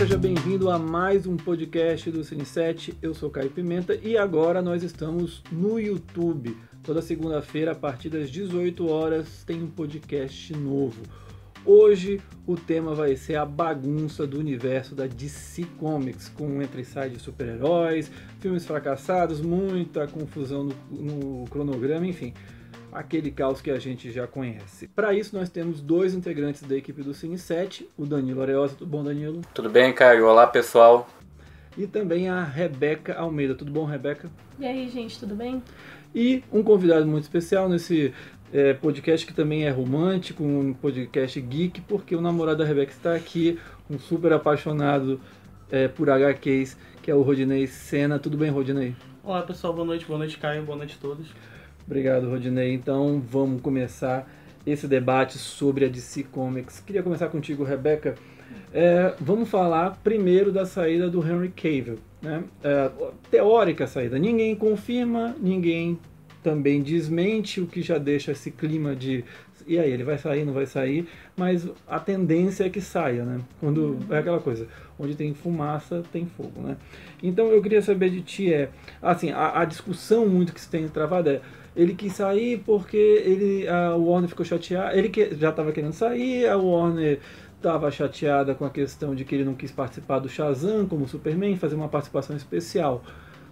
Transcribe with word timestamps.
seja 0.00 0.16
bem-vindo 0.16 0.70
a 0.70 0.78
mais 0.78 1.26
um 1.26 1.36
podcast 1.36 2.10
do 2.10 2.24
Cine 2.24 2.46
7. 2.46 2.94
Eu 3.02 3.12
sou 3.12 3.28
Caio 3.28 3.50
Pimenta 3.50 3.94
e 4.02 4.16
agora 4.16 4.62
nós 4.62 4.82
estamos 4.82 5.42
no 5.52 5.78
YouTube. 5.78 6.56
Toda 6.82 7.02
segunda-feira, 7.02 7.72
a 7.72 7.74
partir 7.74 8.08
das 8.08 8.30
18 8.30 8.88
horas, 8.88 9.44
tem 9.44 9.62
um 9.62 9.66
podcast 9.66 10.56
novo. 10.56 11.02
Hoje 11.66 12.18
o 12.46 12.56
tema 12.56 12.94
vai 12.94 13.14
ser 13.14 13.36
a 13.36 13.44
bagunça 13.44 14.26
do 14.26 14.38
universo 14.38 14.94
da 14.94 15.06
DC 15.06 15.66
Comics, 15.78 16.30
com 16.30 16.62
entre 16.62 16.82
de 16.82 17.18
super-heróis, 17.18 18.10
filmes 18.40 18.64
fracassados, 18.64 19.42
muita 19.42 20.06
confusão 20.06 20.64
no, 20.64 20.74
no 20.90 21.44
cronograma, 21.50 22.06
enfim 22.06 22.32
aquele 22.92 23.30
caos 23.30 23.60
que 23.60 23.70
a 23.70 23.78
gente 23.78 24.10
já 24.10 24.26
conhece. 24.26 24.88
Para 24.88 25.14
isso, 25.14 25.36
nós 25.36 25.48
temos 25.48 25.80
dois 25.80 26.14
integrantes 26.14 26.62
da 26.62 26.76
equipe 26.76 27.02
do 27.02 27.14
Cine 27.14 27.38
7, 27.38 27.88
o 27.96 28.04
Danilo 28.04 28.42
Areosa. 28.42 28.74
Tudo 28.76 28.90
bom, 28.90 29.04
Danilo? 29.04 29.40
Tudo 29.54 29.70
bem, 29.70 29.92
Caio? 29.92 30.26
Olá, 30.26 30.46
pessoal. 30.46 31.08
E 31.76 31.86
também 31.86 32.28
a 32.28 32.42
Rebeca 32.42 33.14
Almeida. 33.14 33.54
Tudo 33.54 33.70
bom, 33.70 33.84
Rebeca? 33.84 34.30
E 34.58 34.66
aí, 34.66 34.88
gente, 34.88 35.18
tudo 35.18 35.34
bem? 35.34 35.62
E 36.14 36.42
um 36.52 36.62
convidado 36.62 37.06
muito 37.06 37.24
especial 37.24 37.68
nesse 37.68 38.12
é, 38.52 38.74
podcast 38.74 39.24
que 39.24 39.32
também 39.32 39.64
é 39.64 39.70
romântico, 39.70 40.42
um 40.42 40.74
podcast 40.74 41.40
geek, 41.40 41.80
porque 41.82 42.16
o 42.16 42.20
namorado 42.20 42.58
da 42.58 42.64
Rebeca 42.64 42.92
está 42.92 43.14
aqui, 43.14 43.58
um 43.88 43.98
super 43.98 44.32
apaixonado 44.32 45.20
é, 45.70 45.86
por 45.86 46.10
HQs, 46.10 46.76
que 47.00 47.10
é 47.10 47.14
o 47.14 47.22
Rodinei 47.22 47.66
Sena. 47.66 48.18
Tudo 48.18 48.36
bem, 48.36 48.50
Rodinei? 48.50 48.94
Olá, 49.22 49.42
pessoal. 49.42 49.72
Boa 49.72 49.86
noite. 49.86 50.04
Boa 50.04 50.18
noite, 50.18 50.36
Caio. 50.38 50.62
Boa 50.64 50.76
noite 50.76 50.96
a 50.98 51.00
todos. 51.00 51.28
Obrigado, 51.90 52.30
Rodinei. 52.30 52.72
Então 52.72 53.20
vamos 53.28 53.60
começar 53.60 54.24
esse 54.64 54.86
debate 54.86 55.36
sobre 55.36 55.84
a 55.84 55.88
DC 55.88 56.22
Comics. 56.22 56.78
Queria 56.78 57.02
começar 57.02 57.26
contigo, 57.26 57.64
Rebeca. 57.64 58.14
É, 58.72 59.12
vamos 59.18 59.50
falar 59.50 59.98
primeiro 60.00 60.52
da 60.52 60.64
saída 60.64 61.10
do 61.10 61.20
Henry 61.20 61.48
Cavill. 61.48 61.98
Né? 62.22 62.44
É, 62.62 62.92
teórica 63.28 63.88
saída. 63.88 64.20
Ninguém 64.20 64.54
confirma, 64.54 65.34
ninguém 65.40 65.98
também 66.44 66.80
desmente, 66.80 67.60
o 67.60 67.66
que 67.66 67.82
já 67.82 67.98
deixa 67.98 68.30
esse 68.30 68.52
clima 68.52 68.94
de 68.94 69.24
e 69.66 69.78
aí, 69.78 69.90
ele 69.90 70.02
vai 70.04 70.18
sair, 70.18 70.44
não 70.44 70.52
vai 70.52 70.66
sair, 70.66 71.06
mas 71.36 71.68
a 71.86 72.00
tendência 72.00 72.64
é 72.64 72.68
que 72.68 72.80
saia, 72.80 73.24
né? 73.24 73.40
Quando 73.60 73.98
é 74.10 74.18
aquela 74.18 74.40
coisa, 74.40 74.66
onde 74.98 75.14
tem 75.14 75.32
fumaça, 75.34 76.02
tem 76.12 76.26
fogo, 76.26 76.60
né? 76.60 76.76
Então 77.22 77.46
eu 77.48 77.62
queria 77.62 77.82
saber 77.82 78.10
de 78.10 78.20
ti 78.20 78.52
é, 78.52 78.70
assim, 79.00 79.30
a, 79.30 79.60
a 79.60 79.64
discussão 79.64 80.26
muito 80.26 80.52
que 80.52 80.60
se 80.60 80.68
tem 80.68 80.88
travado 80.88 81.30
é, 81.30 81.40
ele 81.74 81.94
quis 81.94 82.12
sair 82.14 82.62
porque 82.64 82.96
ele, 82.96 83.68
a 83.68 83.94
Warner 83.94 84.28
ficou 84.28 84.44
chateada, 84.44 84.96
ele 84.96 85.08
que, 85.08 85.34
já 85.34 85.50
estava 85.50 85.72
querendo 85.72 85.92
sair, 85.92 86.46
a 86.48 86.56
Warner 86.56 87.20
estava 87.56 87.90
chateada 87.90 88.54
com 88.54 88.64
a 88.64 88.70
questão 88.70 89.14
de 89.14 89.24
que 89.24 89.34
ele 89.34 89.44
não 89.44 89.54
quis 89.54 89.70
participar 89.70 90.18
do 90.18 90.28
Shazam 90.28 90.86
como 90.86 91.06
Superman, 91.06 91.56
fazer 91.56 91.76
uma 91.76 91.88
participação 91.88 92.34
especial. 92.34 93.04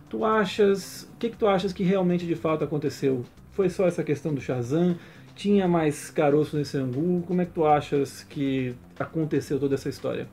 Tu 0.09 0.25
achas, 0.25 1.03
o 1.03 1.17
que, 1.19 1.29
que 1.29 1.37
tu 1.37 1.47
achas 1.47 1.73
que 1.73 1.83
realmente 1.83 2.27
de 2.27 2.35
fato 2.35 2.65
aconteceu? 2.65 3.25
Foi 3.53 3.69
só 3.69 3.87
essa 3.87 4.03
questão 4.03 4.35
do 4.35 4.41
Shazam? 4.41 4.97
Tinha 5.37 5.69
mais 5.69 6.11
caroço 6.11 6.57
nesse 6.57 6.77
angu? 6.77 7.23
Como 7.27 7.41
é 7.43 7.45
que 7.45 7.53
tu 7.53 7.65
achas 7.67 8.25
que 8.25 8.75
aconteceu 8.99 9.61
toda 9.61 9.75
essa 9.75 9.89
história? 9.89 10.27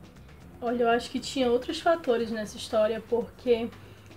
Olha, 0.61 0.83
eu 0.83 0.89
acho 0.89 1.11
que 1.11 1.19
tinha 1.19 1.51
outros 1.51 1.79
fatores 1.79 2.31
nessa 2.31 2.57
história, 2.57 3.03
porque 3.07 3.67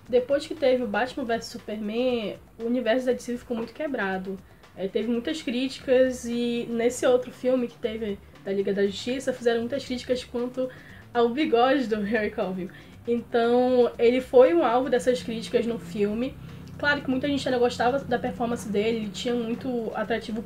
depois 0.08 0.46
que 0.46 0.54
teve 0.54 0.82
o 0.82 0.86
Batman 0.86 1.24
vs 1.24 1.44
Superman, 1.46 2.36
o 2.58 2.64
universo 2.64 3.06
da 3.06 3.12
DC 3.12 3.36
ficou 3.36 3.56
muito 3.56 3.74
quebrado. 3.74 4.38
É, 4.76 4.88
teve 4.88 5.08
muitas 5.08 5.42
críticas 5.42 6.24
e 6.24 6.66
nesse 6.70 7.04
outro 7.04 7.30
filme 7.30 7.68
que 7.68 7.76
teve 7.76 8.18
da 8.44 8.52
Liga 8.52 8.72
da 8.72 8.86
Justiça, 8.86 9.32
fizeram 9.32 9.60
muitas 9.60 9.84
críticas 9.84 10.24
quanto 10.24 10.70
ao 11.12 11.28
bigode 11.28 11.86
do 11.86 12.00
Harry 12.02 12.30
Cavill. 12.30 12.70
Então, 13.06 13.90
ele 13.98 14.20
foi 14.20 14.54
um 14.54 14.64
alvo 14.64 14.88
dessas 14.88 15.22
críticas 15.22 15.66
no 15.66 15.78
filme. 15.78 16.34
Claro 16.78 17.02
que 17.02 17.10
muita 17.10 17.26
gente 17.26 17.46
ainda 17.46 17.58
gostava 17.58 17.98
da 17.98 18.18
performance 18.18 18.68
dele, 18.68 18.98
ele 18.98 19.08
tinha 19.08 19.34
muito 19.34 19.90
atrativo 19.94 20.44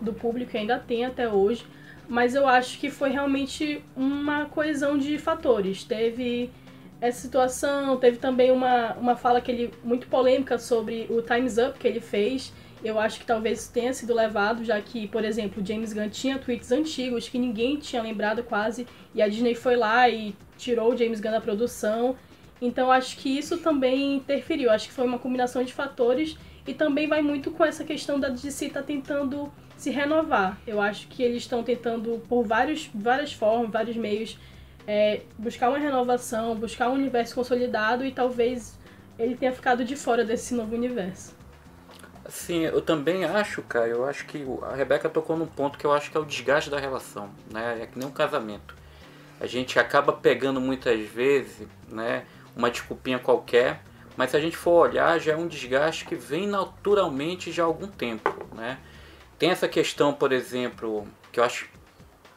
do 0.00 0.12
público 0.12 0.50
e 0.54 0.58
ainda 0.58 0.78
tem 0.78 1.04
até 1.04 1.28
hoje. 1.28 1.64
Mas 2.08 2.34
eu 2.34 2.48
acho 2.48 2.78
que 2.78 2.90
foi 2.90 3.10
realmente 3.10 3.82
uma 3.94 4.46
coesão 4.46 4.98
de 4.98 5.18
fatores. 5.18 5.84
Teve 5.84 6.50
essa 7.00 7.20
situação. 7.20 7.96
Teve 7.96 8.18
também 8.18 8.50
uma, 8.50 8.94
uma 8.94 9.16
fala 9.16 9.40
que 9.40 9.50
ele, 9.50 9.74
muito 9.82 10.06
polêmica 10.08 10.58
sobre 10.58 11.06
o 11.10 11.22
Time's 11.22 11.58
Up 11.58 11.78
que 11.78 11.86
ele 11.86 12.00
fez. 12.00 12.52
Eu 12.82 12.98
acho 12.98 13.18
que 13.18 13.26
talvez 13.26 13.68
tenha 13.68 13.92
sido 13.92 14.14
levado, 14.14 14.64
já 14.64 14.80
que, 14.80 15.08
por 15.08 15.24
exemplo, 15.24 15.64
James 15.66 15.92
Gunn 15.92 16.08
tinha 16.10 16.38
tweets 16.38 16.70
antigos 16.70 17.28
que 17.28 17.38
ninguém 17.38 17.76
tinha 17.76 18.00
lembrado 18.00 18.44
quase, 18.44 18.86
e 19.12 19.20
a 19.20 19.26
Disney 19.26 19.56
foi 19.56 19.74
lá 19.74 20.08
e 20.08 20.32
tirou 20.56 20.92
o 20.92 20.96
James 20.96 21.20
Gunn 21.20 21.32
da 21.32 21.40
produção. 21.40 22.16
Então 22.60 22.90
acho 22.90 23.16
que 23.16 23.36
isso 23.36 23.58
também 23.58 24.16
interferiu. 24.16 24.70
Acho 24.70 24.88
que 24.88 24.94
foi 24.94 25.06
uma 25.06 25.18
combinação 25.18 25.62
de 25.62 25.72
fatores 25.72 26.36
e 26.66 26.74
também 26.74 27.08
vai 27.08 27.22
muito 27.22 27.50
com 27.50 27.64
essa 27.64 27.84
questão 27.84 28.18
da 28.18 28.28
DC 28.28 28.66
estar 28.66 28.80
tá 28.80 28.86
tentando 28.86 29.50
se 29.76 29.90
renovar. 29.90 30.58
Eu 30.66 30.80
acho 30.80 31.06
que 31.08 31.22
eles 31.22 31.38
estão 31.38 31.62
tentando, 31.62 32.20
por 32.28 32.44
vários, 32.44 32.90
várias 32.92 33.32
formas, 33.32 33.70
vários 33.70 33.96
meios, 33.96 34.36
é, 34.88 35.20
buscar 35.38 35.68
uma 35.68 35.76
renovação, 35.76 36.54
buscar 36.54 36.88
um 36.88 36.94
universo 36.94 37.34
consolidado 37.34 38.06
e 38.06 38.10
talvez 38.10 38.78
ele 39.18 39.36
tenha 39.36 39.52
ficado 39.52 39.84
de 39.84 39.94
fora 39.94 40.24
desse 40.24 40.54
novo 40.54 40.74
universo. 40.74 41.36
Sim, 42.26 42.60
eu 42.60 42.80
também 42.80 43.26
acho, 43.26 43.60
cara, 43.62 43.86
eu 43.86 44.06
acho 44.06 44.24
que 44.24 44.42
a 44.62 44.74
Rebeca 44.74 45.10
tocou 45.10 45.36
num 45.36 45.46
ponto 45.46 45.76
que 45.78 45.84
eu 45.84 45.92
acho 45.92 46.10
que 46.10 46.16
é 46.16 46.20
o 46.20 46.24
desgaste 46.24 46.70
da 46.70 46.78
relação, 46.78 47.28
né? 47.52 47.82
É 47.82 47.86
que 47.86 47.98
nem 47.98 48.08
um 48.08 48.10
casamento. 48.10 48.74
A 49.38 49.46
gente 49.46 49.78
acaba 49.78 50.10
pegando 50.10 50.58
muitas 50.58 50.98
vezes, 51.06 51.68
né, 51.90 52.24
uma 52.56 52.70
desculpinha 52.70 53.18
qualquer, 53.18 53.82
mas 54.16 54.30
se 54.30 54.38
a 54.38 54.40
gente 54.40 54.56
for 54.56 54.88
olhar, 54.88 55.18
já 55.20 55.32
é 55.32 55.36
um 55.36 55.46
desgaste 55.46 56.06
que 56.06 56.16
vem 56.16 56.46
naturalmente 56.46 57.52
já 57.52 57.62
há 57.62 57.66
algum 57.66 57.86
tempo, 57.86 58.46
né? 58.54 58.78
Tem 59.38 59.50
essa 59.50 59.68
questão, 59.68 60.14
por 60.14 60.32
exemplo, 60.32 61.06
que 61.30 61.38
eu 61.38 61.44
acho 61.44 61.68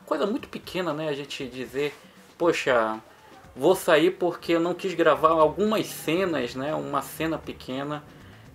coisa 0.05 0.25
muito 0.27 0.49
pequena, 0.49 0.93
né, 0.93 1.07
a 1.07 1.13
gente 1.13 1.47
dizer 1.47 1.93
poxa, 2.41 2.99
vou 3.55 3.75
sair 3.75 4.09
porque 4.09 4.53
eu 4.53 4.59
não 4.59 4.73
quis 4.73 4.95
gravar 4.95 5.29
algumas 5.29 5.85
cenas, 5.85 6.55
né, 6.55 6.73
uma 6.73 7.03
cena 7.03 7.37
pequena 7.37 8.03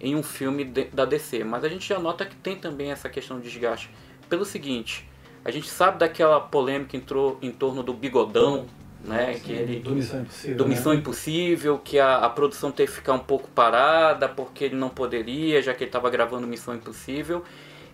em 0.00 0.16
um 0.16 0.24
filme 0.24 0.64
de, 0.64 0.86
da 0.86 1.04
DC. 1.04 1.44
Mas 1.44 1.62
a 1.62 1.68
gente 1.68 1.88
já 1.88 1.96
nota 2.00 2.26
que 2.26 2.34
tem 2.34 2.56
também 2.56 2.90
essa 2.90 3.08
questão 3.08 3.38
de 3.38 3.48
desgaste. 3.48 3.88
Pelo 4.28 4.44
seguinte, 4.44 5.08
a 5.44 5.52
gente 5.52 5.68
sabe 5.68 5.98
daquela 5.98 6.40
polêmica 6.40 6.96
entrou 6.96 7.38
em 7.40 7.52
torno 7.52 7.80
do 7.80 7.94
bigodão, 7.94 8.66
né, 9.04 9.34
Sim, 9.34 9.40
que 9.40 9.52
ele 9.52 9.78
do 9.78 9.94
Missão 9.94 10.20
Impossível, 10.20 10.56
do 10.56 10.66
Missão 10.66 10.92
né? 10.92 10.98
Impossível 10.98 11.78
que 11.78 12.00
a, 12.00 12.16
a, 12.16 12.28
produção 12.28 12.72
teve 12.72 12.90
que 12.90 12.96
ficar 12.96 13.12
um 13.12 13.20
pouco 13.20 13.48
parada 13.50 14.28
porque 14.28 14.64
ele 14.64 14.74
não 14.74 14.88
poderia, 14.88 15.62
já 15.62 15.72
que 15.72 15.84
ele 15.84 15.90
estava 15.90 16.10
gravando 16.10 16.44
Missão 16.44 16.74
Impossível. 16.74 17.44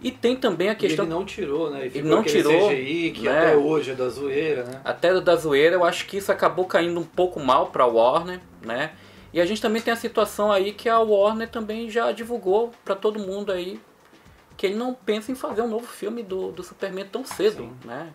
E 0.02 0.10
tem 0.10 0.36
também 0.36 0.68
a 0.68 0.74
questão. 0.74 1.04
E 1.04 1.08
ele 1.08 1.14
não 1.14 1.24
tirou, 1.24 1.70
né? 1.70 1.86
ele 1.86 2.02
não 2.02 2.22
tirou. 2.22 2.68
CGI, 2.68 3.12
que 3.12 3.22
né? 3.22 3.38
até 3.38 3.56
hoje 3.56 3.92
é 3.92 3.94
da 3.94 4.08
zoeira, 4.08 4.64
né? 4.64 4.80
Até 4.84 5.20
da 5.20 5.36
zoeira, 5.36 5.76
eu 5.76 5.84
acho 5.84 6.06
que 6.06 6.16
isso 6.16 6.32
acabou 6.32 6.64
caindo 6.64 6.98
um 6.98 7.04
pouco 7.04 7.38
mal 7.38 7.66
para 7.66 7.86
Warner, 7.86 8.40
né? 8.62 8.92
E 9.32 9.40
a 9.40 9.46
gente 9.46 9.62
também 9.62 9.80
tem 9.80 9.92
a 9.92 9.96
situação 9.96 10.50
aí 10.50 10.72
que 10.72 10.88
a 10.88 10.98
Warner 10.98 11.48
também 11.48 11.88
já 11.88 12.12
divulgou 12.12 12.72
para 12.84 12.94
todo 12.94 13.18
mundo 13.18 13.52
aí 13.52 13.80
que 14.56 14.66
ele 14.66 14.74
não 14.74 14.94
pensa 14.94 15.32
em 15.32 15.34
fazer 15.34 15.62
um 15.62 15.68
novo 15.68 15.86
filme 15.86 16.22
do, 16.22 16.52
do 16.52 16.62
Superman 16.62 17.06
tão 17.06 17.24
cedo, 17.24 17.62
Sim. 17.62 17.72
né? 17.84 18.12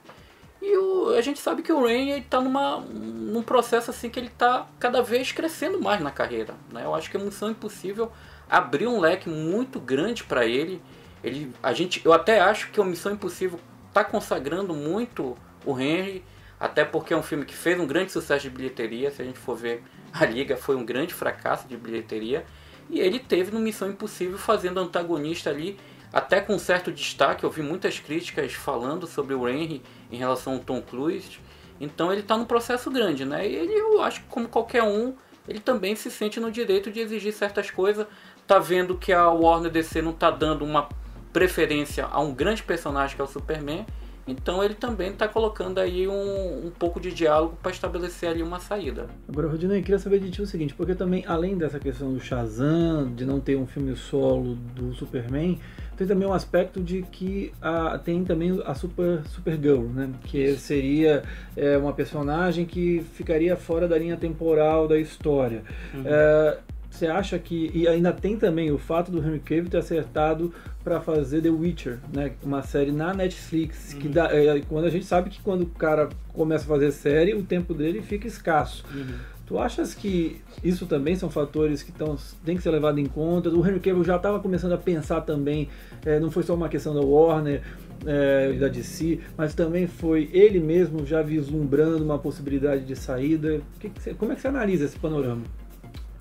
E 0.62 0.78
o, 0.78 1.10
a 1.10 1.22
gente 1.22 1.40
sabe 1.40 1.62
que 1.62 1.72
o 1.72 1.84
Rain 1.84 2.18
está 2.18 2.42
numa, 2.42 2.80
num 2.80 3.44
processo 3.44 3.92
assim 3.92 4.10
que 4.10 4.20
ele 4.20 4.28
está 4.28 4.68
cada 4.80 5.02
vez 5.02 5.32
crescendo 5.32 5.80
mais 5.82 6.02
na 6.02 6.12
carreira, 6.12 6.56
né? 6.72 6.84
Eu 6.84 6.96
acho 6.96 7.12
que 7.12 7.18
a 7.18 7.20
Missão 7.20 7.50
Impossível 7.50 8.12
abriu 8.50 8.90
um 8.90 9.00
leque 9.00 9.30
muito 9.30 9.80
grande 9.80 10.24
para 10.24 10.46
ele 10.46 10.82
ele, 11.28 11.54
a 11.62 11.74
gente, 11.74 12.02
eu 12.04 12.14
até 12.14 12.40
acho 12.40 12.72
que 12.72 12.80
o 12.80 12.84
Missão 12.84 13.12
Impossível 13.12 13.60
está 13.88 14.04
consagrando 14.04 14.74
muito 14.74 15.38
o 15.66 15.80
Henry, 15.80 16.24
até 16.60 16.84
porque 16.84 17.14
é 17.14 17.18
um 17.18 17.24
filme 17.24 17.46
que 17.46 17.56
fez 17.56 17.80
um 17.80 17.86
grande 17.86 18.12
sucesso 18.12 18.44
de 18.44 18.50
bilheteria. 18.50 19.12
Se 19.12 19.22
a 19.22 19.26
gente 19.26 19.38
for 19.38 19.56
ver, 19.56 19.84
a 20.12 20.26
Liga 20.26 20.58
foi 20.58 20.76
um 20.76 20.86
grande 20.86 21.14
fracasso 21.14 21.68
de 21.68 21.78
bilheteria. 21.78 22.46
E 22.90 23.00
ele 23.00 23.20
teve 23.20 23.52
no 23.52 23.60
Missão 23.60 23.90
Impossível 23.90 24.38
fazendo 24.38 24.80
antagonista 24.80 25.50
ali, 25.50 25.78
até 26.12 26.40
com 26.40 26.58
certo 26.58 26.92
destaque. 26.92 27.44
Eu 27.44 27.52
vi 27.52 27.62
muitas 27.62 28.00
críticas 28.00 28.54
falando 28.54 29.06
sobre 29.06 29.34
o 29.34 29.48
Henry 29.48 29.84
em 30.12 30.18
relação 30.18 30.54
ao 30.54 30.60
Tom 30.60 30.82
Cruise. 30.82 31.40
Então 31.80 32.12
ele 32.12 32.22
está 32.22 32.36
num 32.38 32.46
processo 32.46 32.90
grande, 32.90 33.26
né? 33.26 33.48
E 33.48 33.56
ele, 33.56 33.74
eu 33.74 34.02
acho 34.02 34.22
que 34.22 34.28
como 34.28 34.48
qualquer 34.48 34.84
um, 34.84 35.14
ele 35.48 35.60
também 35.60 35.96
se 35.96 36.10
sente 36.10 36.40
no 36.40 36.52
direito 36.52 36.92
de 36.92 37.00
exigir 37.00 37.34
certas 37.34 37.70
coisas. 37.70 38.08
Tá 38.48 38.58
vendo 38.58 38.98
que 38.98 39.12
a 39.14 39.30
Warner 39.30 39.72
DC 39.72 40.02
não 40.02 40.12
está 40.12 40.32
dando 40.32 40.64
uma 40.64 40.90
preferência 41.38 42.08
a 42.12 42.20
um 42.20 42.34
grande 42.34 42.64
personagem 42.64 43.16
que 43.16 43.22
é 43.22 43.26
o 43.26 43.28
Superman, 43.28 43.86
Então 44.28 44.62
ele 44.62 44.74
também 44.74 45.12
está 45.12 45.28
colocando 45.28 45.80
aí 45.80 46.08
um, 46.08 46.68
um 46.68 46.72
pouco 46.72 47.00
de 47.00 47.14
diálogo 47.14 47.58
para 47.62 47.72
estabelecer 47.72 48.30
ali 48.30 48.44
uma 48.44 48.60
saída. 48.60 49.08
Agora, 49.28 49.48
Rodinei, 49.48 49.82
queria 49.82 49.98
saber 49.98 50.20
de 50.20 50.30
ti 50.30 50.42
o 50.42 50.46
seguinte, 50.46 50.74
porque 50.74 50.94
também, 50.94 51.24
além 51.26 51.58
dessa 51.58 51.80
questão 51.80 52.14
do 52.14 52.20
Shazam, 52.20 53.14
de 53.16 53.26
não 53.26 53.40
ter 53.40 53.56
um 53.56 53.66
filme 53.66 53.96
solo 53.96 54.56
do 54.76 54.94
Superman, 54.94 55.58
tem 55.96 56.06
também 56.06 56.28
um 56.28 56.34
aspecto 56.34 56.82
de 56.82 57.04
que 57.04 57.54
a, 57.62 57.98
tem 57.98 58.24
também 58.26 58.62
a 58.66 58.76
Super, 58.76 59.22
Supergirl, 59.28 59.84
né? 59.84 60.10
Que 60.26 60.56
seria 60.56 61.24
é, 61.56 61.78
uma 61.78 61.94
personagem 61.94 62.66
que 62.66 63.04
ficaria 63.14 63.56
fora 63.56 63.88
da 63.88 63.98
linha 63.98 64.18
temporal 64.18 64.88
da 64.88 64.98
história. 65.00 65.64
Uhum. 65.94 66.04
É, 66.06 66.58
você 66.98 67.08
acha 67.08 67.38
que. 67.38 67.72
E 67.74 67.88
ainda 67.88 68.12
tem 68.12 68.38
também 68.38 68.72
o 68.72 68.78
fato 68.78 69.12
do 69.12 69.20
Henry 69.20 69.40
Cavill 69.40 69.70
ter 69.70 69.78
acertado 69.78 70.54
para 70.84 71.00
fazer 71.00 71.42
The 71.42 71.50
Witcher, 71.50 72.00
né? 72.14 72.32
Uma 72.44 72.62
série 72.62 72.92
na 72.92 73.14
Netflix. 73.14 73.94
Uhum. 73.94 74.00
Que 74.00 74.08
dá, 74.08 74.34
é, 74.34 74.62
quando 74.68 74.86
a 74.86 74.90
gente 74.90 75.06
sabe 75.06 75.30
que 75.30 75.42
quando 75.42 75.64
o 75.64 75.68
cara 75.68 76.10
começa 76.34 76.66
a 76.66 76.68
fazer 76.68 76.92
série, 76.92 77.34
o 77.34 77.44
tempo 77.44 77.74
dele 77.74 78.02
fica 78.02 78.28
escasso. 78.28 78.84
Uhum. 78.94 79.16
Tu 79.46 79.58
achas 79.58 79.94
que 79.94 80.42
isso 80.62 80.86
também 80.86 81.16
são 81.16 81.30
fatores 81.30 81.82
que 81.82 81.92
tão, 81.92 82.18
tem 82.44 82.58
que 82.58 82.62
ser 82.62 82.70
levado 82.70 83.00
em 83.00 83.06
conta? 83.06 83.50
O 83.50 83.66
Henry 83.66 83.80
Cavill 83.80 84.04
já 84.04 84.18
estava 84.18 84.42
começando 84.42 84.74
a 84.74 84.78
pensar 84.78 85.22
também, 85.22 85.70
é, 86.06 86.20
não 86.20 86.30
foi 86.30 86.44
só 86.44 86.54
uma 86.54 86.68
questão 86.68 86.94
da 86.94 87.00
Warner 87.00 87.62
é, 88.06 88.52
da 88.54 88.68
DC, 88.68 89.20
mas 89.38 89.56
também 89.56 89.88
foi 89.88 90.30
ele 90.34 90.60
mesmo 90.60 91.06
já 91.06 91.22
vislumbrando 91.22 92.04
uma 92.04 92.20
possibilidade 92.20 92.84
de 92.84 92.96
saída. 92.96 93.62
Que 93.80 93.90
que 93.90 94.02
você, 94.02 94.14
como 94.14 94.34
é 94.34 94.36
que 94.36 94.42
você 94.42 94.50
analisa 94.50 94.84
esse 94.84 95.00
panorama? 95.00 95.44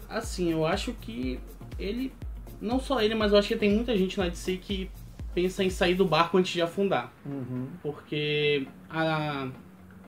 Assim, 0.09 0.53
eu 0.53 0.67
acho 0.67 0.93
que 0.95 1.39
ele. 1.79 2.13
Não 2.61 2.81
só 2.81 3.01
ele, 3.01 3.15
mas 3.15 3.33
eu 3.33 3.39
acho 3.39 3.49
que 3.49 3.57
tem 3.57 3.71
muita 3.71 3.97
gente 3.97 4.17
na 4.19 4.29
DC 4.29 4.57
que 4.57 4.91
pensa 5.35 5.63
em 5.63 5.69
sair 5.69 5.95
do 5.95 6.05
barco 6.07 6.39
antes 6.39 6.53
de 6.53 6.63
afundar. 6.63 7.13
Uhum. 7.25 7.69
Porque 7.83 8.67
a. 8.89 9.49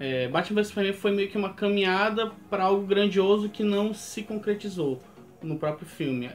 É, 0.01 0.29
Batman 0.29 0.63
vs 0.63 0.69
Superman 0.69 0.93
foi 0.93 1.11
meio 1.11 1.29
que 1.29 1.37
uma 1.37 1.53
caminhada 1.53 2.31
para 2.49 2.65
algo 2.65 2.87
grandioso 2.87 3.49
que 3.49 3.65
não 3.65 3.93
se 3.93 4.23
concretizou 4.23 5.03
no 5.43 5.59
próprio 5.59 5.89
filme, 5.89 6.31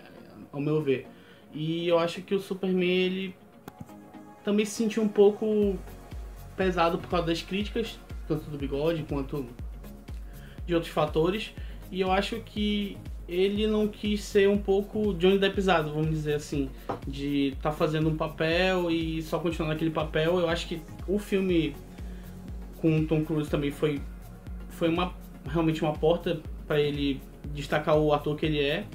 ao 0.52 0.60
meu 0.60 0.82
ver. 0.82 1.08
E 1.54 1.88
eu 1.88 1.98
acho 1.98 2.22
que 2.22 2.36
o 2.36 2.42
Superman 2.42 2.90
ele 2.90 3.36
também 4.44 4.66
se 4.66 4.72
sentiu 4.72 5.02
um 5.02 5.08
pouco 5.08 5.78
pesado 6.58 6.98
por 6.98 7.10
causa 7.10 7.28
das 7.28 7.42
críticas, 7.42 7.98
tanto 8.28 8.50
do 8.50 8.58
bigode 8.58 9.04
quanto 9.04 9.48
de 10.66 10.74
outros 10.74 10.92
fatores. 10.92 11.54
E 11.92 12.02
eu 12.02 12.12
acho 12.12 12.40
que 12.42 12.98
ele 13.28 13.68
não 13.68 13.88
quis 13.88 14.24
ser 14.24 14.50
um 14.50 14.58
pouco 14.58 15.14
Johnny 15.14 15.40
Deppzado, 15.40 15.92
vamos 15.92 16.10
dizer 16.10 16.36
assim, 16.36 16.70
de 17.08 17.50
estar 17.50 17.70
tá 17.70 17.72
fazendo 17.72 18.10
um 18.10 18.18
papel 18.18 18.92
e 18.92 19.22
só 19.22 19.40
continuar 19.40 19.70
naquele 19.70 19.92
papel. 19.92 20.40
Eu 20.40 20.50
acho 20.50 20.68
que 20.68 20.82
o 21.08 21.18
filme 21.18 21.76
com 22.78 23.06
Tom 23.06 23.24
Cruise 23.24 23.50
também 23.50 23.72
foi 23.72 24.02
foi 24.70 24.90
uma 24.90 25.14
realmente 25.46 25.82
uma 25.82 25.94
porta 25.94 26.42
para 26.68 26.80
ele 26.80 27.22
destacar 27.54 27.98
o 27.98 28.14
ator 28.14 28.36
que 28.36 28.46
ele 28.46 28.60
é. 28.60 28.86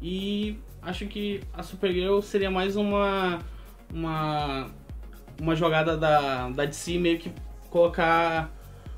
E 0.00 0.56
acho 0.82 1.06
que 1.06 1.40
a 1.52 1.62
Supergirl 1.62 2.20
seria 2.20 2.50
mais 2.50 2.76
uma 2.76 3.40
uma 3.92 4.68
uma 5.40 5.56
jogada 5.56 5.96
da 5.96 6.48
da 6.50 6.64
DC 6.64 6.98
meio 6.98 7.18
que 7.18 7.30
colocar 7.70 8.52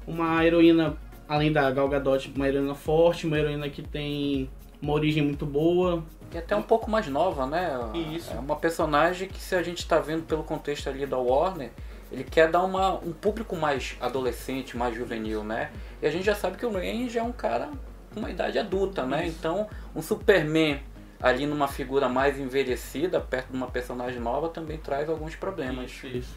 uma 0.06 0.44
heroína 0.44 0.96
além 1.28 1.50
da 1.50 1.70
Gal 1.70 1.88
Gadot, 1.88 2.32
uma 2.36 2.46
heroína 2.46 2.74
forte, 2.74 3.26
uma 3.26 3.38
heroína 3.38 3.68
que 3.68 3.82
tem 3.82 4.48
uma 4.86 4.94
origem 4.94 5.22
muito 5.22 5.44
boa. 5.44 6.02
E 6.32 6.38
até 6.38 6.54
um 6.54 6.62
pouco 6.62 6.90
mais 6.90 7.06
nova, 7.08 7.46
né? 7.46 7.72
Isso. 8.14 8.32
É 8.32 8.38
uma 8.38 8.56
personagem 8.56 9.28
que 9.28 9.40
se 9.40 9.54
a 9.54 9.62
gente 9.62 9.78
está 9.78 9.98
vendo 9.98 10.24
pelo 10.24 10.44
contexto 10.44 10.88
ali 10.88 11.04
da 11.06 11.18
Warner, 11.18 11.70
ele 12.10 12.24
quer 12.24 12.50
dar 12.50 12.62
uma, 12.62 12.94
um 12.94 13.12
público 13.12 13.56
mais 13.56 13.96
adolescente, 14.00 14.76
mais 14.76 14.94
juvenil, 14.94 15.42
né? 15.42 15.70
E 16.00 16.06
a 16.06 16.10
gente 16.10 16.24
já 16.24 16.34
sabe 16.34 16.56
que 16.56 16.64
o 16.64 16.72
Range 16.72 17.18
é 17.18 17.22
um 17.22 17.32
cara 17.32 17.70
com 18.12 18.20
uma 18.20 18.30
idade 18.30 18.58
adulta, 18.58 19.04
né? 19.04 19.26
Isso. 19.26 19.36
Então, 19.38 19.68
um 19.94 20.00
Superman 20.00 20.80
ali 21.20 21.46
numa 21.46 21.66
figura 21.66 22.08
mais 22.08 22.38
envelhecida, 22.38 23.20
perto 23.20 23.50
de 23.50 23.56
uma 23.56 23.68
personagem 23.68 24.20
nova, 24.20 24.48
também 24.48 24.78
traz 24.78 25.08
alguns 25.08 25.34
problemas. 25.34 25.90
Isso, 25.90 26.06
isso. 26.06 26.36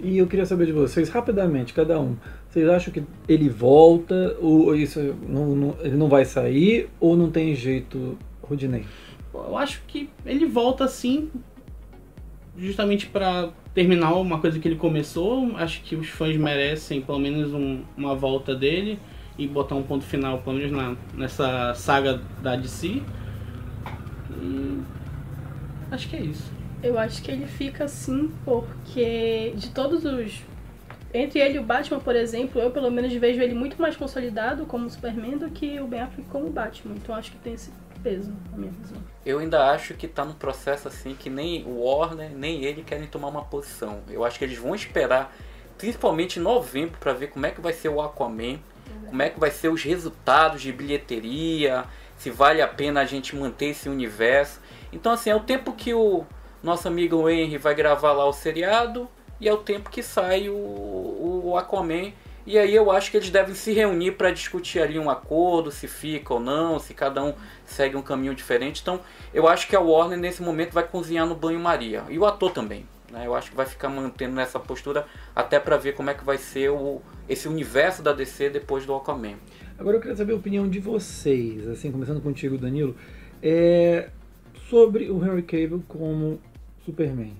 E 0.00 0.18
eu 0.18 0.26
queria 0.28 0.46
saber 0.46 0.66
de 0.66 0.72
vocês, 0.72 1.08
rapidamente, 1.08 1.74
cada 1.74 1.98
um. 2.00 2.16
Vocês 2.48 2.68
acham 2.68 2.92
que 2.92 3.02
ele 3.28 3.48
volta, 3.48 4.36
ou 4.40 4.74
isso 4.74 5.00
não, 5.28 5.56
não, 5.56 5.76
ele 5.80 5.96
não 5.96 6.08
vai 6.08 6.24
sair, 6.24 6.88
ou 7.00 7.16
não 7.16 7.30
tem 7.30 7.54
jeito, 7.54 8.16
Rudinei? 8.40 8.84
Eu 9.34 9.56
acho 9.56 9.82
que 9.88 10.08
ele 10.24 10.46
volta 10.46 10.86
sim, 10.86 11.30
justamente 12.56 13.06
para 13.06 13.50
terminar 13.74 14.14
uma 14.14 14.40
coisa 14.40 14.58
que 14.58 14.68
ele 14.68 14.76
começou. 14.76 15.56
Acho 15.56 15.82
que 15.82 15.96
os 15.96 16.08
fãs 16.08 16.36
merecem 16.36 17.00
pelo 17.00 17.18
menos 17.18 17.52
um, 17.52 17.82
uma 17.96 18.14
volta 18.14 18.54
dele 18.54 18.98
e 19.36 19.46
botar 19.46 19.74
um 19.74 19.82
ponto 19.82 20.04
final, 20.04 20.38
pelo 20.38 20.56
menos 20.56 20.72
na, 20.72 20.96
nessa 21.14 21.74
saga 21.74 22.20
da 22.42 22.56
DC. 22.56 23.02
E 24.40 24.80
acho 25.90 26.08
que 26.08 26.16
é 26.16 26.20
isso. 26.20 26.57
Eu 26.82 26.98
acho 26.98 27.22
que 27.22 27.30
ele 27.30 27.46
fica 27.46 27.84
assim 27.84 28.32
porque 28.44 29.52
de 29.56 29.70
todos 29.70 30.04
os. 30.04 30.42
Entre 31.12 31.40
ele 31.40 31.56
e 31.56 31.58
o 31.58 31.62
Batman, 31.62 31.98
por 32.00 32.14
exemplo, 32.14 32.60
eu 32.60 32.70
pelo 32.70 32.90
menos 32.90 33.12
vejo 33.14 33.40
ele 33.40 33.54
muito 33.54 33.80
mais 33.80 33.96
consolidado 33.96 34.66
como 34.66 34.88
Superman 34.90 35.38
do 35.38 35.50
que 35.50 35.80
o 35.80 35.86
Ben 35.86 36.02
Affleck 36.02 36.28
como 36.28 36.50
Batman. 36.50 36.94
Então 36.96 37.14
acho 37.14 37.32
que 37.32 37.38
tem 37.38 37.54
esse 37.54 37.72
peso 38.02 38.32
na 38.50 38.58
minha 38.58 38.72
visão. 38.72 38.98
Eu 39.24 39.38
ainda 39.38 39.70
acho 39.70 39.94
que 39.94 40.06
tá 40.06 40.24
num 40.24 40.34
processo 40.34 40.86
assim 40.88 41.14
que 41.14 41.28
nem 41.28 41.64
o 41.64 41.80
Warner, 41.82 42.30
nem 42.30 42.64
ele 42.64 42.82
querem 42.82 43.06
tomar 43.06 43.28
uma 43.28 43.44
posição. 43.44 44.00
Eu 44.08 44.24
acho 44.24 44.38
que 44.38 44.44
eles 44.44 44.58
vão 44.58 44.74
esperar, 44.74 45.34
principalmente 45.76 46.38
em 46.38 46.42
novembro, 46.42 46.98
para 47.00 47.12
ver 47.12 47.28
como 47.28 47.46
é 47.46 47.50
que 47.50 47.60
vai 47.60 47.72
ser 47.72 47.88
o 47.88 48.00
Aquaman, 48.00 48.58
como 49.06 49.22
é 49.22 49.30
que 49.30 49.40
vai 49.40 49.50
ser 49.50 49.68
os 49.68 49.82
resultados 49.82 50.60
de 50.60 50.72
bilheteria, 50.72 51.84
se 52.16 52.30
vale 52.30 52.60
a 52.62 52.68
pena 52.68 53.00
a 53.00 53.04
gente 53.04 53.34
manter 53.34 53.66
esse 53.66 53.88
universo. 53.88 54.60
Então 54.92 55.12
assim, 55.12 55.30
é 55.30 55.34
o 55.36 55.40
tempo 55.40 55.72
que 55.72 55.92
o 55.92 56.24
nosso 56.62 56.88
amigo 56.88 57.28
Henry 57.28 57.58
vai 57.58 57.74
gravar 57.74 58.12
lá 58.12 58.26
o 58.26 58.32
seriado 58.32 59.08
e 59.40 59.48
é 59.48 59.52
o 59.52 59.58
tempo 59.58 59.90
que 59.90 60.02
sai 60.02 60.48
o, 60.48 60.54
o 61.44 61.56
Aquaman. 61.56 62.12
E 62.46 62.58
aí 62.58 62.74
eu 62.74 62.90
acho 62.90 63.10
que 63.10 63.18
eles 63.18 63.28
devem 63.28 63.54
se 63.54 63.72
reunir 63.72 64.12
para 64.12 64.30
discutir 64.30 64.80
ali 64.80 64.98
um 64.98 65.10
acordo, 65.10 65.70
se 65.70 65.86
fica 65.86 66.32
ou 66.32 66.40
não, 66.40 66.78
se 66.78 66.94
cada 66.94 67.22
um 67.22 67.34
segue 67.66 67.94
um 67.94 68.02
caminho 68.02 68.34
diferente. 68.34 68.80
Então 68.80 69.00
eu 69.34 69.46
acho 69.46 69.68
que 69.68 69.76
a 69.76 69.80
Warner 69.80 70.18
nesse 70.18 70.42
momento 70.42 70.72
vai 70.72 70.82
cozinhar 70.82 71.26
no 71.26 71.34
banho-maria. 71.34 72.04
E 72.08 72.18
o 72.18 72.24
ator 72.24 72.50
também. 72.50 72.86
Né? 73.12 73.26
Eu 73.26 73.34
acho 73.34 73.50
que 73.50 73.56
vai 73.56 73.66
ficar 73.66 73.88
mantendo 73.88 74.34
nessa 74.34 74.58
postura 74.58 75.06
até 75.34 75.60
para 75.60 75.76
ver 75.76 75.94
como 75.94 76.10
é 76.10 76.14
que 76.14 76.24
vai 76.24 76.38
ser 76.38 76.70
o, 76.70 77.02
esse 77.28 77.46
universo 77.48 78.02
da 78.02 78.12
DC 78.12 78.50
depois 78.50 78.86
do 78.86 78.94
Aquaman. 78.94 79.36
Agora 79.78 79.96
eu 79.96 80.00
queria 80.00 80.16
saber 80.16 80.32
a 80.32 80.36
opinião 80.36 80.68
de 80.68 80.80
vocês, 80.80 81.68
assim, 81.68 81.92
começando 81.92 82.20
contigo, 82.20 82.58
Danilo, 82.58 82.96
é, 83.42 84.10
sobre 84.68 85.10
o 85.10 85.24
Henry 85.24 85.42
Cavill 85.42 85.84
como 85.86 86.40
Superman. 86.88 87.34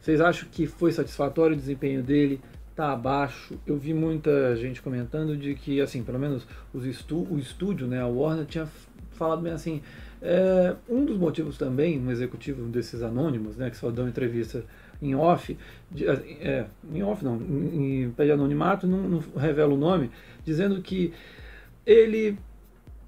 Vocês 0.00 0.20
acham 0.20 0.48
que 0.50 0.66
foi 0.66 0.92
satisfatório 0.92 1.54
o 1.54 1.58
desempenho 1.58 2.02
dele? 2.02 2.40
Tá 2.74 2.92
abaixo? 2.92 3.58
Eu 3.66 3.76
vi 3.76 3.94
muita 3.94 4.56
gente 4.56 4.82
comentando 4.82 5.36
de 5.36 5.54
que, 5.54 5.80
assim, 5.80 6.02
pelo 6.02 6.18
menos 6.18 6.46
os 6.72 6.84
estu 6.84 7.26
o 7.30 7.38
estúdio, 7.38 7.86
né, 7.86 8.00
a 8.00 8.06
Warner, 8.06 8.46
tinha 8.46 8.66
falado 9.12 9.42
bem 9.42 9.52
assim. 9.52 9.82
É, 10.22 10.74
um 10.88 11.04
dos 11.04 11.16
motivos 11.16 11.56
também, 11.56 11.98
um 11.98 12.10
executivo 12.10 12.62
desses 12.68 13.02
anônimos, 13.02 13.56
né, 13.56 13.70
que 13.70 13.76
só 13.76 13.90
dão 13.90 14.08
entrevista 14.08 14.64
em 15.00 15.14
off, 15.14 15.56
de, 15.90 16.06
é, 16.06 16.66
em 16.92 17.02
off 17.02 17.24
não, 17.24 17.36
em, 17.36 18.02
em 18.02 18.10
pé 18.10 18.30
anonimato, 18.30 18.86
não, 18.86 19.08
não 19.08 19.22
revela 19.36 19.72
o 19.72 19.78
nome, 19.78 20.10
dizendo 20.44 20.80
que 20.82 21.12
ele 21.86 22.38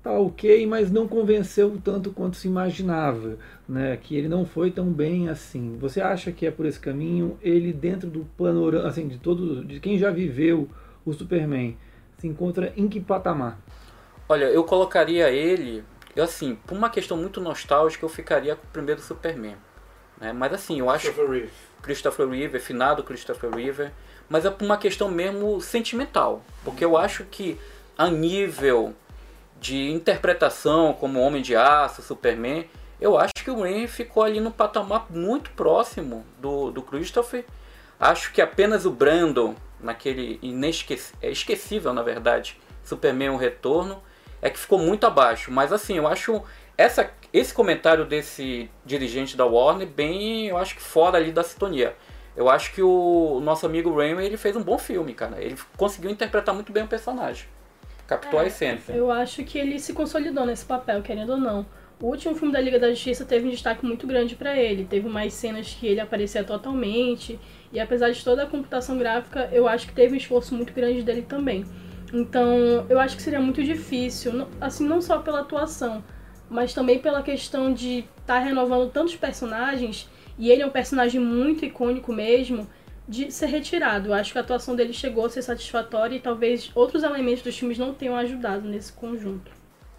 tá 0.03 0.11
ok, 0.13 0.67
mas 0.67 0.91
não 0.91 1.07
convenceu 1.07 1.79
tanto 1.83 2.11
quanto 2.11 2.37
se 2.37 2.49
imaginava, 2.49 3.39
né? 3.69 3.97
Que 3.97 4.17
ele 4.17 4.29
não 4.29 4.45
foi 4.45 4.71
tão 4.71 4.87
bem 4.87 5.29
assim. 5.29 5.77
Você 5.79 6.01
acha 6.01 6.33
que 6.33 6.45
é 6.45 6.51
por 6.51 6.67
esse 6.67 6.81
caminho? 6.81 7.39
Ele 7.41 7.73
dentro 7.73 8.11
do 8.11 8.25
panorama, 8.37 8.89
assim, 8.89 9.07
de 9.07 9.19
todo, 9.19 9.65
de 9.65 9.79
quem 9.79 9.97
já 9.99 10.11
viveu 10.11 10.69
o 11.05 11.13
Superman, 11.13 11.77
se 12.19 12.27
encontra 12.27 12.73
em 12.77 12.89
que 12.89 13.01
patamar? 13.01 13.59
Olha, 14.29 14.47
eu 14.47 14.65
colocaria 14.65 15.31
ele, 15.31 15.85
eu 16.17 16.25
assim, 16.25 16.57
por 16.67 16.77
uma 16.77 16.91
questão 16.91 17.17
muito 17.17 17.41
nostálgica, 17.41 18.05
eu 18.05 18.09
ficaria 18.09 18.57
com 18.57 18.67
o 18.67 18.71
primeiro 18.71 19.01
Superman, 19.01 19.57
né? 20.21 20.33
Mas 20.33 20.53
assim, 20.53 20.81
eu 20.81 20.91
acho 20.91 21.07
Christopher 21.07 21.31
Reeve, 21.31 21.53
Christopher 21.83 22.29
Reeve, 22.29 22.59
finado 22.59 23.03
Christopher 23.03 23.51
Reeve, 23.51 23.91
mas 24.29 24.45
é 24.45 24.51
por 24.51 24.65
uma 24.65 24.79
questão 24.79 25.11
mesmo 25.11 25.61
sentimental, 25.61 26.43
porque 26.65 26.85
eu 26.85 26.97
acho 26.97 27.25
que 27.25 27.59
a 27.99 28.09
nível 28.09 28.95
de 29.63 29.93
interpretação 29.93 30.93
como 30.93 31.21
Homem 31.21 31.41
de 31.41 31.55
Aço, 31.55 32.03
Superman, 32.03 32.69
eu 33.01 33.17
acho 33.17 33.33
que 33.43 33.51
o 33.51 33.65
Henry 33.65 33.87
ficou 33.87 34.25
ali 34.25 34.41
no 34.41 34.51
patamar 34.51 35.07
muito 35.09 35.51
próximo 35.53 36.27
do, 36.39 36.73
do 36.73 36.83
Christopher. 36.83 37.45
Acho 37.99 38.33
que 38.33 38.43
apenas 38.43 38.85
o 38.85 38.91
Brandon, 38.91 39.55
naquele 39.81 40.41
inesquecível, 40.43 41.19
é 41.23 41.31
esquecível 41.31 41.95
na 41.95 42.03
verdade, 42.03 42.59
Superman 42.83 43.31
o 43.31 43.37
Retorno, 43.37 44.03
é 44.43 44.51
que 44.51 44.59
ficou 44.59 44.79
muito 44.79 45.07
abaixo. 45.07 45.53
Mas 45.53 45.73
assim, 45.73 45.97
eu 45.97 46.09
acho 46.09 46.43
essa, 46.77 47.09
esse 47.33 47.55
comentário 47.55 48.05
desse 48.05 48.69
dirigente 48.85 49.37
da 49.37 49.47
Warner 49.47 49.87
bem, 49.87 50.49
eu 50.49 50.59
acho 50.59 50.75
que 50.75 50.83
fora 50.83 51.19
ali 51.19 51.31
da 51.31 51.45
sintonia. 51.45 51.95
Eu 52.37 52.51
acho 52.51 52.73
que 52.73 52.83
o 52.83 53.41
nosso 53.41 53.65
amigo 53.65 53.95
Raymond 53.95 54.27
ele 54.27 54.37
fez 54.37 54.57
um 54.57 54.63
bom 54.63 54.79
filme, 54.79 55.15
cara. 55.15 55.41
Ele 55.41 55.57
conseguiu 55.77 56.11
interpretar 56.11 56.53
muito 56.53 56.73
bem 56.73 56.83
o 56.83 56.89
personagem. 56.89 57.47
Captou 58.13 58.41
É, 58.41 58.45
a 58.45 58.47
essência. 58.47 58.93
Eu 58.93 59.11
acho 59.11 59.43
que 59.45 59.59
ele 59.59 59.79
se 59.79 59.93
consolidou 59.93 60.45
nesse 60.47 60.65
papel, 60.65 61.03
querendo 61.03 61.31
ou 61.31 61.39
não. 61.39 61.67
O 62.01 62.07
último 62.07 62.35
filme 62.35 62.53
da 62.53 62.61
Liga 62.61 62.79
da 62.79 62.91
Justiça 62.91 63.25
teve 63.25 63.47
um 63.47 63.51
destaque 63.51 63.87
muito 63.87 64.07
grande 64.07 64.35
pra 64.35 64.57
ele. 64.57 64.85
Teve 64.85 65.09
mais 65.09 65.33
cenas 65.35 65.77
que 65.79 65.87
ele 65.87 66.01
aparecia 66.01 66.43
totalmente. 66.43 67.39
E 67.73 67.79
apesar 67.79 68.11
de 68.11 68.23
toda 68.25 68.43
a 68.43 68.47
computação 68.47 68.99
gráfica, 68.99 69.49
eu 69.53 69.69
acho 69.69 69.87
que 69.87 69.95
teve 69.95 70.15
um 70.15 70.17
esforço 70.17 70.55
muito 70.55 70.73
grande 70.73 71.03
dele 71.03 71.23
também. 71.23 71.65
Então, 72.13 72.85
eu 72.91 73.01
acho 73.01 73.17
que 73.17 73.23
seria 73.23 73.41
muito 73.41 73.63
difícil, 73.65 74.47
assim, 74.61 74.87
não 74.87 75.01
só 75.01 75.19
pela 75.21 75.41
atuação, 75.41 76.05
mas 76.51 76.75
também 76.75 76.99
pela 76.99 77.23
questão 77.23 77.73
de 77.73 78.05
estar 78.21 78.41
renovando 78.41 78.91
tantos 78.91 79.17
personagens, 79.17 80.11
e 80.39 80.51
ele 80.51 80.61
é 80.61 80.67
um 80.67 80.71
personagem 80.71 81.19
muito 81.19 81.65
icônico 81.65 82.13
mesmo, 82.13 82.69
de 83.09 83.31
ser 83.31 83.47
retirado. 83.47 84.09
Eu 84.09 84.15
acho 84.15 84.33
que 84.33 84.39
a 84.39 84.41
atuação 84.41 84.77
dele 84.77 84.93
chegou 84.93 85.27
a 85.27 85.31
ser 85.31 85.43
satisfatória 85.43 86.17
e 86.17 86.21
talvez 86.21 86.71
outros 86.75 87.03
elementos 87.03 87.43
dos 87.43 87.57
filmes 87.59 87.79
não 87.79 87.93
tenham 87.95 88.17
ajudado 88.17 88.69
nesse 88.69 88.93
conjunto. 88.93 89.51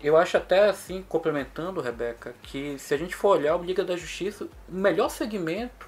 Eu 0.01 0.17
acho 0.17 0.35
até 0.35 0.67
assim, 0.69 1.03
complementando, 1.07 1.79
Rebeca, 1.79 2.35
que 2.43 2.77
se 2.77 2.93
a 2.93 2.97
gente 2.97 3.15
for 3.15 3.37
olhar 3.37 3.55
o 3.55 3.63
Liga 3.63 3.83
da 3.85 3.95
Justiça, 3.95 4.45
o 4.45 4.75
melhor 4.75 5.09
segmento, 5.09 5.87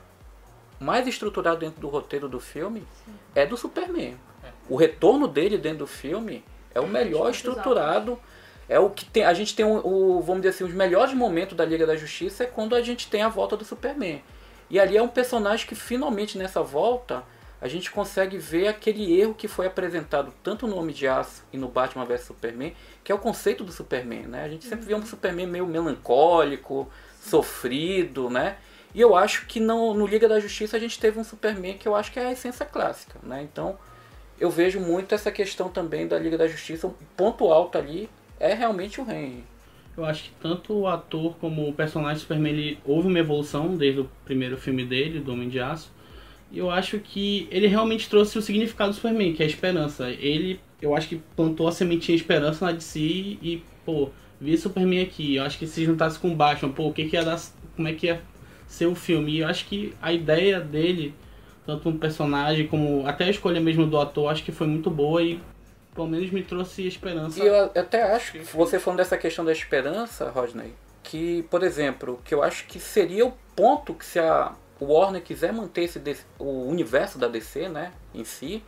mais 0.79 1.07
estruturado 1.07 1.57
dentro 1.59 1.81
do 1.81 1.87
roteiro 1.87 2.27
do 2.29 2.39
filme, 2.39 2.85
é 3.33 3.45
do 3.45 3.57
Superman. 3.57 4.17
O 4.69 4.75
retorno 4.75 5.27
dele 5.27 5.57
dentro 5.57 5.79
do 5.79 5.87
filme 5.87 6.43
é 6.73 6.79
o 6.79 6.87
melhor 6.87 7.23
pontos 7.25 7.37
estruturado. 7.37 8.19
É 8.67 8.79
o 8.79 8.89
que 8.89 9.05
tem. 9.05 9.23
A 9.23 9.33
gente 9.33 9.55
tem 9.55 9.63
o, 9.65 9.85
o- 9.85 10.21
vamos 10.21 10.41
dizer 10.41 10.55
assim, 10.55 10.63
os 10.63 10.73
melhores 10.73 11.13
momentos 11.13 11.55
da 11.55 11.63
Liga 11.63 11.85
da 11.85 11.95
Justiça 11.95 12.43
é 12.43 12.47
quando 12.47 12.73
a 12.75 12.81
gente 12.81 13.07
tem 13.09 13.21
a 13.21 13.29
volta 13.29 13.55
do 13.55 13.63
Superman. 13.63 14.23
E 14.69 14.79
ali 14.79 14.97
é 14.97 15.01
um 15.01 15.07
personagem 15.07 15.67
que 15.67 15.75
finalmente 15.75 16.37
nessa 16.37 16.61
volta 16.61 17.23
a 17.61 17.67
gente 17.67 17.89
consegue 17.89 18.37
ver 18.37 18.67
aquele 18.67 19.19
erro 19.19 19.33
que 19.33 19.47
foi 19.47 19.65
apresentado 19.65 20.33
tanto 20.43 20.67
no 20.67 20.77
Homem 20.77 20.93
de 20.93 21.07
Aço 21.07 21.43
e 21.51 21.57
no 21.57 21.67
Batman 21.67 22.05
vs 22.05 22.21
Superman, 22.21 22.75
que 23.03 23.11
é 23.11 23.15
o 23.15 23.19
conceito 23.19 23.63
do 23.63 23.71
Superman, 23.71 24.27
né? 24.27 24.43
A 24.43 24.49
gente 24.49 24.65
sempre 24.65 24.85
vê 24.85 24.93
um 24.93 25.05
Superman 25.05 25.47
meio 25.47 25.65
melancólico, 25.65 26.87
sofrido, 27.19 28.29
né? 28.29 28.57
E 28.93 29.01
eu 29.01 29.15
acho 29.15 29.45
que 29.45 29.59
no, 29.59 29.93
no 29.93 30.05
Liga 30.05 30.27
da 30.27 30.39
Justiça 30.39 30.77
a 30.77 30.79
gente 30.79 30.99
teve 30.99 31.19
um 31.19 31.23
Superman 31.23 31.77
que 31.77 31.87
eu 31.87 31.95
acho 31.95 32.11
que 32.11 32.19
é 32.19 32.27
a 32.27 32.31
essência 32.31 32.65
clássica, 32.65 33.19
né? 33.23 33.41
Então 33.41 33.77
eu 34.39 34.49
vejo 34.49 34.79
muito 34.79 35.15
essa 35.15 35.31
questão 35.31 35.69
também 35.69 36.07
da 36.07 36.19
Liga 36.19 36.37
da 36.37 36.47
Justiça, 36.47 36.87
um 36.87 36.93
ponto 37.15 37.51
alto 37.51 37.77
ali 37.77 38.09
é 38.39 38.53
realmente 38.53 38.99
o 38.99 39.09
Henry. 39.09 39.43
Eu 39.97 40.03
acho 40.03 40.23
que 40.23 40.31
tanto 40.41 40.73
o 40.73 40.87
ator 40.87 41.35
como 41.39 41.69
o 41.69 41.73
personagem 41.73 42.19
Superman 42.19 42.53
ele, 42.53 42.79
houve 42.85 43.07
uma 43.07 43.19
evolução 43.19 43.75
desde 43.77 44.01
o 44.01 44.09
primeiro 44.25 44.57
filme 44.57 44.83
dele, 44.83 45.19
do 45.19 45.31
Homem 45.31 45.47
de 45.47 45.59
Aço. 45.59 45.91
E 46.51 46.59
eu 46.59 46.69
acho 46.69 46.99
que 46.99 47.47
ele 47.49 47.67
realmente 47.67 48.09
trouxe 48.09 48.37
o 48.37 48.41
significado 48.41 48.91
do 48.91 48.95
Superman, 48.95 49.33
que 49.33 49.41
é 49.41 49.45
a 49.45 49.49
esperança. 49.49 50.09
Ele, 50.09 50.59
eu 50.81 50.95
acho 50.95 51.07
que 51.07 51.21
plantou 51.35 51.67
a 51.67 51.71
sementinha 51.71 52.15
de 52.17 52.23
esperança 52.23 52.65
na 52.65 52.71
DC 52.73 52.99
e, 52.99 53.63
pô, 53.85 54.09
vi 54.39 54.57
Superman 54.57 55.01
aqui. 55.01 55.35
Eu 55.35 55.43
acho 55.43 55.57
que 55.57 55.65
se 55.65 55.85
juntasse 55.85 56.19
com 56.19 56.35
Batman, 56.35 56.71
pô, 56.71 56.87
o 56.87 56.93
que 56.93 57.05
que 57.05 57.15
ia 57.15 57.23
dar, 57.23 57.39
como 57.75 57.87
é 57.87 57.93
que 57.93 58.07
ia 58.07 58.21
ser 58.67 58.87
o 58.87 58.95
filme? 58.95 59.31
E 59.31 59.39
eu 59.39 59.47
acho 59.47 59.65
que 59.65 59.93
a 60.01 60.11
ideia 60.11 60.59
dele, 60.59 61.13
tanto 61.65 61.89
no 61.89 61.97
personagem 61.97 62.67
como 62.67 63.07
até 63.07 63.25
a 63.25 63.29
escolha 63.29 63.61
mesmo 63.61 63.87
do 63.87 63.97
ator, 63.97 64.29
acho 64.29 64.43
que 64.43 64.51
foi 64.51 64.67
muito 64.67 64.89
boa 64.89 65.23
e 65.23 65.39
pelo 65.95 66.07
menos 66.07 66.29
me 66.29 66.43
trouxe 66.43 66.85
esperança. 66.85 67.41
E 67.41 67.47
eu 67.47 67.71
até 67.73 68.03
acho 68.03 68.33
que 68.33 68.39
você 68.39 68.77
falando 68.77 68.97
dessa 68.97 69.17
questão 69.17 69.45
da 69.45 69.53
esperança, 69.53 70.29
Rodney, 70.29 70.75
que, 71.01 71.43
por 71.43 71.63
exemplo, 71.63 72.19
que 72.25 72.35
eu 72.35 72.43
acho 72.43 72.65
que 72.65 72.79
seria 72.79 73.25
o 73.25 73.33
ponto 73.55 73.93
que 73.93 74.05
se 74.05 74.19
a 74.19 74.53
Warner 74.79 75.23
quiser 75.23 75.53
manter 75.53 75.83
esse 75.83 76.01
o 76.37 76.67
universo 76.67 77.17
da 77.17 77.29
DC, 77.29 77.69
né, 77.69 77.93
em 78.13 78.25
si, 78.25 78.61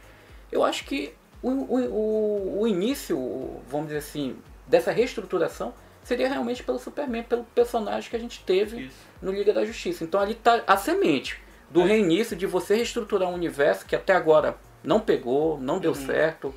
eu 0.50 0.64
acho 0.64 0.86
que 0.86 1.14
o, 1.44 1.50
o, 1.50 2.62
o, 2.62 2.68
início, 2.68 3.60
vamos 3.68 3.88
dizer 3.88 4.00
assim, 4.00 4.38
dessa 4.66 4.92
reestruturação 4.92 5.74
seria 6.04 6.30
realmente 6.30 6.64
pelo 6.64 6.80
Superman, 6.80 7.24
pelo 7.24 7.44
personagem 7.44 8.10
que 8.10 8.16
a 8.16 8.20
gente 8.20 8.42
teve 8.46 8.86
Isso. 8.86 8.96
no 9.22 9.32
Liga 9.32 9.52
da 9.52 9.66
Justiça. 9.66 10.06
Então 10.06 10.22
ali 10.22 10.32
está 10.32 10.64
a 10.66 10.78
semente 10.78 11.38
do 11.70 11.84
reinício 11.84 12.36
de 12.36 12.46
você 12.46 12.76
reestruturar 12.76 13.30
um 13.30 13.34
universo 13.34 13.86
que 13.86 13.96
até 13.96 14.14
agora 14.14 14.56
não 14.82 15.02
pegou, 15.02 15.60
não 15.60 15.80
deu 15.80 15.94
certo, 15.94 16.56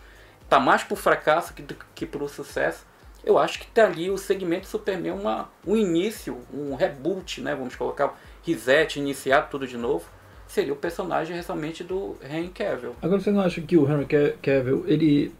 tá 0.50 0.60
mais 0.60 0.82
pro 0.82 0.96
fracasso 0.96 1.54
que, 1.54 1.64
que 1.94 2.04
pro 2.04 2.28
sucesso. 2.28 2.84
Eu 3.24 3.38
acho 3.38 3.60
que 3.60 3.66
tá 3.66 3.84
ali 3.86 4.10
o 4.10 4.18
segmento 4.18 4.66
Superman 4.66 5.12
uma, 5.12 5.48
um 5.66 5.76
início, 5.76 6.38
um 6.52 6.74
reboot, 6.74 7.40
né? 7.40 7.54
Vamos 7.54 7.76
colocar 7.76 8.18
reset, 8.44 8.98
iniciar 8.98 9.42
tudo 9.42 9.66
de 9.66 9.76
novo. 9.76 10.06
Seria 10.48 10.72
o 10.72 10.76
personagem 10.76 11.40
realmente 11.40 11.84
do 11.84 12.16
Henry 12.22 12.48
Cavill. 12.48 12.94
Agora 13.00 13.20
você 13.20 13.30
não 13.30 13.40
acha 13.40 13.60
que 13.60 13.76
o 13.76 13.88
Henry 13.88 14.06
Ca- 14.06 14.34
Cavill 14.42 14.84
ele 14.88 15.32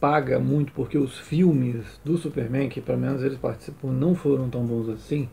paga 0.00 0.38
muito 0.38 0.72
porque 0.72 0.98
os 0.98 1.18
filmes 1.18 1.84
do 2.04 2.18
Superman, 2.18 2.68
que 2.68 2.80
pelo 2.80 2.98
menos 2.98 3.22
eles 3.22 3.38
participam, 3.38 3.88
não 3.88 4.14
foram 4.14 4.50
tão 4.50 4.64
bons 4.64 4.88
assim? 4.88 5.28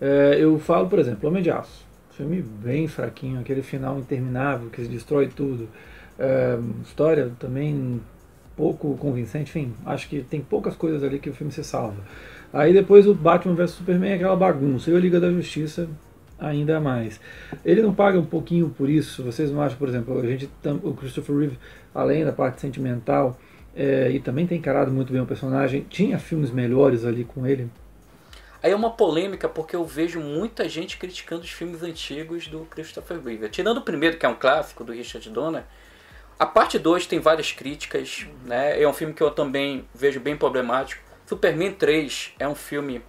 É, 0.00 0.36
eu 0.38 0.58
falo, 0.58 0.88
por 0.88 0.98
exemplo, 0.98 1.28
Homem 1.28 1.42
de 1.42 1.50
Aço. 1.50 1.84
Filme 2.12 2.40
bem 2.42 2.88
fraquinho, 2.88 3.40
aquele 3.40 3.62
final 3.62 3.98
interminável 3.98 4.70
que 4.70 4.82
se 4.82 4.88
destrói 4.88 5.28
tudo. 5.28 5.68
É, 6.18 6.58
história 6.82 7.32
também 7.38 8.00
pouco 8.56 8.96
convincente, 8.96 9.50
enfim, 9.50 9.72
acho 9.86 10.08
que 10.08 10.22
tem 10.22 10.40
poucas 10.40 10.76
coisas 10.76 11.02
ali 11.02 11.18
que 11.18 11.30
o 11.30 11.34
filme 11.34 11.52
se 11.52 11.64
salva. 11.64 12.02
Aí 12.52 12.72
depois 12.72 13.06
o 13.06 13.14
Batman 13.14 13.54
vs 13.54 13.70
Superman 13.72 14.12
é 14.12 14.14
aquela 14.16 14.36
bagunça, 14.36 14.90
e 14.90 14.96
a 14.96 14.98
Liga 14.98 15.20
da 15.20 15.30
Justiça 15.30 15.88
ainda 16.38 16.80
mais. 16.80 17.20
Ele 17.64 17.82
não 17.82 17.94
paga 17.94 18.18
um 18.18 18.24
pouquinho 18.24 18.70
por 18.70 18.88
isso? 18.88 19.22
Vocês 19.22 19.50
não 19.50 19.60
acham, 19.62 19.78
por 19.78 19.88
exemplo, 19.88 20.18
a 20.18 20.26
gente 20.26 20.48
o 20.82 20.94
Christopher 20.94 21.36
Reeve, 21.36 21.58
além 21.94 22.24
da 22.24 22.32
parte 22.32 22.60
sentimental, 22.60 23.38
é, 23.74 24.10
e 24.10 24.18
também 24.18 24.46
tem 24.46 24.58
encarado 24.58 24.90
muito 24.90 25.12
bem 25.12 25.22
o 25.22 25.26
personagem, 25.26 25.86
tinha 25.88 26.18
filmes 26.18 26.50
melhores 26.50 27.04
ali 27.04 27.24
com 27.24 27.46
ele? 27.46 27.70
Aí 28.62 28.72
é 28.72 28.76
uma 28.76 28.90
polêmica 28.90 29.48
porque 29.48 29.74
eu 29.74 29.84
vejo 29.86 30.20
muita 30.20 30.68
gente 30.68 30.98
criticando 30.98 31.42
os 31.42 31.50
filmes 31.50 31.82
antigos 31.82 32.46
do 32.46 32.60
Christopher 32.66 33.18
Reeve. 33.24 33.48
Tirando 33.48 33.78
o 33.78 33.82
primeiro, 33.82 34.18
que 34.18 34.26
é 34.26 34.28
um 34.28 34.34
clássico, 34.34 34.84
do 34.84 34.92
Richard 34.92 35.30
Donner, 35.30 35.64
a 36.40 36.46
parte 36.46 36.78
2 36.78 37.06
tem 37.06 37.20
várias 37.20 37.52
críticas, 37.52 38.26
né? 38.46 38.80
É 38.80 38.88
um 38.88 38.94
filme 38.94 39.12
que 39.12 39.22
eu 39.22 39.30
também 39.30 39.86
vejo 39.94 40.18
bem 40.18 40.34
problemático. 40.34 41.02
Superman 41.26 41.72
3 41.72 42.32
é 42.38 42.48
um 42.48 42.54
filme 42.54 43.02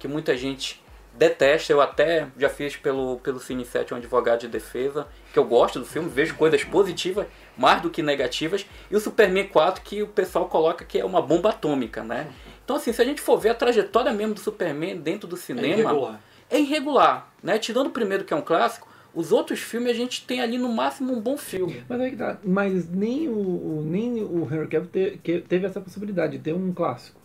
que 0.00 0.08
muita 0.08 0.36
gente 0.36 0.82
detesta. 1.14 1.72
Eu 1.72 1.80
até 1.80 2.26
já 2.36 2.48
fiz 2.48 2.74
pelo, 2.74 3.20
pelo 3.20 3.38
Cine 3.38 3.64
7 3.64 3.94
um 3.94 3.98
advogado 3.98 4.40
de 4.40 4.48
defesa, 4.48 5.06
que 5.32 5.38
eu 5.38 5.44
gosto 5.44 5.78
do 5.78 5.86
filme, 5.86 6.08
vejo 6.08 6.34
coisas 6.34 6.64
positivas 6.64 7.28
mais 7.56 7.80
do 7.80 7.88
que 7.88 8.02
negativas. 8.02 8.66
E 8.90 8.96
o 8.96 9.00
Superman 9.00 9.46
4 9.46 9.80
que 9.84 10.02
o 10.02 10.08
pessoal 10.08 10.48
coloca 10.48 10.84
que 10.84 10.98
é 10.98 11.04
uma 11.04 11.22
bomba 11.22 11.50
atômica, 11.50 12.02
né? 12.02 12.32
Então 12.64 12.74
assim, 12.74 12.92
se 12.92 13.00
a 13.00 13.04
gente 13.04 13.20
for 13.20 13.38
ver 13.38 13.50
a 13.50 13.54
trajetória 13.54 14.12
mesmo 14.12 14.34
do 14.34 14.40
Superman 14.40 14.96
dentro 14.96 15.28
do 15.28 15.36
cinema 15.36 15.68
irregular. 15.68 16.20
é 16.50 16.58
irregular, 16.58 17.32
né? 17.40 17.60
Tirando 17.60 17.86
o 17.86 17.90
primeiro 17.90 18.24
que 18.24 18.34
é 18.34 18.36
um 18.36 18.42
clássico, 18.42 18.88
os 19.14 19.32
outros 19.32 19.60
filmes 19.60 19.90
a 19.90 19.94
gente 19.94 20.24
tem 20.26 20.40
ali 20.40 20.56
no 20.58 20.72
máximo 20.72 21.12
um 21.12 21.20
bom 21.20 21.36
filme. 21.36 21.82
Mas 21.88 22.00
aí 22.00 22.10
que 22.10 22.16
tá. 22.16 22.38
Mas 22.44 22.88
nem 22.90 23.28
o, 23.28 23.82
nem 23.86 24.22
o 24.22 24.48
Henry 24.50 24.68
Cavill 24.68 24.88
te- 24.90 25.40
teve 25.48 25.66
essa 25.66 25.80
possibilidade 25.80 26.36
de 26.38 26.42
ter 26.42 26.54
um 26.54 26.72
clássico. 26.72 27.20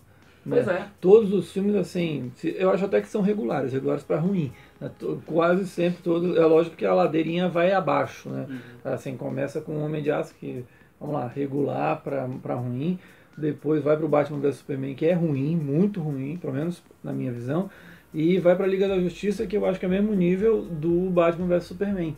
né? 0.46 0.56
Pois 0.58 0.68
é. 0.68 0.88
Todos 1.02 1.34
os 1.34 1.52
filmes, 1.52 1.76
assim, 1.76 2.32
eu 2.44 2.70
acho 2.70 2.86
até 2.86 3.02
que 3.02 3.08
são 3.08 3.22
regulares, 3.22 3.74
regulares 3.74 4.04
para 4.04 4.20
ruim. 4.20 4.52
né? 4.82 4.90
Quase 5.26 5.68
sempre 5.68 6.02
todos. 6.04 6.36
É 6.38 6.46
lógico 6.46 6.76
que 6.76 6.86
a 6.86 6.94
ladeirinha 6.94 7.48
vai 7.50 7.72
abaixo, 7.72 8.30
né? 8.30 8.48
Assim, 8.84 9.16
começa 9.18 9.62
com 9.62 9.74
o 9.74 9.84
Homem 9.86 10.02
de 10.04 10.12
Aço, 10.12 10.34
que, 10.40 10.64
vamos 11.00 11.16
lá, 11.16 11.28
regular 11.28 12.02
para 12.02 12.56
ruim. 12.56 12.98
Depois 13.38 13.84
vai 13.84 13.96
pro 13.96 14.08
Batman 14.08 14.40
vs 14.40 14.56
Superman, 14.56 14.96
que 14.96 15.06
é 15.06 15.14
ruim, 15.14 15.56
muito 15.56 16.02
ruim, 16.02 16.38
pelo 16.38 16.54
menos 16.54 16.82
na 17.04 17.14
minha 17.14 17.32
visão. 17.32 17.70
E 18.14 18.40
vai 18.40 18.56
pra 18.56 18.66
Liga 18.66 18.88
da 18.88 19.00
Justiça, 19.00 19.46
que 19.46 19.56
eu 19.58 19.66
acho 19.66 19.80
que 19.80 19.86
é 19.86 19.88
o 19.88 19.92
mesmo 19.92 20.14
nível 20.14 20.62
do 20.64 21.10
Batman 21.10 21.48
vs 21.48 21.66
Superman. 21.66 22.18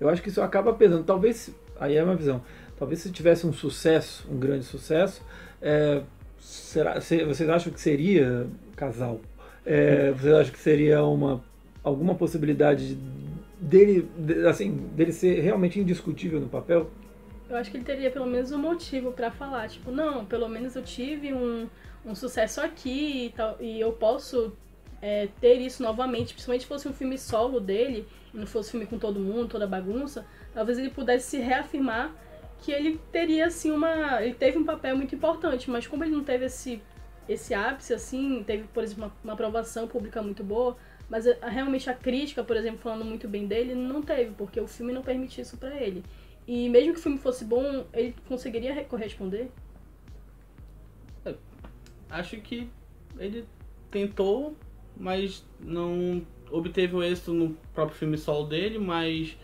Eu 0.00 0.08
acho 0.08 0.22
que 0.22 0.28
isso 0.28 0.42
acaba 0.42 0.72
pesando. 0.74 1.04
Talvez, 1.04 1.54
aí 1.80 1.96
é 1.96 2.00
a 2.00 2.04
minha 2.04 2.16
visão, 2.16 2.42
talvez 2.78 3.00
se 3.00 3.10
tivesse 3.10 3.46
um 3.46 3.52
sucesso, 3.52 4.26
um 4.30 4.38
grande 4.38 4.64
sucesso, 4.64 5.22
é, 5.60 6.02
será, 6.38 7.00
se- 7.00 7.24
vocês 7.24 7.48
acham 7.48 7.72
que 7.72 7.80
seria 7.80 8.46
casal? 8.76 9.20
É, 9.64 10.10
vocês 10.12 10.34
acham 10.34 10.52
que 10.52 10.58
seria 10.58 11.02
uma 11.04 11.42
alguma 11.84 12.14
possibilidade 12.14 12.96
dele, 13.60 14.08
de- 14.18 14.46
assim, 14.46 14.70
dele 14.94 15.12
ser 15.12 15.40
realmente 15.40 15.80
indiscutível 15.80 16.40
no 16.40 16.48
papel? 16.48 16.90
Eu 17.48 17.56
acho 17.56 17.70
que 17.70 17.76
ele 17.76 17.84
teria 17.84 18.10
pelo 18.10 18.26
menos 18.26 18.50
um 18.52 18.58
motivo 18.58 19.12
pra 19.12 19.30
falar, 19.30 19.68
tipo, 19.68 19.90
não, 19.90 20.24
pelo 20.24 20.48
menos 20.48 20.74
eu 20.76 20.82
tive 20.82 21.32
um, 21.34 21.66
um 22.06 22.14
sucesso 22.14 22.60
aqui 22.60 23.26
e, 23.26 23.30
tal, 23.30 23.56
e 23.60 23.80
eu 23.80 23.92
posso 23.92 24.52
é, 25.02 25.28
ter 25.40 25.60
isso 25.60 25.82
novamente, 25.82 26.32
principalmente 26.32 26.62
se 26.62 26.68
fosse 26.68 26.88
um 26.88 26.92
filme 26.92 27.18
solo 27.18 27.60
dele, 27.60 28.06
e 28.32 28.38
não 28.38 28.46
fosse 28.46 28.70
filme 28.70 28.86
com 28.86 28.98
todo 28.98 29.20
mundo, 29.20 29.48
toda 29.48 29.66
bagunça, 29.66 30.24
talvez 30.54 30.78
ele 30.78 30.90
pudesse 30.90 31.30
se 31.30 31.38
reafirmar 31.38 32.14
que 32.60 32.70
ele 32.70 33.00
teria, 33.10 33.46
assim, 33.46 33.72
uma... 33.72 34.22
ele 34.22 34.34
teve 34.34 34.56
um 34.56 34.64
papel 34.64 34.96
muito 34.96 35.14
importante, 35.14 35.68
mas 35.68 35.86
como 35.86 36.04
ele 36.04 36.12
não 36.12 36.22
teve 36.22 36.44
esse, 36.44 36.80
esse 37.28 37.52
ápice, 37.52 37.92
assim, 37.92 38.44
teve, 38.46 38.62
por 38.72 38.84
exemplo, 38.84 39.04
uma, 39.04 39.12
uma 39.24 39.32
aprovação 39.32 39.88
pública 39.88 40.22
muito 40.22 40.44
boa, 40.44 40.76
Mas 41.12 41.26
a, 41.26 41.48
realmente 41.48 41.90
a 41.90 41.94
crítica, 41.94 42.42
por 42.42 42.56
exemplo, 42.56 42.78
falando 42.80 43.04
muito 43.04 43.28
bem 43.28 43.46
dele, 43.46 43.74
não 43.74 44.00
teve, 44.00 44.32
porque 44.32 44.58
o 44.60 44.66
filme 44.66 44.92
não 44.92 45.02
permite 45.02 45.40
isso 45.40 45.58
para 45.58 45.74
ele. 45.74 46.02
E 46.46 46.68
mesmo 46.70 46.94
que 46.94 46.98
o 47.00 47.02
filme 47.02 47.18
fosse 47.18 47.44
bom, 47.44 47.84
ele 47.92 48.14
conseguiria 48.26 48.82
corresponder? 48.84 49.50
Acho 52.08 52.40
que 52.40 52.68
ele 53.18 53.44
tentou, 53.90 54.56
mas 54.96 55.44
não 55.60 56.22
obteve 56.50 56.94
o 56.94 57.02
êxito 57.02 57.32
no 57.32 57.56
próprio 57.74 57.96
filme 57.96 58.18
solo 58.18 58.46
dele, 58.46 58.78
mas 58.78 59.36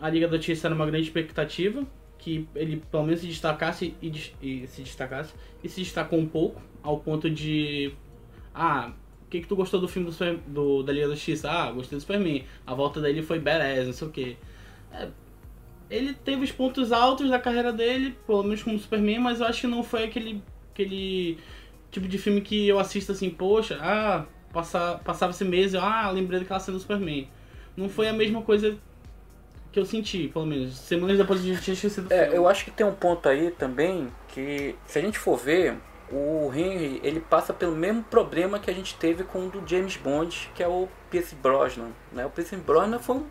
a 0.00 0.08
Liga 0.08 0.28
da 0.28 0.36
Justiça 0.36 0.68
era 0.68 0.74
uma 0.74 0.86
grande 0.86 1.06
expectativa 1.06 1.86
que 2.18 2.48
ele 2.54 2.82
pelo 2.90 3.04
menos 3.04 3.20
se 3.20 3.26
destacasse 3.26 3.94
e, 4.02 4.08
e, 4.42 4.66
se 4.66 4.82
destacasse 4.82 5.32
e 5.62 5.68
se 5.68 5.80
destacou 5.80 6.18
um 6.18 6.26
pouco 6.26 6.60
ao 6.82 6.98
ponto 6.98 7.30
de 7.30 7.92
ah 8.54 8.92
o 9.22 9.28
que 9.28 9.40
que 9.40 9.46
tu 9.46 9.56
gostou 9.56 9.80
do 9.80 9.88
filme 9.88 10.10
do, 10.10 10.36
do 10.46 10.82
da 10.82 10.92
Liga 10.92 11.08
da 11.08 11.14
Justiça? 11.14 11.50
Ah 11.50 11.70
gostei 11.70 11.96
do 11.96 12.00
Superman 12.00 12.44
a 12.66 12.74
volta 12.74 13.00
dele 13.00 13.22
foi 13.22 13.38
badass 13.38 13.86
não 13.86 13.92
sei 13.92 14.08
o 14.08 14.10
que 14.10 14.36
é, 14.92 15.08
ele 15.88 16.14
teve 16.14 16.42
os 16.42 16.50
pontos 16.50 16.90
altos 16.90 17.30
da 17.30 17.38
carreira 17.38 17.72
dele 17.72 18.16
pelo 18.26 18.42
menos 18.42 18.62
como 18.62 18.78
Superman 18.78 19.20
mas 19.20 19.40
eu 19.40 19.46
acho 19.46 19.62
que 19.62 19.66
não 19.66 19.82
foi 19.82 20.04
aquele 20.04 20.42
aquele 20.72 21.38
tipo 21.90 22.08
de 22.08 22.18
filme 22.18 22.40
que 22.40 22.66
eu 22.66 22.78
assisto 22.78 23.12
assim 23.12 23.30
poxa 23.30 23.78
ah 23.80 24.26
passa, 24.56 25.00
passava 25.04 25.32
esse 25.32 25.44
mês 25.44 25.74
eu 25.74 25.80
ah 25.80 26.10
lembrei 26.10 26.40
daquela 26.40 26.60
cena 26.60 26.76
do 26.76 26.80
Superman 26.80 27.28
não 27.76 27.88
foi 27.88 28.08
a 28.08 28.12
mesma 28.12 28.42
coisa 28.42 28.76
que 29.70 29.78
eu 29.78 29.84
senti, 29.84 30.28
pelo 30.28 30.46
menos. 30.46 30.74
Semanas 30.78 31.18
depois 31.18 31.42
de 31.42 31.60
tinha 31.60 31.76
sido 31.76 32.10
É, 32.10 32.34
eu 32.34 32.48
acho 32.48 32.64
que 32.64 32.70
tem 32.70 32.86
um 32.86 32.94
ponto 32.94 33.28
aí 33.28 33.50
também 33.50 34.10
que, 34.28 34.74
se 34.86 34.98
a 34.98 35.02
gente 35.02 35.18
for 35.18 35.36
ver, 35.36 35.76
o 36.10 36.50
Henry 36.54 36.98
ele 37.04 37.20
passa 37.20 37.52
pelo 37.52 37.76
mesmo 37.76 38.02
problema 38.04 38.58
que 38.58 38.70
a 38.70 38.74
gente 38.74 38.94
teve 38.96 39.22
com 39.24 39.46
o 39.46 39.50
do 39.50 39.68
James 39.68 39.96
Bond, 39.96 40.50
que 40.54 40.62
é 40.62 40.68
o 40.68 40.88
Pierce 41.10 41.34
Brosnan. 41.34 41.90
Né? 42.10 42.24
O 42.24 42.30
Pierce 42.30 42.56
Brosnan 42.56 42.98
foi, 42.98 43.16
um, 43.16 43.26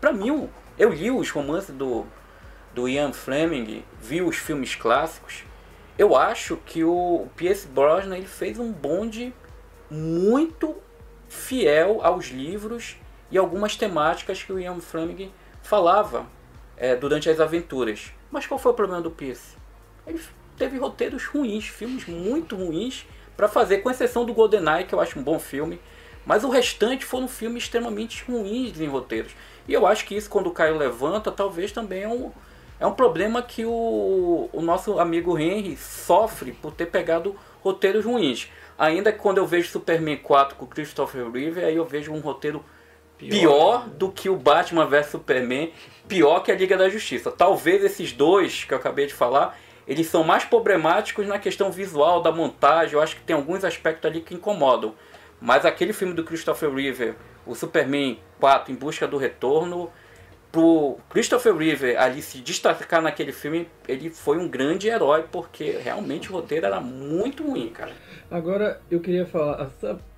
pra 0.00 0.12
mim, 0.12 0.30
um, 0.30 0.48
eu 0.78 0.90
li 0.90 1.10
os 1.10 1.28
romances 1.30 1.74
do, 1.74 2.06
do 2.74 2.88
Ian 2.88 3.12
Fleming, 3.12 3.84
vi 4.00 4.22
os 4.22 4.36
filmes 4.36 4.74
clássicos. 4.74 5.44
Eu 5.98 6.16
acho 6.16 6.56
que 6.64 6.82
o 6.82 7.26
Pierce 7.36 7.68
Brosnan 7.68 8.16
ele 8.16 8.26
fez 8.26 8.58
um 8.58 8.72
Bond 8.72 9.34
muito 9.90 10.76
fiel 11.28 12.00
aos 12.02 12.26
livros 12.26 12.96
e 13.30 13.38
algumas 13.38 13.76
temáticas 13.76 14.42
que 14.42 14.52
o 14.52 14.58
Ian 14.58 14.80
Fleming 14.80 15.32
falava 15.62 16.26
é, 16.76 16.96
durante 16.96 17.28
as 17.28 17.40
aventuras. 17.40 18.12
Mas 18.30 18.46
qual 18.46 18.58
foi 18.58 18.72
o 18.72 18.74
problema 18.74 19.02
do 19.02 19.10
Pierce? 19.10 19.56
Ele 20.06 20.20
teve 20.56 20.78
roteiros 20.78 21.24
ruins, 21.26 21.66
filmes 21.66 22.06
muito 22.06 22.56
ruins 22.56 23.06
para 23.36 23.48
fazer, 23.48 23.78
com 23.78 23.90
exceção 23.90 24.24
do 24.24 24.34
GoldenEye, 24.34 24.84
que 24.84 24.94
eu 24.94 25.00
acho 25.00 25.18
um 25.18 25.22
bom 25.22 25.38
filme. 25.38 25.80
Mas 26.26 26.44
o 26.44 26.50
restante 26.50 27.04
foram 27.04 27.26
filmes 27.26 27.64
extremamente 27.64 28.24
ruins 28.24 28.78
em 28.80 28.86
roteiros. 28.86 29.32
E 29.66 29.72
eu 29.72 29.86
acho 29.86 30.04
que 30.04 30.14
isso, 30.14 30.28
quando 30.28 30.48
o 30.48 30.52
Caio 30.52 30.76
levanta, 30.76 31.32
talvez 31.32 31.72
também 31.72 32.02
é 32.02 32.08
um, 32.08 32.30
é 32.78 32.86
um 32.86 32.92
problema 32.92 33.42
que 33.42 33.64
o, 33.64 34.50
o 34.52 34.60
nosso 34.60 34.98
amigo 34.98 35.38
Henry 35.38 35.76
sofre 35.76 36.52
por 36.52 36.72
ter 36.72 36.86
pegado 36.86 37.36
roteiros 37.62 38.04
ruins. 38.04 38.48
Ainda 38.80 39.12
que 39.12 39.18
quando 39.18 39.36
eu 39.36 39.46
vejo 39.46 39.68
Superman 39.68 40.16
4 40.16 40.56
com 40.56 40.66
Christopher 40.66 41.30
Reeve, 41.30 41.62
aí 41.62 41.76
eu 41.76 41.84
vejo 41.84 42.14
um 42.14 42.18
roteiro 42.18 42.64
Pior, 43.18 43.30
pior 43.30 43.88
do 43.90 44.10
que 44.10 44.30
o 44.30 44.36
Batman 44.36 44.86
vs 44.86 45.08
Superman, 45.08 45.70
pior 46.08 46.40
que 46.40 46.50
a 46.50 46.54
Liga 46.54 46.78
da 46.78 46.88
Justiça. 46.88 47.30
Talvez 47.30 47.84
esses 47.84 48.10
dois 48.14 48.64
que 48.64 48.72
eu 48.72 48.78
acabei 48.78 49.06
de 49.06 49.12
falar, 49.12 49.58
eles 49.86 50.06
são 50.06 50.24
mais 50.24 50.46
problemáticos 50.46 51.26
na 51.26 51.38
questão 51.38 51.70
visual 51.70 52.22
da 52.22 52.32
montagem. 52.32 52.94
Eu 52.94 53.02
acho 53.02 53.16
que 53.16 53.22
tem 53.22 53.36
alguns 53.36 53.64
aspectos 53.64 54.10
ali 54.10 54.22
que 54.22 54.32
incomodam. 54.32 54.94
Mas 55.38 55.66
aquele 55.66 55.92
filme 55.92 56.14
do 56.14 56.24
Christopher 56.24 56.72
Reeve, 56.72 57.12
o 57.44 57.54
Superman 57.54 58.18
4 58.40 58.72
em 58.72 58.76
busca 58.76 59.06
do 59.06 59.18
retorno, 59.18 59.90
pro 60.50 60.98
Christopher 61.08 61.54
Reeve 61.54 61.96
ali 61.96 62.22
se 62.22 62.40
destacar 62.40 63.00
naquele 63.00 63.32
filme, 63.32 63.68
ele 63.86 64.10
foi 64.10 64.38
um 64.38 64.48
grande 64.48 64.88
herói 64.88 65.24
porque 65.30 65.78
realmente 65.82 66.30
o 66.30 66.34
roteiro 66.34 66.66
era 66.66 66.80
muito 66.80 67.42
ruim, 67.42 67.68
cara. 67.68 67.92
Agora 68.30 68.80
eu 68.90 69.00
queria 69.00 69.26
falar 69.26 69.70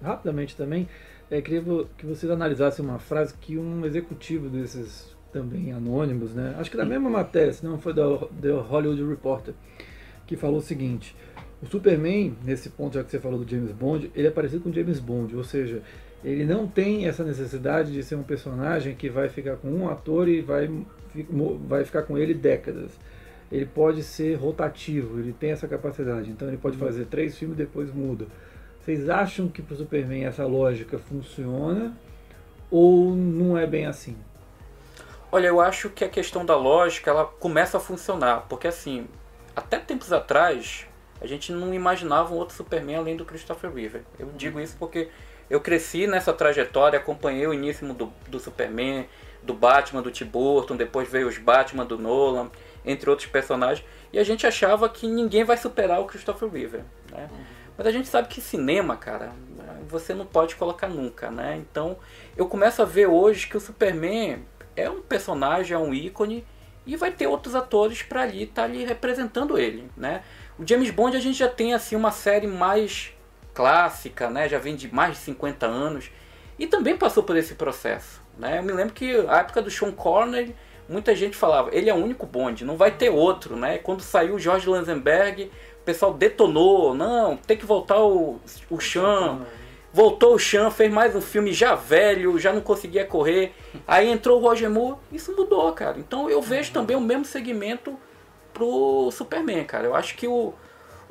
rapidamente 0.03 0.57
também 0.57 0.89
é, 1.33 1.41
queria 1.41 1.63
que 1.97 2.05
vocês 2.05 2.31
analisassem 2.31 2.85
uma 2.85 2.99
frase 2.99 3.33
que 3.41 3.57
um 3.57 3.87
executivo 3.87 4.51
desses 4.51 5.17
também 5.33 5.73
anônimos, 5.73 6.35
né? 6.35 6.55
Acho 6.59 6.71
que 6.71 6.77
da 6.77 6.85
mesma 6.85 7.09
matéria, 7.09 7.51
se 7.51 7.65
não 7.65 7.79
foi 7.79 7.95
da, 7.95 8.05
Hollywood 8.05 9.03
Reporter, 9.03 9.55
que 10.27 10.37
falou 10.37 10.59
o 10.59 10.63
seguinte: 10.63 11.17
o 11.63 11.67
Superman, 11.67 12.37
nesse 12.45 12.69
ponto 12.69 12.97
já 12.97 13.03
que 13.03 13.11
você 13.11 13.19
falou 13.19 13.43
do 13.43 13.51
James 13.51 13.73
Bond, 13.73 14.13
ele 14.15 14.29
é 14.29 14.31
parecido 14.31 14.61
com 14.61 14.71
James 14.71 15.01
Bond, 15.01 15.35
ou 15.35 15.43
seja, 15.43 15.81
ele 16.25 16.45
não 16.45 16.67
tem 16.67 17.07
essa 17.07 17.25
necessidade 17.25 17.93
de 17.93 18.03
ser 18.03 18.15
um 18.15 18.23
personagem 18.23 18.95
que 18.95 19.09
vai 19.09 19.29
ficar 19.29 19.57
com 19.57 19.69
um 19.69 19.89
ator 19.89 20.29
e 20.29 20.41
vai, 20.41 20.71
vai 21.67 21.85
ficar 21.85 22.03
com 22.03 22.17
ele 22.17 22.33
décadas. 22.33 22.93
Ele 23.51 23.67
pode 23.67 24.03
ser 24.03 24.37
rotativo, 24.37 25.19
ele 25.19 25.33
tem 25.33 25.51
essa 25.51 25.67
capacidade. 25.67 26.31
Então 26.31 26.49
ele 26.49 26.57
pode 26.57 26.77
fazer 26.77 27.07
três 27.07 27.37
filmes 27.37 27.59
e 27.59 27.63
depois 27.63 27.93
muda. 27.93 28.27
Vocês 28.81 29.09
acham 29.09 29.49
que 29.49 29.63
para 29.63 29.75
o 29.75 29.77
Superman 29.77 30.25
essa 30.25 30.47
lógica 30.47 30.99
funciona 30.99 31.97
ou 32.71 33.15
não 33.15 33.59
é 33.59 33.67
bem 33.67 33.87
assim? 33.87 34.17
Olha, 35.31 35.47
eu 35.47 35.61
acho 35.61 35.89
que 35.91 36.05
a 36.05 36.09
questão 36.09 36.45
da 36.45 36.57
lógica 36.57 37.11
ela 37.11 37.25
começa 37.25 37.79
a 37.79 37.81
funcionar, 37.81 38.47
porque 38.49 38.67
assim, 38.69 39.07
até 39.57 39.79
tempos 39.79 40.13
atrás 40.13 40.87
a 41.21 41.27
gente 41.27 41.53
não 41.53 41.73
imaginava 41.73 42.35
um 42.35 42.37
outro 42.37 42.57
Superman 42.57 42.97
além 42.97 43.17
do 43.17 43.25
Christopher 43.25 43.73
Reeve. 43.73 44.03
Eu 44.19 44.31
digo 44.37 44.61
isso 44.61 44.77
porque 44.79 45.09
eu 45.51 45.61
cresci 45.61 46.07
nessa 46.07 46.33
trajetória, 46.33 46.99
acompanhei 46.99 47.47
o 47.47 47.55
início 47.55 47.93
do, 47.93 48.13
do 48.29 48.39
Superman, 48.39 49.07
do 49.43 49.55
Batman 49.55 50.03
do 50.03 50.11
Tim 50.11 50.27
Burton, 50.27 50.77
depois 50.77 51.09
veio 51.09 51.29
os 51.29 51.39
Batman 51.39 51.85
do 51.85 51.99
Nolan, 51.99 52.51
entre 52.85 53.11
outros 53.11 53.29
personagens, 53.29 53.87
e 54.13 54.19
a 54.19 54.25
gente 54.25 54.47
achava 54.47 54.89
que 54.89 55.07
ninguém 55.07 55.45
vai 55.45 55.57
superar 55.57 56.01
o 56.01 56.05
Christopher 56.07 56.49
Reeve. 56.49 56.79
Né? 57.11 57.29
Uhum. 57.31 57.39
Mas 57.77 57.87
a 57.87 57.91
gente 57.91 58.09
sabe 58.09 58.29
que 58.29 58.41
cinema, 58.41 58.97
cara, 58.97 59.33
você 59.89 60.15
não 60.15 60.27
pode 60.27 60.57
colocar 60.57 60.89
nunca, 60.89 61.31
né? 61.31 61.57
Então 61.57 61.97
eu 62.37 62.47
começo 62.47 62.83
a 62.83 62.85
ver 62.85 63.07
hoje 63.07 63.47
que 63.47 63.57
o 63.57 63.61
Superman 63.61 64.45
é 64.77 64.89
um 64.89 65.01
personagem, 65.01 65.75
é 65.75 65.79
um 65.79 65.93
ícone 65.93 66.45
e 66.85 66.97
vai 66.97 67.11
ter 67.11 67.27
outros 67.27 67.55
atores 67.55 68.03
para 68.03 68.23
ali 68.23 68.45
estar 68.45 68.63
tá 68.63 68.65
ali 68.65 68.85
representando 68.85 69.59
ele, 69.59 69.91
né? 69.97 70.23
O 70.59 70.67
James 70.67 70.91
Bond 70.91 71.17
a 71.17 71.21
gente 71.21 71.39
já 71.39 71.49
tem 71.49 71.75
assim 71.75 71.97
uma 71.97 72.11
série 72.11 72.47
mais 72.47 73.13
clássica, 73.55 74.31
né? 74.31 74.49
Já 74.49 74.59
vem 74.59 74.75
de 74.75 74.93
mais 74.93 75.13
de 75.13 75.19
50 75.19 75.67
anos 75.67 76.11
e 76.59 76.67
também 76.67 76.97
passou 76.97 77.23
por 77.23 77.37
esse 77.37 77.55
processo, 77.55 78.23
né? 78.39 78.59
Eu 78.59 78.63
me 78.63 78.73
lembro 78.73 78.95
que 78.95 79.15
a 79.29 79.39
época 79.39 79.63
do 79.63 79.71
Sean 79.71 79.93
Connery 79.93 80.55
muita 80.89 81.15
gente 81.15 81.37
falava, 81.37 81.71
ele 81.73 81.89
é 81.89 81.95
o 81.95 81.97
único 81.97 82.27
Bond, 82.27 82.65
não 82.65 82.77
vai 82.77 82.91
ter 82.91 83.11
outro, 83.11 83.57
né? 83.57 83.79
Quando 83.79 84.03
saiu 84.03 84.35
o 84.35 84.39
George 84.39 84.69
Lanzenberg, 84.69 85.51
o 85.81 85.85
pessoal 85.85 86.13
detonou, 86.13 86.95
não, 86.95 87.37
tem 87.37 87.57
que 87.57 87.65
voltar 87.65 87.99
o, 88.01 88.39
o 88.71 88.81
Chan. 88.81 89.41
Voltou 89.93 90.35
o 90.35 90.39
Chan, 90.39 90.71
fez 90.71 90.91
mais 90.91 91.15
um 91.15 91.21
filme 91.21 91.53
já 91.53 91.75
velho, 91.75 92.39
já 92.39 92.51
não 92.53 92.63
conseguia 92.63 93.05
correr. 93.05 93.53
Aí 93.87 94.09
entrou 94.09 94.41
o 94.41 94.43
Roger 94.43 94.71
Moore, 94.71 94.97
isso 95.11 95.35
mudou, 95.37 95.71
cara. 95.73 95.99
Então 95.99 96.31
eu 96.31 96.41
vejo 96.41 96.69
uhum. 96.69 96.75
também 96.75 96.97
o 96.97 97.01
mesmo 97.01 97.27
segmento 97.27 97.99
pro 98.55 99.11
Superman, 99.11 99.65
cara. 99.65 99.87
Eu 99.87 99.95
acho 99.95 100.15
que 100.17 100.27
o, 100.27 100.55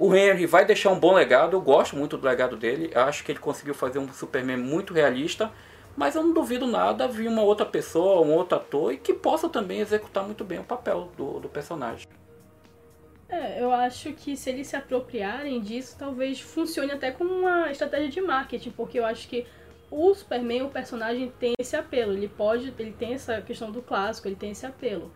o 0.01 0.15
Henry 0.15 0.47
vai 0.47 0.65
deixar 0.65 0.89
um 0.89 0.99
bom 0.99 1.13
legado, 1.13 1.55
eu 1.55 1.61
gosto 1.61 1.95
muito 1.95 2.17
do 2.17 2.25
legado 2.25 2.57
dele. 2.57 2.91
Acho 2.95 3.23
que 3.23 3.31
ele 3.31 3.37
conseguiu 3.37 3.75
fazer 3.75 3.99
um 3.99 4.11
Superman 4.11 4.57
muito 4.57 4.95
realista. 4.95 5.51
Mas 5.95 6.15
eu 6.15 6.23
não 6.23 6.33
duvido 6.33 6.65
nada 6.65 7.07
vir 7.07 7.27
uma 7.27 7.43
outra 7.43 7.67
pessoa, 7.67 8.25
um 8.25 8.33
outro 8.33 8.57
ator, 8.57 8.93
e 8.93 8.97
que 8.97 9.13
possa 9.13 9.47
também 9.47 9.79
executar 9.79 10.23
muito 10.23 10.43
bem 10.43 10.57
o 10.57 10.63
papel 10.63 11.11
do, 11.15 11.39
do 11.41 11.47
personagem. 11.47 12.07
É, 13.29 13.61
eu 13.61 13.71
acho 13.71 14.11
que 14.13 14.35
se 14.35 14.49
eles 14.49 14.67
se 14.67 14.75
apropriarem 14.75 15.61
disso, 15.61 15.95
talvez 15.99 16.41
funcione 16.41 16.91
até 16.91 17.11
como 17.11 17.31
uma 17.31 17.69
estratégia 17.69 18.09
de 18.09 18.21
marketing, 18.21 18.71
porque 18.71 18.97
eu 18.97 19.05
acho 19.05 19.27
que 19.27 19.45
o 19.91 20.11
Superman, 20.15 20.63
o 20.63 20.69
personagem, 20.69 21.31
tem 21.39 21.53
esse 21.59 21.75
apelo. 21.75 22.13
Ele 22.13 22.27
pode, 22.27 22.73
ele 22.79 22.93
tem 22.93 23.13
essa 23.13 23.39
questão 23.41 23.69
do 23.69 23.83
clássico, 23.83 24.27
ele 24.27 24.35
tem 24.35 24.49
esse 24.49 24.65
apelo. 24.65 25.11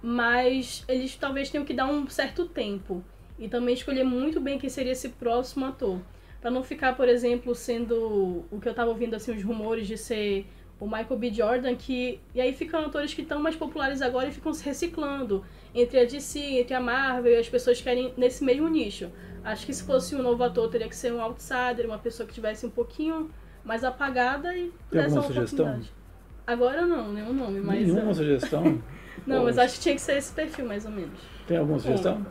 Mas 0.00 0.84
eles 0.88 1.16
talvez 1.16 1.50
tenham 1.50 1.66
que 1.66 1.74
dar 1.74 1.86
um 1.86 2.08
certo 2.08 2.46
tempo 2.46 3.04
e 3.42 3.48
também 3.48 3.74
escolher 3.74 4.04
muito 4.04 4.40
bem 4.40 4.56
quem 4.56 4.70
seria 4.70 4.92
esse 4.92 5.08
próximo 5.08 5.66
ator, 5.66 5.98
para 6.40 6.48
não 6.48 6.62
ficar, 6.62 6.96
por 6.96 7.08
exemplo, 7.08 7.54
sendo 7.56 8.44
o 8.50 8.60
que 8.60 8.68
eu 8.68 8.74
tava 8.74 8.90
ouvindo 8.90 9.14
assim 9.14 9.32
os 9.32 9.42
rumores 9.42 9.86
de 9.86 9.98
ser 9.98 10.46
o 10.78 10.86
Michael 10.86 11.16
B. 11.16 11.32
Jordan, 11.32 11.74
que 11.74 12.20
e 12.32 12.40
aí 12.40 12.52
ficam 12.52 12.84
atores 12.84 13.12
que 13.12 13.22
estão 13.22 13.40
mais 13.40 13.56
populares 13.56 14.00
agora 14.00 14.28
e 14.28 14.32
ficam 14.32 14.52
se 14.52 14.64
reciclando 14.64 15.44
entre 15.74 15.98
a 15.98 16.04
DC, 16.04 16.38
entre 16.38 16.74
a 16.74 16.80
Marvel, 16.80 17.32
e 17.32 17.36
as 17.36 17.48
pessoas 17.48 17.80
querem 17.80 18.14
nesse 18.16 18.44
mesmo 18.44 18.68
nicho. 18.68 19.10
Acho 19.44 19.66
que 19.66 19.74
se 19.74 19.82
fosse 19.82 20.14
um 20.14 20.22
novo 20.22 20.42
ator, 20.44 20.70
teria 20.70 20.88
que 20.88 20.94
ser 20.94 21.12
um 21.12 21.20
outsider, 21.20 21.84
uma 21.84 21.98
pessoa 21.98 22.26
que 22.26 22.32
tivesse 22.32 22.64
um 22.64 22.70
pouquinho 22.70 23.28
mais 23.64 23.82
apagada 23.82 24.56
e 24.56 24.72
pudesse 24.88 25.14
uma 25.14 25.22
sugestão? 25.22 25.80
Agora 26.46 26.86
não, 26.86 27.12
nenhum 27.12 27.32
nome, 27.32 27.60
mas. 27.60 27.86
Nenhuma 27.86 28.10
uh... 28.10 28.14
sugestão? 28.14 28.62
não, 29.26 29.38
Pô. 29.38 29.44
mas 29.44 29.58
acho 29.58 29.74
que 29.76 29.80
tinha 29.80 29.94
que 29.96 30.00
ser 30.00 30.16
esse 30.16 30.32
perfil, 30.32 30.66
mais 30.66 30.84
ou 30.84 30.92
menos. 30.92 31.18
Tem 31.46 31.56
alguma 31.56 31.78
sugestão? 31.78 32.24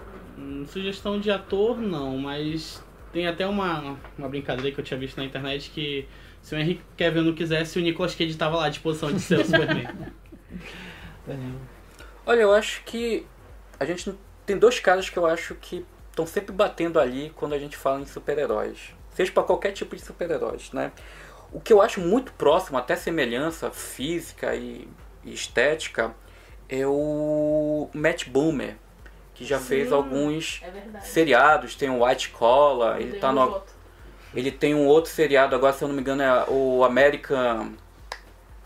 Sugestão 0.68 1.20
de 1.20 1.32
ator, 1.32 1.78
não, 1.80 2.18
mas 2.18 2.84
tem 3.12 3.28
até 3.28 3.46
uma, 3.46 3.98
uma 4.18 4.30
brincadeira 4.30 4.72
que 4.72 4.80
eu 4.80 4.86
tinha 4.86 5.00
visto 5.00 5.18
na 5.18 5.26
internet 5.26 5.70
que 5.70 6.08
se 6.42 6.56
o 6.56 6.58
Henry 6.58 6.82
Cavill 6.98 7.24
não 7.24 7.34
quisesse, 7.34 7.78
o 7.78 7.82
Nicolas 7.82 8.16
Cage 8.16 8.36
tava 8.36 8.58
lá 8.58 8.66
à 8.66 8.70
disposição 8.70 9.12
de 9.12 9.20
ser 9.20 9.40
o 9.40 9.46
Superman. 9.46 9.88
Olha, 12.26 12.42
eu 12.42 12.54
acho 12.54 12.84
que 12.84 13.26
a 13.80 13.86
gente 13.86 14.14
tem 14.46 14.58
dois 14.58 14.80
caras 14.80 15.10
que 15.10 15.18
eu 15.18 15.26
acho 15.26 15.56
que 15.56 15.86
estão 16.10 16.26
sempre 16.26 16.54
batendo 16.54 17.00
ali 17.00 17.32
quando 17.36 17.54
a 17.54 17.60
gente 17.60 17.78
fala 17.78 18.02
em 18.02 18.06
super-heróis. 18.06 18.94
Seja 19.14 19.32
para 19.32 19.44
qualquer 19.44 19.72
tipo 19.72 19.96
de 19.96 20.02
super-heróis, 20.02 20.72
né? 20.72 20.92
O 21.52 21.60
que 21.60 21.74
eu 21.74 21.82
acho 21.82 22.00
muito 22.00 22.32
próximo, 22.34 22.78
até 22.78 22.96
semelhança 22.96 23.72
física 23.72 24.56
e, 24.56 24.88
e 25.24 25.34
estética, 25.34 26.16
é 26.70 26.88
o 26.88 27.90
Matt 27.94 28.30
Boomer, 28.30 28.78
que 29.42 29.48
já 29.48 29.58
Sim, 29.58 29.66
fez 29.66 29.92
alguns 29.92 30.62
É 30.64 31.00
seriados, 31.00 31.74
tem 31.74 31.90
o 31.90 32.06
White 32.06 32.30
Collar, 32.30 33.02
ele 33.02 33.18
tá 33.18 33.32
no, 33.32 33.62
ele 34.36 34.52
tem 34.52 34.76
um 34.76 34.86
outro 34.86 35.12
seriado, 35.12 35.56
agora 35.56 35.74
se 35.74 35.84
eu 35.84 35.88
não 35.88 35.96
me 35.96 36.02
engano 36.02 36.22
é 36.22 36.46
o 36.48 36.84
American 36.84 37.74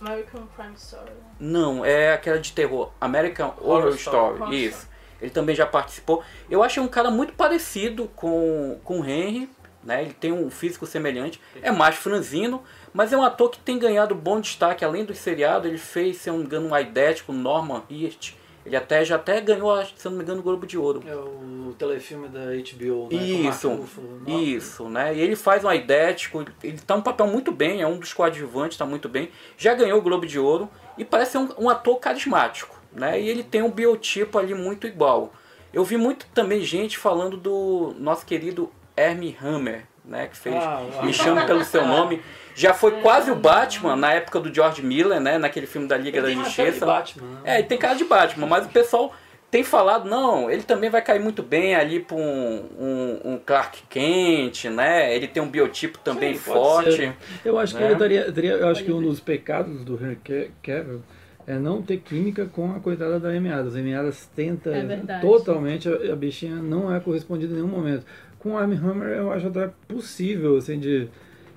American 0.01 0.45
Crime 0.53 0.73
Story. 0.75 1.09
né? 1.09 1.15
Não, 1.39 1.85
é 1.85 2.11
aquela 2.13 2.37
de 2.37 2.51
terror. 2.51 2.91
American 2.99 3.53
Horror, 3.61 3.77
Horror 3.85 3.95
Story. 3.95 4.33
Story. 4.35 4.65
Isso. 4.65 4.89
Ele 5.21 5.31
também 5.31 5.55
já 5.55 5.65
participou. 5.65 6.21
Eu 6.49 6.61
achei 6.61 6.83
um 6.83 6.87
cara 6.89 7.09
muito 7.09 7.31
parecido 7.31 8.09
com, 8.13 8.77
com 8.83 8.99
o 8.99 9.05
Henry. 9.05 9.49
Né? 9.81 10.01
Ele 10.03 10.13
tem 10.13 10.33
um 10.33 10.51
físico 10.51 10.85
semelhante. 10.85 11.39
É 11.61 11.71
mais 11.71 11.95
franzino, 11.95 12.61
mas 12.93 13.13
é 13.13 13.17
um 13.17 13.23
ator 13.23 13.49
que 13.49 13.59
tem 13.59 13.79
ganhado 13.79 14.13
bom 14.13 14.41
destaque. 14.41 14.83
Além 14.83 15.05
do 15.05 15.13
seriado, 15.15 15.67
ele 15.67 15.77
fez, 15.77 16.17
se 16.17 16.29
eu 16.29 16.33
não 16.33 16.41
me 16.41 16.45
engano, 16.45 16.67
um 16.67 16.77
idético, 16.77 17.31
Norman 17.31 17.83
Hirst. 17.89 18.33
Ele 18.65 18.75
até 18.75 19.05
já 19.05 19.15
até 19.15 19.39
ganhou, 19.39 19.75
se 19.95 20.05
não 20.05 20.13
me 20.13 20.23
engano, 20.23 20.39
o 20.39 20.43
Globo 20.43 20.65
de 20.65 20.77
Ouro. 20.77 21.03
É 21.05 21.15
o 21.15 21.73
telefilme 21.77 22.27
da 22.27 22.39
HBO, 22.39 23.09
né? 23.11 23.23
Isso, 23.23 23.69
Ruffalo. 23.69 24.21
Nossa. 24.25 24.41
isso, 24.41 24.89
né? 24.89 25.15
E 25.15 25.21
ele 25.21 25.35
faz 25.35 25.63
um 25.63 25.71
idético, 25.71 26.43
ele 26.63 26.77
tá 26.79 26.95
um 26.95 27.01
papel 27.01 27.27
muito 27.27 27.51
bem, 27.51 27.81
é 27.81 27.87
um 27.87 27.99
dos 27.99 28.11
coadjuvantes, 28.11 28.77
tá 28.77 28.85
muito 28.85 29.07
bem. 29.07 29.29
Já 29.55 29.75
ganhou 29.75 29.99
o 29.99 30.01
Globo 30.01 30.25
de 30.25 30.39
Ouro 30.39 30.67
e 30.97 31.05
parece 31.05 31.33
ser 31.33 31.37
um, 31.37 31.49
um 31.59 31.69
ator 31.69 31.99
carismático, 31.99 32.75
né? 32.91 33.21
E 33.21 33.29
ele 33.29 33.43
tem 33.43 33.61
um 33.61 33.69
biotipo 33.69 34.39
ali 34.39 34.55
muito 34.55 34.87
igual. 34.87 35.31
Eu 35.71 35.83
vi 35.83 35.97
muito 35.97 36.25
também 36.33 36.61
gente 36.61 36.97
falando 36.97 37.37
do 37.37 37.93
nosso 37.99 38.25
querido 38.25 38.71
Hermie 38.97 39.37
Hammer, 39.39 39.85
né? 40.03 40.27
Que 40.27 40.37
fez 40.37 40.55
Ah, 40.55 40.81
Me 41.03 41.09
ah. 41.09 41.13
Chame 41.13 41.45
Pelo 41.45 41.63
Seu 41.63 41.85
Nome. 41.87 42.21
Já 42.55 42.73
foi 42.73 42.91
quase 43.01 43.29
o 43.29 43.35
Batman 43.35 43.95
na 43.95 44.13
época 44.13 44.39
do 44.39 44.53
George 44.53 44.81
Miller, 44.81 45.19
né? 45.19 45.37
Naquele 45.37 45.67
filme 45.67 45.87
da 45.87 45.97
Liga 45.97 46.17
Ele 46.17 46.21
da 46.21 46.27
tem 46.27 46.37
cara 46.37 46.49
de 46.49 46.55
Justiça. 46.55 46.85
Batman, 46.85 47.27
né? 47.27 47.39
É, 47.43 47.59
ele 47.59 47.67
tem 47.67 47.77
cara 47.77 47.95
de 47.95 48.05
Batman, 48.05 48.47
mas 48.47 48.65
o 48.65 48.69
pessoal 48.69 49.13
tem 49.51 49.63
falado, 49.63 50.09
não, 50.09 50.49
ele 50.49 50.63
também 50.63 50.89
vai 50.89 51.01
cair 51.01 51.19
muito 51.21 51.41
bem 51.43 51.75
ali 51.75 51.99
pra 51.99 52.15
um, 52.17 52.65
um, 52.79 53.19
um 53.33 53.39
Clark 53.45 53.83
Kent, 53.89 54.65
né? 54.65 55.15
Ele 55.15 55.27
tem 55.27 55.41
um 55.41 55.49
biotipo 55.49 55.97
também 55.99 56.33
Sim, 56.33 56.39
forte. 56.39 57.13
Eu 57.43 57.57
acho 57.59 57.75
que 57.75 57.81
né? 57.81 57.89
ele 57.91 57.99
teria, 57.99 58.31
teria- 58.31 58.53
eu 58.53 58.67
acho 58.69 58.83
que 58.83 58.91
um 58.91 59.01
dos 59.01 59.19
pecados 59.19 59.83
do 59.85 59.95
Henry 59.95 60.17
Ca- 60.23 60.51
Cavill 60.63 61.01
é 61.47 61.53
não 61.59 61.81
ter 61.81 61.97
química 61.97 62.47
com 62.47 62.71
a 62.75 62.79
coitada 62.79 63.19
da 63.19 63.29
Amy 63.29 63.49
Adams 63.51 64.27
tenta 64.35 64.71
É 64.71 65.19
totalmente, 65.21 65.87
a, 65.87 66.11
a 66.11 66.15
bichinha 66.15 66.55
não 66.55 66.93
é 66.93 66.99
correspondida 66.99 67.51
em 67.53 67.57
nenhum 67.57 67.67
momento. 67.67 68.05
Com 68.39 68.53
o 68.53 68.57
Armie 68.57 68.77
Hammer 68.77 69.09
eu 69.09 69.31
acho 69.31 69.47
até 69.47 69.69
possível, 69.87 70.57
assim, 70.57 70.79
de... 70.79 71.07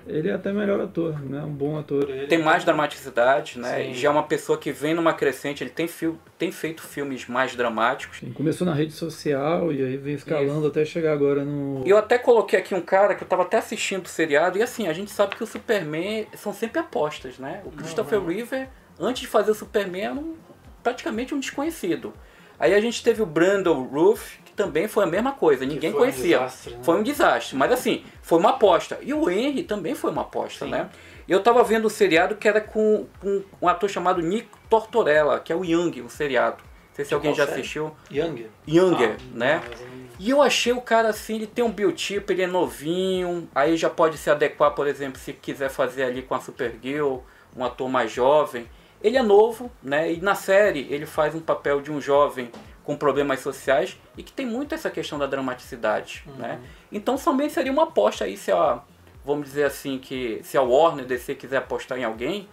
Ele 0.09 0.29
é 0.29 0.33
até 0.33 0.51
melhor 0.51 0.79
ator, 0.81 1.19
né? 1.23 1.41
Um 1.43 1.51
bom 1.53 1.77
ator. 1.77 2.09
Ele- 2.09 2.27
Tem 2.27 2.41
mais 2.41 2.63
dramaticidade, 2.65 3.59
né? 3.59 3.83
Sim. 3.85 3.93
Já 3.93 4.09
é 4.09 4.11
uma 4.11 4.23
pessoa 4.23 4.57
que 4.57 4.71
vem 4.71 4.93
numa 4.93 5.13
crescente, 5.13 5.63
ele 5.63 5.69
tem, 5.69 5.87
fil 5.87 6.17
tem 6.37 6.51
feito 6.51 6.81
filmes 6.81 7.27
mais 7.27 7.55
dramáticos. 7.55 8.17
Sim, 8.19 8.31
Começou 8.31 8.65
na 8.65 8.73
rede 8.73 8.93
social 8.93 9.71
e 9.71 9.83
aí 9.83 9.97
vem 9.97 10.15
escalando 10.15 10.67
até 10.67 10.83
chegar 10.85 11.13
agora 11.13 11.43
no... 11.45 11.83
Eu 11.85 11.97
até 11.97 12.17
coloquei 12.17 12.57
aqui 12.57 12.73
um 12.73 12.81
cara 12.81 13.13
que 13.15 13.23
eu 13.23 13.27
tava 13.27 13.43
até 13.43 13.57
assistindo 13.57 14.05
o 14.05 14.09
seriado, 14.09 14.57
e 14.57 14.61
assim, 14.63 14.87
a 14.87 14.93
gente 14.93 15.11
sabe 15.11 15.35
que 15.35 15.43
o 15.43 15.47
Superman 15.47 16.27
são 16.35 16.53
sempre 16.53 16.79
apostas, 16.79 17.37
né? 17.37 17.61
O 17.65 17.71
Christopher 17.71 18.19
Reeve, 18.23 18.67
antes 18.99 19.21
de 19.21 19.27
fazer 19.27 19.51
o 19.51 19.55
Superman, 19.55 20.01
era 20.03 20.13
um- 20.13 20.35
praticamente 20.81 21.35
um 21.35 21.39
desconhecido. 21.39 22.13
Aí 22.59 22.73
a 22.73 22.81
gente 22.81 23.01
teve 23.03 23.21
o 23.21 23.25
Brandon 23.25 23.83
Roof, 23.83 24.37
também 24.59 24.89
foi 24.89 25.05
a 25.05 25.07
mesma 25.07 25.31
coisa, 25.31 25.65
ninguém 25.65 25.91
foi 25.91 25.99
um 25.99 26.03
conhecia. 26.03 26.37
desastre, 26.39 26.73
né? 26.75 26.79
Foi 26.83 26.99
um 26.99 27.03
desastre, 27.03 27.55
mas 27.55 27.71
assim, 27.71 28.03
foi 28.21 28.37
uma 28.39 28.49
aposta. 28.49 28.99
E 29.01 29.13
o 29.13 29.29
Henry 29.29 29.63
também 29.63 29.95
foi 29.95 30.11
uma 30.11 30.23
aposta, 30.23 30.65
né? 30.65 30.89
Eu 31.29 31.41
tava 31.41 31.63
vendo 31.63 31.85
o 31.85 31.89
seriado 31.89 32.35
que 32.35 32.45
era 32.47 32.59
com, 32.59 33.05
com 33.21 33.41
um 33.61 33.67
ator 33.69 33.89
chamado 33.89 34.21
Nick 34.21 34.49
Tortorella, 34.69 35.39
que 35.39 35.53
é 35.53 35.55
o 35.55 35.63
Young, 35.63 36.01
o 36.01 36.09
seriado. 36.09 36.57
Não 36.61 36.95
sei 36.95 37.05
se 37.05 37.09
De 37.09 37.15
alguém 37.15 37.33
já 37.33 37.45
série? 37.45 37.59
assistiu. 37.61 37.91
Young. 38.11 38.47
Younger, 38.67 39.15
Ah, 39.17 39.23
né? 39.33 39.61
mas 39.69 39.79
E 40.19 40.29
eu 40.29 40.41
achei 40.41 40.73
o 40.73 40.81
cara 40.81 41.07
assim, 41.07 41.35
ele 41.35 41.47
tem 41.47 41.63
um 41.63 41.71
biotipo, 41.71 42.31
ele 42.33 42.41
é 42.41 42.47
novinho, 42.47 43.47
aí 43.55 43.77
já 43.77 43.89
pode 43.89 44.17
se 44.17 44.29
adequar, 44.29 44.71
por 44.71 44.85
exemplo, 44.87 45.17
se 45.17 45.31
quiser 45.31 45.69
fazer 45.69 46.03
ali 46.03 46.21
com 46.21 46.35
a 46.35 46.41
Supergirl, 46.41 47.19
um 47.55 47.63
ator 47.63 47.87
mais 47.87 48.11
jovem. 48.11 48.67
Ele 49.01 49.15
é 49.15 49.23
novo, 49.23 49.71
né? 49.81 50.11
E 50.11 50.19
na 50.19 50.35
série 50.35 50.85
ele 50.89 51.05
faz 51.05 51.33
um 51.33 51.39
papel 51.39 51.79
de 51.79 51.89
um 51.89 52.01
jovem 52.01 52.51
com 52.89 52.95
problemas 52.95 53.41
sociais 53.41 53.95
e 54.17 54.23
que 54.23 54.31
tem 54.31 54.47
muito 54.47 54.73
essa 54.73 54.89
questão 54.89 55.19
da 55.19 55.27
dramaticidade, 55.27 56.23
né? 56.39 56.59
Então 56.91 57.17
também 57.17 57.47
seria 57.47 57.71
uma 57.71 57.83
aposta 57.83 58.23
aí 58.23 58.35
se 58.35 58.51
a, 58.51 58.81
vamos 59.23 59.45
dizer 59.45 59.65
assim, 59.65 59.99
que 59.99 60.39
se 60.41 60.57
a 60.57 60.63
Warner 60.63 61.05
DC 61.05 61.35
quiser 61.35 61.57
apostar 61.57 61.99
em 61.99 62.03
alguém, 62.03 62.47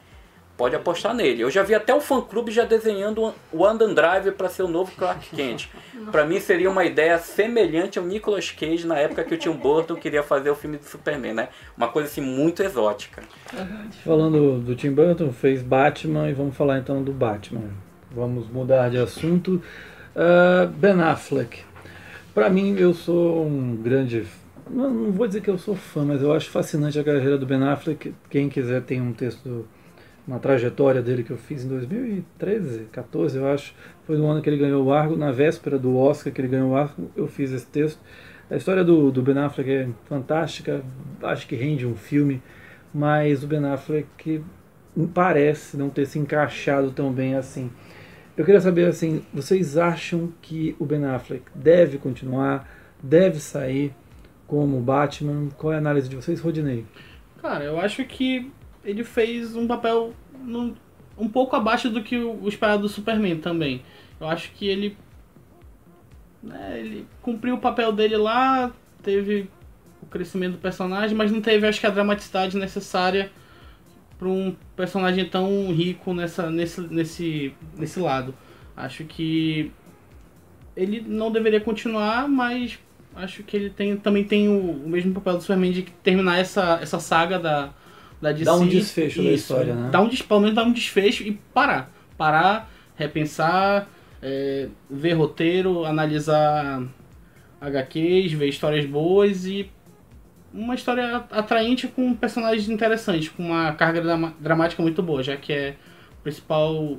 pode 0.54 0.76
apostar 0.76 1.14
nele. 1.14 1.40
Eu 1.40 1.50
já 1.50 1.62
vi 1.62 1.74
até 1.74 1.94
o 1.94 2.02
fã 2.02 2.20
clube 2.20 2.52
já 2.52 2.66
desenhando 2.66 3.32
o 3.50 3.64
Andan 3.64 3.94
Driver 3.94 4.34
para 4.34 4.50
ser 4.50 4.62
o 4.62 4.68
novo 4.68 4.92
Clark 4.94 5.26
Kent. 5.34 5.70
Para 6.12 6.26
mim 6.26 6.38
seria 6.38 6.70
uma 6.70 6.84
ideia 6.84 7.16
semelhante 7.16 7.98
ao 7.98 8.04
Nicolas 8.04 8.50
Cage 8.50 8.86
na 8.86 8.98
época 8.98 9.24
que 9.24 9.34
o 9.34 9.38
Tim 9.38 9.52
Burton 9.52 9.96
queria 9.96 10.22
fazer 10.22 10.50
o 10.50 10.54
filme 10.54 10.76
do 10.76 10.84
Superman, 10.84 11.32
né? 11.32 11.48
Uma 11.74 11.88
coisa 11.88 12.10
assim 12.10 12.20
muito 12.20 12.62
exótica. 12.62 13.22
Falando 14.04 14.60
do 14.60 14.76
Tim 14.76 14.90
Burton, 14.90 15.32
fez 15.32 15.62
Batman 15.62 16.28
e 16.28 16.34
vamos 16.34 16.54
falar 16.54 16.76
então 16.76 17.02
do 17.02 17.10
Batman. 17.10 17.70
Vamos 18.14 18.46
mudar 18.50 18.90
de 18.90 18.98
assunto. 18.98 19.62
Ah, 20.16 20.66
ben 20.66 21.00
Affleck. 21.00 21.62
Pra 22.34 22.48
mim, 22.48 22.74
eu 22.78 22.94
sou 22.94 23.46
um 23.46 23.76
grande. 23.76 24.24
Não, 24.68 24.90
não 24.90 25.12
vou 25.12 25.26
dizer 25.26 25.42
que 25.42 25.50
eu 25.50 25.58
sou 25.58 25.76
fã, 25.76 26.04
mas 26.04 26.22
eu 26.22 26.32
acho 26.32 26.50
fascinante 26.50 26.98
a 26.98 27.04
carreira 27.04 27.36
do 27.38 27.46
Ben 27.46 27.62
Affleck. 27.62 28.14
Quem 28.30 28.48
quiser 28.48 28.82
tem 28.82 29.00
um 29.00 29.12
texto, 29.12 29.68
uma 30.26 30.38
trajetória 30.38 31.02
dele 31.02 31.22
que 31.22 31.30
eu 31.30 31.36
fiz 31.36 31.64
em 31.64 31.68
2013, 31.68 32.86
14, 32.90 33.38
eu 33.38 33.46
acho. 33.46 33.74
Foi 34.06 34.16
no 34.16 34.26
ano 34.26 34.40
que 34.40 34.48
ele 34.48 34.56
ganhou 34.56 34.84
o 34.84 34.92
Argo, 34.92 35.16
na 35.16 35.30
véspera 35.30 35.78
do 35.78 35.96
Oscar 35.96 36.32
que 36.32 36.40
ele 36.40 36.48
ganhou 36.48 36.70
o 36.70 36.76
Argo, 36.76 37.10
eu 37.14 37.28
fiz 37.28 37.52
esse 37.52 37.66
texto. 37.66 38.00
A 38.50 38.56
história 38.56 38.82
do, 38.82 39.10
do 39.10 39.22
Ben 39.22 39.38
Affleck 39.38 39.70
é 39.70 39.88
fantástica, 40.06 40.82
acho 41.22 41.46
que 41.46 41.54
rende 41.54 41.86
um 41.86 41.94
filme 41.94 42.42
mas 42.96 43.44
o 43.44 43.46
Ben 43.46 43.62
Affleck 43.66 44.42
parece 45.12 45.76
não 45.76 45.90
ter 45.90 46.06
se 46.06 46.18
encaixado 46.18 46.90
tão 46.90 47.12
bem 47.12 47.34
assim. 47.34 47.70
Eu 48.36 48.44
queria 48.44 48.60
saber 48.60 48.86
assim, 48.86 49.24
vocês 49.32 49.78
acham 49.78 50.30
que 50.42 50.76
o 50.78 50.84
Ben 50.84 51.04
Affleck 51.06 51.44
deve 51.54 51.96
continuar, 51.96 52.68
deve 53.02 53.40
sair 53.40 53.94
como 54.46 54.78
Batman? 54.80 55.48
Qual 55.56 55.72
é 55.72 55.76
a 55.76 55.78
análise 55.78 56.08
de 56.08 56.16
vocês, 56.16 56.38
Rodinei? 56.38 56.84
Cara, 57.40 57.64
eu 57.64 57.80
acho 57.80 58.04
que 58.04 58.52
ele 58.84 59.02
fez 59.04 59.56
um 59.56 59.66
papel 59.66 60.12
um 61.18 61.28
pouco 61.28 61.56
abaixo 61.56 61.88
do 61.88 62.02
que 62.02 62.18
o, 62.18 62.42
o 62.42 62.48
esperado 62.48 62.82
do 62.82 62.88
Superman 62.88 63.38
também. 63.38 63.82
Eu 64.20 64.28
acho 64.28 64.52
que 64.52 64.68
ele. 64.68 64.96
né, 66.42 66.78
ele 66.78 67.06
cumpriu 67.22 67.54
o 67.54 67.60
papel 67.60 67.90
dele 67.90 68.18
lá, 68.18 68.70
teve 69.02 69.48
o 70.02 70.06
crescimento 70.06 70.52
do 70.52 70.58
personagem, 70.58 71.16
mas 71.16 71.32
não 71.32 71.40
teve, 71.40 71.66
acho 71.66 71.80
que, 71.80 71.86
a 71.86 71.90
dramaticidade 71.90 72.56
necessária 72.56 73.30
para 74.18 74.28
um 74.28 74.54
personagem 74.74 75.24
tão 75.26 75.72
rico 75.72 76.14
nessa, 76.14 76.50
nesse, 76.50 76.80
nesse, 76.80 77.54
nesse 77.76 78.00
lado. 78.00 78.34
Acho 78.76 79.04
que 79.04 79.70
ele 80.76 81.04
não 81.06 81.30
deveria 81.30 81.60
continuar, 81.60 82.28
mas 82.28 82.78
acho 83.14 83.42
que 83.42 83.56
ele 83.56 83.70
tem, 83.70 83.96
também 83.96 84.24
tem 84.24 84.48
o, 84.48 84.72
o 84.84 84.88
mesmo 84.88 85.14
papel 85.14 85.34
do 85.34 85.40
Superman 85.40 85.72
de 85.72 85.82
terminar 85.82 86.38
essa, 86.38 86.78
essa 86.82 86.98
saga 86.98 87.38
da, 87.38 87.70
da 88.20 88.32
DC. 88.32 88.44
Dá 88.44 88.54
um 88.54 88.66
desfecho 88.66 89.22
da 89.22 89.30
história, 89.30 89.74
né? 89.74 89.88
Dá 89.90 90.00
um, 90.00 90.08
pelo 90.08 90.40
menos 90.40 90.54
dar 90.54 90.64
um 90.64 90.72
desfecho 90.72 91.22
e 91.22 91.32
parar. 91.52 91.92
Parar, 92.16 92.70
repensar, 92.94 93.88
é, 94.22 94.68
ver 94.90 95.12
roteiro, 95.12 95.84
analisar 95.84 96.82
HQs, 97.60 98.32
ver 98.32 98.48
histórias 98.48 98.86
boas 98.86 99.46
e 99.46 99.70
uma 100.56 100.74
história 100.74 101.24
atraente 101.30 101.86
com 101.88 102.14
personagens 102.14 102.68
interessantes, 102.68 103.28
com 103.28 103.42
uma 103.42 103.72
carga 103.74 104.00
dramática 104.40 104.82
muito 104.82 105.02
boa, 105.02 105.22
já 105.22 105.36
que 105.36 105.52
é 105.52 105.68
a 105.70 106.22
principal 106.22 106.96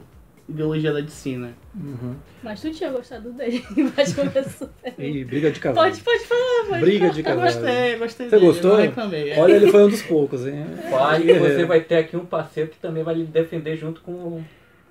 ideologia 0.49 0.93
da 0.93 1.01
DC, 1.01 1.35
né? 1.35 1.51
Uhum. 1.75 2.15
Mas 2.41 2.61
tu 2.61 2.71
tinha 2.71 2.89
gostado 2.89 3.33
dele, 3.33 3.61
mas 3.97 4.13
começou. 4.13 4.69
E 4.97 5.25
briga 5.25 5.51
de 5.51 5.59
cavalo. 5.59 5.89
Pode, 5.89 6.01
pode 6.01 6.23
falar, 6.25 6.65
pode 6.69 6.81
Briga 6.81 7.09
de 7.09 7.19
Eu 7.19 7.23
cavalo. 7.25 7.41
gostei, 7.41 7.95
gostei 7.97 8.29
Você 8.29 8.35
dele, 8.37 8.45
gostou? 8.47 8.79
é. 8.79 8.93
Olha, 9.37 9.53
ele 9.53 9.69
foi 9.71 9.83
um 9.83 9.89
dos 9.89 10.01
poucos, 10.03 10.47
hein? 10.47 10.65
Vai, 10.89 11.21
você 11.23 11.65
vai 11.65 11.81
ter 11.81 11.97
aqui 11.97 12.15
um 12.15 12.25
parceiro 12.25 12.69
que 12.69 12.77
também 12.77 13.03
vai 13.03 13.15
lhe 13.15 13.25
defender 13.25 13.75
junto 13.75 13.99
com. 14.01 14.41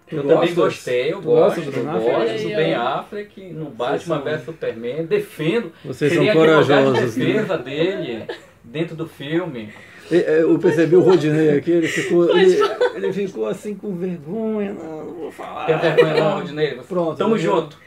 Tu 0.09 0.14
Eu 0.16 0.22
também 0.29 0.55
gostei, 0.55 1.12
eu 1.12 1.20
Tu 1.20 1.24
gosta 1.24 1.61
gosto, 1.62 1.72
do 1.72 1.79
eu 1.81 1.85
Ben 1.85 1.94
Affleck? 1.96 2.14
gosto 2.31 2.42
do 2.42 2.48
Aí, 2.48 2.55
Ben 2.57 2.74
ó. 2.76 2.83
Affleck 2.98 3.40
no 3.52 3.64
Vocês 3.64 3.76
Batman 3.76 4.16
são- 4.16 4.24
vs 4.24 4.44
Superman, 4.44 5.07
defendo. 5.07 5.72
Vocês 5.85 6.12
Seria 6.12 6.33
são 6.33 6.40
corajosos, 6.40 7.16
né? 7.16 7.24
defesa 7.24 7.59
dele 7.59 8.24
dentro 8.66 8.96
do 8.96 9.09
filme. 9.09 9.72
Eu 10.11 10.59
percebi 10.59 10.94
o 10.94 11.00
Rodinei 11.00 11.50
aqui, 11.50 11.70
ele 11.70 11.88
ficou, 11.88 12.31
ele, 12.37 12.57
ele, 12.94 13.12
ficou 13.12 13.46
assim 13.48 13.74
com 13.74 13.94
vergonha. 13.96 14.72
Não, 14.72 15.05
não 15.05 15.14
vou 15.14 15.33
falar. 15.33 15.66
Tem 15.66 15.79
vergonha 15.79 16.14
não, 16.14 16.38
Rodinei? 16.38 16.74
Pronto. 16.88 17.16
Tamo 17.16 17.37
junto. 17.37 17.79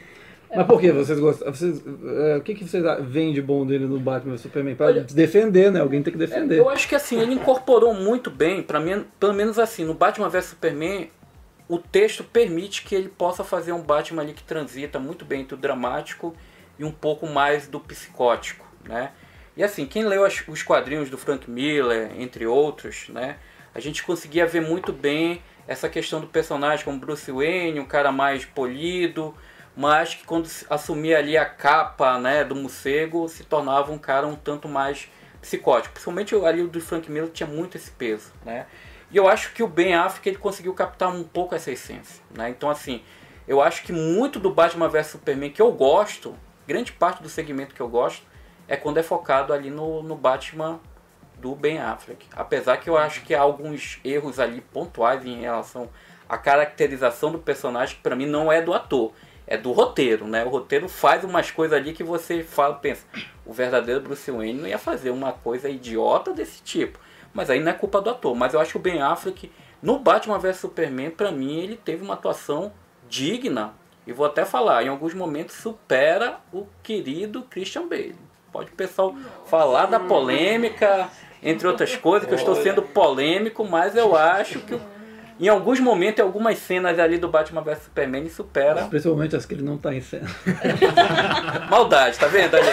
Mas 0.54 0.66
por 0.66 0.82
que 0.82 0.92
vocês 0.92 1.20
gostam? 1.20 1.54
Vocês, 1.54 1.82
é, 1.86 2.38
o 2.38 2.42
que, 2.42 2.56
que 2.56 2.68
vocês 2.68 2.84
veem 3.02 3.32
de 3.32 3.42
bom 3.42 3.66
dele 3.66 3.86
no 3.86 4.00
Batman 4.00 4.34
vs 4.34 4.42
Superman? 4.42 4.76
Pra 4.76 4.88
Olha, 4.88 5.02
defender, 5.04 5.72
né? 5.72 5.80
Alguém 5.80 6.02
tem 6.02 6.12
que 6.12 6.18
defender. 6.18 6.58
Eu 6.58 6.70
acho 6.70 6.88
que 6.88 6.96
assim, 6.96 7.22
ele 7.22 7.34
incorporou 7.34 7.94
muito 7.94 8.32
bem, 8.32 8.64
para 8.64 8.80
mim, 8.80 9.06
pelo 9.20 9.34
menos 9.34 9.60
assim, 9.60 9.86
no 9.86 9.94
Batman 9.94 10.28
vs 10.28 10.46
Superman, 10.46 11.10
o 11.68 11.78
texto 11.78 12.24
permite 12.24 12.84
que 12.84 12.96
ele 12.96 13.10
possa 13.10 13.44
fazer 13.44 13.72
um 13.74 13.82
Batman 13.82 14.24
ali 14.24 14.34
que 14.34 14.44
transita 14.44 14.98
muito 14.98 15.24
bem 15.24 15.42
entre 15.42 15.54
o 15.54 15.58
dramático 15.58 16.36
e 16.80 16.84
um 16.84 16.92
pouco 16.92 17.28
mais 17.28 17.68
do 17.68 17.80
psicótico, 17.80 18.66
né? 18.84 19.12
E 19.56 19.64
assim, 19.64 19.86
quem 19.86 20.06
leu 20.06 20.24
os 20.48 20.64
quadrinhos 20.64 21.10
do 21.10 21.18
Frank 21.18 21.50
Miller, 21.50 22.12
entre 22.18 22.46
outros, 22.46 23.10
né? 23.10 23.38
A 23.74 23.80
gente 23.80 24.04
conseguia 24.04 24.46
ver 24.46 24.62
muito 24.62 24.92
bem 24.92 25.42
essa 25.68 25.88
questão 25.88 26.20
do 26.20 26.28
personagem 26.28 26.84
como 26.84 27.00
Bruce 27.00 27.32
Wayne, 27.32 27.80
um 27.80 27.86
cara 27.86 28.12
mais 28.12 28.44
polido, 28.44 29.36
mas 29.76 30.16
que 30.16 30.26
quando 30.26 30.50
assumia 30.70 31.20
ali 31.20 31.38
a 31.38 31.46
capa 31.46 32.18
né, 32.18 32.44
do 32.44 32.56
morcego 32.56 33.30
se 33.30 33.44
tornava 33.44 33.92
um 33.92 33.98
cara 33.98 34.26
um 34.26 34.36
tanto 34.36 34.68
mais 34.68 35.10
psicótico. 35.40 35.94
Principalmente 35.94 36.36
ali 36.36 36.62
o 36.62 36.68
do 36.68 36.82
Frank 36.82 37.10
Miller 37.12 37.30
tinha 37.30 37.48
muito 37.48 37.78
esse 37.78 37.92
peso. 37.92 38.34
Né? 38.44 38.66
E 39.12 39.18
eu 39.18 39.28
acho 39.28 39.54
que 39.54 39.62
o 39.62 39.68
Ben 39.68 39.94
Affleck 39.94 40.28
ele 40.28 40.38
conseguiu 40.38 40.74
captar 40.74 41.10
um 41.10 41.24
pouco 41.24 41.54
essa 41.54 41.72
essência. 41.72 42.22
Né? 42.36 42.50
Então 42.50 42.70
assim, 42.70 43.04
eu 43.48 43.62
acho 43.62 43.84
que 43.84 43.94
muito 43.94 44.40
do 44.40 44.52
Batman 44.52 44.90
vs 44.90 45.08
Superman 45.08 45.52
que 45.52 45.62
eu 45.62 45.72
gosto, 45.72 46.36
grande 46.68 46.92
parte 46.92 47.22
do 47.22 47.30
segmento 47.30 47.76
que 47.76 47.82
eu 47.82 47.88
gosto, 47.88 48.26
é 48.70 48.78
quando 48.78 49.00
é 49.00 49.04
focado 49.04 49.52
ali 49.52 49.70
no, 49.70 50.02
no 50.02 50.16
Batman 50.16 50.80
do 51.38 51.54
Ben 51.56 51.80
Affleck. 51.80 52.26
Apesar 52.34 52.78
que 52.78 52.90
eu 52.90 52.98
acho 52.98 53.24
que 53.24 53.36
há 53.36 53.42
alguns 53.42 54.00
erros 54.06 54.40
ali 54.40 54.62
pontuais 54.62 55.26
em 55.26 55.42
relação 55.42 55.90
à 56.30 56.38
caracterização 56.38 57.32
do 57.32 57.40
personagem 57.40 57.98
que 57.98 58.02
para 58.02 58.16
mim 58.16 58.26
não 58.26 58.50
é 58.50 58.62
do 58.62 58.74
ator 58.74 59.12
é 59.50 59.58
do 59.58 59.72
roteiro, 59.72 60.28
né? 60.28 60.46
O 60.46 60.50
roteiro 60.50 60.88
faz 60.88 61.24
umas 61.24 61.50
coisas 61.50 61.76
ali 61.76 61.92
que 61.92 62.04
você 62.04 62.44
fala, 62.44 62.76
pensa, 62.76 63.04
o 63.44 63.52
verdadeiro 63.52 64.00
Bruce 64.00 64.30
Wayne 64.30 64.62
não 64.62 64.68
ia 64.68 64.78
fazer 64.78 65.10
uma 65.10 65.34
coisa 65.34 65.68
idiota 65.68 66.32
desse 66.32 66.62
tipo. 66.62 67.00
Mas 67.34 67.50
aí 67.50 67.60
não 67.60 67.72
é 67.72 67.74
culpa 67.74 68.00
do 68.00 68.12
ator. 68.12 68.36
Mas 68.36 68.54
eu 68.54 68.60
acho 68.60 68.74
que 68.74 68.78
o 68.78 68.82
Ben 68.82 69.02
Affleck, 69.02 69.52
no 69.82 69.98
Batman 69.98 70.38
vs 70.38 70.58
Superman, 70.58 71.10
para 71.10 71.32
mim, 71.32 71.58
ele 71.58 71.76
teve 71.76 72.04
uma 72.04 72.14
atuação 72.14 72.72
digna. 73.10 73.74
E 74.06 74.14
vou 74.14 74.28
até 74.28 74.46
falar, 74.46 74.84
em 74.84 74.88
alguns 74.88 75.16
momentos 75.16 75.56
supera 75.56 76.40
o 76.54 76.68
querido 76.84 77.42
Christian 77.50 77.88
Bale. 77.88 78.16
Pode 78.52 78.72
o 78.72 78.76
pessoal 78.76 79.16
falar 79.46 79.86
da 79.86 80.00
polêmica, 80.00 81.08
entre 81.42 81.68
outras 81.68 81.96
coisas, 81.96 82.28
que 82.28 82.34
eu 82.34 82.38
estou 82.38 82.56
sendo 82.56 82.82
polêmico, 82.82 83.66
mas 83.66 83.96
eu 83.96 84.16
acho 84.16 84.60
que 84.60 84.80
em 85.40 85.48
alguns 85.48 85.80
momentos, 85.80 86.20
algumas 86.22 86.58
cenas 86.58 87.00
ali 87.00 87.18
do 87.18 87.30
Batman 87.30 87.62
vs 87.62 87.84
Superman 87.84 88.28
supera. 88.28 88.84
Principalmente 88.86 89.36
as 89.36 89.46
que 89.46 89.54
ele 89.54 89.64
não 89.64 89.78
tá 89.78 89.94
em 89.94 90.02
cena. 90.02 90.28
Maldade, 91.70 92.20
tá 92.20 92.28
vendo, 92.28 92.56
ali? 92.56 92.68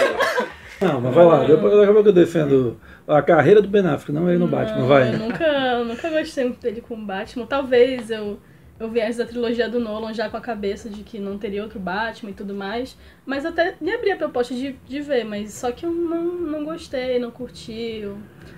Não, 0.80 1.00
mas 1.00 1.14
vai 1.14 1.24
lá, 1.24 1.44
depois 1.44 1.74
daqui 1.74 1.90
a 1.90 1.92
pouco 1.92 2.08
eu 2.08 2.12
defendo 2.12 2.76
a 3.06 3.22
carreira 3.22 3.62
do 3.62 3.68
Ben 3.68 3.86
Affleck, 3.86 4.12
não 4.12 4.28
ele 4.28 4.38
no 4.38 4.48
Batman, 4.48 4.86
vai. 4.86 5.14
Eu 5.14 5.18
nunca, 5.18 5.44
eu 5.44 5.84
nunca 5.84 6.10
gostei 6.10 6.44
muito 6.44 6.60
dele 6.60 6.80
com 6.80 6.94
o 6.94 7.06
Batman. 7.06 7.46
Talvez 7.46 8.10
eu 8.10 8.38
eu 8.78 8.90
viesse 8.90 9.18
da 9.18 9.24
trilogia 9.24 9.68
do 9.68 9.80
Nolan 9.80 10.12
já 10.12 10.28
com 10.28 10.36
a 10.36 10.40
cabeça 10.40 10.90
de 10.90 11.02
que 11.02 11.18
não 11.18 11.38
teria 11.38 11.62
outro 11.62 11.80
Batman 11.80 12.30
e 12.30 12.34
tudo 12.34 12.54
mais. 12.54 12.96
Mas 13.24 13.46
até 13.46 13.74
me 13.80 13.92
abri 13.92 14.12
a 14.12 14.16
proposta 14.16 14.54
de, 14.54 14.72
de 14.86 15.00
ver, 15.00 15.24
mas 15.24 15.54
só 15.54 15.72
que 15.72 15.86
eu 15.86 15.90
não, 15.90 16.24
não 16.24 16.64
gostei, 16.64 17.18
não 17.18 17.30
curti, 17.30 18.02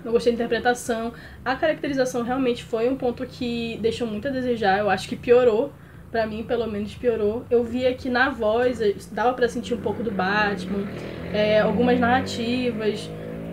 não 0.04 0.11
gostei 0.11 0.33
da 0.33 0.44
interpretação. 0.44 1.12
A 1.44 1.54
caracterização 1.54 2.22
realmente 2.22 2.64
foi 2.64 2.88
um 2.88 2.96
ponto 2.96 3.24
que 3.26 3.78
deixou 3.81 4.07
muito 4.07 4.26
a 4.26 4.31
desejar, 4.31 4.81
eu 4.81 4.90
acho 4.90 5.09
que 5.09 5.16
piorou. 5.16 5.72
Pra 6.11 6.26
mim, 6.26 6.42
pelo 6.42 6.66
menos, 6.66 6.94
piorou. 6.94 7.44
Eu 7.50 7.62
via 7.62 7.92
que 7.92 8.09
na 8.09 8.31
voz 8.31 8.81
dava 9.12 9.35
para 9.35 9.46
sentir 9.46 9.74
um 9.74 9.81
pouco 9.81 10.02
do 10.02 10.11
Batman, 10.11 10.88
é, 11.35 11.61
algumas 11.61 12.00
narrativas, 12.00 13.11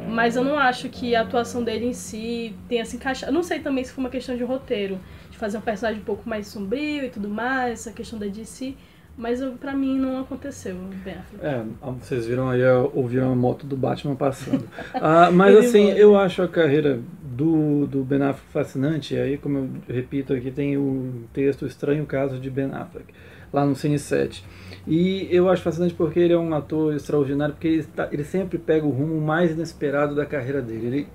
mas 0.07 0.37
eu 0.37 0.43
não 0.43 0.57
acho 0.57 0.87
que 0.87 1.13
a 1.15 1.21
atuação 1.21 1.61
dele 1.61 1.85
em 1.85 1.93
si 1.93 2.55
tenha 2.69 2.85
se 2.85 2.95
encaixado. 2.95 3.33
Não 3.33 3.43
sei 3.43 3.59
também 3.59 3.83
se 3.83 3.91
foi 3.91 4.05
uma 4.05 4.09
questão 4.09 4.37
de 4.37 4.43
roteiro 4.45 4.97
de 5.35 5.39
fazer 5.39 5.57
um 5.57 5.61
personagem 5.61 6.01
um 6.01 6.05
pouco 6.05 6.27
mais 6.27 6.47
sombrio 6.47 7.05
e 7.05 7.09
tudo 7.09 7.29
mais, 7.29 7.81
essa 7.81 7.91
questão 7.91 8.17
da 8.17 8.25
DC. 8.25 8.73
Mas 9.17 9.41
para 9.61 9.73
mim 9.73 9.97
não 9.97 10.19
aconteceu, 10.19 10.75
Ben 11.03 11.15
É, 11.41 11.63
vocês 12.01 12.25
viram 12.25 12.49
aí, 12.49 12.61
ouviram 12.93 13.31
a 13.31 13.35
moto 13.35 13.65
do 13.65 13.77
Batman 13.77 14.15
passando. 14.15 14.67
ah, 14.93 15.31
mas 15.31 15.55
assim, 15.55 15.89
eu 15.91 16.17
acho 16.17 16.41
a 16.41 16.47
carreira 16.49 16.99
do, 17.23 17.87
do 17.87 18.03
Ben 18.03 18.21
Affleck 18.21 18.51
fascinante. 18.51 19.13
E 19.13 19.19
aí, 19.19 19.37
como 19.37 19.57
eu 19.57 19.95
repito 19.95 20.33
aqui, 20.33 20.51
tem 20.51 20.77
o 20.77 21.23
texto 21.31 21.65
Estranho 21.65 22.05
Caso 22.05 22.39
de 22.39 22.49
Ben 22.49 22.71
Affleck, 22.73 23.13
lá 23.53 23.65
no 23.65 23.73
Cine 23.73 23.97
7. 23.97 24.43
E 24.85 25.29
eu 25.31 25.49
acho 25.49 25.61
fascinante 25.61 25.93
porque 25.93 26.19
ele 26.19 26.33
é 26.33 26.37
um 26.37 26.53
ator 26.53 26.93
extraordinário, 26.93 27.53
porque 27.53 27.69
ele, 27.69 27.83
tá, 27.83 28.09
ele 28.11 28.23
sempre 28.25 28.57
pega 28.57 28.85
o 28.85 28.89
rumo 28.89 29.21
mais 29.21 29.51
inesperado 29.51 30.13
da 30.13 30.25
carreira 30.25 30.61
dele. 30.61 30.87
Ele 30.87 31.07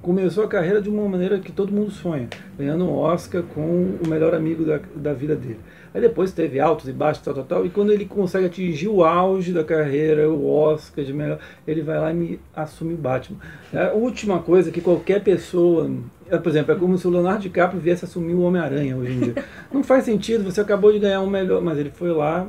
começou 0.00 0.44
a 0.44 0.48
carreira 0.48 0.80
de 0.80 0.88
uma 0.88 1.08
maneira 1.08 1.38
que 1.38 1.50
todo 1.50 1.72
mundo 1.72 1.90
sonha, 1.90 2.28
ganhando 2.56 2.84
um 2.84 2.94
Oscar 2.94 3.42
com 3.42 3.60
o 3.60 4.08
melhor 4.08 4.34
amigo 4.34 4.64
da, 4.64 4.80
da 4.94 5.12
vida 5.12 5.34
dele. 5.34 5.58
Aí 5.92 6.00
depois 6.00 6.32
teve 6.32 6.60
altos 6.60 6.88
e 6.88 6.92
baixos, 6.92 7.24
tal, 7.24 7.34
tal, 7.34 7.44
tal, 7.44 7.66
e 7.66 7.70
quando 7.70 7.92
ele 7.92 8.04
consegue 8.04 8.46
atingir 8.46 8.88
o 8.88 9.04
auge 9.04 9.52
da 9.52 9.64
carreira, 9.64 10.28
o 10.30 10.48
Oscar 10.48 11.04
de 11.04 11.12
melhor, 11.12 11.38
ele 11.66 11.82
vai 11.82 11.98
lá 11.98 12.12
e 12.12 12.14
me 12.14 12.40
assume 12.54 12.94
o 12.94 12.96
Batman. 12.96 13.38
É 13.72 13.86
a 13.86 13.92
última 13.92 14.40
coisa 14.40 14.70
que 14.70 14.80
qualquer 14.80 15.22
pessoa, 15.22 15.90
é, 16.30 16.38
por 16.38 16.48
exemplo, 16.50 16.72
é 16.72 16.76
como 16.76 16.96
se 16.96 17.06
o 17.06 17.10
Leonardo 17.10 17.40
DiCaprio 17.40 17.80
viesse 17.80 18.04
assumir 18.04 18.34
o 18.34 18.42
Homem-Aranha 18.42 18.96
hoje 18.96 19.12
em 19.12 19.20
dia. 19.20 19.44
Não 19.72 19.82
faz 19.82 20.04
sentido, 20.04 20.44
você 20.44 20.60
acabou 20.60 20.92
de 20.92 20.98
ganhar 20.98 21.20
um 21.20 21.28
melhor, 21.28 21.60
mas 21.62 21.78
ele 21.78 21.90
foi 21.90 22.12
lá 22.12 22.46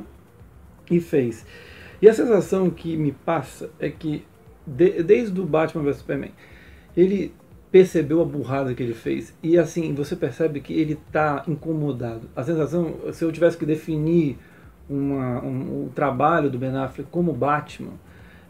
e 0.90 1.00
fez. 1.00 1.44
E 2.00 2.08
a 2.08 2.14
sensação 2.14 2.70
que 2.70 2.96
me 2.96 3.12
passa 3.12 3.70
é 3.78 3.90
que, 3.90 4.24
de, 4.66 5.02
desde 5.02 5.38
o 5.40 5.44
Batman 5.44 5.82
vs 5.82 5.96
Superman, 5.96 6.32
ele 6.96 7.32
percebeu 7.70 8.20
a 8.20 8.24
burrada 8.24 8.74
que 8.74 8.82
ele 8.82 8.94
fez. 8.94 9.32
E 9.42 9.58
assim, 9.58 9.94
você 9.94 10.16
percebe 10.16 10.60
que 10.60 10.72
ele 10.72 10.94
está 10.94 11.44
incomodado. 11.46 12.28
A 12.34 12.42
sensação, 12.42 12.94
se 13.12 13.24
eu 13.24 13.30
tivesse 13.30 13.56
que 13.56 13.64
definir 13.64 14.38
uma, 14.88 15.42
um, 15.42 15.84
o 15.86 15.92
trabalho 15.94 16.50
do 16.50 16.58
Ben 16.58 16.76
Affleck 16.76 17.08
como 17.10 17.32
Batman, 17.32 17.92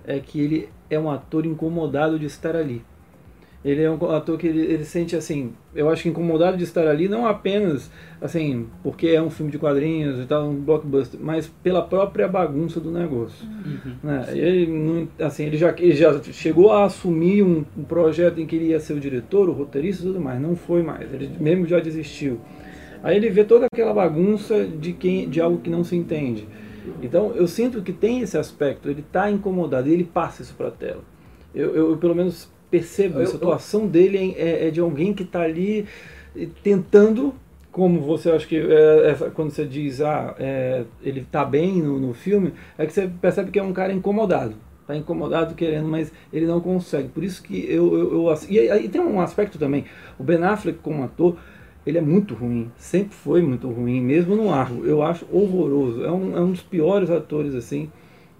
é 0.07 0.19
que 0.19 0.41
ele 0.41 0.69
é 0.89 0.99
um 0.99 1.11
ator 1.11 1.45
incomodado 1.45 2.19
de 2.19 2.27
estar 2.27 2.57
ali. 2.57 2.83
Ele 3.63 3.83
é 3.83 3.91
um 3.91 4.11
ator 4.11 4.39
que 4.39 4.47
ele, 4.47 4.61
ele 4.61 4.85
sente 4.87 5.15
assim, 5.15 5.53
eu 5.75 5.91
acho 5.91 6.03
que 6.05 6.09
incomodado 6.09 6.57
de 6.57 6.65
estar 6.65 6.89
ali 6.89 7.11
não 7.11 7.27
apenas 7.27 7.91
assim, 8.19 8.67
porque 8.83 9.09
é 9.09 9.21
um 9.21 9.29
filme 9.29 9.53
de 9.53 9.59
quadrinhos 9.59 10.19
e 10.19 10.25
tal, 10.25 10.49
um 10.49 10.55
blockbuster, 10.55 11.21
mas 11.23 11.47
pela 11.63 11.83
própria 11.83 12.27
bagunça 12.27 12.81
do 12.81 12.91
negócio. 12.91 13.47
Uhum. 13.47 13.97
Né? 14.03 14.25
Ele, 14.31 15.09
assim, 15.19 15.45
ele 15.45 15.59
já, 15.59 15.75
ele 15.77 15.93
já 15.93 16.23
chegou 16.33 16.73
a 16.73 16.85
assumir 16.85 17.43
um, 17.43 17.63
um, 17.77 17.85
projeto 17.85 18.41
em 18.41 18.47
que 18.47 18.57
ele 18.57 18.69
ia 18.69 18.81
ser 18.81 18.95
o 18.95 19.01
diretor, 19.01 19.51
o 19.51 19.53
roteirista 19.53 20.05
e 20.05 20.07
tudo 20.07 20.21
mais, 20.21 20.41
não 20.41 20.57
foi 20.57 20.83
mais, 20.83 21.13
ele 21.13 21.31
mesmo 21.39 21.67
já 21.67 21.81
desistiu. 21.81 22.41
Aí 23.03 23.15
ele 23.15 23.29
vê 23.29 23.45
toda 23.45 23.67
aquela 23.71 23.93
bagunça 23.93 24.65
de, 24.65 24.95
quem, 24.95 25.29
de 25.29 25.39
algo 25.39 25.59
que 25.59 25.69
não 25.69 25.85
se 25.85 25.97
entende. 25.97 26.49
Então 27.03 27.33
eu 27.35 27.47
sinto 27.47 27.83
que 27.83 27.93
tem 27.93 28.21
esse 28.21 28.39
aspecto, 28.39 28.89
ele 28.89 29.01
está 29.01 29.31
incomodado 29.31 29.87
e 29.87 29.93
ele 29.93 30.05
passa 30.05 30.41
isso 30.41 30.55
para 30.55 30.69
a 30.69 30.73
tela. 30.73 31.03
Eu, 31.55 31.75
eu, 31.75 31.91
eu, 31.91 31.97
pelo 31.97 32.15
menos 32.15 32.49
percebo 32.71 33.19
eu, 33.19 33.23
a 33.23 33.27
situação 33.27 33.87
dele 33.87 34.35
é, 34.37 34.69
é, 34.69 34.71
de 34.71 34.81
alguém 34.81 35.13
que 35.13 35.23
está 35.23 35.43
ali 35.43 35.87
tentando, 36.63 37.35
como 37.73 38.01
você 38.01 38.31
acha 38.31 38.47
que 38.47 38.57
é, 38.57 39.31
quando 39.35 39.51
você 39.51 39.65
diz 39.65 40.01
ah, 40.01 40.35
é, 40.39 40.85
ele 41.03 41.21
está 41.21 41.45
bem 41.45 41.83
no, 41.83 41.99
no 41.99 42.15
filme, 42.15 42.53
é 42.79 42.87
que 42.87 42.93
você 42.93 43.11
percebe 43.21 43.51
que 43.51 43.59
é 43.59 43.63
um 43.63 43.73
cara 43.73 43.93
incomodado 43.93 44.55
está 44.81 44.97
incomodado 44.97 45.55
querendo, 45.55 45.87
mas 45.87 46.13
ele 46.33 46.47
não 46.47 46.61
consegue. 46.61 47.09
Por 47.09 47.23
isso 47.23 47.41
que 47.43 47.65
eu. 47.69 47.97
eu, 47.97 48.29
eu 48.29 48.39
e, 48.49 48.59
e, 48.59 48.89
tem 48.89 49.01
um 49.01 49.21
aspecto 49.21 49.57
também: 49.57 49.85
o 50.19 50.25
Ben 50.25 50.43
Affleck, 50.43 50.81
como 50.81 51.05
ator, 51.05 51.37
ele 51.87 51.97
é 51.97 52.01
muito 52.01 52.35
ruim. 52.35 52.73
Sempre 52.77 53.15
foi 53.15 53.41
muito 53.41 53.71
ruim, 53.71 54.01
mesmo 54.01 54.35
no 54.35 54.53
arco. 54.53 54.85
Eu 54.85 55.01
acho 55.01 55.25
horroroso. 55.31 56.05
É 56.05 56.11
um, 56.11 56.37
é 56.37 56.41
um 56.41 56.51
dos 56.51 56.63
piores 56.63 57.09
atores, 57.09 57.55
assim. 57.55 57.89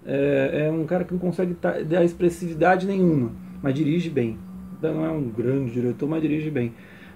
É, 0.05 0.65
é 0.67 0.71
um 0.71 0.85
cara 0.85 1.05
que 1.05 1.13
não 1.13 1.19
consegue 1.19 1.55
dar 1.85 2.03
expressividade 2.03 2.85
nenhuma 2.85 3.31
mas 3.61 3.73
dirige 3.73 4.09
bem. 4.09 4.37
Não 4.81 5.05
é 5.05 5.09
um 5.09 5.29
grande 5.29 5.71
diretor, 5.71 6.07
mas 6.07 6.21
dirige 6.21 6.49
bem. 6.49 6.73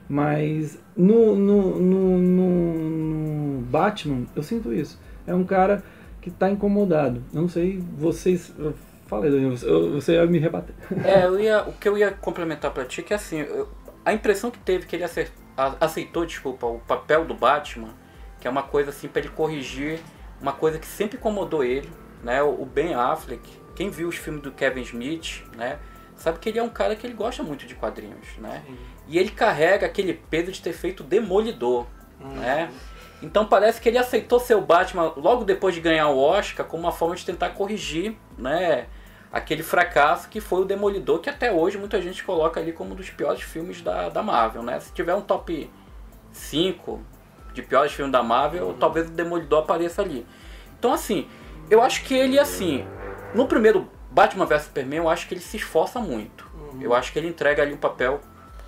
Mas 0.08 0.80
no, 0.96 1.36
no, 1.36 1.80
no, 1.80 2.18
no, 2.20 3.62
Batman, 3.62 4.26
eu 4.36 4.44
sinto 4.44 4.72
isso. 4.72 5.00
É 5.26 5.34
um 5.34 5.44
cara 5.44 5.84
que 6.22 6.30
está 6.30 6.50
incomodado. 6.50 7.24
Não 7.34 7.50
sei, 7.50 7.84
vocês. 7.98 8.54
Falei, 9.08 9.32
Daniel, 9.32 9.56
você 9.92 10.14
ia 10.14 10.26
me 10.26 10.40
rebater. 10.40 10.76
É, 11.04 11.26
eu 11.26 11.40
ia, 11.40 11.64
o 11.64 11.74
que 11.74 11.88
eu 11.88 11.98
ia 11.98 12.12
complementar 12.12 12.72
para 12.72 12.86
ti 12.86 13.02
é 13.02 13.04
que 13.04 13.14
assim, 13.14 13.40
eu, 13.40 13.68
a 14.04 14.14
impressão 14.14 14.50
que 14.50 14.60
teve 14.60 14.86
que 14.86 14.96
ele 14.96 15.06
aceitou, 15.80 16.26
desculpa, 16.26 16.66
o 16.66 16.80
papel 16.80 17.26
do 17.26 17.34
Batman, 17.36 17.90
que 18.40 18.48
é 18.48 18.52
uma 18.52 18.64
coisa 18.64 18.90
assim 18.90 19.08
para 19.08 19.22
ele 19.22 19.30
corrigir 19.30 20.00
uma 20.42 20.54
coisa 20.54 20.78
que 20.78 20.86
sempre 20.86 21.18
incomodou 21.18 21.64
ele, 21.64 21.90
né? 22.24 22.42
O 22.44 22.66
Ben 22.66 22.94
Affleck, 22.94 23.42
quem 23.76 23.90
viu 23.90 24.08
os 24.08 24.16
filmes 24.16 24.42
do 24.42 24.52
Kevin 24.52 24.82
Smith, 24.82 25.44
né? 25.56 25.80
Sabe 26.15 26.39
que 26.39 26.49
ele 26.49 26.60
é 26.60 26.63
um 26.63 26.69
cara 26.69 26.95
que 26.95 27.06
ele 27.06 27.13
gosta 27.13 27.43
muito 27.43 27.65
de 27.65 27.75
quadrinhos, 27.75 28.38
né? 28.38 28.63
E 29.08 29.17
ele 29.17 29.30
carrega 29.30 29.86
aquele 29.86 30.13
peso 30.13 30.51
de 30.51 30.62
ter 30.62 30.73
feito 30.73 31.04
Demolidor, 31.04 31.86
né? 32.19 32.71
Então 33.21 33.45
parece 33.45 33.80
que 33.82 33.89
ele 33.89 33.97
aceitou 33.97 34.39
ser 34.39 34.56
o 34.56 34.62
Batman 34.62 35.13
logo 35.15 35.43
depois 35.43 35.73
de 35.73 35.82
ganhar 35.82 36.10
o 36.10 36.17
Oscar 36.17 36.65
como 36.65 36.84
uma 36.84 36.91
forma 36.91 37.15
de 37.15 37.25
tentar 37.25 37.49
corrigir, 37.49 38.15
né? 38.38 38.88
Aquele 39.32 39.63
fracasso 39.63 40.30
que 40.30 40.39
foi 40.39 40.62
o 40.62 40.65
Demolidor, 40.65 41.19
que 41.19 41.30
até 41.30 41.51
hoje 41.51 41.78
muita 41.78 42.01
gente 42.01 42.23
coloca 42.23 42.60
ali 42.60 42.71
como 42.71 42.93
um 42.93 42.95
dos 42.95 43.10
piores 43.10 43.41
filmes 43.41 43.82
da, 43.82 44.10
da 44.10 44.23
Marvel, 44.23 44.63
né? 44.63 44.80
Se 44.80 44.93
tiver 44.93 45.13
um 45.15 45.21
top 45.21 45.69
5 46.32 47.01
de 47.54 47.62
piores 47.62 47.91
filmes 47.91 48.12
da 48.12 48.21
Marvel, 48.21 48.67
uhum. 48.67 48.78
talvez 48.78 49.08
o 49.08 49.12
Demolidor 49.12 49.63
apareça 49.63 50.01
ali. 50.01 50.25
Então 50.78 50.93
assim, 50.93 51.28
eu 51.69 51.82
acho 51.82 52.04
que 52.04 52.13
ele 52.13 52.38
assim, 52.38 52.86
no 53.34 53.47
primeiro 53.47 53.89
Batman 54.15 54.45
vs 54.45 54.63
Superman, 54.63 54.99
eu 54.99 55.10
acho 55.10 55.28
que 55.28 55.34
ele 55.34 55.41
se 55.41 55.58
esforça 55.58 55.99
muito. 55.99 56.49
Uhum. 56.54 56.82
Eu 56.82 56.93
acho 56.95 57.12
que 57.12 57.19
ele 57.19 57.28
entrega 57.28 57.62
ali 57.62 57.73
um 57.73 57.78
papel 57.78 58.21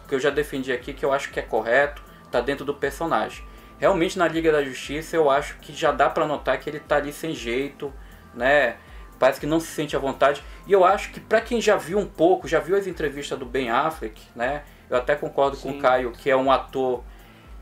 que 0.05 0.13
eu 0.13 0.19
já 0.19 0.29
defendi 0.29 0.73
aqui, 0.73 0.93
que 0.93 1.05
eu 1.05 1.13
acho 1.13 1.31
que 1.31 1.39
é 1.39 1.41
correto, 1.41 2.03
tá 2.29 2.41
dentro 2.41 2.65
do 2.65 2.73
personagem. 2.73 3.45
Realmente 3.79 4.19
na 4.19 4.27
Liga 4.27 4.51
da 4.51 4.61
Justiça 4.61 5.15
eu 5.15 5.29
acho 5.29 5.57
que 5.59 5.73
já 5.73 5.93
dá 5.93 6.09
para 6.09 6.27
notar 6.27 6.59
que 6.59 6.69
ele 6.69 6.81
tá 6.81 6.97
ali 6.97 7.13
sem 7.13 7.33
jeito, 7.33 7.93
né? 8.33 8.75
Parece 9.17 9.39
que 9.39 9.45
não 9.45 9.61
se 9.61 9.67
sente 9.67 9.95
à 9.95 9.99
vontade. 9.99 10.43
E 10.67 10.73
eu 10.73 10.83
acho 10.83 11.11
que 11.11 11.19
para 11.21 11.39
quem 11.39 11.61
já 11.61 11.77
viu 11.77 11.97
um 11.97 12.05
pouco, 12.05 12.45
já 12.45 12.59
viu 12.59 12.75
as 12.75 12.85
entrevistas 12.85 13.39
do 13.39 13.45
Ben 13.45 13.69
Affleck, 13.69 14.21
né? 14.35 14.63
Eu 14.89 14.97
até 14.97 15.15
concordo 15.15 15.55
Sim. 15.55 15.71
com 15.71 15.77
o 15.77 15.81
Caio 15.81 16.11
que 16.11 16.29
é 16.29 16.35
um 16.35 16.51
ator 16.51 17.05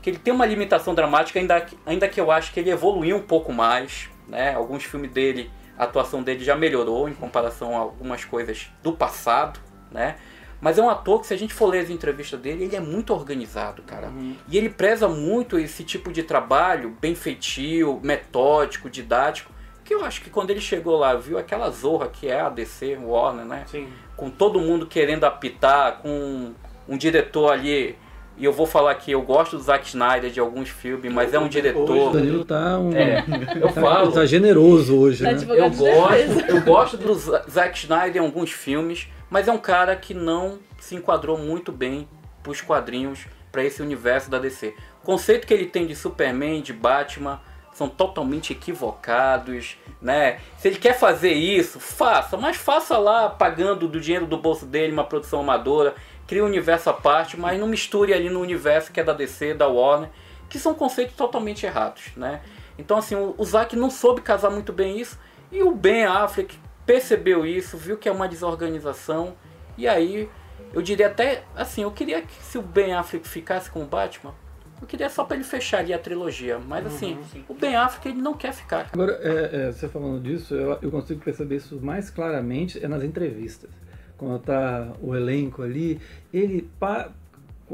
que 0.02 0.10
ele 0.10 0.18
tem 0.18 0.34
uma 0.34 0.44
limitação 0.44 0.92
dramática, 0.92 1.38
ainda 1.38 1.60
que, 1.60 1.78
ainda 1.86 2.08
que 2.08 2.20
eu 2.20 2.32
acho 2.32 2.52
que 2.52 2.58
ele 2.58 2.70
evoluiu 2.70 3.16
um 3.16 3.22
pouco 3.22 3.52
mais, 3.52 4.10
né? 4.26 4.54
Alguns 4.54 4.82
filmes 4.82 5.12
dele, 5.12 5.52
a 5.78 5.84
atuação 5.84 6.22
dele 6.22 6.44
já 6.44 6.56
melhorou 6.56 7.08
em 7.08 7.14
comparação 7.14 7.76
a 7.76 7.80
algumas 7.80 8.24
coisas 8.24 8.68
do 8.82 8.92
passado, 8.92 9.60
né? 9.90 10.16
Mas 10.60 10.78
é 10.78 10.82
um 10.82 10.88
ator 10.88 11.20
que, 11.20 11.26
se 11.26 11.34
a 11.34 11.36
gente 11.36 11.52
for 11.52 11.66
ler 11.66 11.80
as 11.80 11.90
entrevistas 11.90 12.40
dele, 12.40 12.64
ele 12.64 12.76
é 12.76 12.80
muito 12.80 13.12
organizado, 13.12 13.82
cara. 13.82 14.08
Uhum. 14.08 14.34
E 14.48 14.56
ele 14.56 14.70
preza 14.70 15.06
muito 15.06 15.58
esse 15.58 15.84
tipo 15.84 16.10
de 16.10 16.22
trabalho 16.22 16.96
bem 17.00 17.14
feitio, 17.14 18.00
metódico, 18.02 18.88
didático. 18.88 19.52
Que 19.84 19.94
eu 19.94 20.04
acho 20.04 20.22
que 20.22 20.30
quando 20.30 20.50
ele 20.50 20.60
chegou 20.60 20.96
lá, 20.96 21.14
viu 21.14 21.38
aquela 21.38 21.70
zorra 21.70 22.08
que 22.08 22.26
é 22.26 22.40
a 22.40 22.48
DC, 22.48 22.96
Warner, 22.96 23.44
né? 23.44 23.64
Sim. 23.66 23.88
Com 24.16 24.30
todo 24.30 24.58
mundo 24.58 24.86
querendo 24.86 25.24
apitar, 25.24 25.98
com 25.98 26.54
um 26.88 26.96
diretor 26.96 27.52
ali 27.52 27.96
e 28.36 28.44
eu 28.44 28.52
vou 28.52 28.66
falar 28.66 28.94
que 28.96 29.10
eu 29.10 29.22
gosto 29.22 29.56
do 29.56 29.62
Zack 29.62 29.86
Snyder 29.86 30.30
de 30.30 30.38
alguns 30.38 30.68
filmes, 30.68 31.12
mas 31.12 31.32
é 31.32 31.38
um 31.38 31.48
diretor. 31.48 31.90
Hoje, 31.90 32.00
o 32.00 32.10
Danilo 32.10 32.44
tá 32.44 32.78
um. 32.78 32.92
É, 32.92 33.24
eu 33.56 33.68
tá, 33.72 33.80
falo. 33.80 34.12
Tá 34.12 34.26
generoso 34.26 34.98
hoje, 34.98 35.24
tá 35.24 35.32
né? 35.32 35.38
Eu 35.56 35.70
gosto, 35.70 36.50
eu 36.50 36.60
gosto 36.62 36.96
do 36.98 37.14
Zack 37.14 37.78
Snyder 37.78 38.22
em 38.22 38.26
alguns 38.26 38.52
filmes, 38.52 39.08
mas 39.30 39.48
é 39.48 39.52
um 39.52 39.58
cara 39.58 39.96
que 39.96 40.12
não 40.12 40.58
se 40.78 40.94
enquadrou 40.94 41.38
muito 41.38 41.72
bem 41.72 42.06
para 42.42 42.52
os 42.52 42.60
quadrinhos, 42.60 43.26
para 43.50 43.64
esse 43.64 43.80
universo 43.80 44.30
da 44.30 44.38
DC. 44.38 44.74
O 45.02 45.06
conceito 45.06 45.46
que 45.46 45.54
ele 45.54 45.66
tem 45.66 45.86
de 45.86 45.96
Superman, 45.96 46.60
de 46.60 46.72
Batman, 46.72 47.40
são 47.76 47.90
totalmente 47.90 48.54
equivocados, 48.54 49.76
né? 50.00 50.38
Se 50.56 50.68
ele 50.68 50.78
quer 50.78 50.94
fazer 50.98 51.32
isso, 51.32 51.78
faça, 51.78 52.34
mas 52.36 52.56
faça 52.56 52.96
lá 52.96 53.28
pagando 53.28 53.86
do 53.86 54.00
dinheiro 54.00 54.26
do 54.26 54.38
bolso 54.38 54.64
dele 54.64 54.92
uma 54.92 55.04
produção 55.04 55.40
amadora, 55.40 55.94
crie 56.26 56.42
um 56.42 56.46
universo 56.46 56.90
à 56.90 56.92
parte, 56.92 57.38
mas 57.38 57.58
não 57.58 57.66
misture 57.66 58.12
ali 58.12 58.28
no 58.28 58.40
universo 58.40 58.92
que 58.92 59.00
é 59.00 59.04
da 59.04 59.12
DC, 59.12 59.54
da 59.54 59.68
Warner, 59.68 60.10
que 60.48 60.58
são 60.58 60.74
conceitos 60.74 61.14
totalmente 61.16 61.64
errados, 61.66 62.12
né? 62.16 62.40
Então 62.78 62.98
assim, 62.98 63.14
o, 63.14 63.34
o 63.36 63.44
Zack 63.44 63.74
não 63.76 63.90
soube 63.90 64.20
casar 64.20 64.50
muito 64.50 64.72
bem 64.72 65.00
isso 65.00 65.18
e 65.50 65.62
o 65.62 65.74
Ben 65.74 66.04
Affleck 66.04 66.58
percebeu 66.84 67.46
isso, 67.46 67.76
viu 67.76 67.96
que 67.96 68.08
é 68.08 68.12
uma 68.12 68.28
desorganização 68.28 69.34
e 69.76 69.88
aí 69.88 70.28
eu 70.72 70.82
diria 70.82 71.06
até 71.06 71.44
assim, 71.54 71.82
eu 71.82 71.90
queria 71.90 72.22
que 72.22 72.34
se 72.42 72.58
o 72.58 72.62
Ben 72.62 72.94
Affleck 72.94 73.26
ficasse 73.26 73.70
com 73.70 73.82
o 73.82 73.86
Batman, 73.86 74.34
eu 74.80 74.86
queria 74.86 75.08
só 75.08 75.24
para 75.24 75.36
ele 75.36 75.44
fechar 75.44 75.78
ali 75.78 75.94
a 75.94 75.98
trilogia, 75.98 76.58
mas 76.58 76.84
uhum, 76.84 76.94
assim, 76.94 77.18
sim. 77.32 77.44
o 77.48 77.54
Ben 77.54 77.76
Affleck 77.76 78.08
ele 78.08 78.20
não 78.20 78.34
quer 78.34 78.52
ficar. 78.52 78.90
Agora, 78.92 79.18
é, 79.22 79.68
é, 79.68 79.72
você 79.72 79.88
falando 79.88 80.20
disso, 80.20 80.54
eu, 80.54 80.78
eu 80.82 80.90
consigo 80.90 81.20
perceber 81.24 81.56
isso 81.56 81.80
mais 81.80 82.10
claramente 82.10 82.82
é 82.84 82.86
nas 82.86 83.02
entrevistas. 83.02 83.70
Quando 84.16 84.38
tá 84.40 84.92
o 85.02 85.14
elenco 85.14 85.62
ali, 85.62 86.00
ele 86.32 86.68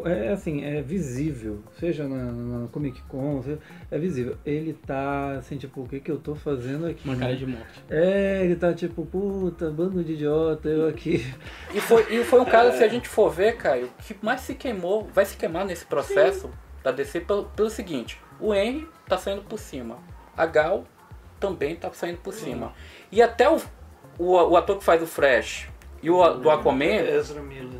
é 0.06 0.28
assim, 0.28 0.64
é 0.64 0.80
visível, 0.80 1.62
seja 1.78 2.08
na, 2.08 2.32
na 2.32 2.68
Comic 2.68 3.02
Con, 3.02 3.44
é 3.90 3.98
visível. 3.98 4.38
Ele 4.44 4.72
tá 4.72 5.32
assim, 5.32 5.58
tipo, 5.58 5.82
o 5.82 5.88
que 5.88 6.00
que 6.00 6.10
eu 6.10 6.18
tô 6.18 6.34
fazendo 6.34 6.86
aqui? 6.86 7.06
Uma 7.06 7.16
cara 7.16 7.36
de 7.36 7.46
morte. 7.46 7.84
É, 7.90 8.42
ele 8.42 8.56
tá 8.56 8.72
tipo, 8.72 9.04
puta, 9.04 9.70
bando 9.70 10.02
de 10.02 10.14
idiota, 10.14 10.68
eu 10.68 10.88
aqui. 10.88 11.24
E 11.74 11.80
foi, 11.80 12.06
e 12.10 12.24
foi 12.24 12.40
um 12.40 12.44
cara, 12.44 12.68
é. 12.68 12.72
se 12.72 12.82
a 12.82 12.88
gente 12.88 13.08
for 13.08 13.30
ver, 13.30 13.56
Caio, 13.58 13.90
que 13.98 14.16
mais 14.22 14.40
se 14.40 14.54
queimou, 14.54 15.08
vai 15.12 15.26
se 15.26 15.36
queimar 15.36 15.66
nesse 15.66 15.84
processo 15.84 16.48
Sim. 16.48 16.54
da 16.82 16.90
DC 16.90 17.20
pelo, 17.20 17.44
pelo 17.44 17.68
seguinte, 17.68 18.18
o 18.40 18.54
Henry 18.54 18.88
tá 19.06 19.18
saindo 19.18 19.42
por 19.42 19.58
cima, 19.58 19.98
a 20.36 20.46
Gal 20.46 20.84
também 21.38 21.76
tá 21.76 21.90
saindo 21.92 22.18
por 22.18 22.32
Sim. 22.32 22.44
cima. 22.44 22.72
E 23.10 23.20
até 23.20 23.48
o, 23.48 23.60
o, 24.18 24.32
o 24.32 24.56
ator 24.56 24.78
que 24.78 24.84
faz 24.84 25.02
o 25.02 25.06
Flash, 25.06 25.68
e 26.02 26.10
o 26.10 26.34
do 26.34 26.50
Aquaman, 26.50 26.84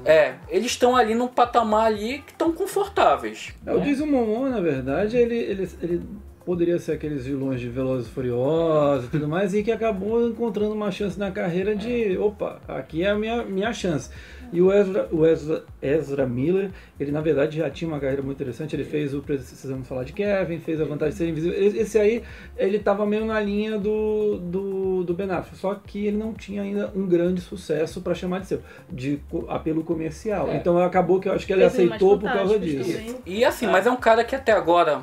é, 0.04 0.34
eles 0.48 0.66
estão 0.72 0.96
ali 0.96 1.14
num 1.14 1.28
patamar 1.28 1.86
ali 1.86 2.20
que 2.20 2.32
estão 2.32 2.52
confortáveis. 2.52 3.52
É, 3.66 3.70
né? 3.70 3.76
O 3.76 3.80
Jason 3.80 4.06
Momoa, 4.06 4.48
na 4.48 4.60
verdade, 4.60 5.16
ele, 5.16 5.36
ele, 5.36 5.68
ele 5.82 6.02
poderia 6.44 6.78
ser 6.78 6.92
aqueles 6.92 7.26
vilões 7.26 7.60
de 7.60 7.68
Velozes 7.68 8.08
e 8.08 8.10
Furiosos 8.10 9.06
e 9.06 9.08
tudo 9.10 9.28
mais, 9.28 9.54
e 9.54 9.62
que 9.62 9.72
acabou 9.72 10.26
encontrando 10.26 10.74
uma 10.74 10.90
chance 10.90 11.18
na 11.18 11.30
carreira 11.30 11.74
de, 11.74 12.16
opa, 12.18 12.60
aqui 12.68 13.02
é 13.02 13.10
a 13.10 13.14
minha, 13.14 13.44
minha 13.44 13.72
chance. 13.72 14.10
E 14.52 14.60
o 14.60 14.70
Ezra, 14.70 15.08
o 15.10 15.24
Ezra, 15.24 15.64
Ezra 15.80 16.26
Miller, 16.26 16.70
ele 17.00 17.10
na 17.10 17.22
verdade 17.22 17.56
já 17.56 17.70
tinha 17.70 17.88
uma 17.88 17.98
carreira 17.98 18.22
muito 18.22 18.36
interessante, 18.36 18.76
ele 18.76 18.84
fez 18.84 19.14
o 19.14 19.22
Precisamos 19.22 19.88
Falar 19.88 20.04
de 20.04 20.12
Kevin, 20.12 20.60
fez 20.60 20.78
A 20.78 20.84
Vantagem 20.84 21.12
de 21.12 21.18
Ser 21.18 21.28
Invisível. 21.28 21.80
Esse 21.80 21.98
aí, 21.98 22.22
ele 22.58 22.76
estava 22.76 23.06
meio 23.06 23.24
na 23.24 23.40
linha 23.40 23.78
do, 23.78 24.36
do, 24.36 25.04
do 25.04 25.14
Ben 25.14 25.30
Affleck, 25.30 25.56
só 25.56 25.74
que 25.74 26.06
ele 26.06 26.18
não 26.18 26.34
tinha 26.34 26.60
ainda 26.60 26.92
um 26.94 27.06
grande 27.06 27.40
sucesso 27.40 28.02
para 28.02 28.14
chamar 28.14 28.40
de 28.40 28.48
seu, 28.48 28.60
de 28.90 29.20
apelo 29.48 29.82
comercial. 29.82 30.48
É. 30.48 30.56
Então 30.56 30.78
acabou 30.78 31.18
que 31.18 31.30
eu 31.30 31.32
acho 31.32 31.46
que 31.46 31.52
ele 31.52 31.64
aceitou 31.64 32.18
por 32.18 32.30
causa 32.30 32.58
disso. 32.58 33.22
E 33.24 33.44
assim, 33.46 33.66
mas 33.66 33.86
é 33.86 33.90
um 33.90 33.96
cara 33.96 34.22
que 34.22 34.36
até 34.36 34.52
agora, 34.52 35.02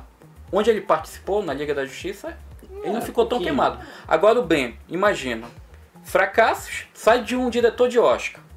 onde 0.51 0.69
ele 0.69 0.81
participou, 0.81 1.41
na 1.43 1.55
Liga 1.55 1.73
da 1.73 1.85
Justiça, 1.85 2.37
ele 2.83 2.91
não 2.91 2.99
é, 2.99 3.01
ficou 3.01 3.25
tão 3.25 3.39
queimado. 3.39 3.79
Agora 4.07 4.39
o 4.39 4.43
Ben, 4.43 4.75
imagina, 4.87 5.47
fracassos, 6.03 6.85
sai 6.93 7.23
de 7.23 7.35
um 7.35 7.49
diretor 7.49 7.89
de 7.89 7.97
Oscar 7.97 8.48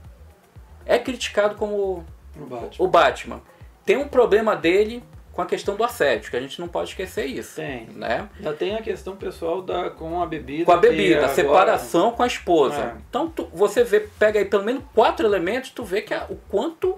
é 0.86 0.98
criticado 0.98 1.54
como 1.56 2.04
o 2.36 2.46
Batman. 2.46 2.84
o 2.84 2.88
Batman. 2.88 3.40
Tem 3.84 3.96
um 3.96 4.08
problema 4.08 4.54
dele 4.54 5.02
com 5.32 5.40
a 5.40 5.46
questão 5.46 5.74
do 5.74 5.82
assédio, 5.82 6.30
que 6.30 6.36
a 6.36 6.40
gente 6.40 6.60
não 6.60 6.68
pode 6.68 6.90
esquecer 6.90 7.24
isso. 7.24 7.56
Tem. 7.56 7.86
Né? 7.96 8.28
Ainda 8.36 8.52
tem 8.52 8.74
a 8.74 8.82
questão 8.82 9.16
pessoal 9.16 9.62
da, 9.62 9.90
com 9.90 10.22
a 10.22 10.26
bebida. 10.26 10.64
Com 10.66 10.72
a 10.72 10.76
bebida, 10.76 11.24
a 11.24 11.28
separação 11.28 12.12
com 12.12 12.22
a 12.22 12.26
esposa. 12.26 12.76
É. 12.76 12.94
Então 13.08 13.28
tu, 13.28 13.48
você 13.52 13.82
vê, 13.82 14.00
pega 14.18 14.38
aí 14.38 14.44
pelo 14.44 14.64
menos 14.64 14.84
quatro 14.94 15.26
elementos, 15.26 15.70
tu 15.70 15.84
vê 15.84 16.02
que 16.02 16.12
a, 16.12 16.26
o 16.28 16.36
quanto 16.48 16.96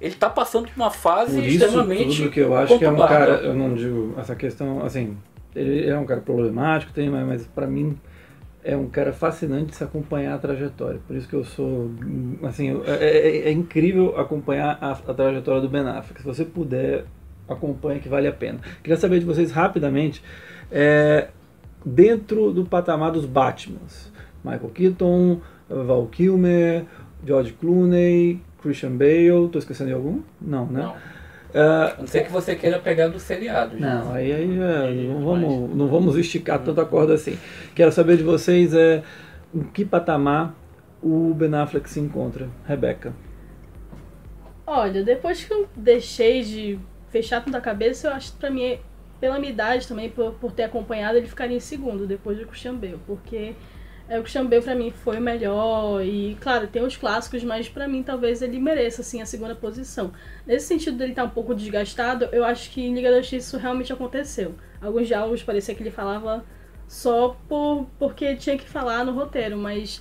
ele 0.00 0.14
está 0.14 0.28
passando 0.28 0.68
por 0.68 0.76
uma 0.76 0.90
fase 0.90 1.36
por 1.36 1.44
isso 1.44 1.64
extremamente. 1.64 2.16
Tudo 2.16 2.30
que 2.30 2.40
eu 2.40 2.56
acho 2.56 2.78
que 2.78 2.84
é 2.84 2.90
um 2.90 2.96
cara, 2.96 3.32
eu 3.42 3.54
não 3.54 3.74
digo 3.74 4.14
essa 4.18 4.34
questão, 4.34 4.84
assim, 4.84 5.16
ele 5.54 5.88
é 5.88 5.98
um 5.98 6.06
cara 6.06 6.20
problemático, 6.20 6.92
tem, 6.92 7.08
mas, 7.08 7.26
mas 7.26 7.46
para 7.46 7.66
mim 7.66 7.98
é 8.66 8.76
um 8.76 8.88
cara 8.88 9.12
fascinante 9.12 9.76
se 9.76 9.84
acompanhar 9.84 10.34
a 10.34 10.38
trajetória. 10.38 11.00
Por 11.06 11.14
isso 11.14 11.28
que 11.28 11.34
eu 11.34 11.44
sou. 11.44 11.88
Assim, 12.42 12.82
é, 12.84 13.04
é, 13.04 13.48
é 13.48 13.52
incrível 13.52 14.18
acompanhar 14.18 14.76
a, 14.80 14.90
a, 14.90 15.14
trajetória 15.14 15.60
do 15.60 15.68
Ben 15.68 15.82
Affleck. 15.82 16.20
Se 16.20 16.26
você 16.26 16.44
puder, 16.44 17.04
acompanhe 17.48 18.00
que 18.00 18.08
vale 18.08 18.26
a 18.26 18.32
pena. 18.32 18.58
Queria 18.82 18.96
saber 18.96 19.20
de 19.20 19.24
vocês 19.24 19.52
rapidamente, 19.52 20.20
é, 20.70 21.28
dentro 21.84 22.52
do 22.52 22.64
patamar 22.64 23.12
dos 23.12 23.24
Batmans: 23.24 24.12
Michael 24.44 24.70
Keaton, 24.70 25.40
Val 25.68 26.06
Kilmer, 26.08 26.84
George 27.24 27.52
Clooney, 27.52 28.40
Christian 28.60 28.96
Bale. 28.96 29.46
Estou 29.46 29.60
esquecendo 29.60 29.90
de 29.90 29.94
algum? 29.94 30.22
Não, 30.40 30.66
né? 30.66 30.82
Não. 30.82 30.96
Uh, 31.56 32.00
não 32.00 32.06
sei 32.06 32.22
que 32.22 32.30
você 32.30 32.54
queira 32.54 32.78
pegar 32.78 33.08
do 33.08 33.18
seriado. 33.18 33.80
Não, 33.80 34.12
aí, 34.12 34.30
aí 34.30 34.58
é, 34.60 34.92
não, 35.08 35.24
vamos, 35.24 35.74
não 35.74 35.88
vamos 35.88 36.14
esticar 36.18 36.58
tanta 36.58 36.84
corda 36.84 37.14
assim. 37.14 37.38
Quero 37.74 37.90
saber 37.90 38.18
de 38.18 38.22
vocês 38.22 38.74
é, 38.74 39.02
em 39.54 39.62
que 39.62 39.82
patamar 39.82 40.54
o 41.02 41.32
Ben 41.32 41.54
Affleck 41.54 41.88
se 41.88 41.98
encontra. 41.98 42.50
Rebeca. 42.66 43.14
Olha, 44.66 45.02
depois 45.02 45.44
que 45.44 45.54
eu 45.54 45.66
deixei 45.74 46.42
de 46.42 46.78
fechar 47.08 47.42
tanta 47.42 47.58
cabeça, 47.58 48.08
eu 48.08 48.12
acho 48.12 48.32
que 48.32 48.38
pra 48.38 48.50
mim, 48.50 48.78
pela 49.18 49.38
minha 49.38 49.50
idade 49.50 49.88
também, 49.88 50.10
por, 50.10 50.32
por 50.32 50.52
ter 50.52 50.64
acompanhado, 50.64 51.16
ele 51.16 51.26
ficaria 51.26 51.56
em 51.56 51.60
segundo, 51.60 52.06
depois 52.06 52.36
do 52.36 52.46
Christian 52.46 52.74
Bale. 52.74 53.00
Porque 53.06 53.54
é, 54.08 54.18
o 54.18 54.22
Christian 54.22 54.46
Bale 54.46 54.62
pra 54.62 54.74
mim 54.74 54.90
foi 54.90 55.18
o 55.18 55.20
melhor 55.20 56.00
e, 56.04 56.36
claro, 56.40 56.68
tem 56.68 56.82
os 56.82 56.96
clássicos, 56.96 57.42
mas 57.42 57.68
para 57.68 57.88
mim 57.88 58.02
talvez 58.02 58.40
ele 58.40 58.58
mereça, 58.60 59.00
assim, 59.00 59.20
a 59.20 59.26
segunda 59.26 59.54
posição. 59.54 60.12
Nesse 60.46 60.66
sentido 60.66 60.96
dele 60.96 61.10
estar 61.10 61.22
tá 61.22 61.28
um 61.28 61.30
pouco 61.30 61.54
desgastado, 61.54 62.28
eu 62.32 62.44
acho 62.44 62.70
que 62.70 62.80
em 62.80 62.94
Liga 62.94 63.10
da 63.10 63.18
Justiça 63.18 63.48
isso 63.48 63.58
realmente 63.58 63.92
aconteceu. 63.92 64.54
Alguns 64.80 65.08
diálogos 65.08 65.42
parecia 65.42 65.74
que 65.74 65.82
ele 65.82 65.90
falava 65.90 66.44
só 66.86 67.36
por 67.48 67.86
porque 67.98 68.36
tinha 68.36 68.56
que 68.56 68.68
falar 68.68 69.04
no 69.04 69.12
roteiro, 69.12 69.56
mas 69.56 70.00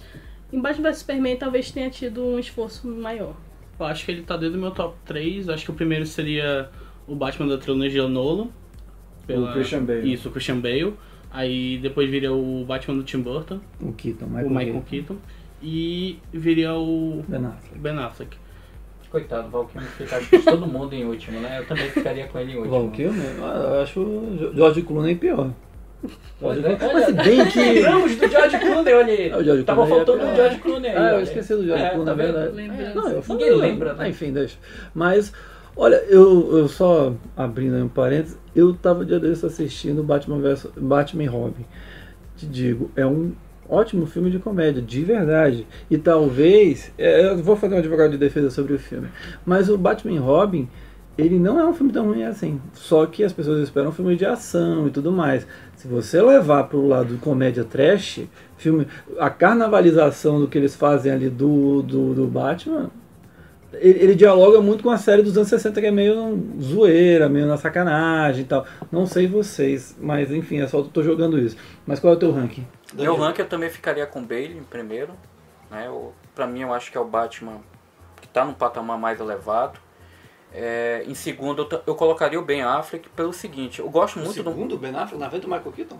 em 0.54 0.62
Batman 0.62 0.90
vs 0.90 1.00
Superman 1.00 1.36
talvez 1.38 1.72
tenha 1.72 1.90
tido 1.90 2.24
um 2.24 2.38
esforço 2.38 2.88
maior. 2.88 3.36
Eu 3.80 3.86
acho 3.88 4.06
que 4.06 4.12
ele 4.12 4.22
tá 4.22 4.38
dentro 4.38 4.54
do 4.54 4.62
meu 4.62 4.72
top 4.72 4.96
3. 5.06 5.50
Acho 5.50 5.66
que 5.66 5.72
o 5.72 5.74
primeiro 5.74 6.06
seria 6.06 6.70
o 7.08 7.16
Batman 7.16 7.48
da 7.48 7.58
trilogia 7.58 8.08
Nolan. 8.08 8.50
O 9.28 9.54
Christian 9.54 9.84
Bale. 9.84 10.14
Isso, 10.14 10.30
o 10.30 10.32
Christian 10.32 10.60
Bale. 10.60 10.94
Aí 11.36 11.78
depois 11.80 12.10
viria 12.10 12.32
o 12.32 12.64
Batman 12.66 12.96
do 12.98 13.04
Tim 13.04 13.20
Burton, 13.20 13.60
O 13.82 13.92
Keaton, 13.92 14.26
Michael, 14.26 14.48
o 14.48 14.50
Michael 14.50 14.84
Keaton. 14.90 15.16
E 15.62 16.20
viria 16.32 16.74
o 16.74 17.24
Ben 17.28 17.46
Affleck. 17.46 17.80
Ben 17.80 17.98
Affleck. 17.98 18.38
Coitado, 19.10 19.48
o 19.48 19.52
Val 19.52 19.66
Kilmer 19.66 19.90
fica 19.92 20.18
acho 20.18 20.30
que 20.30 20.40
todo 20.40 20.66
mundo 20.68 20.94
em 20.94 21.06
último, 21.06 21.40
né? 21.40 21.60
Eu 21.60 21.66
também 21.68 21.90
ficaria 21.90 22.28
com 22.28 22.38
ele 22.40 22.52
em 22.54 22.56
último. 22.58 22.72
Val 22.80 22.90
Kilmer? 22.92 23.26
Ah, 23.42 23.72
Eu 23.76 23.82
acho 23.82 24.00
o 24.02 24.52
George 24.56 24.82
Clooney 24.82 25.16
pior. 25.16 25.52
Pois 26.40 26.64
é, 26.64 26.78
Mas 26.94 27.06
se 27.06 27.14
bem 27.14 27.46
que... 27.48 27.60
Lembramos 27.60 28.16
do 28.16 28.28
George 28.30 28.60
Clooney, 28.60 28.94
olha 28.94 29.14
aí. 29.14 29.32
Ah, 29.32 29.38
o 29.38 29.44
George 29.44 29.64
Tava 29.64 29.86
Clooney 29.88 30.02
é 30.02 30.06
faltando 30.06 30.32
o 30.32 30.36
George 30.36 30.58
Clooney 30.60 30.90
aí. 30.92 30.98
Ah, 30.98 31.12
eu 31.14 31.22
esqueci 31.22 31.56
do 31.56 31.66
George 31.66 31.84
É, 31.84 31.90
Clooney, 31.90 32.06
tá 32.06 32.16
na 32.16 32.24
vendo? 32.24 32.56
verdade. 32.56 32.96
Não, 32.96 33.04
eu 33.10 33.16
Ninguém 33.16 33.24
falei, 33.24 33.56
lembra, 33.56 33.94
né? 33.94 34.10
Enfim, 34.10 34.34
deixa. 34.34 34.58
Mas, 34.94 35.34
olha, 35.76 35.96
eu, 36.08 36.58
eu 36.58 36.68
só 36.68 37.14
abrindo 37.36 37.76
aí 37.76 37.82
um 37.82 37.88
parênteses, 37.88 38.38
eu 38.56 38.74
tava 38.74 39.06
dia 39.06 39.20
desse 39.20 39.46
assistindo 39.46 40.04
Batman 40.04 40.40
vs 40.40 40.68
Batman 40.78 41.30
Robin. 41.30 41.66
Te 42.38 42.46
digo, 42.46 42.92
é 42.96 43.06
um 43.06 43.34
ótimo 43.70 44.06
filme 44.06 44.30
de 44.30 44.40
comédia, 44.40 44.82
de 44.82 45.04
verdade. 45.04 45.68
E 45.90 45.98
talvez, 45.98 46.92
é, 46.98 47.32
eu 47.32 47.38
vou 47.44 47.56
fazer 47.56 47.76
um 47.76 47.80
advogado 47.80 48.12
de 48.12 48.18
defesa 48.18 48.50
sobre 48.50 48.74
o 48.74 48.80
filme, 48.80 49.10
mas 49.46 49.70
o 49.70 49.78
Batman 49.78 50.20
Robin, 50.20 50.68
ele 51.18 51.40
não 51.40 51.60
é 51.60 51.66
um 51.66 51.74
filme 51.74 51.92
tão 51.92 52.06
ruim 52.06 52.24
assim. 52.24 52.60
Só 52.74 53.06
que 53.06 53.24
as 53.24 53.32
pessoas 53.32 53.62
esperam 53.62 53.90
um 53.90 53.94
filme 53.94 54.16
de 54.16 54.26
ação 54.26 54.88
e 54.88 54.92
tudo 54.92 55.12
mais. 55.12 55.48
Se 55.76 55.88
você 55.88 56.22
levar 56.22 56.66
pro 56.66 56.88
lado 56.88 57.18
comédia 57.20 57.64
trash, 57.64 58.22
filme, 58.58 58.88
a 59.18 59.30
carnavalização 59.30 60.40
do 60.40 60.48
que 60.48 60.58
eles 60.58 60.76
fazem 60.76 61.12
ali 61.12 61.30
do, 61.30 61.82
do, 61.82 62.14
do 62.14 62.28
Batman, 62.28 62.90
ele, 63.80 64.00
ele 64.00 64.16
dialoga 64.16 64.62
muito 64.62 64.84
com 64.84 64.90
a 64.90 64.98
série 64.98 65.22
dos 65.22 65.36
anos 65.38 65.50
60, 65.50 65.80
que 65.80 65.88
é 65.88 65.92
meio 65.92 66.40
zoeira, 66.62 67.30
meio 67.30 67.46
na 67.46 67.58
sacanagem 67.58 68.44
e 68.44 68.48
tal. 68.48 68.66
Não 68.92 69.06
sei 69.06 69.28
vocês, 69.28 69.96
mas 70.00 70.32
enfim, 70.32 70.62
é 70.62 70.68
só 70.68 70.80
eu 70.80 70.86
tô 70.86 71.04
jogando 71.04 71.40
isso. 71.40 71.58
Mas 71.86 72.00
qual 72.00 72.14
é 72.14 72.16
o 72.16 72.20
teu 72.20 72.32
ranking? 72.32 72.68
Meu 72.94 73.16
ranking 73.16 73.42
eu 73.42 73.48
também 73.48 73.70
ficaria 73.70 74.06
com 74.06 74.24
Bale 74.24 74.58
em 74.58 74.64
primeiro. 74.64 75.14
Né? 75.70 75.90
O, 75.90 76.12
pra 76.34 76.48
mim 76.48 76.62
eu 76.62 76.74
acho 76.74 76.92
que 76.92 76.98
é 76.98 77.02
o 77.02 77.06
Batman 77.06 77.62
que 78.22 78.28
tá 78.28 78.46
num 78.46 78.54
patamar 78.54 78.98
mais 78.98 79.20
elevado. 79.20 79.80
É, 80.54 81.04
em 81.06 81.14
segundo 81.14 81.68
eu, 81.70 81.82
eu 81.86 81.96
colocaria 81.96 82.40
o 82.40 82.44
Ben 82.44 82.62
Affleck 82.62 83.10
pelo 83.10 83.34
seguinte, 83.34 83.80
eu 83.80 83.90
gosto 83.90 84.20
muito 84.20 84.42
do. 84.42 84.50
segundo, 84.50 84.78
Ben 84.78 84.96
Affleck, 84.96 85.18
na 85.18 85.30
frente 85.30 85.42
do 85.42 85.50
Michael 85.50 85.72
Keaton? 85.74 86.00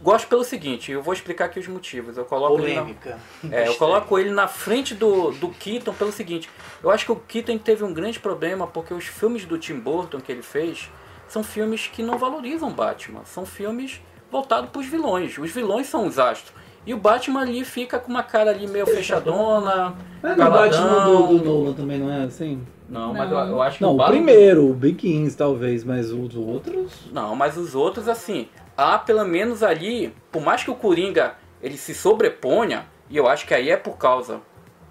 Gosto 0.00 0.28
pelo 0.28 0.44
seguinte, 0.44 0.92
eu 0.92 1.02
vou 1.02 1.12
explicar 1.12 1.46
aqui 1.46 1.58
os 1.58 1.66
motivos. 1.66 2.16
Eu 2.16 2.24
coloco 2.24 2.60
ele 2.62 2.74
na- 2.74 2.80
Polêmica. 2.82 3.18
É, 3.50 3.66
eu 3.66 3.74
coloco 3.74 4.16
ele 4.18 4.30
na 4.30 4.46
frente 4.46 4.94
do, 4.94 5.32
do 5.32 5.48
Keaton 5.48 5.92
pelo 5.92 6.12
seguinte. 6.12 6.48
Eu 6.82 6.90
acho 6.90 7.04
que 7.04 7.10
o 7.12 7.16
Keaton 7.16 7.58
teve 7.58 7.82
um 7.82 7.92
grande 7.92 8.20
problema 8.20 8.66
porque 8.66 8.94
os 8.94 9.04
filmes 9.06 9.44
do 9.44 9.58
Tim 9.58 9.74
Burton 9.80 10.20
que 10.20 10.30
ele 10.30 10.42
fez 10.42 10.88
são 11.26 11.42
filmes 11.42 11.88
que 11.88 12.02
não 12.02 12.16
valorizam 12.16 12.70
Batman. 12.70 13.22
São 13.24 13.44
filmes 13.44 14.00
voltados 14.30 14.70
para 14.70 14.80
os 14.80 14.86
vilões. 14.86 15.36
Os 15.36 15.50
vilões 15.50 15.88
são 15.88 16.06
os 16.06 16.16
astros. 16.18 16.52
E 16.86 16.94
o 16.94 16.96
Batman 16.96 17.40
ali 17.42 17.64
fica 17.64 17.98
com 17.98 18.08
uma 18.10 18.22
cara 18.22 18.50
ali 18.52 18.66
meio 18.68 18.86
fechadona, 18.86 19.94
Mas 20.22 20.36
no 20.36 20.42
caladão. 20.44 20.82
Batman 20.88 21.04
do, 21.04 21.38
do 21.38 21.44
Nolan 21.44 21.72
também 21.74 21.98
não 21.98 22.10
é 22.10 22.22
assim? 22.24 22.62
Não, 22.88 23.12
mas 23.12 23.30
eu, 23.30 23.36
eu 23.36 23.60
acho 23.60 23.76
que 23.78 23.82
Não, 23.82 23.90
o 23.90 23.94
o 23.94 23.96
Batman... 23.98 24.14
primeiro, 24.16 24.70
o 24.70 24.72
Begins 24.72 25.34
talvez, 25.34 25.84
mas 25.84 26.10
os 26.10 26.34
outros... 26.36 26.92
Não, 27.12 27.34
mas 27.36 27.58
os 27.58 27.74
outros, 27.74 28.08
assim, 28.08 28.48
há 28.78 28.96
pelo 28.98 29.24
menos 29.26 29.62
ali, 29.64 30.14
por 30.32 30.40
mais 30.40 30.62
que 30.62 30.70
o 30.70 30.74
Coringa 30.76 31.34
ele 31.60 31.76
se 31.76 31.92
sobreponha, 31.94 32.86
e 33.10 33.16
eu 33.16 33.26
acho 33.28 33.44
que 33.46 33.52
aí 33.52 33.68
é 33.68 33.76
por 33.76 33.98
causa 33.98 34.40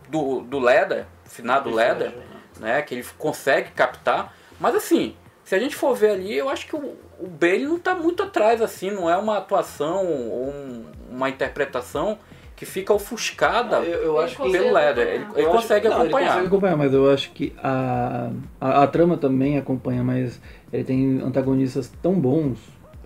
do, 0.10 0.42
do 0.42 0.60
Leder, 0.60 1.06
finado 1.26 1.74
Leder, 1.74 2.14
né, 2.60 2.82
que 2.82 2.94
ele 2.96 3.06
consegue 3.18 3.72
captar, 3.72 4.36
mas 4.60 4.76
assim, 4.76 5.16
se 5.44 5.56
a 5.56 5.60
gente 5.60 5.76
for 5.76 5.96
ver 5.96 6.12
ali, 6.12 6.36
eu 6.38 6.50
acho 6.50 6.68
que 6.68 6.76
o, 6.76 6.96
o 7.20 7.28
Bale 7.28 7.66
não 7.66 7.80
tá 7.80 7.96
muito 7.96 8.22
atrás, 8.24 8.62
assim, 8.62 8.92
não 8.92 9.10
é 9.10 9.16
uma 9.16 9.38
atuação 9.38 10.06
ou 10.06 10.50
um- 10.50 10.86
uma 11.10 11.30
interpretação 11.30 12.20
que 12.56 12.66
fica 12.66 12.92
ofuscada 12.94 13.78
Eu, 13.78 14.02
eu 14.04 14.20
acho 14.20 14.36
que... 14.36 14.52
pelo 14.52 14.74
Leder. 14.74 15.08
Ele, 15.08 15.24
acompanhar. 15.24 15.40
ele 15.46 15.48
consegue 15.56 15.88
não, 15.88 15.96
Ele 15.98 16.04
acompanhar. 16.04 16.28
consegue 16.30 16.48
acompanhar, 16.48 16.76
mas 16.78 16.94
eu 16.94 17.10
acho 17.12 17.32
que 17.32 17.56
a, 17.64 18.30
a, 18.60 18.84
a 18.84 18.88
trama 18.88 19.16
também 19.16 19.58
acompanha, 19.58 20.04
mas 20.04 20.42
ele 20.74 20.84
tem 20.84 21.22
antagonistas 21.24 21.88
tão 22.02 22.14
bons, 22.20 22.58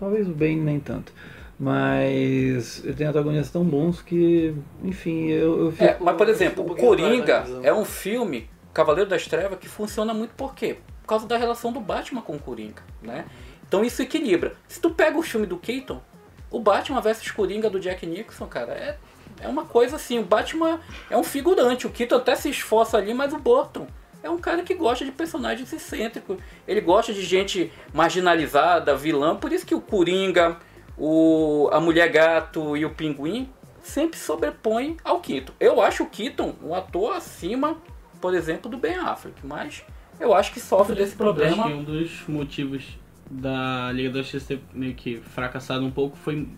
talvez 0.02 0.28
o 0.28 0.32
Ben 0.32 0.56
nem 0.56 0.80
tanto, 0.80 1.12
mas 1.56 2.84
ele 2.84 2.94
tem 2.94 3.06
antagonistas 3.06 3.50
tão 3.52 3.62
bons 3.62 4.02
que, 4.02 4.52
enfim, 4.82 5.28
eu, 5.28 5.66
eu 5.66 5.70
fico... 5.70 5.84
É, 5.84 5.96
mas 6.00 6.16
por 6.16 6.28
exemplo, 6.28 6.64
eu 6.64 6.66
o 6.66 6.70
um 6.70 6.72
atrás 6.72 6.88
Coringa 6.88 7.44
é 7.62 7.72
um 7.72 7.84
filme, 7.84 8.50
Cavaleiro 8.74 9.08
das 9.08 9.28
Trevas, 9.28 9.60
que 9.60 9.68
funciona 9.68 10.12
muito 10.12 10.34
por 10.34 10.56
quê? 10.56 10.78
Por 11.02 11.06
causa 11.06 11.24
da 11.28 11.36
relação 11.36 11.72
do 11.72 11.78
Batman 11.78 12.20
com 12.20 12.34
o 12.34 12.38
Coringa, 12.38 12.82
né? 13.00 13.26
Então 13.68 13.84
isso 13.84 14.02
equilibra. 14.02 14.54
Se 14.66 14.80
tu 14.80 14.90
pega 14.90 15.16
o 15.16 15.22
filme 15.22 15.46
do 15.46 15.56
Keaton, 15.56 16.02
o 16.50 16.58
Batman 16.58 17.00
versus 17.00 17.30
Coringa 17.30 17.70
do 17.70 17.78
Jack 17.78 18.04
Nicholson, 18.04 18.46
cara, 18.46 18.72
é, 18.72 18.98
é 19.40 19.46
uma 19.46 19.64
coisa 19.64 19.94
assim, 19.94 20.18
o 20.18 20.24
Batman 20.24 20.80
é 21.08 21.16
um 21.16 21.22
figurante, 21.22 21.86
o 21.86 21.90
Keaton 21.90 22.16
até 22.16 22.34
se 22.34 22.50
esforça 22.50 22.96
ali, 22.96 23.14
mas 23.14 23.32
o 23.32 23.38
Burton 23.38 23.86
é 24.22 24.30
um 24.30 24.38
cara 24.38 24.62
que 24.62 24.74
gosta 24.74 25.04
de 25.04 25.12
personagens 25.12 25.72
excêntricos. 25.72 26.38
Ele 26.66 26.80
gosta 26.80 27.12
de 27.12 27.22
gente 27.24 27.72
marginalizada, 27.92 28.94
vilã, 28.96 29.36
por 29.36 29.52
isso 29.52 29.66
que 29.66 29.74
o 29.74 29.80
Coringa, 29.80 30.58
o, 30.96 31.68
a 31.72 31.80
Mulher 31.80 32.08
Gato 32.08 32.76
e 32.76 32.84
o 32.84 32.90
Pinguim 32.90 33.48
sempre 33.82 34.18
sobrepõem 34.18 34.96
ao 35.04 35.20
Keaton. 35.20 35.52
Eu 35.58 35.80
acho 35.80 36.04
o 36.04 36.08
Keaton 36.08 36.54
um 36.62 36.74
ator 36.74 37.16
acima, 37.16 37.76
por 38.20 38.34
exemplo, 38.34 38.70
do 38.70 38.76
Ben 38.76 38.96
Affleck, 38.96 39.44
mas 39.44 39.84
eu 40.20 40.32
acho 40.32 40.52
que 40.52 40.60
sofre 40.60 40.94
desse 40.94 41.16
problema. 41.16 41.66
um 41.66 41.82
dos 41.82 42.26
motivos 42.28 42.98
da 43.28 43.90
Liga 43.92 44.10
da 44.10 44.22
Justiça 44.22 44.46
ter 44.48 44.60
meio 44.72 44.94
que 44.94 45.16
fracassado 45.16 45.84
um 45.84 45.90
pouco 45.90 46.16
foi 46.16 46.48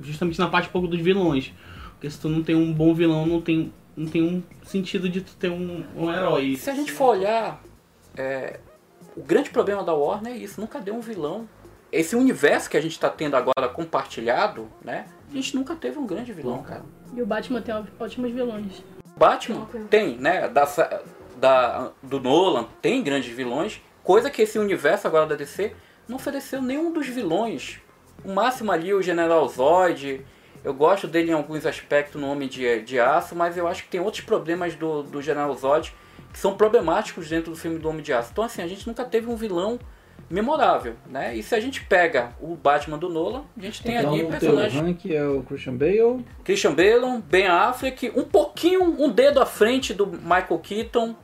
justamente 0.00 0.38
na 0.38 0.48
parte 0.48 0.68
um 0.68 0.72
pouco 0.72 0.86
dos 0.86 1.00
vilões. 1.00 1.52
Porque 1.92 2.08
se 2.08 2.20
tu 2.20 2.28
não 2.28 2.42
tem 2.42 2.54
um 2.54 2.72
bom 2.72 2.94
vilão, 2.94 3.26
não 3.26 3.40
tem, 3.40 3.72
não 4.00 4.10
tem 4.10 4.22
um 4.22 4.42
sentido 4.64 5.08
de 5.08 5.20
tu 5.20 5.36
ter 5.36 5.50
um, 5.50 5.84
um 5.94 6.10
herói. 6.10 6.56
Se 6.56 6.70
a 6.70 6.74
gente 6.74 6.90
for 6.90 7.10
olhar, 7.16 7.62
é, 8.16 8.58
o 9.14 9.22
grande 9.22 9.50
problema 9.50 9.84
da 9.84 9.92
Warner 9.92 10.32
é 10.32 10.36
isso, 10.36 10.60
nunca 10.60 10.80
deu 10.80 10.94
um 10.94 11.00
vilão. 11.00 11.46
Esse 11.92 12.16
universo 12.16 12.70
que 12.70 12.76
a 12.76 12.80
gente 12.80 12.92
está 12.92 13.10
tendo 13.10 13.36
agora 13.36 13.68
compartilhado, 13.68 14.68
né? 14.82 15.06
A 15.30 15.34
gente 15.34 15.54
nunca 15.54 15.74
teve 15.74 15.98
um 15.98 16.06
grande 16.06 16.32
vilão, 16.32 16.62
cara. 16.62 16.84
E 17.14 17.20
o 17.20 17.26
Batman 17.26 17.60
tem 17.60 17.74
ótimos 17.98 18.32
vilões. 18.32 18.82
Batman 19.16 19.66
tem, 19.90 20.16
né? 20.16 20.48
Da, 20.48 20.64
da, 21.36 21.92
do 22.02 22.20
Nolan 22.20 22.66
tem 22.80 23.02
grandes 23.02 23.34
vilões, 23.34 23.82
coisa 24.02 24.30
que 24.30 24.42
esse 24.42 24.58
universo 24.58 25.06
agora 25.08 25.26
da 25.26 25.34
DC 25.34 25.74
não 26.08 26.16
ofereceu 26.16 26.62
nenhum 26.62 26.92
dos 26.92 27.06
vilões. 27.06 27.80
O 28.24 28.32
máximo 28.32 28.72
ali 28.72 28.94
o 28.94 29.02
General 29.02 29.46
Zod. 29.48 30.24
Eu 30.62 30.74
gosto 30.74 31.06
dele 31.06 31.30
em 31.30 31.34
alguns 31.34 31.64
aspectos 31.64 32.20
no 32.20 32.28
Homem 32.28 32.48
de, 32.48 32.82
de 32.82 33.00
Aço, 33.00 33.34
mas 33.34 33.56
eu 33.56 33.66
acho 33.66 33.84
que 33.84 33.88
tem 33.88 34.00
outros 34.00 34.22
problemas 34.22 34.74
do, 34.74 35.02
do 35.02 35.22
General 35.22 35.52
Zod 35.54 35.94
que 36.32 36.38
são 36.38 36.54
problemáticos 36.54 37.28
dentro 37.28 37.50
do 37.50 37.56
filme 37.56 37.78
do 37.78 37.88
Homem 37.88 38.02
de 38.02 38.12
Aço. 38.12 38.30
Então 38.32 38.44
assim, 38.44 38.62
a 38.62 38.66
gente 38.66 38.86
nunca 38.86 39.04
teve 39.04 39.28
um 39.28 39.36
vilão 39.36 39.78
memorável, 40.28 40.94
né? 41.06 41.34
E 41.34 41.42
se 41.42 41.54
a 41.54 41.60
gente 41.60 41.82
pega 41.84 42.32
o 42.40 42.54
Batman 42.54 42.98
do 42.98 43.08
Nolan, 43.08 43.42
a 43.56 43.60
gente 43.60 43.82
tem 43.82 43.96
Então, 43.96 44.14
ali 44.14 44.26
personagens 44.26 44.80
rank 44.80 45.06
é 45.06 45.26
o 45.26 45.42
Christian 45.42 45.74
Bale, 45.74 46.24
Christian 46.44 46.72
Bale, 46.72 47.22
Ben 47.24 47.46
Affleck, 47.46 48.12
um 48.14 48.24
pouquinho, 48.24 49.02
um 49.02 49.10
dedo 49.10 49.40
à 49.40 49.46
frente 49.46 49.92
do 49.92 50.06
Michael 50.06 50.60
Keaton, 50.62 51.16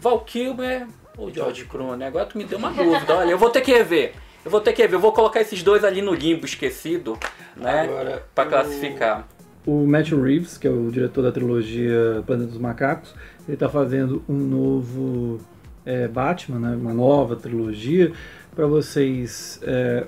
Val 0.00 0.20
Kilmer 0.20 0.86
ou 1.16 1.32
George 1.32 1.64
Clooney. 1.66 2.06
Agora 2.06 2.26
tu 2.26 2.38
me 2.38 2.44
deu 2.44 2.58
uma 2.58 2.70
dúvida. 2.70 3.16
Olha, 3.16 3.30
eu 3.30 3.38
vou 3.38 3.50
ter 3.50 3.60
que 3.60 3.72
rever. 3.72 4.14
Eu 4.44 4.50
vou 4.50 4.60
ter 4.60 4.72
que 4.72 4.82
rever. 4.82 4.96
Eu 4.96 5.00
vou 5.00 5.12
colocar 5.12 5.40
esses 5.40 5.62
dois 5.62 5.82
ali 5.84 6.02
no 6.02 6.12
limbo 6.14 6.44
esquecido, 6.44 7.18
né? 7.56 7.82
Agora, 7.82 8.22
Pra 8.34 8.44
o- 8.44 8.48
classificar. 8.48 9.26
O 9.66 9.86
Matthew 9.86 10.20
Reeves, 10.22 10.58
que 10.58 10.66
é 10.66 10.70
o 10.70 10.90
diretor 10.90 11.22
da 11.22 11.32
trilogia 11.32 12.22
Planeta 12.26 12.50
dos 12.50 12.58
Macacos, 12.60 13.14
ele 13.48 13.54
está 13.54 13.66
fazendo 13.68 14.22
um 14.28 14.34
novo 14.36 15.40
é, 15.86 16.06
Batman, 16.06 16.58
né, 16.58 16.76
uma 16.76 16.92
nova 16.92 17.34
trilogia. 17.34 18.12
Para 18.54 18.66
vocês, 18.66 19.58
é, 19.62 20.06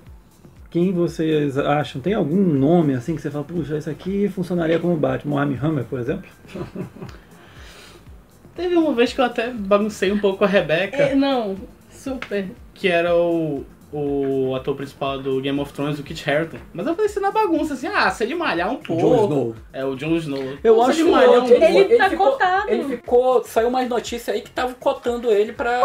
quem 0.69 0.93
vocês 0.93 1.57
acham? 1.57 2.03
Tem 2.03 2.13
algum 2.13 2.37
nome 2.43 2.93
assim 2.95 3.17
que 3.17 3.23
você 3.23 3.31
fala, 3.31 3.45
puxa, 3.45 3.79
isso 3.79 3.89
aqui 3.89 4.29
funcionaria 4.29 4.79
como 4.79 4.95
Batman? 4.97 5.37
O 5.37 5.39
Armie 5.39 5.59
Hammer, 5.63 5.85
por 5.85 5.99
exemplo? 6.01 6.29
Teve 8.55 8.75
uma 8.77 8.95
vez 8.95 9.13
que 9.13 9.21
eu 9.21 9.25
até 9.25 9.51
baguncei 9.51 10.11
um 10.13 10.19
pouco 10.19 10.45
a 10.45 10.47
Rebeca, 10.47 10.97
É, 10.97 11.15
não, 11.15 11.57
super. 11.91 12.49
que 12.75 12.89
era 12.89 13.15
o, 13.15 13.65
o 13.99 14.55
ator 14.55 14.75
principal 14.77 15.19
do 15.19 15.41
Game 15.41 15.59
of 15.61 15.73
Thrones, 15.73 15.99
o 15.99 16.03
Kit 16.03 16.29
Harington. 16.29 16.59
Mas 16.75 16.87
eu 16.87 16.95
falei 16.95 17.11
assim 17.11 17.21
na 17.21 17.31
bagunça, 17.31 17.75
assim, 17.75 17.87
ah, 17.87 18.11
se 18.11 18.25
ele 18.25 18.35
malhar 18.35 18.71
um 18.71 18.77
pouco. 18.77 19.01
Jon 19.03 19.25
Snow. 19.25 19.55
É, 19.73 19.85
o 19.85 19.95
Jon 19.97 20.17
Snow. 20.17 20.59
Eu 20.63 20.85
se 20.85 20.91
acho 20.91 21.01
ele 21.01 21.11
malhar 21.11 21.31
um 21.31 21.35
outro- 21.35 21.49
pouco. 21.59 21.65
Ele 21.65 21.97
tá 21.97 22.11
ficou, 22.11 22.31
cotado. 22.33 22.71
Ele 22.71 22.85
ficou. 22.85 23.45
Saiu 23.45 23.69
umas 23.69 23.89
notícias 23.89 24.35
aí 24.35 24.43
que 24.43 24.49
estavam 24.49 24.75
cotando 24.75 25.31
ele 25.31 25.53
pra. 25.53 25.81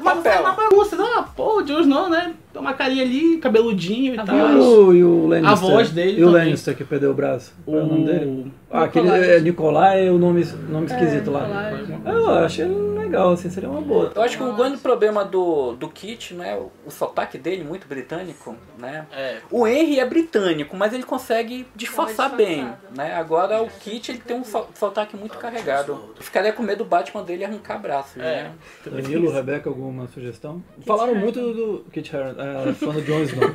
Mas 0.00 0.18
papel. 0.18 0.32
tá 0.32 0.42
na 0.42 0.52
bagunça, 0.52 0.96
ah, 0.98 1.22
pô, 1.34 1.58
o 1.58 1.62
Jon 1.62 1.80
Snow, 1.80 2.08
né? 2.08 2.34
Tem 2.56 2.60
uma 2.62 2.72
carinha 2.72 3.02
ali, 3.02 3.36
cabeludinho 3.36 4.14
e 4.14 4.18
A 4.18 4.22
E 4.22 4.26
tal. 4.26 4.36
voz. 4.36 4.64
o, 4.64 4.92
e 4.94 5.04
o 5.04 5.26
Lannister? 5.26 5.52
A 5.52 5.54
voz 5.72 5.90
dele 5.90 6.20
E 6.20 6.22
o 6.24 6.26
também. 6.28 6.44
Lannister 6.44 6.74
que 6.76 6.84
perdeu 6.84 7.10
o 7.10 7.14
braço. 7.14 7.52
Qual 7.66 7.78
é 7.78 7.82
o 7.82 7.86
nome 7.86 8.06
dele? 8.06 8.24
O... 8.24 8.50
Ah, 8.70 8.84
aquele 8.84 9.04
Nicolai. 9.04 9.30
é 9.36 9.40
Nicolai 9.40 10.06
é 10.08 10.10
o 10.10 10.18
nome, 10.18 10.44
nome 10.68 10.86
esquisito 10.86 11.28
É, 11.30 11.32
lá. 11.32 11.72
Nicolai. 11.72 12.14
Eu 12.16 12.30
achei 12.30 12.64
legal, 12.66 13.32
assim, 13.32 13.48
seria 13.50 13.68
uma 13.68 13.80
boa. 13.80 14.10
Eu 14.14 14.22
acho 14.22 14.36
que 14.38 14.42
o 14.42 14.52
grande 14.54 14.78
problema 14.78 15.24
do, 15.24 15.74
do 15.74 15.88
Kit, 15.88 16.34
né? 16.34 16.56
O, 16.56 16.70
o 16.86 16.90
sotaque 16.90 17.38
dele, 17.38 17.62
muito 17.62 17.86
britânico, 17.86 18.56
né? 18.78 19.06
É, 19.12 19.36
O 19.50 19.66
Henry 19.66 20.00
é 20.00 20.04
britânico, 20.06 20.76
mas 20.76 20.92
ele 20.92 21.04
consegue 21.04 21.66
disfarçar 21.76 22.34
bem, 22.34 22.68
né? 22.96 23.14
Agora 23.14 23.62
o 23.62 23.68
Kit 23.68 24.10
ele 24.10 24.18
tem 24.18 24.36
um 24.36 24.44
so- 24.44 24.66
sotaque 24.74 25.16
muito 25.16 25.38
carregado. 25.38 25.92
Eu 26.16 26.22
ficaria 26.22 26.52
com 26.52 26.62
medo 26.62 26.78
do 26.78 26.84
Batman 26.84 27.22
dele 27.22 27.44
arrancar 27.44 27.80
braços, 27.80 28.16
É. 28.16 28.20
né? 28.20 28.50
Danilo, 28.84 29.30
Rebeca, 29.30 29.68
alguma 29.70 30.08
sugestão? 30.08 30.62
Falaram 30.84 31.14
muito 31.14 31.40
do, 31.40 31.54
do 31.54 31.84
Kit 31.92 32.14
Harington, 32.14 32.40
é, 32.46 32.72
fã 32.74 32.92
do 32.92 33.02
Jon 33.02 33.20
Snow. 33.22 33.50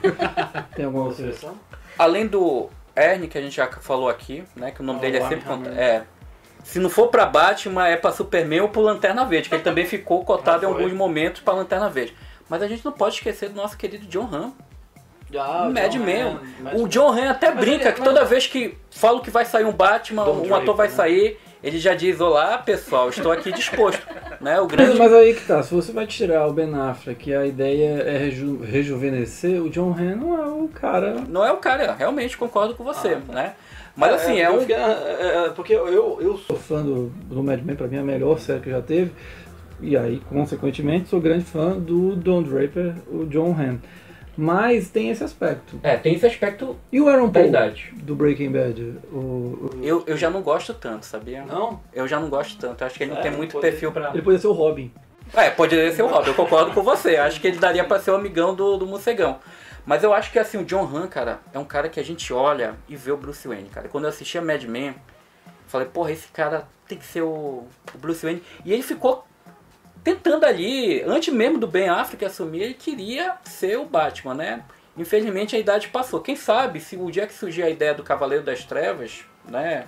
Tem 0.76 0.86
alguma 0.86 1.12
sugestão? 1.12 1.56
Além 1.98 2.28
do 2.28 2.70
Ernie, 2.96 3.28
que 3.28 3.38
a 3.38 3.42
gente 3.42 3.56
já 3.56 3.68
falou 3.68 4.10
aqui, 4.10 4.44
né? 4.56 4.72
Que 4.72 4.82
o 4.82 4.84
nome 4.84 5.00
Ah, 5.00 5.02
dele 5.02 5.18
o 5.20 5.24
é 5.26 5.30
sempre... 5.30 5.50
Armie 5.50 5.66
cont- 5.66 5.68
Hammer. 5.68 5.80
É, 5.80 6.04
se 6.64 6.80
não 6.80 6.90
for 6.90 7.08
pra 7.08 7.26
Batman, 7.26 7.88
é 7.88 7.96
pra 7.98 8.12
Superman 8.12 8.62
ou 8.62 8.70
pro 8.70 8.82
Lanterna 8.82 9.26
Verde, 9.26 9.50
que 9.50 9.56
ele 9.56 9.64
também 9.64 9.86
ficou 9.86 10.24
cotado 10.26 10.64
em 10.66 10.70
Ah, 10.70 10.74
foi. 10.74 10.84
alguns 10.84 10.96
momentos 10.98 11.42
pra 11.42 11.54
Lanterna 11.54 11.90
Verde. 11.90 12.16
Mas 12.50 12.62
a 12.62 12.68
gente 12.68 12.84
não 12.84 12.92
pode 12.92 13.16
esquecer 13.16 13.50
do 13.50 13.56
nosso 13.56 13.78
querido 13.78 14.06
John 14.08 14.30
Hamm. 14.32 14.52
Ah, 15.40 15.70
Mad 15.74 15.96
Men. 15.96 16.38
O. 16.74 16.88
John 16.90 17.10
Hamm 17.14 17.30
até 17.30 17.50
Mas 17.52 17.60
brinca 17.62 17.86
ele- 17.86 17.94
que 17.94 18.00
mas- 18.02 18.10
toda 18.10 18.26
vez 18.26 18.46
que 18.48 18.78
falo 18.92 19.22
que 19.22 19.30
vai 19.30 19.46
sair 19.46 19.64
um 19.66 19.72
Batman, 19.72 20.26
Don 20.26 20.46
um 20.46 20.54
ator 20.54 20.76
vai 20.76 20.90
né? 20.90 20.94
sair, 20.94 21.40
ele 21.64 21.80
já 21.80 21.94
diz, 21.94 22.20
olá 22.20 22.58
pessoal, 22.58 23.08
estou 23.10 23.32
aqui 23.32 23.50
disposto. 23.54 24.06
Né? 24.42 24.60
O 24.60 24.64
Mas, 24.64 24.72
grande... 24.72 24.98
mas 24.98 25.14
aí 25.14 25.34
que 25.34 25.46
tá, 25.46 25.62
se 25.64 25.74
você 25.74 25.92
vai 25.92 26.08
tirar 26.08 26.48
o 26.48 26.54
Ben 26.54 26.74
Affleck 26.74 27.30
e 27.30 27.36
a 27.36 27.46
ideia 27.46 28.02
é 28.02 28.18
reju- 28.18 28.60
rejuvenescer, 28.62 29.62
o 29.62 29.70
John 29.70 29.92
Hamm 29.92 30.16
não 30.16 30.42
é 30.42 30.48
o 30.48 30.68
cara... 30.68 31.16
Não 31.28 31.46
é 31.46 31.52
o 31.52 31.58
cara, 31.58 31.94
realmente 31.94 32.38
concordo 32.38 32.74
com 32.76 32.84
você, 32.84 33.18
né? 33.30 33.54
Mas 33.96 34.14
assim, 34.14 34.40
é, 34.40 34.48
eu 34.48 34.56
um... 34.56 34.60
fiquei, 34.62 34.76
é, 34.76 35.46
é, 35.46 35.50
porque 35.50 35.74
eu, 35.74 36.20
eu 36.22 36.38
Sou 36.38 36.56
fã 36.56 36.82
do, 36.82 37.12
do 37.30 37.44
Mad 37.44 37.62
Men, 37.62 37.76
pra 37.76 37.88
mim 37.88 37.98
é 37.98 38.00
a 38.00 38.04
melhor 38.04 38.40
série 38.40 38.62
que 38.62 38.70
já 38.70 38.82
teve. 38.82 39.12
E 39.82 39.98
aí, 39.98 40.22
consequentemente, 40.30 41.10
sou 41.10 41.20
grande 41.20 41.44
fã 41.44 41.72
do 41.72 42.16
Don 42.16 42.42
Draper, 42.44 42.94
o 43.12 43.26
John 43.26 43.52
Hamm. 43.52 43.78
Mas 44.38 44.90
tem 44.90 45.10
esse 45.10 45.24
aspecto. 45.24 45.80
É, 45.84 45.98
tem 45.98 46.14
esse 46.16 46.26
aspecto 46.26 46.78
E 46.92 47.02
o 47.02 47.10
Aaron 47.10 47.30
Paul, 47.30 47.48
idade. 47.48 47.92
do 47.98 48.16
Breaking 48.16 48.52
Bad? 48.52 48.82
O, 49.12 49.16
o- 49.18 49.70
Eu, 49.84 50.04
eu 50.08 50.16
já 50.16 50.30
não 50.30 50.42
gosto 50.42 50.74
tanto, 50.74 51.06
sabia? 51.06 51.44
Não? 51.46 51.82
Eu 51.94 52.08
já 52.08 52.20
não 52.20 52.30
gosto 52.30 52.58
tanto. 52.58 52.82
Eu 52.82 52.88
acho 52.88 52.98
que 52.98 53.04
ele 53.04 53.12
não 53.12 53.20
É, 53.20 53.24
tem 53.24 53.32
muito 53.32 53.52
poderia- 53.54 53.72
perfil 53.72 53.92
pra. 53.92 54.10
Ele 54.14 54.22
podia 54.22 54.40
ser 54.40 54.48
o 54.48 54.54
Robin. 54.54 54.92
É, 55.34 55.50
poderia 55.50 55.92
ser 55.94 56.02
o 56.04 56.08
Robin, 56.08 56.30
eu 56.30 56.34
concordo 56.36 56.72
com 56.72 56.82
você. 56.82 57.18
Eu 57.18 57.24
acho 57.24 57.40
que 57.42 57.48
ele 57.48 57.58
daria 57.58 57.84
pra 57.84 58.00
ser 58.00 58.12
o 58.12 58.16
amigão 58.16 58.56
do, 58.56 58.78
do 58.78 58.86
morcegão. 58.88 59.40
Mas 59.86 60.04
eu 60.04 60.14
acho 60.14 60.32
que 60.32 60.38
assim, 60.40 60.58
o 60.58 60.64
John 60.66 60.84
Hamm, 60.86 61.08
cara, 61.08 61.40
é 61.54 61.60
um 61.60 61.66
cara 61.66 61.90
que 61.90 62.00
a 62.00 62.04
gente 62.04 62.32
olha 62.32 62.76
e 62.88 62.96
vê 62.96 63.12
o 63.12 63.18
Bruce 63.18 63.48
Wayne, 63.48 63.70
cara. 63.70 63.88
Quando 63.90 64.04
eu 64.06 64.10
assisti 64.10 64.38
a 64.38 64.42
Mad 64.42 64.64
Men, 64.64 64.94
falei, 65.68 65.88
porra, 65.88 66.12
esse 66.12 66.28
cara 66.30 66.68
tem 66.88 66.98
que 66.98 67.06
ser 67.06 67.22
o, 67.22 67.66
o 67.94 67.98
Bruce 67.98 68.24
Wayne. 68.26 68.44
E 68.64 68.72
ele 68.74 68.84
ficou 68.84 69.26
tentando 70.04 70.46
ali, 70.46 71.02
antes 71.04 71.34
mesmo 71.34 71.58
do 71.58 71.68
Ben 71.68 71.90
Affleck 71.90 72.26
assumir, 72.26 72.62
ele 72.64 72.74
queria 72.74 73.36
ser 73.44 73.78
o 73.78 73.86
Batman, 73.86 74.34
né? 74.34 74.64
Infelizmente 74.98 75.56
a 75.56 75.60
idade 75.60 75.88
passou. 75.90 76.20
Quem 76.20 76.36
sabe 76.36 76.80
se 76.80 76.96
o 76.96 77.10
dia 77.10 77.28
que 77.28 77.34
surgir 77.34 77.64
a 77.64 77.70
ideia 77.70 77.94
do 77.94 78.04
Cavaleiro 78.04 78.44
das 78.44 78.64
Trevas, 78.64 79.26
né? 79.48 79.88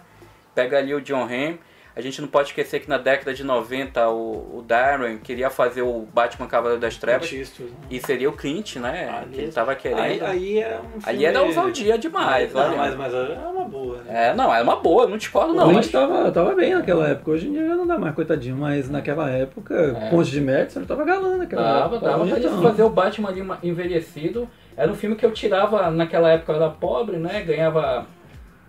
Pega 0.56 0.78
ali 0.78 0.94
o 0.94 1.02
John 1.02 1.24
Hamm. 1.24 1.58
A 1.96 2.02
gente 2.02 2.20
não 2.22 2.28
pode 2.28 2.48
esquecer 2.50 2.80
que 2.80 2.90
na 2.90 2.98
década 2.98 3.36
de 3.36 3.44
90 3.44 4.10
o, 4.10 4.58
o 4.58 4.66
Darren 4.68 5.20
queria 5.20 5.52
fazer 5.52 5.84
o 5.84 6.08
Batman 6.12 6.48
Cavaleiro 6.48 6.82
das 6.82 6.98
Trevas. 6.98 7.32
Né? 7.32 7.46
E 7.90 8.00
seria 8.00 8.28
o 8.28 8.34
Clint, 8.34 8.78
né? 8.78 9.08
Ah, 9.12 9.24
que 9.32 9.40
ele 9.42 9.52
tava 9.52 9.76
querendo. 9.76 10.00
Aí, 10.02 10.20
Ali, 10.20 10.24
aí 10.24 10.60
é 10.60 10.80
um 10.96 11.00
filme... 11.02 11.26
era 11.26 11.42
ousadia 11.44 11.98
demais. 12.00 12.52
Não, 12.52 12.62
olha. 12.62 12.76
mas, 12.78 12.96
mas 12.96 13.14
é 13.14 13.48
uma 13.48 13.66
boa, 13.66 13.98
né? 13.98 14.30
É, 14.30 14.34
não, 14.36 14.52
era 14.52 14.64
uma 14.64 14.78
boa, 14.78 15.08
não 15.08 15.18
discordo 15.18 15.54
não. 15.54 15.70
o 15.70 15.74
Mas... 15.74 15.88
Clint 15.88 15.92
tava, 15.92 16.32
tava 16.32 16.56
bem 16.56 16.74
naquela 16.74 17.10
época. 17.10 17.30
Hoje 17.30 17.48
em 17.48 17.52
dia 17.52 17.68
já 17.68 17.76
não 17.76 17.86
dá 17.86 18.00
mais, 18.00 18.16
coitadinho. 18.16 18.56
Mas 18.58 18.90
naquela 18.90 19.30
época, 19.30 19.96
É. 20.02 20.10
Ponte 20.10 20.32
de 20.32 20.42
Madison, 20.42 20.80
ele 20.80 20.88
tava 20.88 21.06
galã 21.06 21.38
naquela 21.38 21.62
Dava, 21.62 21.96
época. 21.98 22.12
então. 22.12 22.36
ele 22.36 22.64
fazer 22.64 22.84
o 22.84 22.90
Batman 22.90 23.30
ali 23.30 23.48
envelhecido. 23.62 24.50
Era 24.76 24.92
um 24.92 24.96
filme 24.96 25.16
que 25.16 25.24
eu 25.24 25.32
tirava 25.32 25.92
naquela 25.92 26.32
época 26.32 26.54
eu 26.54 26.56
era 26.56 26.70
pobre, 26.70 27.18
né? 27.18 27.44
Ganhava 27.44 28.08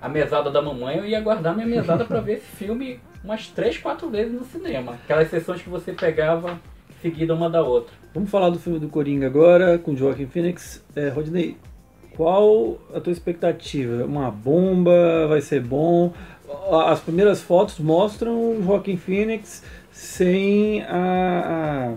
a 0.01 0.09
mesada 0.11 0.51
da 0.51 0.61
mamãe, 0.61 0.99
eu 0.99 1.07
ia 1.07 1.19
guardar 1.23 1.55
minha 1.55 1.67
mesada 1.67 2.05
pra 2.05 2.21
ver 2.21 2.35
esse 2.35 2.47
filme 2.57 3.01
umas 3.25 3.49
três, 3.49 3.79
quatro 3.79 4.09
vezes 4.11 4.33
no 4.33 4.45
cinema. 4.45 4.93
Aquelas 4.93 5.31
sessões 5.31 5.63
que 5.63 5.69
você 5.69 5.93
pegava 5.93 6.61
seguida 7.01 7.35
uma 7.35 7.51
da 7.51 7.63
outra. 7.63 7.93
Vamos 8.15 8.31
falar 8.31 8.51
do 8.51 8.59
filme 8.59 8.79
do 8.79 8.89
Coringa 8.89 9.27
agora, 9.27 9.79
com 9.79 9.97
Joaquin 9.97 10.27
Phoenix. 10.27 10.85
É, 10.95 11.09
Rodney, 11.09 11.57
qual 12.17 12.79
a 12.95 13.01
tua 13.01 13.13
expectativa? 13.13 14.05
Uma 14.05 14.31
bomba? 14.31 15.27
Vai 15.27 15.41
ser 15.41 15.61
bom? 15.61 16.13
As 16.87 17.01
primeiras 17.01 17.43
fotos 17.43 17.79
mostram 17.79 18.59
o 18.59 18.63
Joaquin 18.63 18.97
Phoenix 18.97 19.65
sem 19.91 20.83
a, 20.83 21.95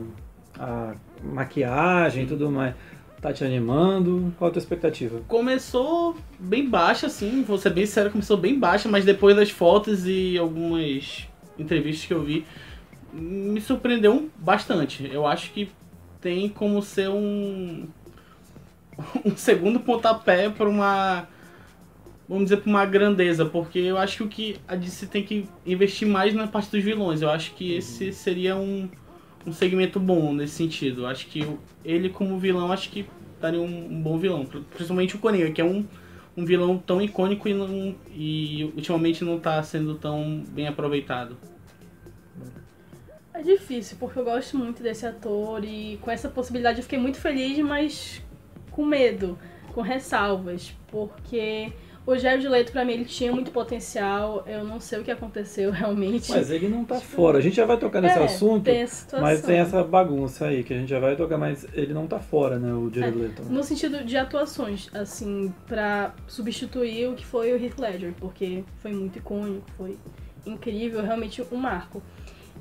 a, 0.57 0.63
a 0.63 0.95
maquiagem 1.23 2.23
e 2.23 2.27
tudo 2.27 2.49
mais. 2.49 2.73
Tá 3.21 3.33
te 3.33 3.43
animando? 3.43 4.33
Qual 4.37 4.49
a 4.49 4.51
tua 4.51 4.59
expectativa? 4.59 5.21
Começou 5.27 6.15
bem 6.39 6.69
baixa, 6.69 7.07
assim, 7.07 7.41
vou 7.41 7.57
ser 7.57 7.71
bem 7.71 7.85
sério, 7.85 8.11
começou 8.11 8.37
bem 8.37 8.59
baixa, 8.59 8.87
mas 8.87 9.03
depois 9.03 9.35
das 9.35 9.49
fotos 9.49 10.05
e 10.05 10.37
algumas 10.37 11.27
entrevistas 11.57 12.05
que 12.05 12.13
eu 12.13 12.21
vi, 12.21 12.45
me 13.11 13.59
surpreendeu 13.59 14.29
bastante. 14.37 15.09
Eu 15.11 15.25
acho 15.25 15.51
que 15.51 15.67
tem 16.21 16.47
como 16.47 16.79
ser 16.81 17.09
um, 17.09 17.87
um 19.25 19.35
segundo 19.35 19.79
pontapé 19.79 20.49
para 20.49 20.69
uma, 20.69 21.27
vamos 22.29 22.45
dizer, 22.45 22.57
para 22.57 22.69
uma 22.69 22.85
grandeza, 22.85 23.45
porque 23.45 23.79
eu 23.79 23.97
acho 23.97 24.17
que 24.17 24.23
o 24.23 24.27
que 24.27 24.57
a 24.67 24.75
DC 24.75 25.07
tem 25.07 25.23
que 25.23 25.49
investir 25.65 26.07
mais 26.07 26.35
na 26.35 26.45
parte 26.45 26.69
dos 26.69 26.83
vilões. 26.83 27.23
Eu 27.23 27.31
acho 27.31 27.55
que 27.55 27.73
esse 27.73 28.13
seria 28.13 28.55
um, 28.55 28.87
um 29.47 29.53
segmento 29.53 29.99
bom 29.99 30.33
nesse 30.33 30.55
sentido. 30.55 31.05
Acho 31.05 31.25
que 31.27 31.47
ele 31.83 32.09
como 32.09 32.37
vilão, 32.37 32.71
acho 32.71 32.89
que 32.89 33.07
daria 33.39 33.61
um, 33.61 33.85
um 33.85 34.01
bom 34.01 34.17
vilão. 34.17 34.45
Principalmente 34.45 35.15
o 35.15 35.19
Coringa, 35.19 35.49
que 35.51 35.61
é 35.61 35.65
um, 35.65 35.85
um 36.35 36.45
vilão 36.45 36.77
tão 36.77 37.01
icônico 37.01 37.47
e, 37.47 37.53
não, 37.53 37.95
e 38.13 38.65
ultimamente 38.75 39.23
não 39.23 39.37
está 39.37 39.63
sendo 39.63 39.95
tão 39.95 40.43
bem 40.49 40.67
aproveitado. 40.67 41.37
É 43.33 43.41
difícil, 43.41 43.97
porque 43.99 44.19
eu 44.19 44.25
gosto 44.25 44.57
muito 44.57 44.83
desse 44.83 45.05
ator 45.05 45.63
e 45.63 45.97
com 46.01 46.11
essa 46.11 46.27
possibilidade 46.27 46.79
eu 46.79 46.83
fiquei 46.83 46.99
muito 46.99 47.19
feliz, 47.19 47.57
mas 47.59 48.21
com 48.71 48.83
medo, 48.83 49.37
com 49.73 49.81
ressalvas, 49.81 50.73
porque 50.87 51.71
o 52.07 52.17
Jared 52.17 52.47
Leto 52.47 52.71
pra 52.71 52.85
mim 52.85 52.93
ele 52.93 53.05
tinha 53.05 53.31
muito 53.33 53.51
potencial, 53.51 54.43
eu 54.47 54.63
não 54.63 54.79
sei 54.79 54.99
o 54.99 55.03
que 55.03 55.11
aconteceu 55.11 55.69
realmente. 55.71 56.31
Mas 56.31 56.49
ele 56.49 56.69
não 56.69 56.85
tá 56.85 56.95
fora. 57.01 57.37
A 57.37 57.41
gente 57.41 57.57
já 57.57 57.65
vai 57.65 57.77
tocar 57.77 58.01
nesse 58.01 58.17
É, 58.17 58.23
assunto, 58.23 58.63
tem 58.63 58.85
mas 59.21 59.41
tem 59.41 59.57
essa 59.59 59.83
bagunça 59.83 60.45
aí 60.45 60.63
que 60.63 60.73
a 60.73 60.77
gente 60.77 60.89
já 60.89 60.99
vai 60.99 61.17
tocar, 61.17 61.37
mas 61.37 61.67
ele 61.73 61.93
não 61.93 62.07
tá 62.07 62.17
fora, 62.17 62.57
né, 62.57 62.73
o 62.73 62.89
Jared 62.91 63.17
Leto. 63.17 63.43
No 63.43 63.61
sentido 63.61 64.05
de 64.05 64.15
atuações, 64.17 64.89
assim, 64.93 65.53
pra 65.67 66.15
substituir 66.25 67.09
o 67.09 67.13
que 67.13 67.25
foi 67.25 67.51
o 67.51 67.61
Heath 67.61 67.77
Ledger, 67.77 68.13
porque 68.17 68.63
foi 68.77 68.93
muito 68.93 69.17
icônico, 69.19 69.69
foi 69.77 69.97
incrível, 70.45 71.01
realmente 71.03 71.43
um 71.51 71.57
marco. 71.57 72.01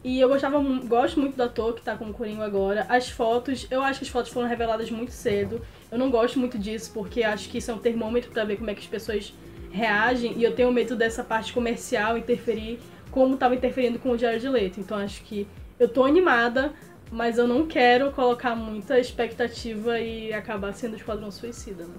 E 0.04 0.20
eu 0.20 0.28
gostava, 0.28 0.58
gosto 0.84 1.18
muito 1.18 1.36
do 1.36 1.42
ator 1.42 1.74
que 1.74 1.82
tá 1.82 1.96
com 1.96 2.06
o 2.06 2.12
Coringa 2.12 2.44
agora. 2.44 2.86
As 2.88 3.08
fotos, 3.08 3.66
eu 3.70 3.82
acho 3.82 4.00
que 4.00 4.04
as 4.04 4.10
fotos 4.10 4.32
foram 4.32 4.48
reveladas 4.48 4.90
muito 4.90 5.12
cedo. 5.12 5.60
Eu 5.90 5.98
não 5.98 6.10
gosto 6.10 6.38
muito 6.38 6.58
disso, 6.58 6.90
porque 6.94 7.22
acho 7.22 7.48
que 7.48 7.58
isso 7.58 7.70
é 7.70 7.74
um 7.74 7.78
termômetro 7.78 8.30
pra 8.30 8.44
ver 8.44 8.56
como 8.56 8.70
é 8.70 8.74
que 8.74 8.80
as 8.80 8.86
pessoas 8.86 9.34
reagem. 9.70 10.34
E 10.36 10.44
eu 10.44 10.54
tenho 10.54 10.70
medo 10.72 10.94
dessa 10.96 11.24
parte 11.24 11.52
comercial 11.52 12.16
interferir 12.16 12.80
como 13.10 13.36
tava 13.36 13.54
interferindo 13.54 13.98
com 13.98 14.10
o 14.10 14.18
Jared 14.18 14.48
Leto. 14.48 14.80
Então 14.80 14.98
acho 14.98 15.22
que 15.22 15.48
eu 15.78 15.88
tô 15.88 16.04
animada, 16.04 16.72
mas 17.10 17.38
eu 17.38 17.46
não 17.46 17.66
quero 17.66 18.12
colocar 18.12 18.54
muita 18.54 18.98
expectativa 18.98 19.98
e 19.98 20.32
acabar 20.32 20.72
sendo 20.74 20.94
o 20.94 20.96
Esquadrão 20.96 21.30
Suicida, 21.30 21.84
né? 21.84 21.94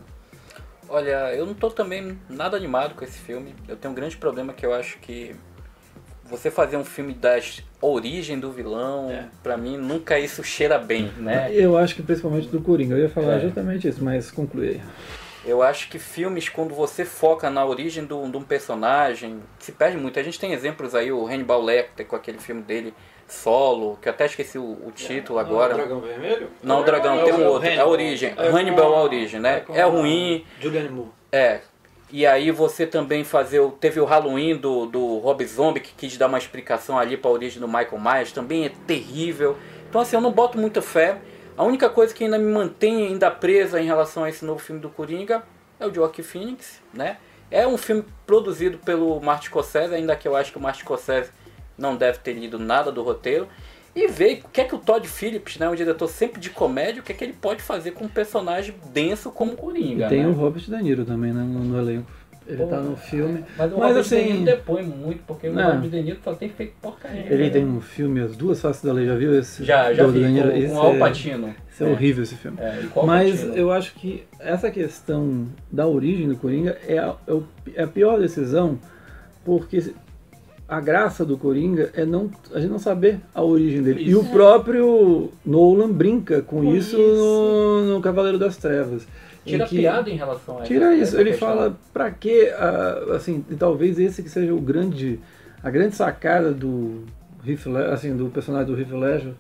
Olha, 0.90 1.34
eu 1.36 1.46
não 1.46 1.54
tô 1.54 1.70
também 1.70 2.18
nada 2.30 2.56
animado 2.56 2.96
com 2.96 3.04
esse 3.04 3.18
filme. 3.20 3.54
Eu 3.68 3.76
tenho 3.76 3.92
um 3.92 3.96
grande 3.96 4.16
problema 4.16 4.54
que 4.54 4.66
eu 4.66 4.74
acho 4.74 5.00
que 5.00 5.36
você 6.30 6.50
fazer 6.52 6.78
um 6.78 6.84
filme 6.86 7.14
das 7.14 7.64
origem 7.82 8.40
do 8.40 8.52
vilão, 8.52 9.10
É. 9.12 9.26
pra 9.44 9.58
mim 9.58 9.78
nunca 9.78 10.20
isso 10.20 10.44
cheira 10.44 10.78
bem, 10.78 11.12
né? 11.18 11.50
Eu 11.54 11.78
acho 11.78 11.96
que 11.96 12.02
principalmente 12.04 12.48
do 12.48 12.62
Coringa. 12.62 12.96
Eu 12.96 13.04
ia 13.04 13.10
falar 13.10 13.36
É. 13.36 13.46
exatamente 13.46 13.88
isso, 13.88 14.04
mas 14.04 14.30
conclui 14.32 14.70
aí. 14.70 14.82
Eu 15.46 15.64
acho 15.64 15.90
que 15.90 15.98
filmes, 15.98 16.50
quando 16.50 16.74
você 16.74 17.06
foca 17.06 17.50
na 17.50 17.66
origem 17.66 18.04
do- 18.04 18.28
de 18.30 18.36
um 18.36 18.42
personagem, 18.42 19.40
se 19.60 19.72
perde 19.72 19.96
muito. 19.98 20.20
A 20.20 20.24
gente 20.24 20.38
tem 20.38 20.52
exemplos 20.52 20.94
aí, 20.94 21.10
o 21.12 21.26
Hannibal 21.26 21.62
Lecter 21.62 22.06
com 22.06 22.18
aquele 22.18 22.38
filme 22.38 22.62
dele, 22.62 22.94
solo, 23.30 23.98
que 24.02 24.10
eu 24.10 24.14
até 24.14 24.26
esqueci 24.26 24.58
o, 24.58 24.64
o 24.64 24.92
título 24.94 25.40
Não, 25.40 25.46
agora. 25.46 25.74
Dragão 25.76 26.02
Vermelho? 26.02 26.48
Não, 26.62 26.82
o 26.82 26.84
Dragão, 26.84 27.24
tem 27.24 27.34
um 27.34 27.42
É 27.42 27.48
o 27.48 27.52
outro. 27.52 27.68
É 27.70 27.78
a 27.78 27.86
origem. 27.86 28.34
É 28.36 28.48
Hannibal 28.50 28.94
é 28.94 28.98
a 28.98 29.02
origem, 29.02 29.40
né? 29.40 29.64
É 29.74 29.82
a 29.82 29.86
ruim. 29.86 30.46
Julianne 30.60 30.90
Moore. 30.90 31.10
É. 31.32 31.62
E 32.10 32.26
aí 32.26 32.52
você 32.52 32.88
também 32.88 33.24
fazer 33.24 33.60
o. 33.60 33.72
Teve 33.72 34.00
o 34.00 34.06
Halloween 34.06 34.56
do, 34.56 34.86
do 34.86 35.18
Rob 35.18 35.46
Zombie 35.46 35.82
que 35.82 35.94
quis 35.94 36.18
dar 36.18 36.28
uma 36.28 36.38
explicação 36.38 36.98
ali 36.98 37.18
pra 37.18 37.30
origem 37.30 37.60
do 37.60 37.68
Michael 37.68 38.00
Myers, 38.00 38.32
também 38.32 38.66
é 38.66 38.72
terrível. 38.86 39.58
Então 39.90 40.02
assim, 40.02 40.16
eu 40.16 40.22
não 40.22 40.32
boto 40.32 40.58
muita 40.58 40.82
fé. 40.82 41.20
A 41.58 41.64
única 41.64 41.90
coisa 41.90 42.14
que 42.14 42.24
ainda 42.24 42.38
me 42.38 42.52
mantém 42.52 43.08
ainda 43.08 43.32
presa 43.32 43.82
em 43.82 43.86
relação 43.86 44.24
a 44.24 44.30
esse 44.30 44.46
novo 44.46 44.60
filme 44.60 44.80
do 44.80 44.90
Coringa 44.90 45.44
é 45.80 45.86
o 45.86 45.94
Joaquin 45.94 46.24
Phoenix, 46.24 46.82
né? 46.94 47.18
É 47.50 47.66
um 47.68 47.78
filme 47.78 48.06
produzido 48.26 48.78
pelo 48.78 49.20
Martin 49.20 49.48
Scorsese, 49.48 49.94
ainda 49.94 50.16
que 50.16 50.28
eu 50.28 50.36
acho 50.36 50.52
que 50.52 50.58
o 50.58 50.62
Martin 50.62 50.82
Scorsese 50.82 51.32
não 51.78 51.96
deve 51.96 52.20
ter 52.20 52.34
lido 52.34 52.60
nada 52.60 52.92
do 52.92 53.04
roteiro. 53.04 53.48
E 53.98 54.08
ver 54.08 54.42
o 54.46 54.50
que 54.50 54.62
é 54.62 54.64
que 54.64 54.76
o 54.76 54.78
Todd 54.78 55.08
Phillips, 55.08 55.58
né, 55.58 55.68
um 55.68 55.74
diretor 55.74 56.08
sempre 56.08 56.40
de 56.40 56.52
comédia, 56.52 57.02
o 57.02 57.04
que 57.04 57.12
é 57.12 57.16
que 57.16 57.24
ele 57.24 57.34
pode 57.34 57.64
fazer 57.64 57.92
com 57.92 58.06
um 58.06 58.08
personagem 58.08 58.76
denso 58.94 59.32
como 59.32 59.54
o 59.54 59.58
Coringa. 59.58 60.06
E 60.06 60.10
tem 60.10 60.22
né? 60.24 60.28
o 60.28 60.34
Robert 60.34 60.62
De 60.64 60.84
Niro 60.84 61.04
também, 61.04 61.34
né, 61.34 61.42
no, 61.42 61.60
no 61.64 61.80
elenco. 61.80 62.12
Ele 62.46 62.66
tá 62.66 62.80
no 62.80 62.96
filme. 62.96 63.44
Mas 63.58 63.74
o 63.74 63.78
Mas, 63.78 63.88
Robert 63.90 64.00
assim, 64.02 64.16
De 64.24 64.34
Niro 64.34 64.46
depõe 64.46 64.84
muito, 64.84 65.22
porque 65.28 65.50
o 65.50 65.60
É. 65.60 65.64
Robert 65.66 65.90
De 65.90 66.02
Niro 66.04 66.20
só 66.24 66.34
tem 66.34 66.48
feito 66.48 66.74
porcaria. 66.82 67.26
Ele 67.28 67.50
tem 67.50 67.66
um 67.66 67.82
filme, 67.82 68.22
As 68.22 68.38
Duas 68.38 68.62
Faces 68.62 68.84
da 68.84 68.94
Lei, 68.94 69.06
já 69.08 69.16
viu 69.16 69.38
esse? 69.38 69.66
Já, 69.66 69.92
já 69.94 70.06
vi, 70.08 70.20
Niro? 70.26 70.52
com, 70.52 70.70
com 70.76 70.80
Al 70.80 70.94
é- 70.96 71.00
Pacino. 71.00 71.56
Esse 71.70 71.84
é 71.84 71.88
horrível 71.88 72.24
esse 72.24 72.36
filme. 72.36 72.58
É, 72.62 72.84
Mas 73.06 73.32
Pacino. 73.42 73.56
eu 73.56 73.72
acho 73.72 73.94
que 73.96 74.24
essa 74.40 74.70
questão 74.72 75.48
da 75.72 75.86
origem 75.88 76.28
do 76.30 76.36
Coringa 76.38 76.78
é 76.88 76.98
a, 77.00 77.16
é 77.28 77.38
é 77.76 77.84
a 77.84 77.88
pior 77.88 78.18
decisão, 78.20 78.80
porque 79.44 79.92
a 80.68 80.80
graça 80.82 81.24
do 81.24 81.38
Coringa 81.38 81.92
é 81.94 82.06
não, 82.06 82.30
a 82.54 82.60
gente 82.60 82.70
não 82.70 82.80
saber 82.80 83.20
a 83.34 83.42
origem 83.42 83.82
dele. 83.82 84.02
E 84.04 84.10
Isso. 84.10 84.20
o 84.20 84.26
próprio 84.26 85.30
Nolan 85.46 85.92
brinca 85.92 86.42
com, 86.42 86.58
Com 86.62 86.76
isso, 86.76 86.96
isso. 86.98 87.16
No, 87.16 87.94
no 87.96 88.02
Cavaleiro 88.02 88.38
das 88.38 88.58
Trevas. 88.58 89.08
Tira 89.46 89.66
que- 89.66 89.78
piada 89.78 90.10
em 90.10 90.18
relação 90.18 90.60
a 90.60 90.64
Tira 90.64 90.88
essa- 90.88 90.96
isso, 90.96 91.04
essa 91.14 91.22
ele 91.22 91.30
questão. 91.32 91.48
fala 91.48 91.78
pra 91.94 92.12
que 92.12 92.50
assim, 93.16 93.46
e 93.50 93.56
talvez 93.56 93.98
esse 93.98 94.22
que 94.22 94.30
seja 94.30 94.54
o 94.54 94.60
grande 94.60 95.20
a 95.64 95.70
grande 95.70 95.96
sacada 95.96 96.52
do 96.52 97.04
assim, 97.94 98.14
do 98.16 98.26
personagem 98.26 98.68
do 98.74 98.78
Heath 98.80 98.92
Ledger 98.92 99.34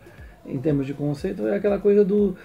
em 0.46 0.58
termos 0.60 0.86
de 0.88 0.94
conceito 0.94 1.46
é 1.46 1.58
aquela 1.58 1.78
coisa 1.78 2.06
do 2.06 2.38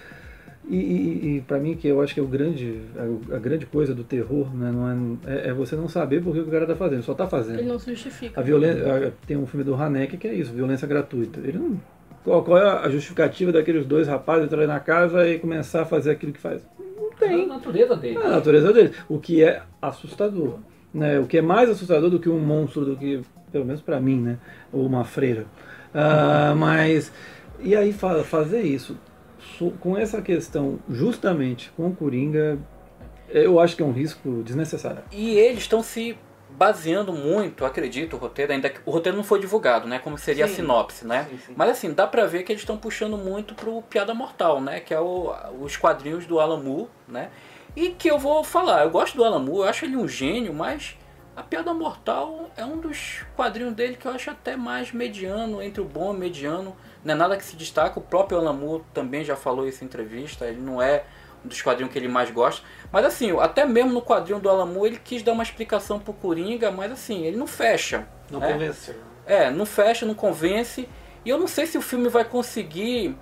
e, 0.74 0.76
e, 0.76 1.36
e 1.36 1.40
para 1.42 1.58
mim 1.58 1.74
que 1.76 1.86
eu 1.88 2.00
acho 2.00 2.14
que 2.14 2.20
é 2.20 2.22
o 2.22 2.26
grande 2.26 2.80
a, 2.96 3.36
a 3.36 3.38
grande 3.38 3.66
coisa 3.66 3.94
do 3.94 4.02
terror, 4.04 4.54
né, 4.56 4.70
não 4.72 5.18
é, 5.26 5.34
é, 5.34 5.48
é 5.48 5.52
você 5.52 5.76
não 5.76 5.88
saber 5.88 6.22
por 6.22 6.32
que 6.32 6.40
o 6.40 6.46
cara 6.46 6.66
tá 6.66 6.74
fazendo, 6.76 7.02
só 7.02 7.14
tá 7.14 7.26
fazendo. 7.26 7.58
Ele 7.58 7.68
não 7.68 7.78
se 7.78 7.90
justifica. 7.90 8.40
A 8.40 8.42
violência, 8.42 9.12
tem 9.26 9.36
um 9.36 9.46
filme 9.46 9.64
do 9.64 9.74
Haneke 9.74 10.16
que 10.16 10.26
é 10.28 10.34
isso, 10.34 10.52
violência 10.52 10.86
gratuita. 10.88 11.40
Ele 11.40 11.58
não, 11.58 11.80
qual, 12.24 12.42
qual 12.44 12.58
é 12.58 12.86
a 12.86 12.88
justificativa 12.88 13.50
daqueles 13.52 13.84
dois 13.84 14.06
rapazes 14.06 14.46
entrarem 14.46 14.68
na 14.68 14.78
casa 14.80 15.28
e 15.28 15.38
começar 15.38 15.82
a 15.82 15.84
fazer 15.84 16.12
aquilo 16.12 16.32
que 16.32 16.40
faz? 16.40 16.62
Não 16.96 17.10
tem. 17.18 17.40
É 17.40 17.44
a 17.44 17.46
natureza 17.48 17.96
dele. 17.96 18.16
É 18.18 18.26
a 18.26 18.30
natureza 18.30 18.72
dele. 18.72 18.92
O 19.08 19.18
que 19.18 19.42
é 19.42 19.62
assustador. 19.80 20.58
Né? 20.94 21.18
O 21.18 21.26
que 21.26 21.38
é 21.38 21.42
mais 21.42 21.68
assustador 21.68 22.10
do 22.10 22.20
que 22.20 22.28
um 22.28 22.38
monstro, 22.38 22.84
do 22.84 22.96
que, 22.96 23.20
pelo 23.50 23.64
menos 23.64 23.80
pra 23.80 23.98
mim, 24.00 24.20
né? 24.20 24.38
Ou 24.72 24.86
uma 24.86 25.04
freira. 25.04 25.46
Ah, 25.94 26.54
mas. 26.56 27.12
E 27.60 27.74
aí 27.74 27.92
fa- 27.92 28.22
fazer 28.24 28.62
isso 28.62 28.94
so- 28.94 29.11
com 29.80 29.96
essa 29.96 30.20
questão, 30.22 30.78
justamente 30.88 31.70
com 31.76 31.88
o 31.88 31.94
Coringa, 31.94 32.58
eu 33.28 33.58
acho 33.58 33.76
que 33.76 33.82
é 33.82 33.86
um 33.86 33.92
risco 33.92 34.42
desnecessário. 34.42 35.02
E 35.10 35.38
eles 35.38 35.60
estão 35.60 35.82
se 35.82 36.16
baseando 36.50 37.12
muito, 37.12 37.64
acredito, 37.64 38.14
o 38.14 38.18
roteiro, 38.18 38.52
ainda 38.52 38.68
que 38.68 38.80
o 38.84 38.90
roteiro 38.90 39.16
não 39.16 39.24
foi 39.24 39.40
divulgado, 39.40 39.88
né? 39.88 39.98
Como 39.98 40.18
seria 40.18 40.46
Sim. 40.46 40.52
a 40.52 40.56
sinopse, 40.56 41.06
né? 41.06 41.26
Sim, 41.30 41.38
sim. 41.46 41.54
Mas 41.56 41.70
assim, 41.70 41.92
dá 41.92 42.06
pra 42.06 42.26
ver 42.26 42.42
que 42.42 42.52
eles 42.52 42.62
estão 42.62 42.76
puxando 42.76 43.16
muito 43.16 43.54
pro 43.54 43.82
Piada 43.82 44.12
Mortal, 44.14 44.60
né? 44.60 44.80
Que 44.80 44.92
é 44.92 45.00
o, 45.00 45.34
os 45.60 45.76
quadrinhos 45.76 46.26
do 46.26 46.38
Alan 46.38 46.62
Moore, 46.62 46.88
né? 47.08 47.30
E 47.74 47.90
que 47.90 48.08
eu 48.08 48.18
vou 48.18 48.44
falar, 48.44 48.84
eu 48.84 48.90
gosto 48.90 49.16
do 49.16 49.24
Alan 49.24 49.38
Moore, 49.38 49.60
eu 49.60 49.68
acho 49.68 49.84
ele 49.86 49.96
um 49.96 50.06
gênio, 50.06 50.52
mas 50.52 50.96
a 51.34 51.42
Piada 51.42 51.72
Mortal 51.72 52.50
é 52.56 52.64
um 52.64 52.78
dos 52.78 53.24
quadrinhos 53.34 53.74
dele 53.74 53.96
que 53.96 54.06
eu 54.06 54.12
acho 54.12 54.30
até 54.30 54.56
mais 54.56 54.92
mediano, 54.92 55.62
entre 55.62 55.80
o 55.80 55.84
bom 55.84 56.12
e 56.12 56.16
o 56.16 56.18
mediano. 56.18 56.76
Não 57.04 57.14
é 57.14 57.16
nada 57.16 57.36
que 57.36 57.44
se 57.44 57.56
destaca, 57.56 57.98
o 57.98 58.02
próprio 58.02 58.40
Moore 58.52 58.84
também 58.94 59.24
já 59.24 59.34
falou 59.34 59.66
isso 59.66 59.82
em 59.82 59.86
entrevista, 59.86 60.46
ele 60.46 60.60
não 60.60 60.80
é 60.80 61.04
um 61.44 61.48
dos 61.48 61.60
quadrinhos 61.60 61.92
que 61.92 61.98
ele 61.98 62.08
mais 62.08 62.30
gosta. 62.30 62.64
Mas 62.92 63.04
assim, 63.04 63.36
até 63.40 63.64
mesmo 63.64 63.92
no 63.92 64.02
quadrinho 64.02 64.38
do 64.38 64.66
Moore 64.66 64.90
ele 64.90 65.00
quis 65.02 65.22
dar 65.22 65.32
uma 65.32 65.42
explicação 65.42 65.98
pro 65.98 66.12
Coringa, 66.12 66.70
mas 66.70 66.92
assim, 66.92 67.24
ele 67.24 67.36
não 67.36 67.46
fecha. 67.46 68.06
Não 68.30 68.38
né? 68.38 68.52
convenceu. 68.52 68.94
É, 69.26 69.50
não 69.50 69.66
fecha, 69.66 70.06
não 70.06 70.14
convence. 70.14 70.88
E 71.24 71.28
eu 71.28 71.38
não 71.38 71.46
sei 71.46 71.66
se 71.66 71.78
o 71.78 71.82
filme 71.82 72.08
vai 72.08 72.24
conseguir 72.24 73.16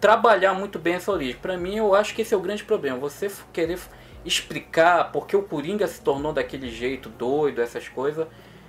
trabalhar 0.00 0.54
muito 0.54 0.78
bem 0.78 0.94
essa 0.94 1.10
origem. 1.10 1.36
Pra 1.36 1.56
mim, 1.56 1.76
eu 1.76 1.94
acho 1.94 2.14
que 2.14 2.22
esse 2.22 2.34
é 2.34 2.36
o 2.36 2.40
grande 2.40 2.64
problema. 2.64 2.98
Você 2.98 3.30
querer 3.52 3.78
explicar 4.24 5.10
porque 5.12 5.36
o 5.36 5.42
Coringa 5.42 5.86
se 5.86 6.00
tornou 6.00 6.32
daquele 6.32 6.68
jeito 6.68 7.08
doido, 7.08 7.62
essas 7.62 7.88
coisas, 7.88 8.26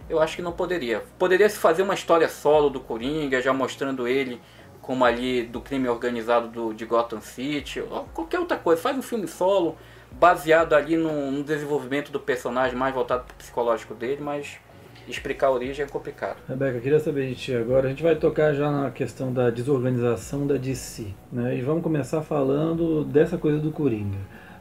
eu 0.10 0.20
acho 0.20 0.36
que 0.36 0.42
não 0.42 0.52
poderia. 0.52 1.04
Poderia 1.18 1.50
se 1.50 1.58
fazer 1.58 1.84
uma 1.84 1.94
história 1.94 2.30
solo 2.30 2.70
do 2.70 2.80
Coringa, 2.80 3.42
já 3.42 3.54
mostrando 3.54 4.08
ele 4.08 4.40
como 4.82 5.04
ali 5.04 5.44
do 5.44 5.60
crime 5.60 5.90
organizado 5.90 6.48
do, 6.48 6.74
de 6.74 6.86
Gotham 6.86 7.20
City, 7.20 7.82
ou 7.82 8.06
qualquer 8.14 8.40
outra 8.40 8.56
coisa. 8.58 8.82
Faz 8.82 8.98
um 8.98 9.02
filme 9.02 9.28
solo, 9.28 9.76
baseado 10.12 10.74
ali 10.74 10.96
no, 10.96 11.30
no 11.30 11.44
desenvolvimento 11.44 12.10
do 12.10 12.20
personagem, 12.22 12.78
mais 12.78 12.94
voltado 12.94 13.26
pro 13.26 13.36
psicológico 13.36 13.94
dele, 13.94 14.22
mas 14.22 14.58
explicar 15.06 15.48
a 15.48 15.52
origem 15.52 15.86
é 15.86 15.88
complicado. 15.88 16.38
Rebeca, 16.48 16.80
queria 16.80 17.00
saber 17.00 17.28
de 17.28 17.36
ti 17.36 17.54
agora. 17.54 17.88
A 17.88 17.90
gente 17.90 18.02
vai 18.02 18.16
tocar 18.16 18.54
já 18.54 18.72
na 18.72 18.90
questão 18.92 19.34
da 19.34 19.50
desorganização 19.50 20.48
da 20.48 20.56
DC, 20.56 21.08
né? 21.32 21.58
E 21.58 21.62
vamos 21.62 21.84
começar 21.84 22.22
falando 22.22 23.04
dessa 23.04 23.38
coisa 23.38 23.60
do 23.60 23.72
Coringa. 23.72 24.18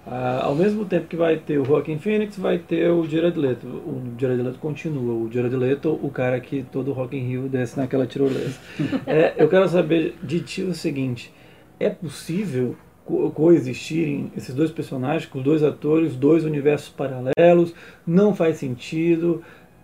Ah, 0.09 0.43
ao 0.45 0.55
mesmo 0.55 0.85
tempo 0.85 1.09
que 1.09 1.17
vai 1.17 1.37
ter 1.37 1.59
o 1.59 1.65
Joaquin 1.65 1.99
Phoenix, 1.99 2.39
vai 2.39 2.59
ter 2.59 2.89
o 2.91 3.05
Jared 3.09 3.37
Leto. 3.37 3.67
O 3.67 4.15
Jared 4.17 4.41
Leto 4.41 4.59
continua. 4.61 5.15
O 5.15 5.31
Jared 5.33 5.57
Leto, 5.57 5.99
o 6.01 6.09
cara 6.11 6.39
que 6.39 6.65
todo 6.71 6.93
Rock 6.93 7.17
in 7.17 7.27
Rio 7.27 7.49
desce 7.49 7.77
naquela 7.77 8.07
tirolesa. 8.07 8.59
É, 9.07 9.35
eu 9.37 9.49
quero 9.49 9.69
saber 9.69 10.15
de 10.23 10.41
ti 10.41 10.63
o 10.63 10.73
seguinte: 10.75 11.33
é 11.81 11.91
possível 11.91 12.77
co- 13.05 13.31
coexistirem 13.31 14.31
esses 14.37 14.55
dois 14.55 14.71
personagens, 14.71 15.27
com 15.27 15.39
os 15.39 15.45
dois 15.45 15.63
atores, 15.65 16.15
dois 16.15 16.45
universos 16.45 16.89
paralelos? 16.89 17.75
Não 18.07 18.33
faz 18.35 18.59
sentido? 18.59 19.43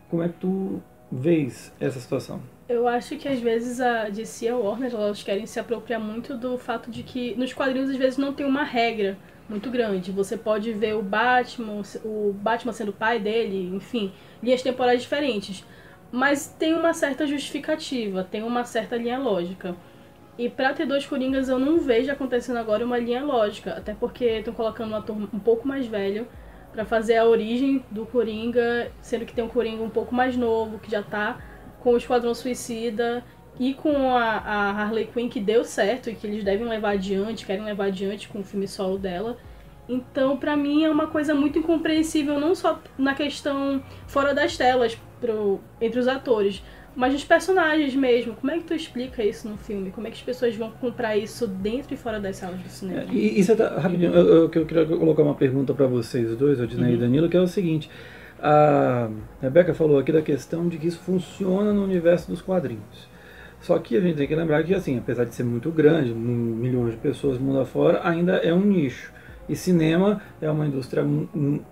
Como 0.09 0.23
é 0.23 0.29
que 0.29 0.35
tu 0.41 0.81
vês 1.11 1.73
essa 1.81 1.99
situação? 1.99 2.41
Eu 2.69 2.87
acho 2.87 3.17
que 3.17 3.27
às 3.27 3.41
vezes 3.41 3.81
a 3.81 4.09
DC 4.09 4.47
e 4.47 4.49
a 4.49 4.57
Warner 4.57 4.93
elas 4.95 5.23
querem 5.23 5.47
se 5.47 5.59
apropriar 5.59 6.01
muito 6.01 6.37
do 6.37 6.57
fato 6.57 6.91
de 6.91 7.03
que 7.03 7.35
nos 7.35 7.53
quadrinhos 7.53 7.91
às 7.91 7.97
vezes 7.97 8.17
não 8.19 8.33
tem 8.33 8.47
uma 8.47 8.63
regra 8.63 9.19
muito 9.49 9.71
grande. 9.71 10.13
Você 10.13 10.37
pode 10.37 10.73
ver 10.73 10.95
o 10.95 11.03
Batman, 11.03 11.83
o 12.05 12.33
Batman 12.33 12.73
sendo 12.73 12.93
pai 12.93 13.19
dele, 13.19 13.75
enfim, 13.75 14.13
linhas 14.43 14.63
temporais 14.63 15.03
diferentes. 15.03 15.65
Mas 16.11 16.47
tem 16.47 16.75
uma 16.75 16.93
certa 16.93 17.27
justificativa, 17.27 18.23
tem 18.23 18.43
uma 18.43 18.65
certa 18.65 18.97
linha 18.97 19.19
lógica. 19.19 19.75
E 20.39 20.49
pra 20.49 20.73
ter 20.73 20.87
dois 20.87 21.07
Coringas 21.07 21.49
eu 21.49 21.59
não 21.59 21.79
vejo 21.79 22.11
acontecendo 22.11 22.57
agora 22.57 22.85
uma 22.85 22.99
linha 22.99 23.23
lógica, 23.23 23.73
até 23.75 23.95
porque 23.95 24.25
estão 24.25 24.55
colocando 24.55 24.93
um 24.93 24.97
ator 24.97 25.17
um 25.17 25.39
pouco 25.39 25.69
mais 25.69 25.87
velho 25.87 26.27
pra 26.73 26.85
fazer 26.87 27.17
a 27.17 27.27
origem 27.27 27.85
do 27.91 28.07
Coringa, 28.07 28.91
sendo 29.03 29.27
que 29.27 29.35
tem 29.35 29.45
um 29.45 29.49
Coringa 29.49 29.83
um 29.83 29.91
pouco 29.91 30.15
mais 30.15 30.37
novo, 30.37 30.79
que 30.79 30.91
já 30.91 31.03
tá 31.03 31.39
com 31.81 31.93
o 31.93 31.97
Esquadrão 31.97 32.35
Suicida 32.35 33.23
e 33.59 33.75
com 33.75 34.17
a, 34.17 34.39
a 34.39 34.71
Harley 34.71 35.07
Quinn 35.07 35.29
que 35.29 35.41
deu 35.41 35.65
certo 35.65 36.11
e 36.11 36.15
que 36.15 36.27
eles 36.27 36.43
devem 36.43 36.67
levar 36.67 36.91
adiante, 36.91 37.47
querem 37.47 37.65
levar 37.65 37.87
adiante 37.87 38.29
com 38.29 38.41
o 38.41 38.45
filme 38.45 38.67
solo 38.67 38.99
dela. 38.99 39.37
Então, 39.89 40.37
pra 40.37 40.57
mim 40.57 40.85
é 40.85 40.91
uma 40.91 41.09
coisa 41.09 41.35
muito 41.35 41.59
incompreensível, 41.59 42.39
não 42.39 42.55
só 42.55 42.81
na 42.97 43.15
questão 43.15 43.83
fora 44.07 44.33
das 44.33 44.57
telas 44.57 44.97
pro, 45.21 45.61
entre 45.81 45.99
os 45.99 46.09
atores, 46.09 46.63
mas 46.95 47.13
nos 47.13 47.25
personagens 47.25 47.95
mesmo. 47.95 48.35
Como 48.35 48.51
é 48.51 48.59
que 48.59 48.65
tu 48.65 48.75
explica 48.75 49.25
isso 49.25 49.49
no 49.49 49.57
filme? 49.57 49.91
Como 49.91 50.07
é 50.07 50.11
que 50.11 50.17
as 50.17 50.23
pessoas 50.23 50.55
vão 50.55 50.71
comprar 50.71 51.17
isso 51.17 51.47
dentro 51.47 51.95
e 51.95 51.97
fora 51.97 52.21
das 52.21 52.37
salas 52.37 52.61
do 52.61 52.69
cinema? 52.69 53.05
E, 53.13 53.39
e 53.39 53.45
você 53.45 53.57
tá, 53.57 53.79
rapidinho, 53.81 54.13
eu, 54.15 54.27
eu, 54.27 54.51
eu 54.53 54.67
queria 54.67 54.87
colocar 54.87 55.23
uma 55.23 55.35
pergunta 55.35 55.75
para 55.75 55.87
vocês 55.87 56.37
dois, 56.37 56.61
Odinei 56.61 56.95
e 56.95 56.97
Danilo, 56.97 57.29
que 57.29 57.37
é 57.37 57.41
o 57.41 57.49
seguinte. 57.49 57.91
A 58.41 59.09
Rebeca 59.41 59.73
falou 59.73 59.99
aqui 59.99 60.11
da 60.11 60.23
questão 60.23 60.69
de 60.69 60.77
que 60.77 60.87
isso 60.87 60.99
funciona 61.01 61.73
no 61.73 61.85
universo 61.85 62.31
dos 62.31 62.43
quadrinhos. 62.43 63.12
Só 63.63 63.79
que 63.79 63.97
a 63.97 64.01
gente 64.01 64.17
tem 64.17 64.27
que 64.27 64.35
lembrar 64.35 64.63
que, 64.65 64.75
assim, 64.75 64.99
apesar 64.99 65.25
de 65.25 65.35
ser 65.35 65.45
muito 65.45 65.71
grande, 65.71 66.13
milhões 66.13 66.93
de 66.93 66.97
pessoas 66.99 67.39
mundo 67.39 67.61
afora, 67.61 68.01
ainda 68.03 68.35
é 68.37 68.53
um 68.53 68.61
nicho. 68.61 69.13
E 69.49 69.57
cinema 69.57 70.21
é 70.41 70.51
uma 70.51 70.67
indústria 70.67 71.05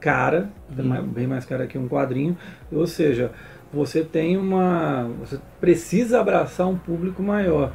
cara, 0.01 0.51
é 0.77 0.83
mais- 0.83 1.05
bem 1.05 1.27
mais 1.27 1.45
cara 1.45 1.67
que 1.67 1.77
um 1.77 1.89
quadrinho. 1.89 2.37
Ou 2.73 2.87
seja, 2.87 3.33
você 3.73 4.03
tem 4.03 4.37
uma. 4.37 5.09
Você 5.21 5.39
precisa 5.61 6.21
abraçar 6.21 6.69
um 6.69 6.77
público 6.77 7.23
maior. 7.23 7.73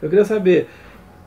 Eu 0.00 0.08
queria 0.08 0.24
saber, 0.24 0.68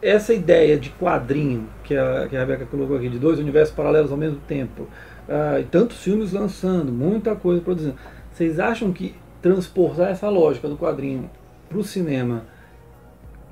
essa 0.01 0.33
ideia 0.33 0.77
de 0.77 0.89
quadrinho 0.89 1.67
que 1.83 1.95
a, 1.95 2.27
que 2.29 2.35
a 2.35 2.39
Rebeca 2.39 2.65
colocou 2.65 2.95
aqui, 2.97 3.09
de 3.09 3.19
dois 3.19 3.39
universos 3.39 3.75
paralelos 3.75 4.11
ao 4.11 4.17
mesmo 4.17 4.39
tempo, 4.47 4.87
ah, 5.27 5.59
e 5.59 5.63
tantos 5.63 6.01
filmes 6.01 6.31
lançando, 6.31 6.91
muita 6.91 7.35
coisa 7.35 7.61
produzindo, 7.61 7.95
vocês 8.31 8.59
acham 8.59 8.91
que 8.91 9.15
transportar 9.41 10.09
essa 10.09 10.29
lógica 10.29 10.67
do 10.67 10.77
quadrinho 10.77 11.29
para 11.71 11.79
o 11.79 11.83
cinema, 11.83 12.45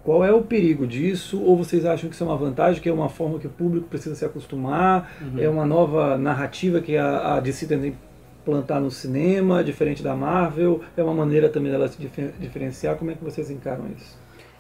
qual 0.04 0.24
é 0.24 0.32
o 0.32 0.42
perigo 0.42 0.86
disso? 0.88 1.42
Ou 1.42 1.58
vocês 1.58 1.86
acham 1.86 2.10
que 2.10 2.16
isso 2.16 2.24
é 2.24 2.28
uma 2.28 2.38
vantagem, 2.38 2.82
que 2.82 2.90
é 2.90 2.94
uma 2.94 3.10
forma 3.10 3.40
que 3.40 3.48
o 3.48 3.50
público 3.50 3.88
precisa 3.88 4.16
se 4.16 4.26
acostumar? 4.26 5.12
Uhum. 5.22 5.40
É 5.40 5.50
uma 5.50 5.66
nova 5.66 6.18
narrativa 6.18 6.82
que 6.82 6.98
a, 6.98 7.36
a 7.36 7.40
DC 7.40 7.68
tenta 7.68 7.88
implantar 7.88 8.80
no 8.82 8.90
cinema, 8.90 9.64
diferente 9.64 10.02
da 10.02 10.16
Marvel? 10.16 10.82
É 10.96 11.04
uma 11.04 11.14
maneira 11.14 11.50
também 11.50 11.72
dela 11.72 11.88
se 11.88 11.98
difer- 12.00 12.34
diferenciar? 12.40 12.96
Como 12.96 13.12
é 13.12 13.16
que 13.16 13.24
vocês 13.24 13.50
encaram 13.50 13.86
isso? 13.96 14.18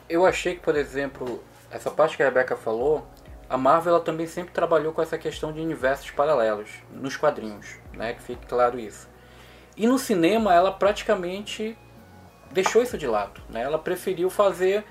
Eu 0.09 0.25
achei 0.25 0.55
que, 0.55 0.61
por 0.61 0.75
exemplo, 0.75 1.41
essa 1.71 1.89
parte 1.89 2.17
que 2.17 2.23
a 2.23 2.25
Rebecca 2.25 2.55
falou, 2.55 3.07
a 3.49 3.57
Marvel 3.57 3.95
ela 3.95 4.03
também 4.03 4.27
sempre 4.27 4.53
trabalhou 4.53 4.91
com 4.93 5.01
essa 5.01 5.17
questão 5.17 5.51
de 5.51 5.61
universos 5.61 6.11
paralelos 6.11 6.69
nos 6.93 7.15
quadrinhos, 7.15 7.77
né? 7.95 8.13
Que 8.13 8.21
fique 8.21 8.45
claro 8.45 8.77
isso. 8.79 9.07
E 9.75 9.87
no 9.87 9.97
cinema 9.97 10.53
ela 10.53 10.71
praticamente 10.71 11.77
deixou 12.51 12.81
isso 12.81 12.97
de 12.97 13.07
lado, 13.07 13.41
né? 13.49 13.61
Ela 13.61 13.77
preferiu 13.77 14.29
fazer 14.29 14.83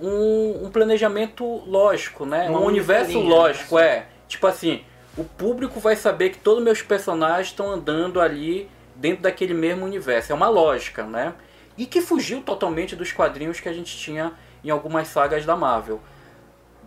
um, 0.00 0.66
um 0.66 0.70
planejamento 0.70 1.44
lógico, 1.66 2.26
né? 2.26 2.48
Uma 2.48 2.60
um 2.60 2.66
universo 2.66 3.12
linha, 3.12 3.28
lógico, 3.28 3.76
né? 3.76 3.86
é. 3.86 4.06
Tipo 4.28 4.46
assim, 4.46 4.84
o 5.16 5.24
público 5.24 5.78
vai 5.80 5.96
saber 5.96 6.30
que 6.30 6.38
todos 6.38 6.58
os 6.58 6.64
meus 6.64 6.82
personagens 6.82 7.48
estão 7.48 7.70
andando 7.70 8.20
ali 8.20 8.68
dentro 8.96 9.22
daquele 9.22 9.54
mesmo 9.54 9.84
universo. 9.84 10.32
É 10.32 10.34
uma 10.34 10.48
lógica, 10.48 11.04
né? 11.04 11.34
E 11.76 11.86
que 11.86 12.00
fugiu 12.00 12.42
totalmente 12.42 12.94
dos 12.94 13.12
quadrinhos 13.12 13.60
que 13.60 13.68
a 13.68 13.72
gente 13.72 13.96
tinha 13.96 14.32
em 14.62 14.70
algumas 14.70 15.08
sagas 15.08 15.44
da 15.44 15.56
Marvel. 15.56 16.00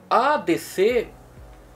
A 0.09 0.37
DC 0.37 1.07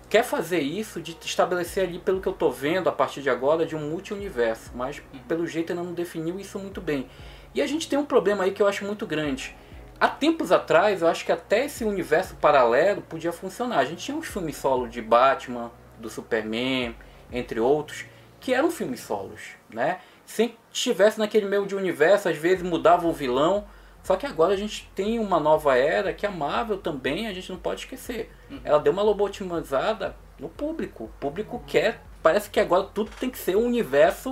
quer 0.10 0.24
fazer 0.24 0.60
isso 0.60 1.02
de 1.02 1.18
estabelecer 1.22 1.86
ali, 1.86 2.00
pelo 2.00 2.20
que 2.20 2.28
eu 2.28 2.34
tô 2.34 2.50
vendo 2.50 2.90
a 2.90 2.92
partir 2.92 3.22
de 3.22 3.30
agora, 3.30 3.66
de 3.66 3.76
um 3.76 3.90
multi-universo, 3.90 4.72
mas 4.76 5.02
pelo 5.28 5.48
jeito 5.48 5.72
ainda 5.72 5.84
não 5.84 5.94
definiu 5.94 6.38
isso 6.40 6.60
muito 6.60 6.82
bem. 6.82 7.08
E 7.54 7.62
a 7.62 7.68
gente 7.68 7.90
tem 7.90 8.00
um 8.00 8.06
problema 8.06 8.44
aí 8.44 8.52
que 8.52 8.62
eu 8.62 8.68
acho 8.68 8.86
muito 8.86 9.06
grande. 9.06 9.56
Há 10.00 10.08
tempos 10.08 10.52
atrás, 10.52 11.02
eu 11.02 11.08
acho 11.08 11.26
que 11.26 11.32
até 11.32 11.66
esse 11.66 11.84
universo 11.84 12.36
paralelo 12.36 13.02
podia 13.02 13.32
funcionar. 13.32 13.80
A 13.80 13.86
gente 13.86 14.06
tinha 14.06 14.18
uns 14.18 14.28
filmes 14.28 14.56
solo 14.56 14.88
de 14.88 15.02
Batman, 15.02 15.72
do 16.00 16.10
Superman, 16.10 16.96
entre 17.32 17.60
outros, 17.60 18.06
que 18.40 18.54
eram 18.54 18.72
filmes 18.72 19.02
solos, 19.02 19.42
né? 19.70 20.00
Sem 20.26 20.50
que 20.50 20.58
estivesse 20.74 21.20
naquele 21.20 21.46
meio 21.46 21.66
de 21.68 21.76
universo, 21.76 22.30
às 22.30 22.38
vezes 22.38 22.64
mudava 22.64 23.08
o 23.08 23.14
vilão. 23.14 23.66
Só 24.02 24.16
que 24.16 24.26
agora 24.26 24.54
a 24.54 24.58
gente 24.58 24.90
tem 24.96 25.20
uma 25.20 25.40
nova 25.40 25.78
era 25.78 26.12
que 26.12 26.26
a 26.26 26.32
Marvel 26.32 26.78
também, 26.78 27.28
a 27.28 27.34
gente 27.34 27.52
não 27.52 27.60
pode 27.60 27.82
esquecer. 27.82 28.32
Ela 28.64 28.80
deu 28.80 28.92
uma 28.92 29.04
lobotomizada 29.04 30.16
no 30.40 30.50
público. 30.50 31.04
O 31.04 31.10
público 31.20 31.62
quer, 31.68 32.02
parece 32.24 32.50
que 32.50 32.60
agora 32.60 32.84
tudo 32.92 33.12
tem 33.20 33.30
que 33.30 33.38
ser 33.38 33.56
um 33.56 33.66
universo 33.66 34.32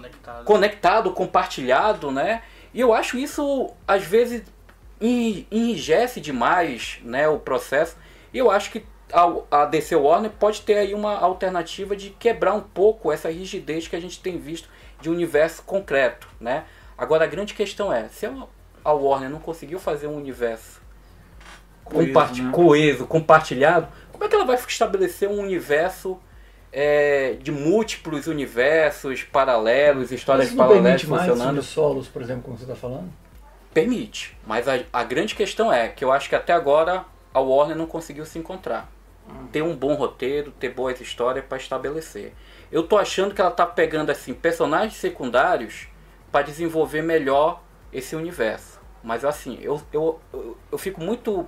Conectado. 0.00 0.44
conectado, 0.44 1.10
compartilhado, 1.12 2.10
né? 2.10 2.42
E 2.72 2.80
eu 2.80 2.92
acho 2.94 3.18
isso 3.18 3.70
às 3.86 4.04
vezes 4.04 4.42
en- 5.00 5.46
enrijece 5.50 6.20
demais, 6.20 6.98
né, 7.02 7.28
o 7.28 7.38
processo. 7.38 7.96
E 8.32 8.38
eu 8.38 8.50
acho 8.50 8.70
que 8.70 8.84
a, 9.12 9.62
a 9.62 9.64
DC 9.64 9.96
Warner 9.96 10.30
pode 10.30 10.62
ter 10.62 10.74
aí 10.76 10.92
uma 10.94 11.16
alternativa 11.18 11.96
de 11.96 12.10
quebrar 12.10 12.52
um 12.54 12.60
pouco 12.60 13.10
essa 13.10 13.30
rigidez 13.30 13.88
que 13.88 13.96
a 13.96 14.00
gente 14.00 14.20
tem 14.20 14.38
visto 14.38 14.68
de 15.00 15.08
universo 15.08 15.62
concreto, 15.62 16.28
né? 16.40 16.64
Agora 16.96 17.24
a 17.24 17.26
grande 17.28 17.54
questão 17.54 17.92
é, 17.92 18.08
se 18.08 18.26
a, 18.84 18.92
Warner 18.92 19.30
não 19.30 19.38
conseguiu 19.38 19.78
fazer 19.78 20.06
um 20.08 20.16
universo 20.16 20.80
Coeso, 21.84 22.08
comparti- 22.12 22.42
né? 22.42 22.50
coeso, 22.52 23.06
compartilhado, 23.06 23.88
como 24.12 24.24
é 24.24 24.28
que 24.28 24.34
ela 24.34 24.44
vai 24.44 24.56
estabelecer 24.56 25.28
um 25.28 25.38
universo 25.40 26.20
é, 26.72 27.36
de 27.40 27.50
múltiplos 27.50 28.26
universos 28.26 29.22
paralelos, 29.22 30.12
histórias 30.12 30.52
paralelas 30.52 31.04
mais 31.04 31.22
funcionando? 31.22 31.48
filmes 31.48 31.66
solos, 31.66 32.08
por 32.08 32.22
exemplo, 32.22 32.42
como 32.42 32.56
você 32.56 32.64
está 32.64 32.76
falando? 32.76 33.10
Permite, 33.72 34.36
mas 34.46 34.66
a, 34.68 34.80
a 34.92 35.04
grande 35.04 35.34
questão 35.34 35.72
é 35.72 35.88
que 35.88 36.04
eu 36.04 36.12
acho 36.12 36.28
que 36.28 36.34
até 36.34 36.52
agora 36.52 37.04
a 37.32 37.40
Warner 37.40 37.76
não 37.76 37.86
conseguiu 37.86 38.26
se 38.26 38.38
encontrar. 38.38 38.90
Ter 39.52 39.62
um 39.62 39.76
bom 39.76 39.94
roteiro, 39.94 40.50
ter 40.52 40.70
boas 40.70 41.00
histórias 41.00 41.44
para 41.44 41.58
estabelecer. 41.58 42.32
Eu 42.72 42.82
tô 42.82 42.96
achando 42.96 43.34
que 43.34 43.40
ela 43.40 43.50
tá 43.50 43.66
pegando 43.66 44.10
assim 44.10 44.32
personagens 44.32 44.96
secundários 44.96 45.88
para 46.32 46.42
desenvolver 46.42 47.02
melhor 47.02 47.62
esse 47.92 48.16
universo. 48.16 48.80
Mas 49.02 49.24
assim, 49.24 49.58
eu, 49.60 49.80
eu, 49.92 50.18
eu, 50.32 50.56
eu 50.72 50.78
fico 50.78 51.00
muito 51.00 51.46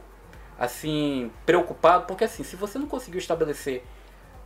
assim 0.58 1.30
preocupado 1.46 2.04
porque 2.04 2.24
assim, 2.24 2.44
se 2.44 2.54
você 2.54 2.78
não 2.78 2.86
conseguiu 2.86 3.18
estabelecer 3.18 3.82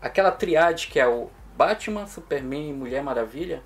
aquela 0.05 0.31
triade 0.31 0.89
que 0.89 1.01
é 1.01 1.07
o 1.07 1.31
Batman, 1.57 2.07
Superman 2.07 2.69
e 2.69 2.73
Mulher 2.75 3.03
Maravilha, 3.03 3.63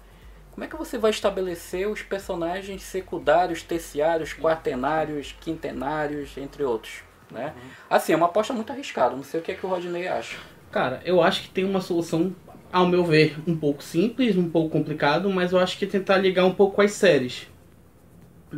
como 0.53 0.65
é 0.65 0.69
que 0.69 0.77
você 0.77 0.97
vai 0.97 1.11
estabelecer 1.11 1.89
os 1.89 2.03
personagens 2.03 2.83
secundários, 2.83 3.63
terciários, 3.63 4.33
quartenários, 4.33 5.35
quintenários, 5.41 6.37
entre 6.39 6.63
outros? 6.63 7.03
Né? 7.31 7.53
Assim, 7.91 8.13
é 8.13 8.17
uma 8.17 8.27
aposta 8.27 8.53
muito 8.53 8.73
arriscada. 8.73 9.15
Não 9.15 9.23
sei 9.23 9.41
o 9.41 9.43
que, 9.43 9.53
é 9.53 9.55
que 9.55 9.67
o 9.67 9.69
Rodney 9.69 10.07
acha. 10.07 10.37
Cara, 10.71 11.01
eu 11.05 11.23
acho 11.23 11.43
que 11.43 11.51
tem 11.51 11.65
uma 11.65 11.81
solução, 11.81 12.35
ao 12.73 12.87
meu 12.87 13.05
ver, 13.05 13.37
um 13.47 13.57
pouco 13.57 13.83
simples, 13.83 14.37
um 14.37 14.49
pouco 14.49 14.71
complicado, 14.71 15.29
mas 15.31 15.53
eu 15.53 15.59
acho 15.59 15.77
que 15.79 15.85
é 15.85 15.89
tentar 15.89 16.19
ligar 16.19 16.45
um 16.45 16.55
pouco 16.55 16.77
com 16.77 16.83
as 16.83 16.93
séries. 16.93 17.49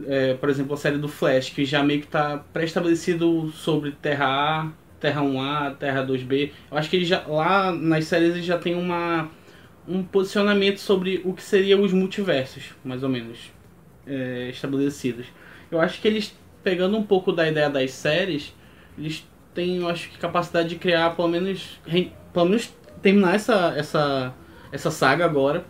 É, 0.07 0.35
por 0.35 0.49
exemplo, 0.49 0.75
a 0.75 0.77
série 0.77 0.99
do 0.99 1.09
Flash, 1.09 1.51
que 1.51 1.65
já 1.65 1.83
meio 1.83 2.01
que 2.01 2.07
tá 2.07 2.45
pré-estabelecido 2.53 3.51
sobre 3.51 3.93
Terra 3.93 4.27
A, 4.27 4.73
Terra 5.01 5.23
1A, 5.23 5.77
Terra 5.77 6.03
2B. 6.05 6.53
Eu 6.71 6.77
acho 6.79 6.91
que 6.91 6.97
ele 6.97 7.05
já, 7.05 7.25
lá 7.27 7.73
nas 7.73 8.05
séries 8.07 8.31
ele 8.35 8.43
já 8.43 8.59
tem 8.59 8.75
uma, 8.75 9.29
um 9.89 10.03
posicionamento 10.03 10.79
sobre 10.79 11.21
o 11.25 11.33
que 11.35 11.43
seriam 11.43 11.83
os 11.83 11.93
multiversos, 11.93 12.75
mais 12.85 13.03
ou 13.03 13.09
menos, 13.09 13.39
é, 14.07 14.49
estabelecidos. 14.51 15.27
Eu 15.71 15.81
acho 15.81 16.01
que 16.01 16.09
eles, 16.09 16.35
pegando 16.63 16.97
um 16.97 17.03
pouco 17.03 17.33
da 17.33 17.49
ideia 17.49 17.71
das 17.71 17.93
séries, 17.93 18.55
eles 18.99 19.27
têm, 19.55 19.79
eu 19.79 19.89
acho 19.89 20.09
que, 20.11 20.19
capacidade 20.19 20.69
de 20.69 20.77
criar, 20.77 21.15
pelo 21.17 21.29
menos, 21.29 21.81
re- 21.87 22.13
pelo 22.33 22.47
menos 22.47 22.73
terminar 23.03 23.35
essa, 23.35 23.75
essa, 23.77 24.35
essa 24.73 24.91
saga 24.91 25.25
agora 25.25 25.65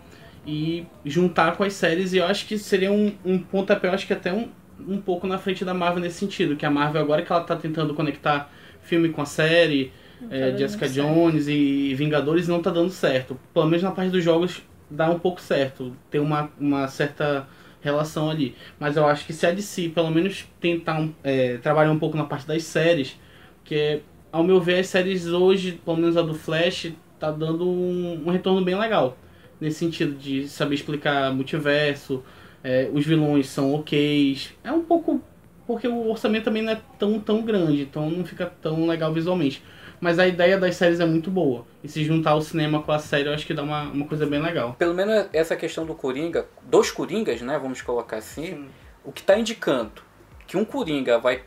e 0.46 0.86
juntar 1.04 1.56
com 1.56 1.62
as 1.64 1.74
séries. 1.74 2.12
E 2.12 2.18
eu 2.18 2.26
acho 2.26 2.46
que 2.46 2.58
seria 2.58 2.90
um, 2.92 3.12
um 3.24 3.38
pontapé, 3.38 3.88
eu 3.88 3.92
acho 3.92 4.06
que 4.06 4.12
até 4.12 4.32
um, 4.32 4.48
um 4.80 5.00
pouco 5.00 5.26
na 5.26 5.38
frente 5.38 5.64
da 5.64 5.74
Marvel 5.74 6.00
nesse 6.02 6.18
sentido. 6.18 6.56
Que 6.56 6.66
a 6.66 6.70
Marvel, 6.70 7.00
agora 7.02 7.22
que 7.22 7.30
ela 7.30 7.42
tá 7.44 7.56
tentando 7.56 7.94
conectar 7.94 8.50
filme 8.90 9.08
com 9.10 9.22
a 9.22 9.26
série, 9.26 9.92
tá 10.18 10.26
é, 10.34 10.46
dando 10.46 10.58
Jessica 10.58 10.88
certo. 10.88 11.08
Jones 11.08 11.46
e 11.46 11.94
Vingadores, 11.94 12.48
não 12.48 12.60
tá 12.60 12.70
dando 12.70 12.90
certo. 12.90 13.38
Pelo 13.54 13.66
menos 13.66 13.82
na 13.82 13.92
parte 13.92 14.10
dos 14.10 14.24
jogos 14.24 14.62
dá 14.90 15.08
um 15.08 15.18
pouco 15.18 15.40
certo. 15.40 15.96
Tem 16.10 16.20
uma, 16.20 16.50
uma 16.58 16.88
certa 16.88 17.46
relação 17.80 18.28
ali. 18.28 18.56
Mas 18.78 18.96
eu 18.96 19.06
acho 19.06 19.24
que 19.24 19.32
se 19.32 19.46
a 19.46 19.52
DC 19.52 19.90
pelo 19.90 20.10
menos 20.10 20.44
tentar 20.60 21.00
um, 21.00 21.14
é, 21.22 21.56
trabalhar 21.58 21.92
um 21.92 21.98
pouco 21.98 22.16
na 22.16 22.24
parte 22.24 22.46
das 22.46 22.64
séries, 22.64 23.16
que 23.64 24.02
ao 24.32 24.42
meu 24.42 24.60
ver 24.60 24.80
as 24.80 24.88
séries 24.88 25.26
hoje, 25.26 25.80
pelo 25.84 25.96
menos 25.96 26.16
a 26.16 26.22
do 26.22 26.34
Flash, 26.34 26.92
tá 27.18 27.30
dando 27.30 27.68
um, 27.68 28.24
um 28.26 28.30
retorno 28.30 28.64
bem 28.64 28.76
legal. 28.76 29.16
Nesse 29.60 29.78
sentido 29.78 30.16
de 30.16 30.48
saber 30.48 30.74
explicar 30.74 31.32
multiverso, 31.32 32.24
é, 32.64 32.90
os 32.92 33.06
vilões 33.06 33.48
são 33.48 33.72
ok. 33.74 34.38
É 34.64 34.72
um 34.72 34.82
pouco. 34.82 35.22
Porque 35.70 35.86
o 35.86 36.08
orçamento 36.08 36.44
também 36.44 36.62
não 36.62 36.72
é 36.72 36.80
tão, 36.98 37.20
tão 37.20 37.42
grande, 37.42 37.82
então 37.82 38.10
não 38.10 38.24
fica 38.24 38.46
tão 38.60 38.86
legal 38.86 39.12
visualmente. 39.12 39.62
Mas 40.00 40.18
a 40.18 40.26
ideia 40.26 40.58
das 40.58 40.74
séries 40.74 40.98
é 40.98 41.06
muito 41.06 41.30
boa. 41.30 41.64
E 41.84 41.88
se 41.88 42.04
juntar 42.04 42.34
o 42.34 42.40
cinema 42.40 42.82
com 42.82 42.90
a 42.90 42.98
série, 42.98 43.28
eu 43.28 43.32
acho 43.32 43.46
que 43.46 43.54
dá 43.54 43.62
uma, 43.62 43.82
uma 43.82 44.06
coisa 44.06 44.26
bem 44.26 44.40
legal. 44.40 44.74
Pelo 44.78 44.94
menos 44.94 45.28
essa 45.32 45.54
questão 45.54 45.86
do 45.86 45.94
Coringa, 45.94 46.46
dos 46.62 46.90
Coringas, 46.90 47.40
né? 47.42 47.56
Vamos 47.56 47.82
colocar 47.82 48.16
assim. 48.16 48.46
Sim. 48.46 48.68
O 49.04 49.12
que 49.12 49.20
está 49.20 49.38
indicando 49.38 50.02
que 50.44 50.56
um 50.56 50.64
Coringa 50.64 51.18
vai 51.18 51.44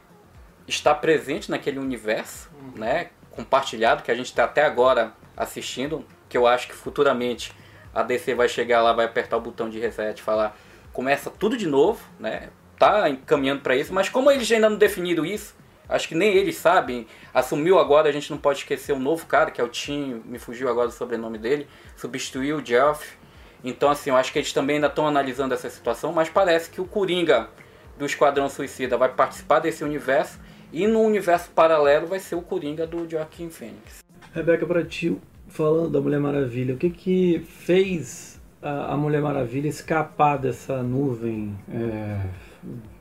estar 0.66 0.96
presente 0.96 1.52
naquele 1.52 1.80
universo, 1.80 2.50
né? 2.78 3.10
Compartilhado, 3.32 4.04
que 4.04 4.12
a 4.12 4.16
gente 4.16 4.28
está 4.28 4.46
até 4.46 4.64
agora 4.64 5.12
assistindo, 5.36 6.06
que 6.30 6.38
eu 6.38 6.48
acho 6.48 6.70
que 6.70 6.74
futuramente 6.74 7.52
a 7.94 8.02
DC 8.02 8.36
vai 8.36 8.48
chegar 8.48 8.82
lá, 8.82 8.94
vai 8.94 9.06
apertar 9.06 9.36
o 9.36 9.42
botão 9.42 9.70
de 9.70 9.80
reset 9.80 10.20
e 10.20 10.24
falar 10.24 10.56
começa 10.94 11.30
tudo 11.30 11.58
de 11.58 11.68
novo, 11.68 12.02
né? 12.20 12.50
Tá 12.78 13.10
encaminhando 13.10 13.62
para 13.62 13.76
isso, 13.76 13.94
mas 13.94 14.10
como 14.10 14.30
eles 14.32 14.52
ainda 14.52 14.70
não 14.70 14.78
definiram 14.78 15.26
isso, 15.26 15.56
acho 15.88 16.08
que 16.08 16.16
nem 16.16 16.36
eles 16.36 16.58
sabem. 16.58 17.08
Assumiu 17.34 17.80
agora, 17.80 18.10
a 18.10 18.12
gente 18.12 18.30
não 18.32 18.38
pode 18.38 18.60
esquecer 18.60 18.94
um 18.94 19.00
novo 19.00 19.26
cara, 19.26 19.52
que 19.52 19.62
é 19.62 19.64
o 19.64 19.70
Tim, 19.70 20.22
me 20.26 20.40
fugiu 20.40 20.70
agora 20.70 20.90
o 20.90 20.92
sobrenome 20.92 21.38
dele, 21.38 21.68
substituiu 21.96 22.58
o 22.58 22.62
Jeff. 22.62 23.18
Então, 23.64 23.90
assim, 23.90 24.10
eu 24.10 24.18
acho 24.18 24.34
que 24.34 24.40
eles 24.40 24.52
também 24.52 24.76
ainda 24.76 24.88
estão 24.88 25.08
analisando 25.08 25.54
essa 25.54 25.70
situação, 25.70 26.12
mas 26.12 26.30
parece 26.30 26.70
que 26.70 26.82
o 26.82 26.86
Coringa 26.86 27.50
do 27.98 28.06
Esquadrão 28.06 28.50
Suicida 28.50 28.98
vai 28.98 29.10
participar 29.10 29.60
desse 29.60 29.84
universo 29.84 30.40
e 30.72 30.88
no 30.88 31.02
universo 31.02 31.52
paralelo 31.52 32.08
vai 32.08 32.20
ser 32.20 32.36
o 32.36 32.42
Coringa 32.42 32.86
do 32.86 33.10
Joaquim 33.10 33.50
Phoenix. 33.50 34.04
Rebeca, 34.34 34.66
para 34.66 34.84
ti, 34.84 35.16
falando 35.48 35.92
da 35.92 36.02
Mulher 36.02 36.20
Maravilha, 36.20 36.74
o 36.74 36.78
que 36.78 36.90
que 36.90 37.46
fez 37.48 38.42
a 38.62 38.96
Mulher 38.98 39.22
Maravilha 39.22 39.68
escapar 39.68 40.38
dessa 40.38 40.82
nuvem 40.82 41.56
é, 41.70 42.22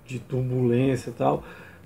de 0.05 0.19
turbulência 0.19 1.11
e 1.11 1.13
tal 1.13 1.43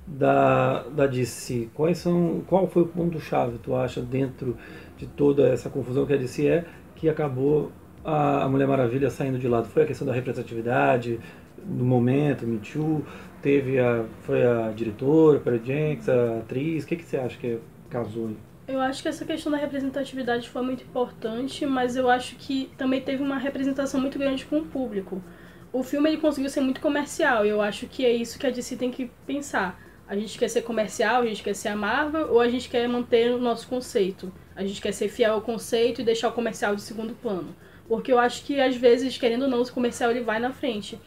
da, 0.06 0.84
da 0.84 1.06
DC? 1.06 1.68
Quais 1.74 1.98
são, 1.98 2.42
qual 2.46 2.68
foi 2.68 2.82
o 2.82 2.86
ponto-chave, 2.86 3.58
tu 3.58 3.74
acha, 3.74 4.00
dentro 4.00 4.56
de 4.96 5.06
toda 5.06 5.48
essa 5.48 5.68
confusão 5.68 6.06
que 6.06 6.12
a 6.12 6.16
DC 6.16 6.46
é, 6.46 6.64
que 6.94 7.08
acabou 7.08 7.72
a, 8.04 8.48
Mulher 8.48 8.68
Maravilha 8.68 9.10
saindo 9.10 9.38
de 9.38 9.48
lado? 9.48 9.68
Foi 9.68 9.82
a 9.82 9.86
questão 9.86 10.06
da 10.06 10.12
representatividade, 10.12 11.18
do 11.64 11.84
momento, 11.84 12.46
Me 12.46 12.58
Too? 12.58 13.04
Teve 13.42 13.78
a, 13.80 14.04
foi 14.22 14.46
a 14.46 14.70
diretora, 14.70 15.40
Perry 15.40 15.60
Jenks, 15.64 16.08
a 16.08 16.38
atriz? 16.38 16.84
O 16.84 16.86
que, 16.86 16.96
que 16.96 17.04
você 17.04 17.16
acha 17.16 17.36
que 17.36 17.58
casou? 17.90 18.28
aí? 18.28 18.36
Eu 18.68 18.80
acho 18.80 19.00
que 19.00 19.08
essa 19.08 19.24
questão 19.24 19.52
da 19.52 19.58
representatividade 19.58 20.48
foi 20.48 20.62
muito 20.62 20.82
importante, 20.82 21.64
mas 21.64 21.96
eu 21.96 22.10
acho 22.10 22.34
que 22.34 22.68
também 22.76 23.00
teve 23.00 23.22
uma 23.22 23.38
representação 23.38 24.00
muito 24.00 24.18
grande 24.18 24.44
com 24.44 24.58
o 24.58 24.64
público. 24.64 25.22
O 25.76 25.82
filme 25.82 26.08
ele 26.08 26.16
conseguiu 26.16 26.48
ser 26.48 26.62
muito 26.62 26.80
comercial 26.80 27.44
e 27.44 27.50
eu 27.50 27.60
acho 27.60 27.86
que 27.86 28.02
é 28.02 28.10
isso 28.10 28.38
que 28.38 28.46
a 28.46 28.50
DC 28.50 28.76
tem 28.76 28.90
que 28.90 29.10
pensar. 29.26 29.78
A 30.08 30.16
gente 30.16 30.38
quer 30.38 30.48
ser 30.48 30.62
comercial, 30.62 31.20
a 31.20 31.26
gente 31.26 31.42
quer 31.42 31.54
ser 31.54 31.68
a 31.68 31.76
Marvel 31.76 32.32
ou 32.32 32.40
a 32.40 32.48
gente 32.48 32.66
quer 32.70 32.88
manter 32.88 33.30
o 33.34 33.38
nosso 33.38 33.68
conceito? 33.68 34.32
A 34.54 34.64
gente 34.64 34.80
quer 34.80 34.92
ser 34.92 35.08
fiel 35.08 35.34
ao 35.34 35.42
conceito 35.42 36.00
e 36.00 36.04
deixar 36.04 36.30
o 36.30 36.32
comercial 36.32 36.74
de 36.74 36.80
segundo 36.80 37.12
plano. 37.12 37.54
Porque 37.86 38.10
eu 38.10 38.18
acho 38.18 38.42
que 38.44 38.58
às 38.58 38.74
vezes, 38.74 39.18
querendo 39.18 39.42
ou 39.42 39.48
não, 39.48 39.60
o 39.60 39.70
comercial 39.70 40.10
ele 40.10 40.20
vai 40.20 40.38
na 40.38 40.50
frente. 40.50 40.98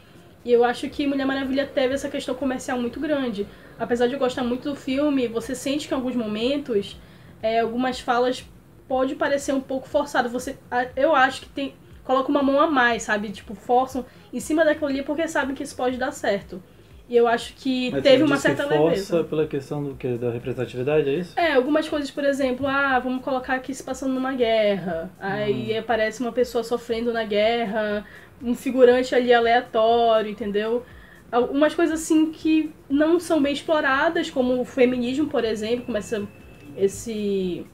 E 0.46 0.52
eu 0.52 0.64
acho 0.64 0.88
que 0.88 1.08
Mulher 1.08 1.26
Maravilha 1.26 1.66
teve 1.66 1.96
essa 1.96 2.08
questão 2.08 2.36
comercial 2.36 2.80
muito 2.80 3.00
grande. 3.00 3.48
Apesar 3.80 4.06
de 4.06 4.14
eu 4.14 4.20
gostar 4.20 4.44
muito 4.44 4.70
do 4.70 4.76
filme, 4.76 5.28
você 5.28 5.56
sente 5.56 5.88
que 5.88 5.96
em 5.96 5.98
alguns 5.98 6.16
momentos 6.16 6.96
é, 7.42 7.62
algumas 7.62 8.00
falas 8.00 8.46
pode 8.88 9.16
parecer 9.16 9.52
um 9.52 9.62
pouco 9.62 9.90
forçado. 9.90 10.30
Você, 10.30 10.60
eu 10.96 11.16
acho 11.16 11.42
que 11.42 11.50
tem 11.50 11.74
coloca 12.10 12.28
uma 12.28 12.42
mão 12.42 12.60
a 12.60 12.66
mais, 12.66 13.04
sabe? 13.04 13.30
Tipo, 13.30 13.54
forçam 13.54 14.04
em 14.34 14.40
cima 14.40 14.66
daquilo 14.66 14.88
ali 14.88 15.04
porque 15.04 15.28
sabem 15.28 15.54
que 15.56 15.62
isso 15.62 15.76
pode 15.76 15.96
dar 15.96 16.12
certo. 16.12 16.60
E 17.08 17.16
eu 17.16 17.28
acho 17.28 17.54
que 17.54 17.92
Mas 17.92 18.02
teve 18.02 18.24
uma 18.24 18.38
certa 18.38 18.64
força 18.64 18.78
leveza. 18.78 19.24
pela 19.26 19.46
questão 19.46 19.84
do 19.84 19.94
que 19.94 20.18
da 20.18 20.32
representatividade, 20.32 21.08
é 21.08 21.14
isso? 21.14 21.40
É, 21.40 21.54
algumas 21.54 21.88
coisas, 21.88 22.10
por 22.10 22.24
exemplo, 22.24 22.66
ah, 22.66 22.98
vamos 22.98 23.24
colocar 23.24 23.54
aqui 23.54 23.72
se 23.76 23.84
passando 23.84 24.12
numa 24.16 24.34
guerra. 24.34 25.12
Aí 25.20 25.76
Hum. 25.76 25.80
aparece 25.80 26.20
uma 26.22 26.32
pessoa 26.32 26.64
sofrendo 26.64 27.14
na 27.14 27.24
guerra, 27.24 28.04
um 28.42 28.56
figurante 28.56 29.14
ali 29.14 29.32
aleatório, 29.32 30.32
entendeu? 30.32 30.84
Algumas 31.32 31.76
coisas 31.76 32.02
assim 32.02 32.32
que 32.32 32.74
não 32.90 33.20
são 33.20 33.40
bem 33.40 33.54
exploradas, 33.54 34.32
como 34.32 34.60
o 34.60 34.66
feminismo, 34.66 35.28
por 35.28 35.44
exemplo, 35.46 35.86
como 35.86 35.98
essa, 35.98 36.28
esse, 36.76 37.68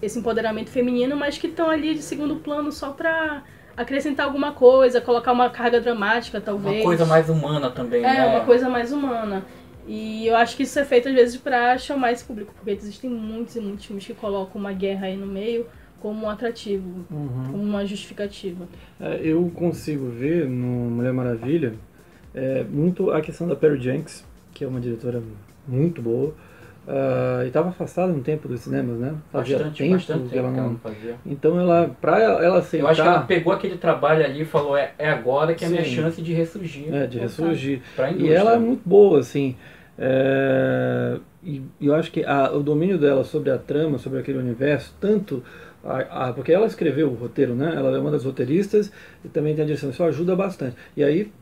esse 0.00 0.18
empoderamento 0.18 0.70
feminino, 0.70 1.14
mas 1.14 1.36
que 1.36 1.46
estão 1.46 1.68
ali 1.68 1.94
de 1.94 2.00
segundo 2.02 2.36
plano 2.36 2.72
só 2.72 2.90
pra 2.92 3.42
acrescentar 3.82 4.26
alguma 4.26 4.52
coisa, 4.52 5.00
colocar 5.00 5.32
uma 5.32 5.50
carga 5.50 5.80
dramática, 5.80 6.40
talvez. 6.40 6.76
Uma 6.76 6.84
coisa 6.84 7.04
mais 7.04 7.28
humana 7.28 7.70
também, 7.70 8.04
É, 8.04 8.14
né? 8.14 8.26
uma 8.26 8.40
coisa 8.44 8.68
mais 8.68 8.92
humana. 8.92 9.44
E 9.86 10.26
eu 10.26 10.36
acho 10.36 10.56
que 10.56 10.62
isso 10.62 10.78
é 10.78 10.84
feito 10.84 11.08
às 11.08 11.14
vezes 11.14 11.36
pra 11.36 11.76
chamar 11.76 12.12
esse 12.12 12.24
público, 12.24 12.52
porque 12.54 12.70
existem 12.70 13.10
muitos 13.10 13.56
e 13.56 13.60
muitos 13.60 13.84
filmes 13.84 14.06
que 14.06 14.14
colocam 14.14 14.60
uma 14.60 14.72
guerra 14.72 15.06
aí 15.06 15.16
no 15.16 15.26
meio 15.26 15.66
como 16.00 16.26
um 16.26 16.28
atrativo, 16.30 17.04
como 17.08 17.62
uma 17.62 17.84
justificativa. 17.86 18.66
É, 19.00 19.20
eu 19.22 19.50
consigo 19.54 20.08
ver 20.08 20.48
no 20.48 20.90
Mulher 20.90 21.12
Maravilha 21.12 21.74
é, 22.34 22.64
muito 22.64 23.10
a 23.10 23.20
questão 23.20 23.46
da 23.46 23.54
Perry 23.54 23.80
Jenks, 23.80 24.24
que 24.52 24.64
é 24.64 24.66
uma 24.68 24.80
diretora 24.80 25.22
muito 25.66 26.02
boa, 26.02 26.34
ah, 26.88 27.42
e 27.44 27.48
estava 27.48 27.68
afastada 27.68 28.12
um 28.12 28.20
tempo 28.22 28.48
dos 28.48 28.60
cinemas, 28.60 28.98
né? 28.98 29.14
Fazia 29.30 29.56
Bastante, 29.58 29.78
tempo 29.78 29.92
bastante 29.94 30.28
que 30.30 30.38
ela 30.38 30.50
não... 30.50 30.76
fazia. 30.76 31.14
Então 31.24 31.58
ela, 31.60 31.94
pra 32.00 32.20
ela 32.20 32.44
ela 32.44 32.58
aceitar... 32.58 32.86
Eu 32.86 32.90
acho 32.90 33.02
que 33.02 33.08
ela 33.08 33.20
pegou 33.22 33.52
aquele 33.52 33.76
trabalho 33.78 34.24
ali 34.24 34.42
e 34.42 34.44
falou, 34.44 34.76
é, 34.76 34.92
é 34.98 35.08
agora 35.08 35.54
que 35.54 35.64
é 35.64 35.68
a 35.68 35.70
minha 35.70 35.84
chance 35.84 36.20
de 36.20 36.32
ressurgir. 36.32 36.92
É, 36.92 37.06
de 37.06 37.18
ressurgir. 37.18 37.80
E 38.18 38.28
ela 38.28 38.54
é 38.54 38.58
muito 38.58 38.82
boa, 38.86 39.20
assim. 39.20 39.56
É, 39.98 41.18
E 41.44 41.62
e 41.80 41.86
eu 41.86 41.94
acho 41.94 42.10
que 42.12 42.24
a- 42.24 42.52
o 42.52 42.62
domínio 42.62 42.98
dela 42.98 43.24
sobre 43.24 43.50
a 43.50 43.58
trama, 43.58 43.98
sobre 43.98 44.18
aquele 44.20 44.38
universo, 44.38 44.94
tanto. 45.00 45.42
A, 45.84 46.28
a- 46.28 46.32
porque 46.32 46.52
ela 46.52 46.66
escreveu 46.66 47.08
o 47.10 47.14
roteiro, 47.14 47.54
né? 47.54 47.72
Ela 47.74 47.96
é 47.96 47.98
uma 48.00 48.10
das 48.12 48.24
roteiristas 48.24 48.92
e 49.24 49.28
também 49.28 49.52
tem 49.54 49.64
a 49.64 49.66
direção. 49.66 49.90
Isso 49.90 50.02
ajuda 50.04 50.36
bastante. 50.36 50.76
E 50.96 51.02
aí, 51.02 51.32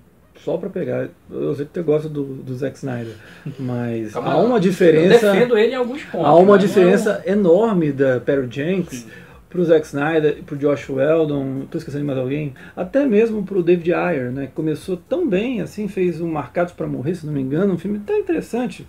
só 0.44 0.56
pra 0.56 0.68
pegar. 0.70 1.08
Eu 1.30 1.54
sei 1.54 1.66
que 1.66 1.72
você 1.74 1.82
gosta 1.82 2.08
do, 2.08 2.24
do 2.24 2.54
Zack 2.54 2.76
Snyder, 2.76 3.14
mas 3.58 4.12
Calma 4.12 4.30
há 4.30 4.36
lá. 4.36 4.42
uma 4.44 4.56
Eu 4.56 4.60
diferença. 4.60 5.32
defendo 5.32 5.56
ele 5.58 5.72
em 5.72 5.76
alguns 5.76 6.02
pontos. 6.04 6.26
Há 6.26 6.34
uma 6.34 6.52
né? 6.56 6.58
diferença 6.58 7.22
enorme 7.26 7.92
da 7.92 8.20
Perry 8.20 8.48
Jenks 8.50 9.06
pro 9.48 9.64
Zack 9.64 9.84
Snyder, 9.84 10.42
pro 10.44 10.56
Josh 10.56 10.88
Weldon, 10.88 11.62
tô 11.68 11.76
esquecendo 11.78 12.02
de 12.02 12.06
mais 12.06 12.18
alguém, 12.20 12.54
até 12.76 13.04
mesmo 13.04 13.42
pro 13.42 13.64
David 13.64 13.92
Ayer, 13.92 14.30
né, 14.30 14.46
que 14.46 14.52
começou 14.52 14.96
tão 14.96 15.28
bem, 15.28 15.60
assim, 15.60 15.88
fez 15.88 16.20
um 16.20 16.30
Marcados 16.30 16.72
para 16.72 16.86
Morrer, 16.86 17.16
se 17.16 17.26
não 17.26 17.32
me 17.32 17.40
engano, 17.40 17.74
um 17.74 17.78
filme 17.78 17.98
tão 17.98 18.16
interessante, 18.16 18.86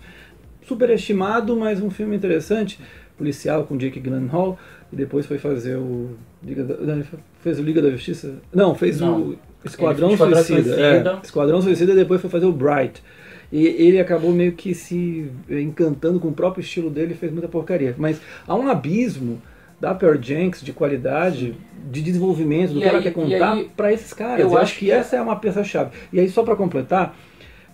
superestimado, 0.66 1.56
mas 1.56 1.80
um 1.82 1.90
filme 1.90 2.14
interessante, 2.16 2.78
policial 3.18 3.64
com 3.64 3.76
Jake 3.76 3.98
Gyllenhaal, 4.00 4.56
e 4.92 4.96
depois 4.96 5.26
foi 5.26 5.38
fazer 5.38 5.76
o 5.76 6.10
Liga 6.42 6.62
da, 6.62 6.92
ele 6.92 7.04
fez 7.40 7.58
o 7.58 7.62
Liga 7.62 7.82
da 7.82 7.90
Justiça, 7.90 8.36
não, 8.54 8.72
fez 8.74 9.00
Não. 9.00 9.20
o 9.20 9.38
Esquadrão 9.64 10.10
Esquadrão 10.12 10.36
Suicida, 10.42 10.62
Suicida. 10.74 11.18
É, 11.20 11.24
Esquadrão 11.24 11.62
Suicida 11.62 11.94
depois 11.94 12.20
foi 12.20 12.30
fazer 12.30 12.46
o 12.46 12.52
Bright. 12.52 13.02
E 13.50 13.66
ele 13.66 14.00
acabou 14.00 14.32
meio 14.32 14.52
que 14.52 14.74
se 14.74 15.30
encantando 15.50 16.18
com 16.18 16.28
o 16.28 16.32
próprio 16.32 16.62
estilo 16.62 16.88
dele 16.88 17.12
e 17.12 17.16
fez 17.16 17.30
muita 17.30 17.48
porcaria. 17.48 17.94
Mas 17.98 18.20
há 18.46 18.54
um 18.54 18.66
abismo 18.68 19.40
da 19.78 19.94
Pearl 19.94 20.16
Jenks 20.20 20.62
de 20.62 20.72
qualidade, 20.72 21.54
de 21.90 22.00
desenvolvimento, 22.00 22.72
do 22.72 22.78
E 22.78 22.82
que 22.82 22.88
ela 22.88 22.98
aí- 22.98 23.02
quer 23.02 23.10
e 23.10 23.12
contar 23.12 23.58
para 23.76 23.92
esses 23.92 24.12
caras. 24.14 24.40
eu 24.40 24.50
Eu, 24.52 24.56
acho 24.58 24.74
que, 24.78 24.86
que- 24.86 24.90
essa 24.90 25.16
é 25.16 25.20
uma 25.20 25.36
peça-chave. 25.36 25.90
E 26.12 26.18
aí, 26.20 26.28
só 26.30 26.42
para 26.42 26.56
completar, 26.56 27.14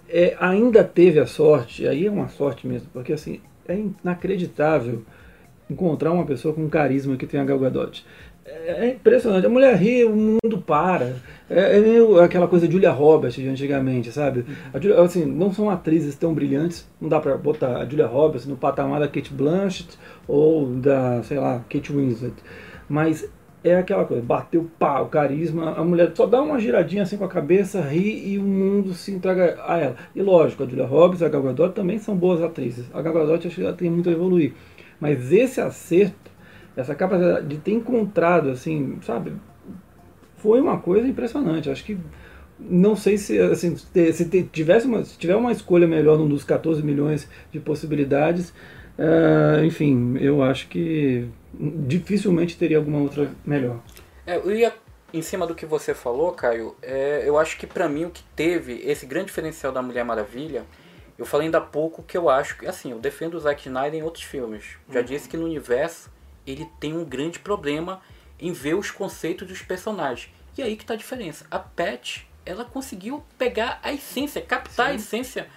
é, 0.08 0.34
ainda 0.40 0.82
teve 0.82 1.20
a 1.20 1.26
sorte, 1.26 1.86
aí 1.86 2.06
é 2.06 2.10
uma 2.10 2.28
sorte 2.28 2.66
mesmo, 2.66 2.88
porque 2.92 3.12
assim, 3.12 3.40
é 3.68 3.78
inacreditável 4.18 5.04
encontrar 5.70 6.12
uma 6.12 6.24
pessoa 6.24 6.54
com 6.54 6.68
carisma 6.68 7.16
que 7.16 7.26
tem 7.26 7.38
a 7.38 7.44
Gal 7.44 7.58
Gadot. 7.58 8.04
É 8.44 8.86
é 8.86 8.88
impressionante. 8.94 9.46
A 9.46 9.50
mulher 9.50 9.76
ri, 9.76 10.04
o 10.04 10.16
mundo 10.16 10.58
para. 10.66 11.16
É, 11.50 11.78
é 11.78 11.80
meio 11.80 12.20
aquela 12.20 12.46
coisa 12.46 12.70
Julia 12.70 12.90
Roberts 12.90 13.34
de 13.36 13.48
antigamente, 13.48 14.12
sabe? 14.12 14.44
Julia- 14.74 15.00
assim, 15.00 15.24
não 15.24 15.52
são 15.52 15.70
atrizes 15.70 16.14
tão 16.14 16.34
brilhantes, 16.34 16.86
não 17.00 17.08
dá 17.08 17.20
pra 17.20 17.36
botar 17.38 17.78
a 17.78 17.86
Julia 17.88 18.06
Roberts 18.06 18.46
no 18.46 18.56
patamar 18.56 19.00
da 19.00 19.08
Kate 19.08 19.32
Blanchett 19.32 19.98
ou 20.26 20.66
da, 20.66 21.22
sei 21.22 21.38
lá, 21.38 21.60
Kate 21.70 21.90
Winslet. 21.92 22.34
Mas 22.88 23.28
é 23.64 23.76
aquela 23.76 24.04
coisa, 24.04 24.22
bateu 24.22 24.70
pá, 24.78 25.00
o 25.00 25.06
carisma, 25.08 25.72
a 25.72 25.82
mulher 25.84 26.12
só 26.14 26.26
dá 26.26 26.40
uma 26.42 26.60
giradinha 26.60 27.02
assim 27.02 27.16
com 27.16 27.24
a 27.24 27.28
cabeça, 27.28 27.80
ri 27.80 28.32
e 28.34 28.38
o 28.38 28.42
mundo 28.42 28.92
se 28.94 29.10
entrega 29.12 29.58
a 29.66 29.78
ela. 29.78 29.96
E 30.14 30.22
lógico, 30.22 30.62
a 30.64 30.66
Julia 30.66 30.86
Roberts 30.86 31.22
e 31.22 31.24
a 31.24 31.28
Gal 31.28 31.42
Gadot 31.42 31.74
também 31.74 31.98
são 31.98 32.14
boas 32.16 32.42
atrizes. 32.42 32.86
A 32.94 33.00
Gal 33.02 33.12
Gadot 33.14 33.46
acho 33.46 33.56
que 33.56 33.62
ela 33.62 33.72
tem 33.72 33.90
muito 33.90 34.08
a 34.08 34.12
evoluir. 34.12 34.52
Mas 35.00 35.32
esse 35.32 35.60
acerto, 35.60 36.30
essa 36.76 36.94
capacidade 36.94 37.46
de 37.46 37.56
ter 37.58 37.72
encontrado, 37.72 38.50
assim, 38.50 38.98
sabe, 39.02 39.32
foi 40.38 40.60
uma 40.60 40.78
coisa 40.78 41.06
impressionante. 41.06 41.70
Acho 41.70 41.84
que 41.84 41.98
não 42.58 42.96
sei 42.96 43.16
se 43.16 43.38
assim, 43.38 43.76
se 43.76 44.48
tivesse 44.52 44.86
uma, 44.86 45.04
se 45.04 45.16
tiver 45.16 45.36
uma 45.36 45.52
escolha 45.52 45.86
melhor 45.86 46.18
num 46.18 46.28
dos 46.28 46.44
14 46.44 46.82
milhões 46.82 47.28
de 47.52 47.60
possibilidades, 47.60 48.52
eh, 48.98 49.64
enfim, 49.64 50.16
eu 50.18 50.42
acho 50.42 50.68
que 50.68 51.28
dificilmente 51.54 52.56
teria 52.56 52.78
alguma 52.78 52.98
outra 52.98 53.30
melhor. 53.44 53.80
É, 54.26 54.36
eu 54.36 54.54
ia 54.54 54.74
em 55.12 55.22
cima 55.22 55.46
do 55.46 55.54
que 55.54 55.64
você 55.64 55.94
falou, 55.94 56.32
Caio. 56.32 56.74
é, 56.82 57.22
eu 57.24 57.38
acho 57.38 57.56
que 57.56 57.66
pra 57.66 57.88
mim 57.88 58.04
o 58.04 58.10
que 58.10 58.22
teve 58.36 58.82
esse 58.84 59.06
grande 59.06 59.26
diferencial 59.26 59.72
da 59.72 59.80
Mulher 59.80 60.04
Maravilha, 60.04 60.64
eu 61.16 61.24
falei 61.24 61.46
ainda 61.46 61.58
há 61.58 61.62
pouco 61.62 62.02
que 62.02 62.16
eu 62.16 62.28
acho 62.28 62.58
que 62.58 62.66
assim, 62.66 62.90
eu 62.90 62.98
defendo 62.98 63.34
o 63.34 63.40
Zack 63.40 63.66
Snyder 63.66 64.00
em 64.00 64.02
outros 64.02 64.24
filmes. 64.24 64.64
Já 64.90 65.00
disse 65.00 65.28
que 65.28 65.36
no 65.36 65.46
universo 65.46 66.10
ele 66.46 66.68
tem 66.78 66.96
um 66.96 67.04
grande 67.04 67.38
problema 67.38 68.00
em 68.40 68.52
ver 68.52 68.74
os 68.74 68.90
conceitos 68.90 69.46
dos 69.48 69.62
personagens. 69.62 70.32
E 70.56 70.62
aí 70.62 70.76
que 70.76 70.84
tá 70.84 70.94
a 70.94 70.96
diferença. 70.96 71.46
A 71.50 71.58
Pat, 71.58 72.22
ela 72.44 72.64
conseguiu 72.64 73.24
pegar 73.36 73.78
a 73.82 73.92
essência, 73.92 74.40
captar 74.42 74.88
a 74.88 74.94
essência 74.94 75.48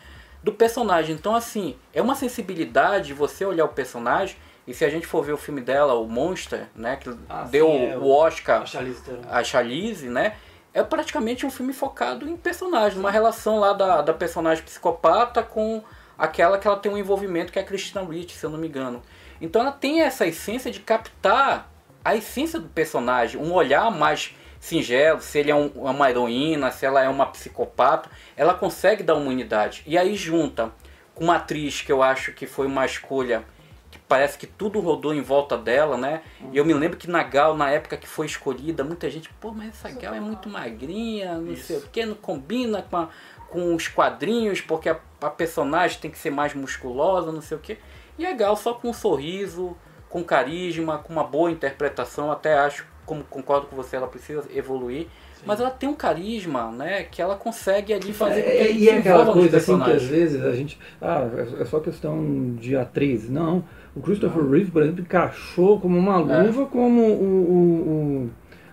do 0.44 0.52
personagem. 0.52 1.16
Então, 1.16 1.36
assim, 1.36 1.76
é 1.94 2.02
uma 2.02 2.16
sensibilidade 2.16 3.14
você 3.14 3.46
olhar 3.46 3.66
o 3.66 3.70
personagem. 3.70 4.36
E 4.68 4.74
se 4.74 4.86
a 4.86 4.90
gente 4.90 5.08
for 5.08 5.24
ver 5.24 5.34
o 5.34 5.38
filme 5.38 5.62
dela, 5.62 5.96
o 5.96 6.08
Monster, 6.08 6.68
né, 6.76 6.96
que 6.96 7.10
Ah, 7.28 7.44
deu 7.44 7.68
sim, 7.68 7.86
é, 7.86 7.98
o 7.98 8.08
Oscar 8.10 8.62
A 8.62 8.66
Charlize 8.66 9.02
a 9.30 9.44
Charlize, 9.44 10.08
né? 10.08 10.36
É 10.74 10.84
praticamente 10.84 11.46
um 11.46 11.52
filme 11.52 11.74
focado 11.74 12.30
em 12.30 12.38
personagem, 12.38 12.98
uma 12.98 13.12
relação 13.12 13.60
lá 13.60 13.74
da, 13.74 14.02
da 14.02 14.14
personagem 14.14 14.64
psicopata 14.64 15.44
com 15.44 15.84
aquela 16.18 16.58
que 16.58 16.68
ela 16.68 16.78
tem 16.78 16.92
um 16.92 16.98
envolvimento 16.98 17.52
que 17.52 17.60
é 17.60 17.62
a 17.62 17.66
Christina 17.66 18.04
Ricci, 18.04 18.38
se 18.38 18.46
eu 18.46 18.50
não 18.50 18.58
me 18.58 18.68
engano. 18.68 19.02
Então 19.42 19.62
ela 19.62 19.72
tem 19.72 20.02
essa 20.02 20.26
essência 20.26 20.72
de 20.72 20.80
captar 20.80 21.71
a 22.04 22.16
essência 22.16 22.60
do 22.60 22.68
personagem, 22.70 23.40
um 23.40 23.54
olhar 23.54 23.90
mais 23.92 24.36
singelo, 24.60 25.22
se 25.22 25.40
ele 25.40 25.50
é 25.52 25.56
um- 25.56 25.68
uma 25.76 26.10
heroína, 26.10 26.72
se 26.72 26.86
ela 26.86 27.02
é 27.04 27.10
uma 27.10 27.26
psicopata, 27.26 28.10
ela 28.38 28.54
consegue 28.54 29.02
dar 29.04 29.16
uma 29.16 29.30
unidade. 29.30 29.84
E 29.88 29.98
aí 29.98 30.16
junta 30.16 30.72
com 31.16 31.24
uma 31.24 31.36
atriz 31.38 31.82
que 31.82 31.92
eu 31.92 32.02
acho 32.04 32.32
que 32.34 32.46
foi 32.46 32.68
uma 32.68 32.86
escolha 32.86 33.44
que 33.90 33.98
parece 34.00 34.38
que 34.38 34.48
tudo 34.48 34.80
rodou 34.80 35.14
em 35.14 35.22
volta 35.22 35.58
dela, 35.58 35.98
né? 35.98 36.22
E 36.54 36.58
eu 36.58 36.64
me 36.64 36.74
lembro 36.74 36.98
que 36.98 37.10
na 37.10 37.24
Gal, 37.24 37.58
na 37.58 37.70
época 37.72 37.98
que 37.98 38.08
foi 38.08 38.26
escolhida, 38.26 38.84
muita 38.84 39.10
gente, 39.10 39.30
pô, 39.40 39.52
mas 39.52 39.70
essa 39.70 39.90
Gal 39.90 40.14
é 40.14 40.20
muito 40.20 40.48
magrinha, 40.48 41.34
não 41.36 41.56
sei 41.58 41.78
o 41.78 41.82
que, 41.82 42.06
não 42.06 42.16
combina 42.16 42.82
com, 42.84 42.98
a- 42.98 43.10
com 43.50 43.76
os 43.76 43.88
quadrinhos, 43.90 44.62
porque 44.62 44.88
a, 44.90 44.98
a 45.22 45.30
personagem 45.30 46.00
tem 46.00 46.10
que 46.10 46.18
ser 46.18 46.30
mais 46.30 46.54
musculosa, 46.54 47.32
não 47.34 47.42
sei 47.42 47.58
o 47.58 47.60
que. 47.60 47.78
E 48.18 48.26
a 48.26 48.32
Gal 48.34 48.56
só 48.56 48.74
com 48.76 48.90
um 48.90 48.94
sorriso, 48.94 49.76
com 50.12 50.24
carisma, 50.24 50.98
com 51.00 51.12
uma 51.14 51.24
boa 51.24 51.50
interpretação, 51.50 52.32
até 52.32 52.54
acho 52.56 52.86
como 53.06 53.24
concordo 53.24 53.68
com 53.68 53.76
você, 53.76 53.96
ela 53.96 54.08
precisa 54.08 54.44
evoluir, 54.54 55.08
mas 55.46 55.60
ela 55.60 55.72
tem 55.72 55.90
um 55.90 55.96
carisma, 55.96 56.72
né, 56.72 57.04
que 57.04 57.22
ela 57.22 57.36
consegue 57.36 57.94
ali 57.94 58.14
fazer 58.14 58.44
que 58.44 58.50
a 58.50 58.54
É, 58.54 58.72
e 58.72 58.90
é 58.90 58.98
aquela 59.00 59.32
coisa 59.34 59.58
assim 59.58 59.80
que 59.80 59.92
às 59.92 60.04
vezes 60.04 60.46
a 60.46 60.52
gente. 60.54 60.78
Ah, 61.02 61.28
é- 61.36 61.62
é 61.64 61.66
só 61.66 61.80
questão 61.80 62.56
de 62.60 62.76
atriz. 62.76 63.28
Não. 63.30 63.64
O 63.96 64.02
Christopher 64.02 64.46
Reeve, 64.48 64.70
por 64.72 64.84
exemplo, 64.84 65.02
encaixou 65.02 65.80
como 65.80 65.98
uma 65.98 66.18
É. 66.32 66.44
luva 66.44 66.66
como 66.68 67.02
o, 67.02 67.24
o, 67.24 67.58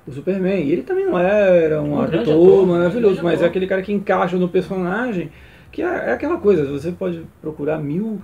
o, 0.06 0.10
o 0.10 0.12
Superman. 0.12 0.60
E 0.62 0.72
ele 0.72 0.82
também 0.82 1.06
não 1.06 1.18
era 1.18 1.80
um, 1.82 1.94
Um 1.94 2.00
ator 2.02 2.20
ator, 2.20 2.66
maravilhoso, 2.66 3.22
mas 3.22 3.34
ator. 3.36 3.46
é 3.46 3.48
aquele 3.48 3.66
cara 3.66 3.82
que 3.82 3.92
encaixa 3.92 4.36
no 4.36 4.48
personagem. 4.48 5.32
Que 5.70 5.82
é, 5.82 5.86
é 5.86 6.12
aquela 6.12 6.38
coisa, 6.38 6.64
você 6.64 6.92
pode 6.92 7.26
procurar 7.40 7.78
mil 7.78 8.20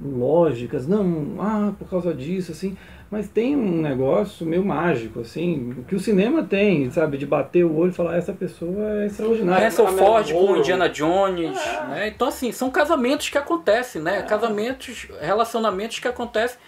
lógicas, 0.00 0.86
não, 0.86 1.36
ah, 1.40 1.72
por 1.78 1.88
causa 1.88 2.14
disso, 2.14 2.52
assim, 2.52 2.76
mas 3.10 3.28
tem 3.28 3.56
um 3.56 3.80
negócio 3.80 4.46
meio 4.46 4.64
mágico, 4.64 5.20
assim, 5.20 5.84
que 5.88 5.94
o 5.94 6.00
cinema 6.00 6.42
tem, 6.42 6.90
sabe, 6.90 7.18
de 7.18 7.26
bater 7.26 7.64
o 7.64 7.76
olho 7.76 7.90
e 7.90 7.94
falar, 7.94 8.16
essa 8.16 8.32
pessoa 8.32 9.02
é 9.02 9.06
extraordinária. 9.06 9.60
Harrison 9.60 9.86
a 9.86 9.92
Ford 9.92 10.32
com. 10.32 10.56
Indiana 10.56 10.88
Jones, 10.88 11.56
né? 11.88 12.08
Então 12.08 12.28
assim, 12.28 12.52
são 12.52 12.70
casamentos 12.70 13.28
que 13.28 13.36
acontecem, 13.36 14.00
né? 14.00 14.22
Casamentos, 14.22 15.08
relacionamentos 15.20 15.98
que 15.98 16.08
acontecem. 16.08 16.58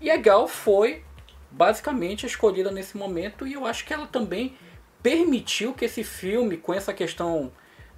E 0.00 0.10
a 0.10 0.16
Gal 0.16 0.46
foi 0.46 1.02
basicamente 1.50 2.26
a 2.26 2.28
escolhida 2.28 2.70
nesse 2.70 2.96
momento 2.96 3.46
e 3.46 3.54
eu 3.54 3.64
acho 3.64 3.86
que 3.86 3.94
ela 3.94 4.06
também 4.06 4.54
permitiu 5.02 5.72
que 5.72 5.84
esse 5.84 6.02
filme, 6.02 6.56
com 6.56 6.74
essa 6.74 6.92
questão 6.92 7.52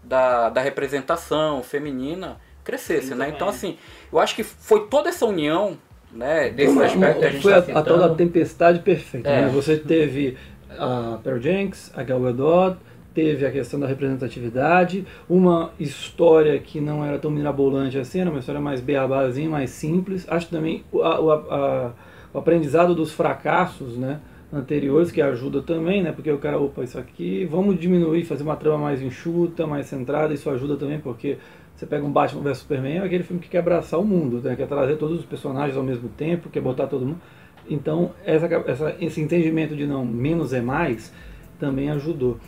da, 0.09 0.49
da 0.49 0.61
representação 0.61 1.63
feminina, 1.63 2.37
crescesse, 2.65 3.09
Sim, 3.09 3.15
né? 3.15 3.33
Então 3.35 3.49
assim, 3.49 3.77
eu 4.13 4.19
acho 4.19 4.35
que 4.35 4.43
foi 4.43 4.87
toda 4.89 5.09
essa 5.09 5.27
união, 5.27 5.77
né? 6.13 6.51
Desse 6.51 6.73
Uma- 6.73 6.85
aspecto 6.87 7.19
que 7.21 7.25
a 7.27 7.31
gente 7.31 7.43
foi 7.43 7.53
tá 7.63 7.73
a, 7.75 7.79
a 7.79 7.83
tal 7.83 7.99
da 7.99 8.09
tempestade 8.15 8.81
perfeita. 8.81 9.29
É. 9.29 9.43
né? 9.43 9.49
Você 9.49 9.77
teve 9.77 10.37
a 10.79 11.19
Pearl 11.23 11.39
Jenks, 11.41 11.93
a 11.95 12.03
Gal 12.03 12.21
Gadot, 12.21 12.77
teve 13.15 13.47
a 13.47 13.51
questão 13.51 13.81
da 13.81 13.87
representatividade, 13.87 15.07
uma 15.29 15.71
história 15.81 16.59
que 16.59 16.81
não 16.81 17.05
era 17.05 17.19
tão 17.19 17.31
mirabolante 17.31 17.99
assim, 17.99 18.21
era 18.21 18.29
uma 18.31 18.41
história 18.41 18.61
mais 18.61 18.81
beabazinha, 18.81 19.49
mais 19.49 19.71
simples. 19.71 20.27
Acho 20.29 20.49
também 20.49 20.85
o, 20.93 21.03
a- 21.03 21.15
a- 21.17 21.91
o 22.35 22.39
aprendizado 22.39 22.95
dos 22.95 23.13
fracassos, 23.13 23.97
né? 23.97 24.21
Anteriores 24.53 25.11
que 25.11 25.21
ajuda 25.21 25.61
também, 25.63 26.03
né? 26.03 26.13
Porque 26.13 26.31
o 26.31 26.39
cara, 26.39 26.59
opa, 26.59 26.83
isso 26.85 26.99
aqui, 26.99 27.45
vamos 27.45 27.79
diminuir, 27.79 28.25
fazer 28.25 28.43
uma 28.43 28.57
trama 28.57 28.79
mais 28.79 29.03
enxuta, 29.03 29.67
mais 29.67 29.87
centrada, 29.87 30.33
isso 30.33 30.49
ajuda 30.49 30.77
também 30.77 30.99
porque 31.01 31.39
você 31.75 31.85
pega 31.85 32.05
um 32.07 32.11
Batman 32.11 32.43
vs 32.43 32.59
Superman, 32.59 32.99
é 32.99 33.05
aquele 33.05 33.23
filme 33.23 33.43
que 33.43 33.49
quer 33.49 33.59
abraçar 33.59 34.01
o 34.01 34.05
mundo, 34.05 34.41
né? 34.41 34.57
quer 34.57 34.67
trazer 34.67 34.97
todos 34.97 35.21
os 35.21 35.27
personagens 35.27 35.77
ao 35.77 35.83
mesmo 35.83 36.09
tempo, 36.09 36.49
quer 36.49 36.61
botar 36.61 36.87
todo 36.87 37.05
mundo. 37.05 37.21
Então, 37.69 38.13
essa, 38.25 38.47
essa- 38.47 38.97
esse 39.01 39.21
entendimento 39.21 39.75
de 39.77 39.87
não 39.87 40.05
menos 40.05 40.53
é 40.53 40.61
mais 40.63 41.13
também 41.59 41.91
ajudou. 41.91 42.39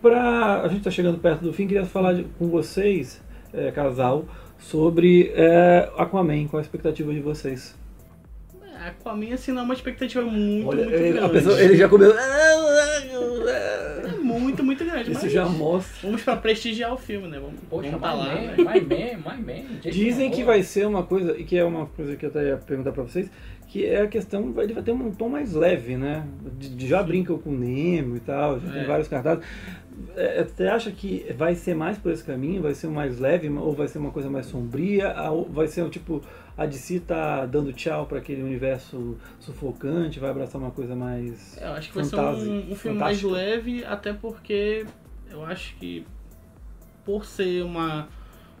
Pra, 0.00 0.62
a 0.62 0.68
gente 0.68 0.78
está 0.78 0.90
chegando 0.90 1.18
perto 1.18 1.42
do 1.42 1.52
fim, 1.52 1.66
queria 1.66 1.84
falar 1.84 2.14
de- 2.14 2.24
com 2.38 2.48
vocês, 2.48 3.22
é, 3.52 3.70
casal, 3.70 4.24
sobre 4.58 5.30
é, 5.34 5.90
Aquaman, 5.96 6.46
qual 6.48 6.58
a 6.58 6.62
expectativa 6.62 7.12
de 7.12 7.20
vocês? 7.20 7.76
É, 8.84 8.88
Aquaman, 8.88 9.32
assim, 9.34 9.52
não 9.52 9.62
é 9.62 9.64
uma 9.64 9.74
expectativa 9.74 10.22
muito, 10.22 10.68
Olha, 10.68 10.84
muito 10.84 10.94
ele, 10.96 11.08
a 11.18 11.20
grande. 11.22 11.32
pessoa- 11.32 11.60
ele 11.60 11.76
já 11.76 11.88
começou. 11.88 12.16
É 12.18 14.10
muito, 14.22 14.62
muito 14.64 14.84
grande. 14.84 15.12
Isso 15.12 15.22
mas 15.22 15.32
já 15.32 15.46
mostra. 15.46 15.94
Vamos 16.02 16.22
pra 16.22 16.36
prestigiar 16.36 16.92
o 16.92 16.96
filme, 16.96 17.28
né? 17.28 17.38
Vamos, 17.38 17.60
Poxa, 17.68 17.90
vamos 17.90 18.00
tá 18.02 18.12
lá, 18.14 18.34
bem, 18.34 19.16
né? 19.16 19.38
bem. 19.40 19.66
Jason 19.82 19.90
Dizem 19.90 20.30
que 20.30 20.42
vai 20.42 20.62
ser 20.62 20.86
uma 20.86 21.02
coisa, 21.02 21.36
e 21.38 21.44
que 21.44 21.56
é 21.56 21.64
uma 21.64 21.86
coisa 21.86 22.16
que 22.16 22.24
eu 22.26 22.30
até 22.30 22.48
ia 22.48 22.56
perguntar 22.56 22.92
pra 22.92 23.02
vocês, 23.02 23.30
que 23.68 23.84
é 23.86 24.02
a 24.02 24.06
questão, 24.06 24.52
vai- 24.52 24.64
ele 24.64 24.74
vai 24.74 24.82
ter 24.82 24.92
um 24.92 25.10
tom 25.12 25.28
mais 25.28 25.52
leve, 25.52 25.96
né? 25.96 26.24
Já 26.78 27.02
brincam 27.02 27.38
com 27.38 27.50
o 27.50 27.56
Nemo 27.58 28.16
e 28.16 28.20
tal, 28.20 28.60
já 28.60 28.70
tem 28.70 28.82
É. 28.82 28.86
vários 28.86 29.08
cartazes. 29.08 29.44
É, 30.16 30.44
Você 30.44 30.64
acha 30.66 30.90
que 30.90 31.24
vai 31.36 31.54
ser 31.54 31.74
mais 31.74 31.96
por 31.98 32.10
esse 32.12 32.24
caminho? 32.24 32.60
Vai 32.62 32.74
ser 32.74 32.88
mais 32.88 33.18
leve 33.20 33.48
ou 33.48 33.72
vai 33.72 33.86
ser 33.88 33.98
uma 33.98 34.10
coisa 34.10 34.28
mais 34.28 34.46
sombria? 34.46 35.14
Ou 35.30 35.48
Vai 35.48 35.68
ser 35.68 35.88
tipo, 35.88 36.20
a 36.56 36.66
DC 36.66 37.00
tá 37.00 37.46
dando 37.46 37.72
tchau 37.72 38.06
pra 38.06 38.18
aquele 38.18 38.42
universo 38.42 39.16
sufocante, 39.40 40.20
vai 40.20 40.30
abraçar 40.30 40.60
uma 40.60 40.70
coisa 40.70 40.94
mais. 40.94 41.58
Eu 41.60 41.72
acho 41.72 41.88
que 41.88 41.94
vai 41.96 42.04
ser 42.04 42.16
um, 42.16 42.72
um 42.72 42.76
filme 42.76 42.98
mais 42.98 43.22
leve, 43.22 43.84
até 43.84 44.12
porque 44.12 44.86
eu 45.30 45.44
acho 45.44 45.74
que 45.76 46.06
por 47.04 47.24
ser 47.24 47.64
uma, 47.64 48.08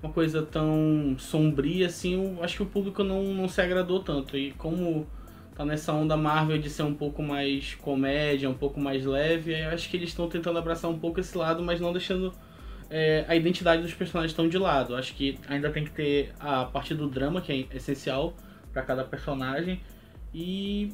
uma 0.02 0.12
coisa 0.12 0.42
tão 0.42 1.14
sombria 1.18 1.86
assim, 1.86 2.36
acho 2.42 2.56
que 2.56 2.62
o 2.62 2.66
público 2.66 3.04
não, 3.04 3.22
não 3.22 3.48
se 3.48 3.60
agradou 3.60 4.00
tanto. 4.00 4.36
E 4.36 4.50
como 4.52 5.06
tá 5.54 5.64
nessa 5.64 5.92
onda 5.92 6.16
Marvel 6.16 6.58
de 6.58 6.68
ser 6.68 6.82
um 6.82 6.94
pouco 6.94 7.22
mais 7.22 7.76
comédia, 7.76 8.50
um 8.50 8.54
pouco 8.54 8.80
mais 8.80 9.06
leve, 9.06 9.52
eu 9.52 9.70
acho 9.70 9.88
que 9.88 9.96
eles 9.96 10.08
estão 10.08 10.28
tentando 10.28 10.58
abraçar 10.58 10.90
um 10.90 10.98
pouco 10.98 11.20
esse 11.20 11.38
lado, 11.38 11.62
mas 11.62 11.80
não 11.80 11.92
deixando 11.92 12.32
é, 12.90 13.24
a 13.28 13.34
identidade 13.34 13.82
dos 13.82 13.94
personagens 13.94 14.32
tão 14.34 14.48
de 14.48 14.58
lado. 14.58 14.94
Acho 14.96 15.14
que 15.14 15.38
ainda 15.48 15.70
tem 15.70 15.84
que 15.84 15.90
ter 15.90 16.32
a 16.38 16.64
parte 16.64 16.94
do 16.94 17.08
drama, 17.08 17.40
que 17.40 17.52
é 17.52 17.76
essencial 17.76 18.34
para 18.72 18.82
cada 18.82 19.04
personagem. 19.04 19.80
E 20.32 20.92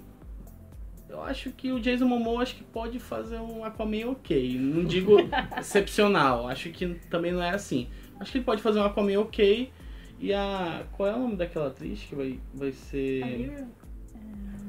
eu 1.08 1.22
acho 1.22 1.50
que 1.50 1.72
o 1.72 1.80
Jason 1.80 2.06
Momoa 2.06 2.42
acho 2.42 2.54
que 2.54 2.64
pode 2.64 2.98
fazer 2.98 3.38
um 3.38 3.64
Aquaman 3.64 4.10
ok. 4.10 4.58
Não 4.58 4.84
digo 4.84 5.16
excepcional. 5.58 6.46
Acho 6.48 6.70
que 6.70 6.94
também 7.10 7.32
não 7.32 7.42
é 7.42 7.50
assim. 7.50 7.88
Acho 8.18 8.32
que 8.32 8.38
ele 8.38 8.44
pode 8.44 8.62
fazer 8.62 8.78
um 8.80 8.84
Aquaman 8.84 9.18
ok. 9.18 9.72
E 10.18 10.34
a. 10.34 10.84
Qual 10.92 11.08
é 11.08 11.14
o 11.14 11.18
nome 11.18 11.36
daquela 11.36 11.68
atriz 11.68 12.00
que 12.02 12.14
vai, 12.14 12.38
vai 12.54 12.72
ser. 12.72 13.22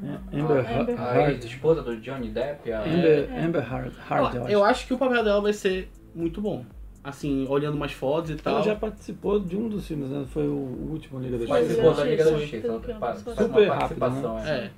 É, 0.04 0.40
Amber, 0.40 0.66
Ah, 0.66 0.80
Amber 0.82 1.00
A 1.00 1.14
Hard. 1.14 1.30
ex-esposa 1.34 1.84
do 1.84 1.98
Johnny 1.98 2.30
Depp, 2.30 2.72
a... 2.72 2.82
Amber, 2.84 3.30
Amber 3.38 3.62
Hard, 3.62 3.94
Hard, 3.98 4.36
eu 4.36 4.48
eu 4.48 4.64
acho 4.66 4.88
que 4.88 4.94
o 4.94 4.98
papel 4.98 5.24
dela 5.24 5.42
vai 5.42 5.54
ser 5.54 5.90
muito 6.16 6.42
bom. 6.42 6.66
Assim, 7.04 7.48
olhando 7.48 7.76
umas 7.76 7.92
fotos 7.92 8.30
e 8.30 8.36
tal. 8.36 8.56
Ela 8.56 8.64
já 8.64 8.76
participou 8.76 9.40
de 9.40 9.58
um 9.58 9.68
dos 9.68 9.88
filmes, 9.88 10.10
né? 10.10 10.26
Foi 10.30 10.48
o 10.48 10.54
último 10.92 11.20
Liga 11.20 11.38
da 11.38 11.46
Justiça. 11.46 11.60
participou 11.60 11.94
da 11.94 12.04
Liga 12.04 12.26
da 12.26 12.32
Justiça, 12.38 12.68
eu 12.68 12.74
Super 12.74 12.92
rápido, 12.94 13.70
participação, 13.70 14.40
é. 14.40 14.50
É. 14.50 14.72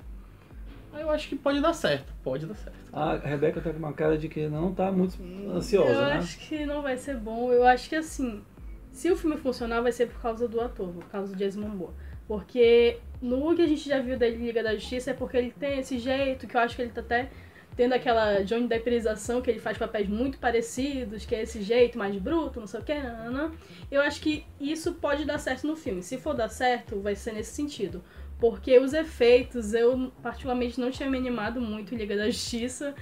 Aí 0.94 1.02
Eu 1.02 1.10
acho 1.10 1.28
que 1.28 1.36
pode 1.36 1.60
dar 1.60 1.72
certo. 1.74 2.12
Pode 2.22 2.46
dar 2.46 2.54
certo. 2.54 2.76
A 2.92 3.16
Rebeca 3.16 3.60
tá 3.60 3.70
com 3.70 3.78
uma 3.78 3.92
cara 3.92 4.16
de 4.16 4.28
que 4.28 4.46
não 4.48 4.72
tá 4.72 4.90
muito 4.90 5.18
ansiosa, 5.52 5.90
Eu 5.90 6.00
né? 6.00 6.12
acho 6.14 6.38
que 6.38 6.64
não 6.64 6.80
vai 6.82 6.96
ser 6.96 7.16
bom. 7.16 7.52
Eu 7.52 7.66
acho 7.66 7.88
que 7.88 7.96
assim, 7.96 8.42
se 8.92 9.10
o 9.10 9.16
filme 9.16 9.36
funcionar, 9.36 9.80
vai 9.80 9.92
ser 9.92 10.06
por 10.06 10.22
causa 10.22 10.46
do 10.46 10.60
ator, 10.60 10.88
por 10.88 11.04
causa 11.06 11.32
do 11.32 11.36
Jason 11.36 11.60
Momoa. 11.60 11.92
Porque 12.26 12.98
no 13.20 13.54
que 13.54 13.62
a 13.62 13.66
gente 13.66 13.86
já 13.86 14.00
viu 14.00 14.18
da 14.18 14.28
Liga 14.28 14.62
da 14.62 14.74
Justiça 14.74 15.10
é 15.10 15.14
porque 15.14 15.36
ele 15.36 15.50
tem 15.50 15.80
esse 15.80 15.98
jeito, 15.98 16.46
que 16.46 16.56
eu 16.56 16.60
acho 16.60 16.76
que 16.76 16.82
ele 16.82 16.92
tá 16.92 17.00
até 17.00 17.28
tendo 17.76 17.92
aquela 17.92 18.42
Johnny 18.42 18.68
Depperização, 18.68 19.42
que 19.42 19.50
ele 19.50 19.58
faz 19.58 19.76
papéis 19.76 20.08
muito 20.08 20.38
parecidos, 20.38 21.26
que 21.26 21.34
é 21.34 21.42
esse 21.42 21.62
jeito 21.62 21.98
mais 21.98 22.16
bruto, 22.16 22.60
não 22.60 22.66
sei 22.66 22.80
o 22.80 22.84
que, 22.84 22.94
nananã. 22.94 23.52
Eu 23.90 24.00
acho 24.00 24.20
que 24.20 24.44
isso 24.60 24.94
pode 24.94 25.24
dar 25.24 25.38
certo 25.38 25.66
no 25.66 25.76
filme. 25.76 26.02
Se 26.02 26.16
for 26.18 26.34
dar 26.34 26.48
certo, 26.48 27.00
vai 27.00 27.16
ser 27.16 27.32
nesse 27.32 27.52
sentido. 27.52 28.02
Porque 28.38 28.78
os 28.78 28.92
efeitos, 28.92 29.74
eu 29.74 30.12
particularmente 30.22 30.80
não 30.80 30.90
tinha 30.90 31.08
me 31.08 31.18
animado 31.18 31.60
muito 31.60 31.94
em 31.94 31.98
Liga 31.98 32.16
da 32.16 32.26
Justiça. 32.26 32.94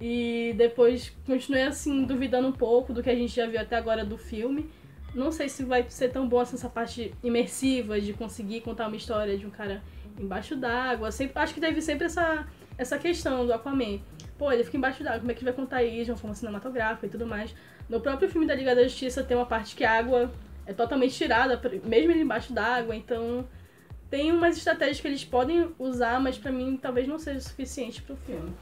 E 0.00 0.54
depois 0.56 1.16
continuei 1.24 1.62
assim, 1.62 2.04
duvidando 2.04 2.48
um 2.48 2.52
pouco 2.52 2.92
do 2.92 3.02
que 3.02 3.08
a 3.08 3.14
gente 3.14 3.34
já 3.34 3.46
viu 3.46 3.60
até 3.60 3.76
agora 3.76 4.04
do 4.04 4.18
filme. 4.18 4.68
Não 5.14 5.32
sei 5.32 5.48
se 5.48 5.64
vai 5.64 5.86
ser 5.88 6.10
tão 6.10 6.28
bom 6.28 6.40
assim, 6.40 6.56
essa 6.56 6.68
parte 6.68 7.14
imersiva 7.22 7.98
de 8.00 8.12
conseguir 8.12 8.60
contar 8.60 8.88
uma 8.88 8.96
história 8.96 9.38
de 9.38 9.46
um 9.46 9.50
cara 9.50 9.82
embaixo 10.18 10.54
d'água. 10.54 11.10
Sempre, 11.10 11.38
acho 11.38 11.54
que 11.54 11.60
teve 11.60 11.80
sempre 11.80 12.06
essa, 12.06 12.46
essa 12.78 12.98
questão 12.98 13.46
do 13.46 13.52
Aquaman. 13.52 14.00
Pô, 14.38 14.52
ele 14.52 14.64
fica 14.64 14.76
embaixo 14.76 15.02
d'água, 15.02 15.20
como 15.20 15.30
é 15.30 15.34
que 15.34 15.44
vai 15.44 15.52
contar 15.52 15.82
isso 15.82 16.06
de 16.06 16.10
uma 16.10 16.16
forma 16.16 16.34
cinematográfica 16.34 17.06
e 17.06 17.10
tudo 17.10 17.26
mais. 17.26 17.54
No 17.88 18.00
próprio 18.00 18.28
filme 18.28 18.46
da 18.46 18.54
Liga 18.54 18.74
da 18.74 18.82
Justiça 18.82 19.22
tem 19.22 19.36
uma 19.36 19.46
parte 19.46 19.74
que 19.74 19.84
a 19.84 19.98
água 19.98 20.30
é 20.66 20.72
totalmente 20.72 21.14
tirada, 21.14 21.60
mesmo 21.84 22.10
ele 22.10 22.22
embaixo 22.22 22.52
d'água, 22.52 22.94
então 22.94 23.46
tem 24.10 24.32
umas 24.32 24.56
estratégias 24.56 25.00
que 25.00 25.06
eles 25.06 25.24
podem 25.24 25.72
usar, 25.78 26.20
mas 26.20 26.36
pra 26.36 26.52
mim 26.52 26.76
talvez 26.80 27.06
não 27.08 27.18
seja 27.18 27.40
suficiente 27.40 28.02
pro 28.02 28.16
filme. 28.16 28.52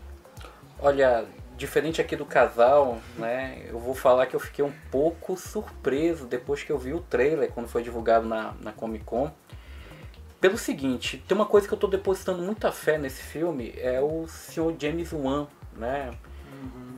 Olha, 0.79 1.25
diferente 1.57 2.01
aqui 2.01 2.17
do 2.17 2.27
casal, 2.27 2.99
né? 3.17 3.65
Eu 3.69 3.79
vou 3.79 3.95
falar 3.95 4.27
que 4.27 4.35
eu 4.35 4.41
fiquei 4.41 4.65
um 4.65 4.73
pouco 4.91 5.37
surpreso 5.37 6.27
depois 6.27 6.63
que 6.63 6.73
eu 6.73 6.79
vi 6.79 6.93
o 6.93 7.01
trailer 7.01 7.51
quando 7.53 7.69
foi 7.69 7.83
divulgado 7.83 8.27
na, 8.27 8.55
na 8.61 8.73
Comic 8.73 9.05
Con. 9.05 9.31
Pelo 10.45 10.59
seguinte, 10.59 11.25
tem 11.27 11.35
uma 11.35 11.47
coisa 11.47 11.67
que 11.67 11.73
eu 11.73 11.79
tô 11.79 11.87
depositando 11.87 12.43
muita 12.43 12.71
fé 12.71 12.99
nesse 12.99 13.23
filme, 13.23 13.73
é 13.79 13.99
o 13.99 14.27
Sr. 14.29 14.75
James 14.79 15.11
Wan, 15.11 15.47
né? 15.75 16.11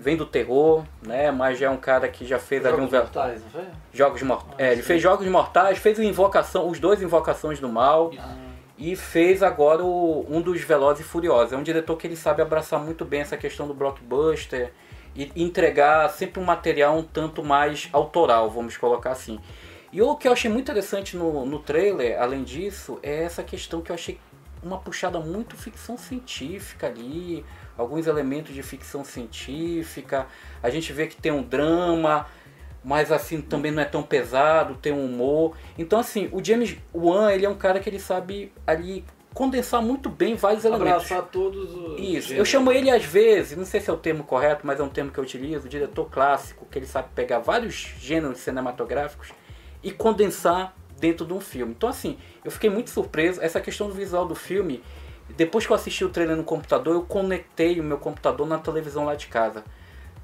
Vem 0.00 0.16
do 0.16 0.26
terror, 0.26 0.82
né? 1.00 1.30
Mas 1.30 1.56
já 1.56 1.66
é 1.66 1.70
um 1.70 1.76
cara 1.76 2.08
que 2.08 2.26
já 2.26 2.40
fez 2.40 2.66
ali 2.66 2.74
um 2.74 2.78
Jogos 2.90 2.90
Mortais, 3.14 3.42
não 3.44 3.50
foi? 3.50 3.64
Jogos 3.92 4.22
Mortais. 4.22 4.54
É, 4.58 4.72
ele 4.72 4.82
fez 4.82 5.00
Jogos 5.00 5.28
Mortais, 5.28 5.78
fez 5.78 5.96
Invocação, 6.00 6.68
os 6.68 6.80
dois 6.80 7.00
Invocações 7.00 7.60
do 7.60 7.68
Mal 7.68 8.10
e 8.76 8.96
fez 8.96 9.44
agora 9.44 9.80
o- 9.84 10.26
um 10.28 10.40
dos 10.40 10.60
Velozes 10.62 11.06
e 11.06 11.08
Furiosos. 11.08 11.52
É 11.52 11.56
um 11.56 11.62
diretor 11.62 11.96
que 11.96 12.04
ele 12.08 12.16
sabe 12.16 12.42
abraçar 12.42 12.80
muito 12.80 13.04
bem 13.04 13.20
essa 13.20 13.36
questão 13.36 13.68
do 13.68 13.74
blockbuster 13.74 14.72
e 15.14 15.30
entregar 15.36 16.10
sempre 16.10 16.40
um 16.40 16.44
material 16.44 16.96
um 16.98 17.02
tanto 17.04 17.44
mais 17.44 17.88
autoral, 17.92 18.50
vamos 18.50 18.76
colocar 18.76 19.12
assim. 19.12 19.38
E 19.96 20.02
o 20.02 20.14
que 20.14 20.28
eu 20.28 20.32
achei 20.32 20.50
muito 20.50 20.70
interessante 20.70 21.16
no, 21.16 21.46
no 21.46 21.58
trailer, 21.58 22.20
além 22.20 22.44
disso, 22.44 22.98
é 23.02 23.22
essa 23.22 23.42
questão 23.42 23.80
que 23.80 23.90
eu 23.90 23.94
achei 23.94 24.20
uma 24.62 24.76
puxada 24.76 25.18
muito 25.20 25.56
ficção 25.56 25.96
científica 25.96 26.86
ali, 26.86 27.42
alguns 27.78 28.06
elementos 28.06 28.54
de 28.54 28.62
ficção 28.62 29.02
científica. 29.02 30.26
A 30.62 30.68
gente 30.68 30.92
vê 30.92 31.06
que 31.06 31.16
tem 31.16 31.32
um 31.32 31.42
drama, 31.42 32.26
mas 32.84 33.10
assim 33.10 33.40
também 33.40 33.72
não 33.72 33.80
é 33.80 33.86
tão 33.86 34.02
pesado, 34.02 34.74
tem 34.74 34.92
um 34.92 35.02
humor. 35.02 35.56
Então 35.78 35.98
assim, 35.98 36.28
o 36.30 36.44
James 36.44 36.76
Wan, 36.92 37.32
ele 37.32 37.46
é 37.46 37.48
um 37.48 37.56
cara 37.56 37.80
que 37.80 37.88
ele 37.88 37.98
sabe 37.98 38.52
ali 38.66 39.02
condensar 39.32 39.80
muito 39.80 40.10
bem 40.10 40.34
vários 40.34 40.66
elementos. 40.66 41.06
Abraçar 41.06 41.22
todos 41.22 41.74
os. 41.74 41.98
Isso. 41.98 42.16
Eu 42.16 42.20
gêneros. 42.20 42.48
chamo 42.50 42.70
ele 42.70 42.90
às 42.90 43.02
vezes, 43.06 43.56
não 43.56 43.64
sei 43.64 43.80
se 43.80 43.88
é 43.88 43.92
o 43.94 43.96
termo 43.96 44.24
correto, 44.24 44.66
mas 44.66 44.78
é 44.78 44.82
um 44.82 44.90
termo 44.90 45.10
que 45.10 45.18
eu 45.18 45.24
utilizo, 45.24 45.66
diretor 45.66 46.10
clássico, 46.10 46.66
que 46.70 46.78
ele 46.78 46.86
sabe 46.86 47.08
pegar 47.14 47.38
vários 47.38 47.94
gêneros 47.98 48.40
cinematográficos 48.40 49.32
e 49.82 49.90
condensar 49.90 50.76
dentro 50.98 51.26
de 51.26 51.32
um 51.32 51.40
filme. 51.40 51.72
Então 51.76 51.88
assim, 51.88 52.18
eu 52.44 52.50
fiquei 52.50 52.70
muito 52.70 52.90
surpreso. 52.90 53.40
Essa 53.42 53.60
questão 53.60 53.88
do 53.88 53.94
visual 53.94 54.26
do 54.26 54.34
filme, 54.34 54.82
depois 55.36 55.66
que 55.66 55.72
eu 55.72 55.76
assisti 55.76 56.04
o 56.04 56.08
trailer 56.08 56.36
no 56.36 56.44
computador, 56.44 56.94
eu 56.94 57.02
conectei 57.02 57.78
o 57.80 57.84
meu 57.84 57.98
computador 57.98 58.46
na 58.46 58.58
televisão 58.58 59.04
lá 59.04 59.14
de 59.14 59.26
casa. 59.26 59.64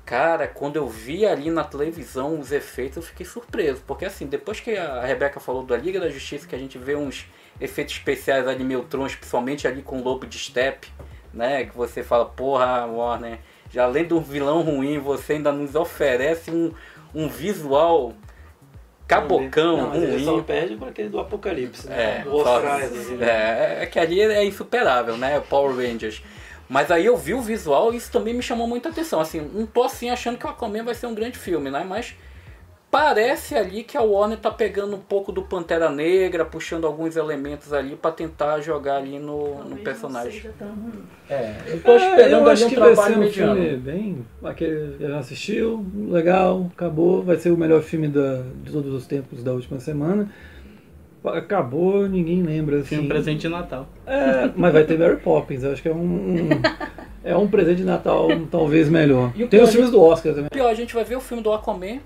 Cara, 0.04 0.48
quando 0.48 0.76
eu 0.76 0.88
vi 0.88 1.24
ali 1.24 1.48
na 1.48 1.62
televisão 1.62 2.38
os 2.38 2.50
efeitos, 2.50 2.96
eu 2.96 3.02
fiquei 3.02 3.24
surpreso. 3.24 3.82
Porque 3.86 4.04
assim, 4.04 4.26
depois 4.26 4.58
que 4.58 4.76
a 4.76 5.04
Rebeca 5.04 5.38
falou 5.38 5.64
da 5.64 5.76
Liga 5.76 6.00
da 6.00 6.08
Justiça, 6.08 6.46
que 6.46 6.54
a 6.54 6.58
gente 6.58 6.76
vê 6.76 6.96
uns 6.96 7.26
efeitos 7.60 7.94
especiais 7.94 8.48
ali 8.48 8.64
meio 8.64 8.82
trons, 8.82 9.14
principalmente 9.14 9.66
ali 9.68 9.80
com 9.80 10.00
o 10.00 10.02
lobo 10.02 10.26
de 10.26 10.38
step, 10.38 10.88
né? 11.32 11.64
Que 11.64 11.76
você 11.76 12.02
fala, 12.02 12.24
porra, 12.24 12.84
Warner, 12.86 13.38
já 13.70 13.84
além 13.84 14.12
um 14.12 14.20
vilão 14.20 14.62
ruim, 14.62 14.98
você 14.98 15.34
ainda 15.34 15.52
nos 15.52 15.74
oferece 15.74 16.50
um, 16.50 16.72
um 17.14 17.28
visual 17.28 18.12
cabocão, 19.14 19.76
Não, 19.76 19.88
mas 19.88 20.02
ele 20.02 20.12
ruim. 20.12 20.24
só 20.24 20.40
perde 20.42 20.76
para 20.76 20.88
aquele 20.88 21.08
do 21.08 21.18
Apocalipse, 21.20 21.88
né? 21.88 22.20
É, 22.20 22.22
do 22.24 22.30
só- 22.42 22.56
Ostrais, 22.56 22.92
assim. 22.96 23.22
é, 23.22 23.78
é 23.82 23.86
que 23.86 23.98
ali 23.98 24.20
é 24.20 24.44
insuperável, 24.44 25.16
né? 25.16 25.40
Power 25.48 25.74
Rangers. 25.76 26.22
Mas 26.68 26.90
aí 26.90 27.04
eu 27.04 27.16
vi 27.16 27.34
o 27.34 27.40
visual 27.42 27.92
e 27.92 27.96
isso 27.98 28.10
também 28.10 28.32
me 28.32 28.42
chamou 28.42 28.66
muita 28.66 28.88
atenção. 28.88 29.20
Assim, 29.20 29.40
não 29.52 29.66
tô 29.66 29.82
assim 29.82 30.08
achando 30.10 30.38
que 30.38 30.46
o 30.46 30.48
Aquaman 30.48 30.82
vai 30.84 30.94
ser 30.94 31.06
um 31.06 31.14
grande 31.14 31.36
filme, 31.38 31.70
né? 31.70 31.84
Mas 31.86 32.14
parece 32.92 33.54
ali 33.54 33.82
que 33.82 33.96
a 33.96 34.02
Warner 34.02 34.36
tá 34.38 34.50
pegando 34.50 34.94
um 34.94 34.98
pouco 35.00 35.32
do 35.32 35.40
Pantera 35.42 35.90
Negra, 35.90 36.44
puxando 36.44 36.86
alguns 36.86 37.16
elementos 37.16 37.72
ali 37.72 37.96
pra 37.96 38.12
tentar 38.12 38.60
jogar 38.60 38.96
ali 38.98 39.18
no, 39.18 39.64
no 39.64 39.76
personagem. 39.78 40.32
seja 40.32 40.52
tão 40.58 40.68
ruim. 40.68 41.02
É, 41.30 41.54
eu 41.68 41.82
tô 41.82 41.92
É, 41.92 41.96
esperando 41.96 42.32
eu 42.32 42.40
ali 42.42 42.50
acho 42.50 42.66
um 42.66 42.68
que 42.68 42.78
vai 42.78 42.94
ser 42.94 43.12
um 43.16 43.18
mediano. 43.18 43.54
filme 43.54 43.76
bem. 43.78 44.26
Aquele 44.44 44.96
já 45.00 45.18
assistiu, 45.18 45.86
legal, 46.10 46.70
acabou. 46.74 47.22
Vai 47.22 47.36
ser 47.38 47.50
o 47.50 47.56
melhor 47.56 47.80
filme 47.80 48.08
da, 48.08 48.42
de 48.62 48.70
todos 48.70 48.92
os 48.92 49.06
tempos 49.06 49.42
da 49.42 49.52
última 49.54 49.80
semana. 49.80 50.30
Acabou, 51.24 52.06
ninguém 52.08 52.42
lembra 52.42 52.78
assim. 52.80 52.96
Filme 52.96 53.08
presente 53.08 53.40
de 53.42 53.48
Natal. 53.48 53.86
É, 54.06 54.50
mas 54.54 54.72
vai 54.72 54.84
ter 54.84 54.98
Mary 54.98 55.16
Poppins, 55.18 55.62
eu 55.62 55.72
acho 55.72 55.80
que 55.80 55.88
é 55.88 55.94
um. 55.94 55.96
um- 56.04 56.48
é 57.24 57.36
um 57.36 57.46
presente 57.46 57.76
de 57.78 57.84
Natal 57.84 58.26
talvez 58.50 58.88
melhor. 58.88 59.32
E 59.36 59.44
o 59.44 59.48
Tem 59.48 59.62
os 59.62 59.70
filmes 59.70 59.90
do 59.92 60.02
Oscar 60.02 60.34
também. 60.34 60.50
Pior, 60.50 60.68
a 60.68 60.74
gente 60.74 60.92
vai 60.92 61.04
ver 61.04 61.14
o 61.16 61.20
filme 61.20 61.40
do 61.42 61.52
Aquaman, 61.52 62.00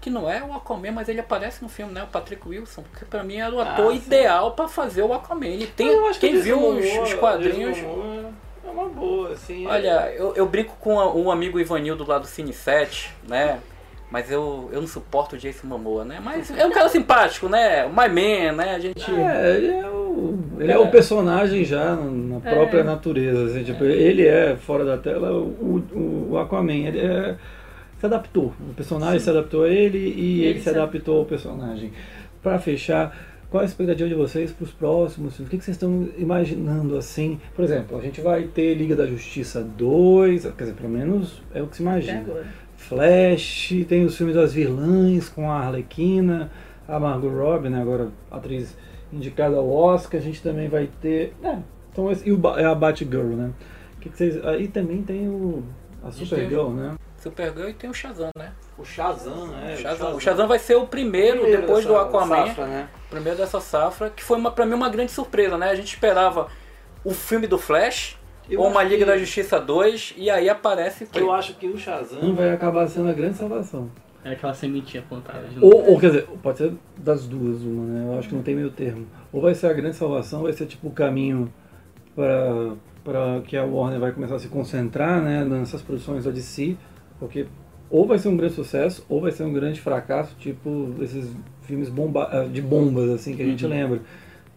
que 0.00 0.10
não 0.10 0.30
é 0.30 0.42
o 0.42 0.52
Aquaman, 0.54 0.92
mas 0.92 1.08
ele 1.08 1.20
aparece 1.20 1.62
no 1.62 1.68
filme, 1.68 1.92
né? 1.92 2.02
O 2.04 2.06
Patrick 2.06 2.48
Wilson, 2.48 2.84
que 2.98 3.04
pra 3.04 3.22
mim 3.24 3.36
era 3.38 3.54
o 3.54 3.60
Ah, 3.60 3.72
ator 3.72 3.90
sim. 3.92 3.98
ideal 3.98 4.52
pra 4.52 4.68
fazer 4.68 5.02
o 5.02 5.12
Aquaman. 5.12 5.46
Ele 5.46 5.66
tem, 5.66 5.88
Eu 5.88 6.06
acho 6.06 6.20
que 6.20 6.28
quem 6.28 6.38
o 6.38 6.42
viu 6.42 6.58
os, 6.68 6.84
os 7.02 7.14
quadrinhos. 7.14 7.76
É 7.78 8.70
uma 8.70 8.88
boa, 8.88 9.30
assim. 9.32 9.66
é- 9.66 9.68
Olha, 9.68 10.12
eu, 10.16 10.34
eu 10.36 10.46
brinco 10.46 10.76
com 10.80 10.94
um 10.96 11.30
amigo 11.30 11.58
Ivanildo 11.58 12.06
lá 12.06 12.18
do 12.18 12.26
Cine 12.26 12.52
7, 12.52 13.12
né? 13.28 13.58
Mas 14.10 14.30
eu, 14.30 14.70
eu 14.72 14.80
não 14.80 14.88
suporto 14.88 15.36
o 15.36 15.38
Jason 15.38 15.66
Momoa, 15.66 16.02
né? 16.04 16.18
Mas 16.22 16.50
é 16.56 16.64
um 16.64 16.70
cara 16.70 16.88
simpático, 16.88 17.46
né? 17.48 17.84
O 17.84 17.90
My 17.90 18.08
Man, 18.08 18.52
né? 18.52 18.74
A 18.74 18.78
gente. 18.78 19.04
É, 19.10 19.56
ele 19.56 19.70
é 19.72 19.86
o, 19.86 20.38
ele 20.58 20.72
é 20.72 20.78
o 20.78 20.88
personagem 20.90 21.62
já 21.64 21.94
na 21.94 22.40
própria 22.40 22.80
É. 22.80 22.84
natureza. 22.84 23.44
assim, 23.46 23.64
tipo, 23.64 23.84
ele 23.84 24.26
é 24.26 24.56
fora 24.56 24.82
da 24.84 24.96
tela 24.96 25.32
o, 25.32 25.82
o, 25.92 26.28
o 26.30 26.38
Aquaman. 26.38 26.72
Ele 26.86 27.00
é- 27.00 27.34
se 27.98 28.06
adaptou. 28.06 28.52
O 28.70 28.74
personagem 28.74 29.18
se 29.20 29.28
adaptou 29.30 29.64
a 29.64 29.68
ele 29.68 29.98
e 29.98 30.40
ele, 30.40 30.46
Ele 30.50 30.60
se 30.60 30.68
adaptou 30.70 31.18
ao 31.18 31.24
personagem. 31.24 31.92
Pra 32.42 32.58
fechar, 32.58 33.16
qual 33.50 33.62
a 33.62 33.66
expectativa 33.66 34.08
de 34.08 34.14
vocês 34.14 34.52
para 34.52 34.64
os 34.64 34.70
próximos 34.70 35.34
filmes? 35.36 35.48
O 35.48 35.50
que 35.50 35.58
que 35.58 35.64
vocês 35.64 35.74
estão 35.76 36.08
imaginando 36.16 36.96
assim? 36.96 37.40
Por 37.54 37.64
exemplo, 37.64 37.98
a 37.98 38.00
gente 38.00 38.20
vai 38.20 38.44
ter 38.44 38.74
Liga 38.74 38.94
da 38.94 39.06
Justiça 39.06 39.62
2, 39.62 40.42
quer 40.44 40.64
dizer, 40.64 40.74
pelo 40.74 40.88
menos 40.90 41.42
é 41.52 41.60
o 41.62 41.66
que 41.66 41.76
se 41.76 41.82
imagina. 41.82 42.22
Flash, 42.76 43.74
tem 43.88 44.04
os 44.04 44.16
filmes 44.16 44.36
das 44.36 44.52
vilãs 44.52 45.28
com 45.28 45.50
a 45.50 45.56
Arlequina, 45.56 46.50
a 46.86 46.98
Margot 47.00 47.28
Robbie, 47.28 47.68
né, 47.68 47.80
agora 47.82 48.08
atriz 48.30 48.76
indicada 49.12 49.56
ao 49.56 49.68
Oscar, 49.68 50.20
a 50.20 50.22
gente 50.22 50.40
também 50.40 50.68
vai 50.68 50.88
ter, 51.00 51.34
é, 51.42 51.58
então 51.92 52.10
esse- 52.10 52.28
e 52.28 52.32
o, 52.32 52.40
é 52.56 52.64
a 52.64 52.74
Batgirl, 52.74 53.34
né? 53.34 53.50
Que 54.00 54.08
que 54.08 54.16
vocês, 54.16 54.44
aí 54.44 54.68
também 54.68 55.02
tem 55.02 55.28
o 55.28 55.64
a 56.04 56.10
Supergirl, 56.12 56.68
né? 56.70 56.94
Supergirl 57.28 57.68
e 57.68 57.74
tem 57.74 57.88
o 57.90 57.94
Shazam, 57.94 58.30
né? 58.36 58.52
O 58.76 58.84
Shazam, 58.84 59.48
é. 59.62 59.74
o, 59.74 59.76
Shazam. 59.76 60.14
o 60.16 60.20
Shazam 60.20 60.48
vai 60.48 60.58
ser 60.58 60.76
o 60.76 60.86
primeiro, 60.86 61.44
depois 61.44 61.84
do 61.84 61.92
dessa 61.92 62.04
Aquaman. 62.06 62.46
safra, 62.46 62.66
né? 62.66 62.88
primeiro 63.10 63.38
dessa 63.38 63.60
safra, 63.60 64.10
que 64.10 64.22
foi 64.22 64.38
uma, 64.38 64.50
pra 64.50 64.64
mim 64.66 64.74
uma 64.74 64.88
grande 64.88 65.12
surpresa, 65.12 65.56
né? 65.58 65.70
A 65.70 65.74
gente 65.74 65.88
esperava 65.94 66.48
o 67.04 67.12
filme 67.12 67.46
do 67.46 67.58
Flash, 67.58 68.18
Eu 68.48 68.60
ou 68.60 68.68
uma 68.68 68.82
Liga 68.82 68.98
que- 68.98 69.04
da 69.04 69.18
Justiça 69.18 69.60
2, 69.60 70.14
e 70.16 70.30
aí 70.30 70.48
aparece 70.48 71.08
Eu 71.14 71.32
acho 71.32 71.54
que 71.54 71.66
o 71.68 71.76
Shazam. 71.78 72.34
Vai 72.34 72.50
acabar 72.52 72.86
sendo 72.88 73.08
a 73.08 73.12
grande 73.12 73.36
salvação. 73.36 73.90
É 74.24 74.32
aquela 74.32 74.52
sementinha 74.52 75.02
plantada 75.08 75.46
de 75.46 75.64
Ou, 75.64 75.90
ou, 75.92 75.98
quer 76.00 76.08
dizer, 76.08 76.26
pode 76.42 76.58
ser 76.58 76.72
das 76.96 77.26
duas 77.26 77.62
uma, 77.62 77.84
né? 77.86 78.12
Eu 78.14 78.18
acho 78.18 78.28
que 78.28 78.34
não 78.34 78.42
tem 78.42 78.54
meio 78.54 78.70
termo. 78.70 79.06
Ou 79.32 79.40
vai 79.40 79.54
ser 79.54 79.66
a 79.68 79.72
grande 79.72 79.96
salvação, 79.96 80.42
vai 80.42 80.52
ser 80.52 80.66
tipo 80.66 80.88
o 80.88 80.90
caminho 80.90 81.52
para 82.14 82.72
para 83.04 83.40
que 83.46 83.56
a 83.56 83.64
Warner 83.64 83.98
vai 83.98 84.12
começar 84.12 84.34
a 84.34 84.38
se 84.38 84.48
concentrar, 84.48 85.22
né, 85.22 85.42
nessas 85.42 85.80
produções 85.80 86.24
da 86.24 86.30
DC, 86.30 86.76
porque 87.18 87.46
ou 87.90 88.06
vai 88.06 88.18
ser 88.18 88.28
um 88.28 88.36
grande 88.36 88.54
sucesso 88.54 89.04
ou 89.08 89.20
vai 89.20 89.30
ser 89.32 89.44
um 89.44 89.52
grande 89.52 89.80
fracasso, 89.80 90.34
tipo 90.38 90.94
esses 91.00 91.30
filmes 91.62 91.88
bomba 91.88 92.28
ah, 92.30 92.44
de 92.44 92.60
bombas 92.62 93.10
assim 93.10 93.34
que 93.34 93.42
a 93.42 93.46
gente 93.46 93.66
lembra. 93.66 94.00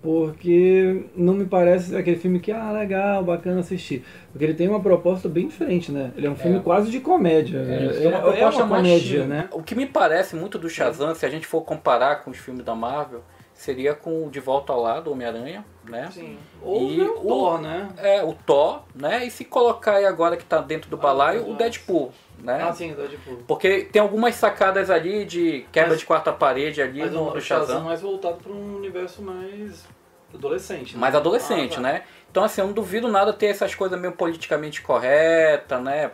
Porque 0.01 1.05
não 1.16 1.34
me 1.36 1.45
parece 1.45 1.95
aquele 1.95 2.18
filme 2.18 2.39
que, 2.39 2.51
ah, 2.51 2.72
legal, 2.72 3.24
bacana 3.24 3.59
assistir. 3.59 4.03
Porque 4.32 4.43
ele 4.43 4.55
tem 4.55 4.68
uma 4.68 4.80
proposta 4.80 5.30
bem 5.30 5.47
diferente, 5.47 5.91
né? 5.91 6.12
Ele 6.18 6.26
é 6.26 6.30
um 6.30 6.36
filme 6.36 6.59
quase 6.59 6.89
de 6.89 6.99
comédia. 6.99 7.59
É, 7.59 8.05
É, 8.05 8.07
uma 8.07 8.18
é 8.18 8.22
proposta 8.22 8.64
uma 8.64 8.68
mais 8.82 8.88
comédia, 8.88 9.26
né? 9.28 9.47
O 9.51 9.62
que 9.62 9.76
me 9.76 9.86
parece 9.86 10.36
muito 10.36 10.57
do 10.57 10.68
Shazam, 10.68 11.14
se 11.14 11.24
a 11.24 11.30
gente 11.30 11.45
for 11.45 11.62
comparar 11.62 12.24
com 12.24 12.32
os 12.32 12.38
filmes 12.38 12.66
da 12.66 12.74
Marvel, 12.74 13.22
seria 13.53 13.93
com 13.93 14.26
o 14.26 14.32
De 14.32 14.39
Volta 14.39 14.74
ao 14.74 14.82
Lado, 14.82 15.12
Homem-Aranha, 15.12 15.64
né? 15.88 16.09
Sim. 16.12 16.36
Ou 16.64 16.82
E 16.89 16.99
o 17.01 17.20
o- 17.20 17.28
Thor, 17.28 17.62
né? 17.62 17.89
É, 17.99 18.24
o 18.24 18.34
Thor, 18.34 18.82
né? 18.95 19.24
E 19.28 19.30
se 19.30 19.45
colocar 19.45 19.97
aí 19.97 20.05
agora 20.05 20.36
que 20.36 20.43
tá 20.45 20.59
dentro 20.62 20.89
do 20.89 20.97
balaio, 20.97 21.47
o 21.47 21.53
Deadpool, 21.53 22.12
né? 22.44 22.64
Ah, 22.64 22.74
sim, 22.74 22.94
tá 22.94 23.08
tipo. 23.08 23.36
Porque 23.48 23.82
tem 23.92 24.02
algumas 24.02 24.36
sacadas 24.36 24.89
ali 24.89 25.26
de 25.26 25.66
quebra 25.72 25.92
Mas- 25.92 26.00
de 26.00 26.06
quarta 26.06 26.32
parede 26.34 26.82
ali 26.82 27.00
Mas 27.02 27.12
no, 27.12 27.34
no 27.34 27.42
Shazam 27.42 27.68
Shazam. 27.68 27.84
mais 27.84 28.02
voltado 28.02 28.38
para 28.38 28.52
um 28.52 28.76
universo 28.78 29.22
mais 29.22 29.86
adolescente. 30.34 30.94
né? 30.96 31.00
mais 31.00 31.14
adolescente, 31.16 31.74
Ah, 31.74 31.76
tá. 31.76 31.82
né? 31.82 32.04
Então, 32.30 32.44
assim, 32.44 32.62
eu 32.62 32.68
não 32.68 32.74
duvido 32.74 33.08
nada 33.10 33.34
ter 33.34 33.48
essas 33.48 33.76
coisas 33.76 34.00
meio 34.00 34.14
politicamente 34.14 34.82
corretas, 34.82 35.82
né? 35.82 36.12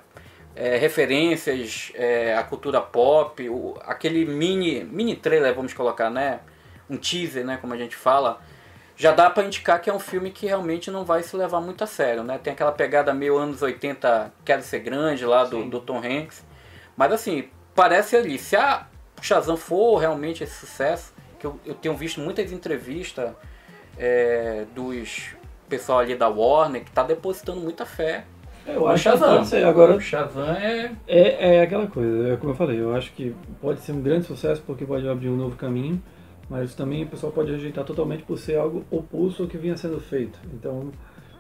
É, 0.55 0.75
referências 0.78 1.91
é, 1.93 2.36
à 2.36 2.41
cultura 2.43 2.82
pop, 2.82 3.47
o- 3.47 3.75
aquele 3.86 4.25
mini, 4.25 4.84
mini 4.84 5.15
trailer, 5.15 5.53
vamos 5.53 5.71
colocar, 5.73 6.09
né? 6.09 6.39
Um 6.89 6.97
teaser, 6.97 7.45
né? 7.45 7.57
Como 7.61 7.73
a 7.73 7.78
gente 7.78 7.95
fala. 7.95 8.41
Já 8.97 9.11
dá 9.11 9.29
pra 9.29 9.43
indicar 9.43 9.79
que 9.79 9.89
é 9.89 9.93
um 9.93 9.99
filme 9.99 10.31
que 10.31 10.47
realmente 10.47 10.89
não 10.89 11.05
vai 11.05 11.21
se 11.21 11.35
levar 11.37 11.61
muito 11.61 11.83
a 11.83 11.87
sério, 11.87 12.23
né? 12.23 12.39
Tem 12.39 12.51
aquela 12.51 12.71
pegada 12.71 13.13
meio 13.13 13.37
anos 13.37 13.61
80, 13.61 14.33
Quero 14.43 14.63
Ser 14.63 14.79
Grande, 14.79 15.23
lá 15.23 15.43
do, 15.43 15.63
do 15.65 15.79
Tom 15.79 15.99
Hanks. 15.99 16.43
Mas, 16.95 17.11
assim, 17.11 17.47
parece 17.75 18.15
ali, 18.15 18.39
se 18.39 18.55
a 18.55 18.87
Shazam 19.21 19.55
for 19.55 19.97
realmente 19.97 20.43
esse 20.43 20.55
sucesso, 20.55 21.13
que 21.39 21.45
eu, 21.45 21.59
eu 21.63 21.75
tenho 21.75 21.95
visto 21.95 22.19
muitas 22.19 22.51
entrevistas 22.51 23.31
é, 23.99 24.65
dos 24.73 25.35
pessoal 25.69 25.99
ali 25.99 26.15
da 26.15 26.27
Warner 26.27 26.83
que 26.83 26.91
tá 26.91 27.03
depositando 27.03 27.61
muita 27.61 27.85
fé. 27.85 28.25
Eu 28.65 28.81
no 28.81 28.87
acho 28.87 29.03
que 29.03 29.09
Shazam. 29.09 29.35
pode 29.35 29.47
ser. 29.47 29.63
Agora, 29.63 29.95
o 29.95 30.01
Shazam 30.01 30.49
é 30.55 30.91
É, 31.07 31.57
é 31.57 31.61
aquela 31.61 31.87
coisa, 31.87 32.33
é 32.33 32.37
como 32.37 32.51
eu 32.51 32.55
falei, 32.55 32.81
eu 32.81 32.95
acho 32.95 33.11
que 33.13 33.35
pode 33.61 33.80
ser 33.81 33.91
um 33.91 34.01
grande 34.01 34.26
sucesso 34.26 34.61
porque 34.65 34.85
pode 34.85 35.07
abrir 35.07 35.30
um 35.30 35.38
novo 35.38 35.55
caminho, 35.55 36.01
mas 36.49 36.74
também 36.74 37.03
o 37.03 37.07
pessoal 37.07 37.32
pode 37.32 37.52
rejeitar 37.52 37.84
totalmente 37.84 38.24
por 38.24 38.38
ser 38.38 38.57
algo 38.57 38.86
oposto 38.90 39.44
ao 39.44 39.49
que 39.49 39.57
vinha 39.57 39.76
sendo 39.76 39.99
feito. 39.99 40.40
Então 40.53 40.91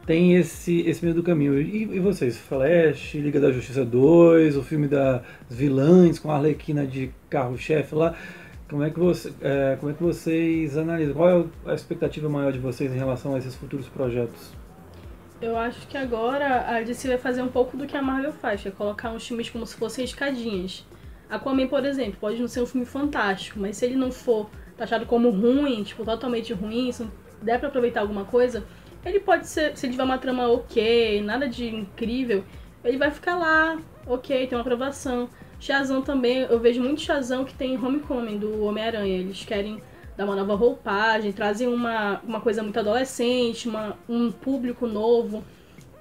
tem 0.05 0.35
esse, 0.35 0.81
esse 0.81 1.03
meio 1.03 1.15
do 1.15 1.21
caminho. 1.21 1.59
E, 1.59 1.83
e 1.83 1.99
vocês? 1.99 2.37
Flash, 2.37 3.15
Liga 3.15 3.39
da 3.39 3.51
Justiça 3.51 3.83
2, 3.83 4.55
o 4.55 4.63
filme 4.63 4.87
das 4.87 5.21
vilãs 5.49 6.17
com 6.17 6.31
a 6.31 6.35
Arlequina 6.35 6.87
de 6.87 7.11
carro-chefe 7.29 7.93
lá. 7.93 8.15
Como 8.69 8.83
é, 8.83 8.89
que 8.89 8.99
você, 8.99 9.33
é, 9.41 9.77
como 9.79 9.91
é 9.91 9.95
que 9.95 10.03
vocês 10.03 10.77
analisam? 10.77 11.13
Qual 11.13 11.29
é 11.29 11.71
a 11.71 11.73
expectativa 11.73 12.27
maior 12.27 12.51
de 12.51 12.59
vocês 12.59 12.91
em 12.93 12.97
relação 12.97 13.33
a 13.35 13.37
esses 13.37 13.55
futuros 13.55 13.87
projetos? 13.87 14.51
Eu 15.41 15.55
acho 15.57 15.87
que 15.87 15.97
agora 15.97 16.67
a 16.67 16.81
DC 16.81 17.07
vai 17.07 17.17
fazer 17.17 17.41
um 17.41 17.47
pouco 17.47 17.77
do 17.77 17.85
que 17.85 17.95
a 17.95 18.01
Marvel 18.01 18.33
faz, 18.33 18.61
que 18.61 18.67
é 18.67 18.71
colocar 18.71 19.11
uns 19.11 19.27
filmes 19.27 19.49
como 19.49 19.65
se 19.65 19.75
fossem 19.75 20.03
escadinhas. 20.03 20.85
Aquaman, 21.29 21.67
por 21.67 21.85
exemplo, 21.85 22.17
pode 22.19 22.39
não 22.39 22.47
ser 22.47 22.61
um 22.61 22.65
filme 22.65 22.85
fantástico, 22.85 23.59
mas 23.59 23.77
se 23.77 23.85
ele 23.85 23.95
não 23.95 24.11
for 24.11 24.49
taxado 24.77 25.05
como 25.05 25.29
ruim, 25.29 25.83
tipo, 25.83 26.05
totalmente 26.05 26.53
ruim, 26.53 26.91
se 26.91 27.07
der 27.41 27.59
pra 27.59 27.69
aproveitar 27.69 28.01
alguma 28.01 28.25
coisa, 28.25 28.65
ele 29.05 29.19
pode 29.19 29.47
ser, 29.47 29.75
se 29.77 29.89
tiver 29.89 30.03
uma 30.03 30.17
trama 30.17 30.47
ok, 30.47 31.21
nada 31.21 31.47
de 31.47 31.67
incrível, 31.67 32.43
ele 32.83 32.97
vai 32.97 33.11
ficar 33.11 33.37
lá, 33.37 33.77
ok, 34.05 34.47
tem 34.47 34.57
uma 34.57 34.61
aprovação. 34.61 35.29
Shazam 35.59 36.01
também, 36.01 36.39
eu 36.39 36.59
vejo 36.59 36.81
muito 36.81 37.01
Shazam 37.01 37.43
que 37.43 37.53
tem 37.53 37.77
Homecoming 37.77 38.37
do 38.37 38.63
Homem-Aranha. 38.63 39.17
Eles 39.17 39.43
querem 39.43 39.81
dar 40.15 40.25
uma 40.25 40.35
nova 40.35 40.55
roupagem, 40.55 41.31
trazem 41.31 41.67
uma, 41.67 42.21
uma 42.23 42.39
coisa 42.39 42.61
muito 42.63 42.79
adolescente, 42.79 43.67
uma, 43.67 43.97
um 44.07 44.31
público 44.31 44.87
novo 44.87 45.43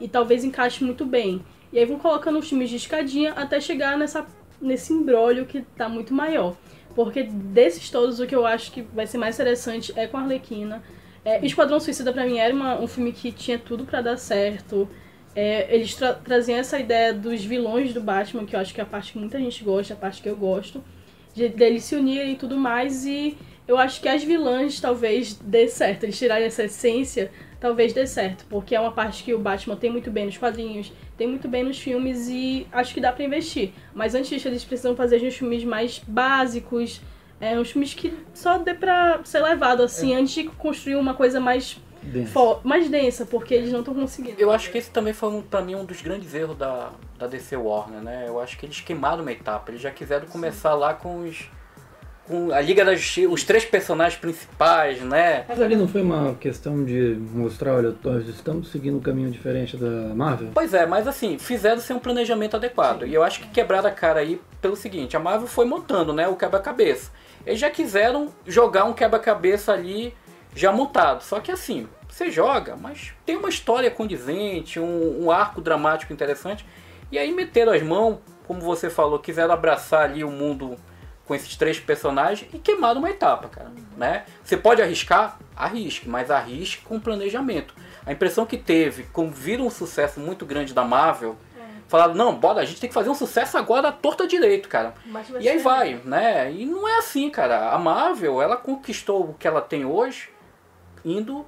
e 0.00 0.08
talvez 0.08 0.44
encaixe 0.44 0.84
muito 0.84 1.04
bem. 1.04 1.44
E 1.72 1.78
aí 1.78 1.84
vão 1.84 1.98
colocando 1.98 2.38
os 2.38 2.48
filmes 2.48 2.70
de 2.70 2.76
escadinha 2.76 3.32
até 3.32 3.60
chegar 3.60 3.96
nessa, 3.98 4.26
nesse 4.60 4.92
embrólio 4.92 5.46
que 5.46 5.62
tá 5.62 5.88
muito 5.88 6.14
maior. 6.14 6.54
Porque 6.96 7.24
desses 7.24 7.90
todos, 7.90 8.20
o 8.20 8.26
que 8.26 8.34
eu 8.34 8.46
acho 8.46 8.72
que 8.72 8.80
vai 8.80 9.06
ser 9.06 9.18
mais 9.18 9.34
interessante 9.34 9.92
é 9.94 10.06
com 10.06 10.16
a 10.16 10.22
Arlequina. 10.22 10.82
É, 11.22 11.44
Esquadrão 11.44 11.78
Suicida 11.78 12.10
pra 12.10 12.24
mim 12.24 12.38
era 12.38 12.54
uma, 12.54 12.80
um 12.80 12.86
filme 12.86 13.12
que 13.12 13.30
tinha 13.30 13.58
tudo 13.58 13.84
para 13.84 14.00
dar 14.00 14.16
certo. 14.16 14.88
É, 15.34 15.72
eles 15.74 15.94
tra 15.94 16.14
traziam 16.14 16.58
essa 16.58 16.78
ideia 16.78 17.12
dos 17.12 17.44
vilões 17.44 17.92
do 17.92 18.00
Batman, 18.00 18.46
que 18.46 18.56
eu 18.56 18.60
acho 18.60 18.72
que 18.72 18.80
é 18.80 18.82
a 18.82 18.86
parte 18.86 19.12
que 19.12 19.18
muita 19.18 19.38
gente 19.38 19.62
gosta, 19.62 19.92
a 19.92 19.96
parte 19.96 20.22
que 20.22 20.28
eu 20.30 20.36
gosto, 20.36 20.82
de, 21.34 21.50
deles 21.50 21.84
se 21.84 21.94
unirem 21.94 22.32
e 22.32 22.36
tudo 22.36 22.56
mais. 22.56 23.04
E 23.04 23.36
eu 23.68 23.76
acho 23.76 24.00
que 24.00 24.08
as 24.08 24.24
vilãs 24.24 24.80
talvez 24.80 25.34
dê 25.34 25.68
certo. 25.68 26.04
Eles 26.04 26.18
tirarem 26.18 26.46
essa 26.46 26.64
essência, 26.64 27.30
talvez 27.60 27.92
dê 27.92 28.06
certo. 28.06 28.44
Porque 28.48 28.74
é 28.74 28.80
uma 28.80 28.92
parte 28.92 29.22
que 29.22 29.34
o 29.34 29.38
Batman 29.38 29.76
tem 29.76 29.90
muito 29.90 30.10
bem 30.10 30.26
nos 30.26 30.36
quadrinhos, 30.36 30.92
tem 31.16 31.26
muito 31.26 31.48
bem 31.48 31.62
nos 31.62 31.78
filmes 31.78 32.28
e 32.28 32.66
acho 32.72 32.94
que 32.94 33.00
dá 33.00 33.12
para 33.12 33.24
investir. 33.24 33.72
Mas 33.94 34.14
antes 34.14 34.30
disso, 34.30 34.48
eles 34.48 34.64
precisam 34.64 34.94
fazer 34.94 35.22
uns 35.22 35.36
filmes 35.36 35.64
mais 35.64 36.00
básicos, 36.06 37.00
é, 37.40 37.58
uns 37.58 37.70
filmes 37.70 37.94
que 37.94 38.12
só 38.32 38.58
dê 38.58 38.74
pra 38.74 39.20
ser 39.24 39.40
levado 39.40 39.82
assim, 39.82 40.14
é. 40.14 40.18
antes 40.18 40.34
de 40.34 40.44
construir 40.44 40.96
uma 40.96 41.14
coisa 41.14 41.40
mais 41.40 41.78
densa. 42.02 42.60
mais 42.62 42.88
densa, 42.88 43.26
porque 43.26 43.54
eles 43.54 43.72
não 43.72 43.80
estão 43.80 43.94
conseguindo. 43.94 44.40
Eu 44.40 44.50
acho 44.50 44.70
que 44.70 44.78
esse 44.78 44.90
também 44.90 45.12
foi, 45.12 45.42
para 45.42 45.62
mim, 45.62 45.74
um 45.74 45.84
dos 45.84 46.00
grandes 46.00 46.32
erros 46.34 46.56
da, 46.56 46.92
da 47.18 47.26
DC 47.26 47.56
Warner, 47.56 48.00
né? 48.00 48.24
Eu 48.26 48.40
acho 48.40 48.56
que 48.58 48.66
eles 48.66 48.80
queimaram 48.80 49.22
uma 49.22 49.32
etapa. 49.32 49.70
Eles 49.70 49.80
já 49.80 49.90
quiseram 49.90 50.26
começar 50.26 50.72
Sim. 50.72 50.78
lá 50.78 50.94
com 50.94 51.20
os. 51.24 51.50
Com 52.26 52.52
a 52.52 52.60
Liga 52.60 52.84
da 52.84 52.94
Justiça, 52.94 53.28
os 53.28 53.44
três 53.44 53.64
personagens 53.64 54.20
principais, 54.20 55.00
né? 55.00 55.44
Mas 55.48 55.60
ali 55.62 55.76
não 55.76 55.86
foi 55.86 56.02
uma 56.02 56.34
questão 56.34 56.84
de 56.84 57.16
mostrar, 57.32 57.74
olha, 57.74 57.94
nós 58.02 58.28
estamos 58.28 58.70
seguindo 58.70 58.96
um 58.96 59.00
caminho 59.00 59.30
diferente 59.30 59.76
da 59.76 60.14
Marvel? 60.14 60.50
Pois 60.52 60.74
é, 60.74 60.86
mas 60.86 61.06
assim, 61.06 61.38
fizeram 61.38 61.80
sem 61.80 61.94
um 61.94 62.00
planejamento 62.00 62.56
adequado. 62.56 63.02
Sim. 63.02 63.10
E 63.10 63.14
eu 63.14 63.22
acho 63.22 63.40
que 63.40 63.48
quebraram 63.48 63.88
a 63.88 63.92
cara 63.92 64.20
aí 64.20 64.40
pelo 64.60 64.74
seguinte, 64.74 65.16
a 65.16 65.20
Marvel 65.20 65.46
foi 65.46 65.64
montando, 65.64 66.12
né, 66.12 66.26
o 66.26 66.34
quebra-cabeça. 66.34 67.12
Eles 67.46 67.60
já 67.60 67.70
quiseram 67.70 68.28
jogar 68.44 68.84
um 68.84 68.92
quebra-cabeça 68.92 69.72
ali 69.72 70.12
já 70.54 70.72
montado. 70.72 71.22
Só 71.22 71.38
que 71.38 71.52
assim, 71.52 71.86
você 72.08 72.30
joga, 72.30 72.74
mas 72.76 73.12
tem 73.24 73.36
uma 73.36 73.48
história 73.48 73.90
condizente, 73.90 74.80
um, 74.80 75.24
um, 75.24 75.30
arco 75.30 75.60
dramático 75.60 76.12
interessante. 76.12 76.66
E 77.12 77.18
aí 77.18 77.32
meteram 77.32 77.72
as 77.72 77.82
mãos, 77.82 78.18
como 78.48 78.60
você 78.60 78.90
falou, 78.90 79.18
quiseram 79.18 79.54
abraçar 79.54 80.04
ali 80.04 80.24
o 80.24 80.30
mundo 80.30 80.76
com 81.26 81.34
esses 81.34 81.56
três 81.56 81.78
personagens 81.80 82.48
e 82.54 82.58
queimaram 82.58 83.00
uma 83.00 83.10
etapa, 83.10 83.48
cara. 83.48 83.70
Né? 83.96 84.24
Você 84.44 84.56
pode 84.56 84.80
arriscar? 84.80 85.38
Arrisque, 85.56 86.08
mas 86.08 86.30
arrisque 86.30 86.84
com 86.84 87.00
planejamento. 87.00 87.74
A 88.04 88.12
impressão 88.12 88.46
que 88.46 88.56
teve, 88.56 89.04
como 89.12 89.30
viram 89.30 89.66
um 89.66 89.70
sucesso 89.70 90.20
muito 90.20 90.46
grande 90.46 90.72
da 90.72 90.84
Marvel, 90.84 91.36
é. 91.58 91.62
falaram, 91.88 92.14
não, 92.14 92.34
bora, 92.36 92.60
a 92.60 92.64
gente 92.64 92.80
tem 92.80 92.88
que 92.88 92.94
fazer 92.94 93.10
um 93.10 93.14
sucesso 93.14 93.58
agora 93.58 93.90
torta 93.90 94.26
direito, 94.26 94.68
cara. 94.68 94.94
E 95.40 95.48
aí 95.48 95.58
vai, 95.58 96.00
né? 96.04 96.52
E 96.52 96.64
não 96.64 96.86
é 96.86 96.98
assim, 96.98 97.28
cara. 97.28 97.70
A 97.70 97.78
Marvel, 97.78 98.40
ela 98.40 98.56
conquistou 98.56 99.30
o 99.30 99.34
que 99.34 99.48
ela 99.48 99.60
tem 99.60 99.84
hoje 99.84 100.30
indo 101.04 101.44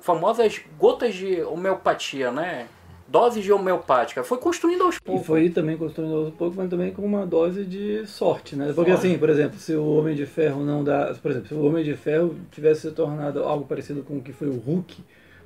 famosas 0.00 0.60
gotas 0.78 1.14
de 1.14 1.42
homeopatia, 1.42 2.30
né? 2.30 2.68
Doses 3.08 3.44
de 3.44 3.52
homeopática. 3.52 4.24
Foi 4.24 4.38
construindo 4.38 4.82
aos 4.82 4.98
poucos. 4.98 5.22
E 5.22 5.24
foi 5.24 5.50
também 5.50 5.76
construindo 5.76 6.14
aos 6.14 6.34
poucos, 6.34 6.56
mas 6.56 6.68
também 6.68 6.92
com 6.92 7.02
uma 7.02 7.24
dose 7.24 7.64
de 7.64 8.06
sorte, 8.06 8.56
né? 8.56 8.72
Porque 8.74 8.90
sorte. 8.90 9.06
assim, 9.06 9.18
por 9.18 9.30
exemplo, 9.30 9.58
se 9.58 9.74
o 9.74 9.86
Homem 9.96 10.14
de 10.14 10.26
Ferro 10.26 10.64
não 10.64 10.82
dá. 10.82 11.14
Por 11.20 11.30
exemplo, 11.30 11.48
se 11.48 11.54
o 11.54 11.64
Homem 11.64 11.84
de 11.84 11.94
Ferro 11.94 12.34
tivesse 12.50 12.82
se 12.82 12.90
tornado 12.90 13.42
algo 13.42 13.64
parecido 13.64 14.02
com 14.02 14.18
o 14.18 14.20
que 14.20 14.32
foi 14.32 14.48
o 14.48 14.56
Hulk, 14.58 15.02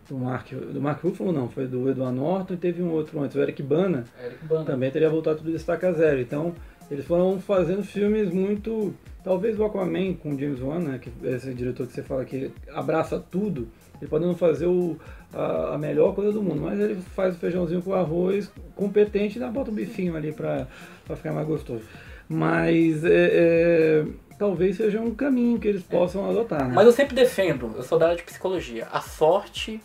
do 0.09 0.19
Mark, 0.19 0.53
do 0.53 0.81
Mark 0.81 1.03
Ruffalo 1.03 1.33
não, 1.33 1.49
foi 1.49 1.67
do 1.67 1.89
Edward 1.89 2.17
Norton 2.17 2.55
e 2.55 2.57
teve 2.57 2.83
um 2.83 2.91
outro 2.91 3.21
antes, 3.21 3.37
o 3.37 3.41
Eric 3.41 3.63
Bana, 3.63 4.05
Eric 4.23 4.45
Bana. 4.45 4.65
também 4.65 4.91
teria 4.91 5.09
voltado 5.09 5.39
tudo 5.39 5.53
destaca 5.53 5.93
zero. 5.93 6.21
Então, 6.21 6.55
eles 6.91 7.05
foram 7.05 7.39
fazendo 7.41 7.85
filmes 7.85 8.31
muito. 8.31 8.93
Talvez 9.23 9.59
o 9.59 9.65
Aquaman 9.65 10.15
com 10.15 10.35
o 10.35 10.39
James 10.39 10.61
Wan, 10.61 10.79
né, 10.79 10.99
que 10.99 11.11
é 11.25 11.33
esse 11.33 11.53
diretor 11.53 11.87
que 11.87 11.93
você 11.93 12.03
fala 12.03 12.25
que 12.25 12.51
abraça 12.73 13.19
tudo, 13.31 13.69
ele 14.01 14.09
pode 14.09 14.25
não 14.25 14.35
fazer 14.35 14.67
o, 14.67 14.97
a, 15.33 15.75
a, 15.75 15.79
melhor 15.79 16.15
coisa 16.15 16.33
do 16.33 16.43
mundo, 16.43 16.63
mas 16.63 16.81
ele 16.81 16.97
faz 16.97 17.37
o 17.37 17.39
feijãozinho 17.39 17.83
com 17.83 17.93
arroz 17.93 18.51
competente 18.75 19.37
e 19.37 19.41
dá, 19.41 19.49
bota 19.49 19.71
um 19.71 19.75
bifinho 19.75 20.17
ali 20.17 20.33
para 20.33 20.67
ficar 21.15 21.33
mais 21.33 21.47
gostoso. 21.47 21.85
Mas 22.27 23.05
é, 23.05 23.09
é, 23.11 24.07
talvez 24.39 24.77
seja 24.77 25.01
um 25.01 25.15
caminho 25.15 25.59
que 25.59 25.69
eles 25.69 25.83
possam 25.83 26.27
é. 26.27 26.31
adotar. 26.31 26.67
Né? 26.67 26.75
Mas 26.75 26.87
eu 26.87 26.93
sempre 26.93 27.15
defendo, 27.15 27.75
eu 27.77 27.83
sou 27.83 27.99
da 27.99 28.07
área 28.07 28.17
de 28.17 28.23
psicologia, 28.23 28.89
a 28.91 29.01
sorte 29.01 29.83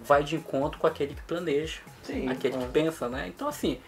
vai 0.00 0.22
de 0.22 0.36
encontro 0.36 0.78
com 0.78 0.86
aquele 0.86 1.14
que 1.14 1.22
planeja, 1.22 1.80
Sim, 2.02 2.28
aquele 2.28 2.58
que 2.58 2.66
pensa, 2.66 3.08
né? 3.08 3.26
Então 3.34 3.48
assim, 3.48 3.78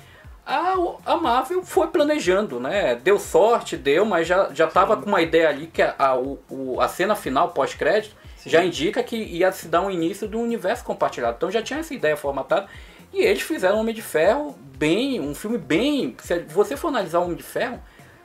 a, 0.49 0.75
a 1.05 1.17
Marvel 1.19 1.63
foi 1.63 1.89
planejando, 1.89 2.59
né? 2.59 2.95
Deu 2.95 3.19
sorte, 3.19 3.77
deu, 3.77 4.07
mas 4.07 4.27
já, 4.27 4.49
já 4.55 4.67
tava 4.67 4.97
com 4.97 5.07
uma 5.07 5.21
ideia 5.21 5.51
ali 5.51 5.67
que 5.67 5.83
a, 5.83 5.95
a, 5.99 6.17
o, 6.19 6.81
a 6.81 6.89
cena 6.89 7.15
final, 7.15 7.51
pós-crédito, 7.51 8.17
já 8.47 8.65
indica 8.65 9.03
que 9.03 9.17
ia 9.17 9.53
se 9.53 9.69
dar 9.69 9.83
um 9.83 9.91
início 9.91 10.27
do 10.27 10.41
universo 10.41 10.83
compartilhado. 10.85 11.37
Então 11.37 11.51
já 11.51 11.61
tinha 11.61 11.81
essa 11.81 11.93
ideia 11.93 12.17
formatada. 12.17 12.67
E 13.13 13.21
eles 13.21 13.43
fizeram 13.43 13.79
Homem 13.79 13.95
de 13.95 14.01
Ferro 14.01 14.59
bem, 14.79 15.21
um 15.21 15.35
filme 15.35 15.59
bem. 15.59 16.17
Se 16.23 16.39
você 16.41 16.79
for 16.79 16.89
analisar 16.89 17.19
o 17.19 17.25
Homem 17.25 17.37
de 17.37 17.43
Ferro, 17.43 17.79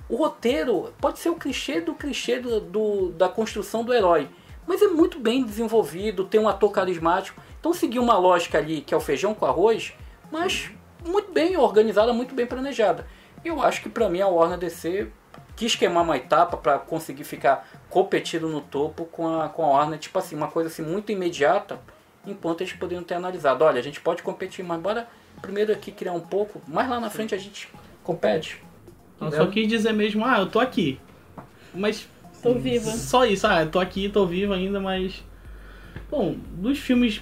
o 0.07 0.15
roteiro 0.15 0.93
pode 1.01 1.19
ser 1.19 1.29
o 1.29 1.35
clichê 1.35 1.81
do 1.81 1.93
clichê 1.93 2.39
do, 2.39 2.61
do, 2.61 3.09
da 3.11 3.27
construção 3.27 3.83
do 3.83 3.93
herói. 3.93 4.29
Mas 4.65 4.81
é 4.81 4.87
muito 4.87 5.19
bem 5.19 5.43
desenvolvido, 5.43 6.23
tem 6.23 6.39
um 6.39 6.47
ator 6.47 6.71
carismático. 6.71 7.41
Então 7.59 7.73
seguiu 7.73 8.01
uma 8.01 8.17
lógica 8.17 8.59
ali 8.59 8.79
que 8.79 8.93
é 8.93 8.97
o 8.97 9.01
feijão 9.01 9.33
com 9.33 9.45
arroz, 9.45 9.93
mas 10.31 10.71
muito 11.05 11.31
bem 11.31 11.57
organizada, 11.57 12.13
muito 12.13 12.33
bem 12.33 12.45
planejada. 12.45 13.05
Eu 13.43 13.61
acho 13.61 13.81
que 13.81 13.89
para 13.89 14.09
mim 14.09 14.21
a 14.21 14.27
Warner 14.27 14.57
DC 14.57 15.07
quis 15.55 15.75
queimar 15.75 16.03
uma 16.03 16.17
etapa 16.17 16.57
para 16.57 16.79
conseguir 16.79 17.23
ficar 17.23 17.67
competindo 17.89 18.47
no 18.47 18.61
topo 18.61 19.05
com 19.05 19.27
a, 19.27 19.49
com 19.49 19.63
a 19.63 19.67
Warner, 19.67 19.99
tipo 19.99 20.17
assim, 20.17 20.35
uma 20.35 20.47
coisa 20.47 20.69
assim 20.69 20.81
muito 20.81 21.11
imediata, 21.11 21.79
enquanto 22.25 22.61
eles 22.61 22.73
poderiam 22.73 23.03
ter 23.03 23.15
analisado, 23.15 23.63
olha, 23.63 23.79
a 23.79 23.83
gente 23.83 24.01
pode 24.01 24.23
competir, 24.23 24.63
mas 24.63 24.79
bora 24.79 25.07
primeiro 25.41 25.73
aqui 25.73 25.91
criar 25.91 26.13
um 26.13 26.19
pouco, 26.19 26.61
mais 26.67 26.89
lá 26.89 26.99
na 26.99 27.09
frente 27.09 27.35
a 27.35 27.37
gente 27.37 27.69
compete. 28.03 28.61
Eu 29.19 29.31
só 29.31 29.47
quis 29.47 29.67
dizer 29.67 29.93
mesmo, 29.93 30.25
ah, 30.25 30.39
eu 30.39 30.49
tô 30.49 30.59
aqui. 30.59 30.99
Mas. 31.73 32.07
Tô 32.41 32.53
viva. 32.55 32.91
Só 32.91 33.25
isso, 33.25 33.47
ah, 33.47 33.61
eu 33.61 33.71
tô 33.71 33.79
aqui, 33.79 34.09
tô 34.09 34.25
viva 34.25 34.55
ainda, 34.55 34.79
mas. 34.79 35.23
Bom, 36.09 36.35
dos 36.57 36.77
filmes 36.77 37.21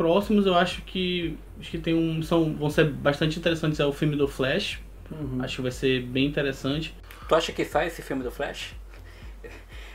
próximos 0.00 0.46
eu 0.46 0.54
acho 0.54 0.80
que. 0.80 1.36
Acho 1.60 1.70
que 1.70 1.78
tem 1.78 1.92
um. 1.92 2.22
São, 2.22 2.54
vão 2.54 2.70
ser 2.70 2.86
bastante 2.86 3.38
interessantes. 3.38 3.78
É 3.78 3.84
o 3.84 3.92
filme 3.92 4.16
do 4.16 4.26
Flash. 4.26 4.80
Uhum. 5.10 5.40
Acho 5.42 5.56
que 5.56 5.62
vai 5.62 5.70
ser 5.70 6.00
bem 6.04 6.24
interessante. 6.24 6.96
Tu 7.28 7.34
acha 7.34 7.52
que 7.52 7.66
sai 7.66 7.88
esse 7.88 8.00
filme 8.00 8.22
do 8.22 8.30
Flash? 8.30 8.74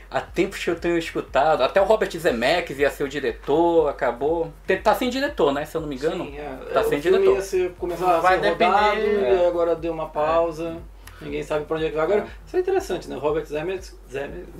Há 0.08 0.20
tempos 0.20 0.62
que 0.62 0.70
eu 0.70 0.76
tenho 0.76 0.96
escutado, 0.96 1.62
até 1.64 1.80
o 1.80 1.84
Robert 1.84 2.08
Zemeckis 2.16 2.78
ia 2.78 2.88
ser 2.88 3.02
o 3.02 3.08
diretor, 3.08 3.88
acabou. 3.88 4.52
Tá 4.80 4.94
sem 4.94 5.10
diretor, 5.10 5.52
né? 5.52 5.64
Se 5.64 5.76
eu 5.76 5.80
não 5.80 5.88
me 5.88 5.96
engano. 5.96 6.24
Sim, 6.24 6.38
é. 6.38 6.56
Tá 6.72 6.80
é, 6.80 6.84
sem 6.84 7.00
diretor. 7.00 7.34
Ia 7.34 7.42
ser, 7.42 7.72
começar 7.72 8.20
vai 8.20 8.36
a 8.36 8.40
ser 8.40 8.50
depender, 8.50 8.70
rodado, 8.70 9.00
é. 9.00 9.42
e 9.42 9.46
agora 9.46 9.74
deu 9.74 9.92
uma 9.92 10.08
pausa. 10.08 10.80
É. 11.20 11.24
Ninguém 11.24 11.42
sabe 11.42 11.64
pra 11.64 11.76
onde 11.76 11.86
é 11.86 11.88
que 11.88 11.96
vai. 11.96 12.04
Agora, 12.04 12.26
isso 12.46 12.56
é 12.56 12.60
interessante, 12.60 13.08
né? 13.08 13.16
Robert 13.16 13.44
Zemeckis, 13.44 13.98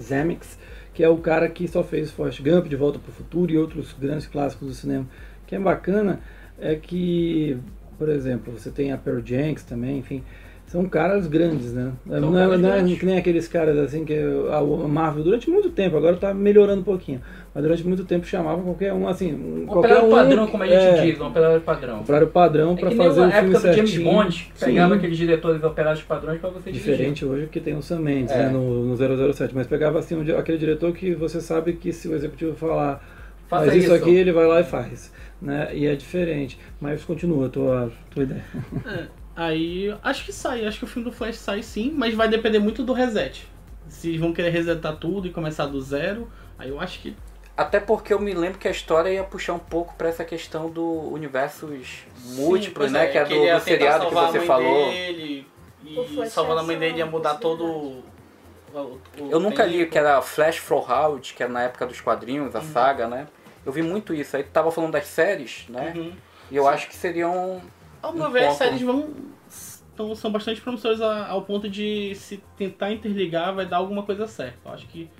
Zemeckis, 0.01 0.59
que 0.93 1.05
é 1.05 1.09
o 1.09 1.18
cara 1.18 1.48
que 1.48 1.68
só 1.68 1.85
fez 1.85 2.10
Forrest 2.10 2.43
Gump, 2.43 2.66
De 2.66 2.74
Volta 2.74 2.98
pro 2.98 3.12
Futuro 3.12 3.52
e 3.52 3.56
outros 3.56 3.93
grandes 3.93 4.27
clássicos 4.27 4.66
do 4.66 4.74
cinema. 4.74 5.06
O 5.47 5.48
que 5.48 5.55
é 5.55 5.60
bacana 5.60 6.18
é 6.59 6.74
que, 6.74 7.56
por 7.97 8.09
exemplo, 8.09 8.52
você 8.52 8.68
tem 8.68 8.90
a 8.90 8.98
Pearl 8.98 9.20
Jenks 9.24 9.62
também, 9.62 9.98
enfim 9.98 10.24
são 10.66 10.85
caras 10.86 11.28
grandes, 11.28 11.73
né? 11.73 11.93
São 12.09 12.20
não, 12.20 12.39
é, 12.39 12.59
não 12.59 12.73
é 12.73 12.82
que 12.82 13.06
nem 13.06 13.16
aqueles 13.16 13.47
caras 13.47 13.78
assim 13.78 14.05
que 14.05 14.14
a 14.51 14.89
Marvel 14.89 15.23
durante 15.23 15.48
muito 15.48 15.70
tempo, 15.70 15.97
agora 15.97 16.16
está 16.16 16.35
melhorando 16.35 16.81
um 16.81 16.85
pouquinho, 16.85 17.20
mas 17.55 17.62
durante 17.62 17.86
muito 17.86 18.05
tempo 18.05 18.27
chamavam 18.27 18.64
qualquer 18.64 18.93
um 18.93 19.06
assim, 19.06 19.32
um 19.32 19.64
qualquer 19.64 20.02
um 20.02 20.10
padrão, 20.10 20.47
como 20.48 20.64
a 20.64 20.66
gente 20.66 20.77
é, 20.77 21.06
diz, 21.06 21.20
um 21.20 21.28
operário 21.28 21.60
padrão. 21.60 22.01
Operário 22.01 22.27
padrão 22.27 22.73
é 22.73 22.77
para 22.77 22.90
fazer 22.90 23.20
o 23.20 23.31
filme 23.31 23.59
certinho. 23.59 23.86
James 23.86 24.05
Bond, 24.05 24.52
pegava 24.59 24.93
Sim. 24.93 24.98
aqueles 24.98 25.16
diretores 25.16 25.62
operários 25.62 26.02
padrões 26.02 26.40
para 26.40 26.51
você 26.51 26.73
dirigir. 26.73 26.93
Diferente 26.93 27.24
hoje 27.24 27.47
que 27.47 27.60
tem 27.60 27.77
o 27.77 27.82
Sam 27.82 28.01
Mendes, 28.01 28.32
é. 28.32 28.47
né, 28.47 28.48
no, 28.48 28.86
no 28.86 29.32
007, 29.32 29.55
mas 29.55 29.68
pegava 29.68 30.01
assim 30.01 30.16
um, 30.16 30.36
aquele 30.36 30.59
diretor 30.59 30.93
que 30.93 31.14
você 31.14 31.40
sabe 31.40 31.74
que 31.74 31.93
se 31.93 32.09
o 32.09 32.14
executivo 32.14 32.56
falar 32.56 33.01
faz 33.48 33.74
isso, 33.74 33.86
isso 33.86 33.94
aqui, 33.94 34.14
ele 34.14 34.32
vai 34.32 34.47
lá 34.47 34.60
e 34.60 34.64
faz, 34.64 35.12
né? 35.40 35.70
E 35.74 35.86
é 35.86 35.94
diferente, 35.94 36.59
mas 36.81 37.05
continua 37.05 37.47
a 37.47 37.48
tua, 37.48 37.93
tua 38.10 38.23
ideia. 38.23 38.44
É. 38.86 39.06
Aí 39.36 39.94
acho 40.02 40.24
que 40.24 40.32
sai, 40.32 40.64
acho 40.64 40.78
que 40.78 40.85
o 40.85 40.89
filme 40.89 41.09
do 41.09 41.14
Flash 41.14 41.36
sai 41.36 41.62
sim, 41.62 41.93
mas 41.94 42.14
vai 42.14 42.27
depender 42.27 42.59
muito 42.59 42.82
do 42.82 42.94
reset. 42.94 43.47
Se 43.86 44.16
vão 44.16 44.32
querer 44.32 44.48
resetar 44.48 44.97
tudo 44.97 45.28
e 45.28 45.31
começar 45.31 45.66
do 45.66 45.81
zero, 45.81 46.31
aí 46.59 46.70
eu 46.70 46.81
acho 46.81 47.01
que. 47.01 47.14
Até 47.55 47.78
porque 47.78 48.12
eu 48.12 48.18
me 48.18 48.32
lembro 48.32 48.59
que 48.59 48.66
a 48.66 48.70
história 48.70 49.10
ia 49.10 49.24
puxar 49.24 49.52
um 49.52 49.59
pouco 49.59 49.94
para 49.94 50.09
essa 50.09 50.24
questão 50.24 50.70
do 50.70 50.85
universos 50.85 52.05
múltiplos, 52.35 52.90
né? 52.90 53.05
É, 53.05 53.06
que 53.09 53.18
é 53.18 53.24
do, 53.24 53.35
do 53.35 53.60
seriado 53.60 54.06
que 54.06 54.14
você 54.14 54.40
falou. 54.40 54.90
Dele, 54.90 55.47
e 55.85 56.31
salvando 56.31 56.60
a 56.60 56.62
mãe 56.62 56.78
dele 56.78 56.98
ia 56.98 57.06
mudar 57.06 57.35
todo 57.35 58.02
Eu 59.31 59.39
nunca 59.39 59.64
li 59.64 59.86
que 59.86 59.98
era 59.98 60.20
Flash 60.20 60.59
Forward, 60.59 61.32
que 61.35 61.43
era 61.43 61.52
na 61.52 61.62
época 61.62 61.86
dos 61.86 62.01
quadrinhos, 62.01 62.55
a 62.55 62.59
uhum. 62.59 62.64
saga, 62.64 63.06
né? 63.06 63.28
Eu 63.66 63.72
vi 63.72 63.82
muito 63.82 64.14
isso. 64.14 64.36
Aí 64.36 64.44
tu 64.44 64.51
tava 64.51 64.70
falando 64.70 64.93
das 64.93 65.06
séries, 65.06 65.66
né? 65.68 65.93
Uhum. 65.97 66.12
E 66.51 66.56
eu 66.56 66.62
Sim. 66.62 66.68
acho 66.70 66.88
que 66.88 66.94
seriam. 66.94 67.60
Ao 68.01 68.12
meu 68.12 68.28
um 68.28 68.30
ver, 68.30 68.47
as 68.47 68.55
séries 68.55 68.80
vão. 68.80 69.10
Então, 69.93 70.14
são 70.14 70.30
bastante 70.30 70.60
promissoras 70.60 71.01
ao 71.01 71.43
ponto 71.43 71.68
de 71.68 72.14
se 72.14 72.43
tentar 72.56 72.93
interligar 72.93 73.55
vai 73.55 73.66
dar 73.66 73.78
alguma 73.78 74.02
coisa 74.02 74.26
certa. 74.28 74.59
Eu 74.68 74.72
acho 74.72 74.86
que 74.86 75.10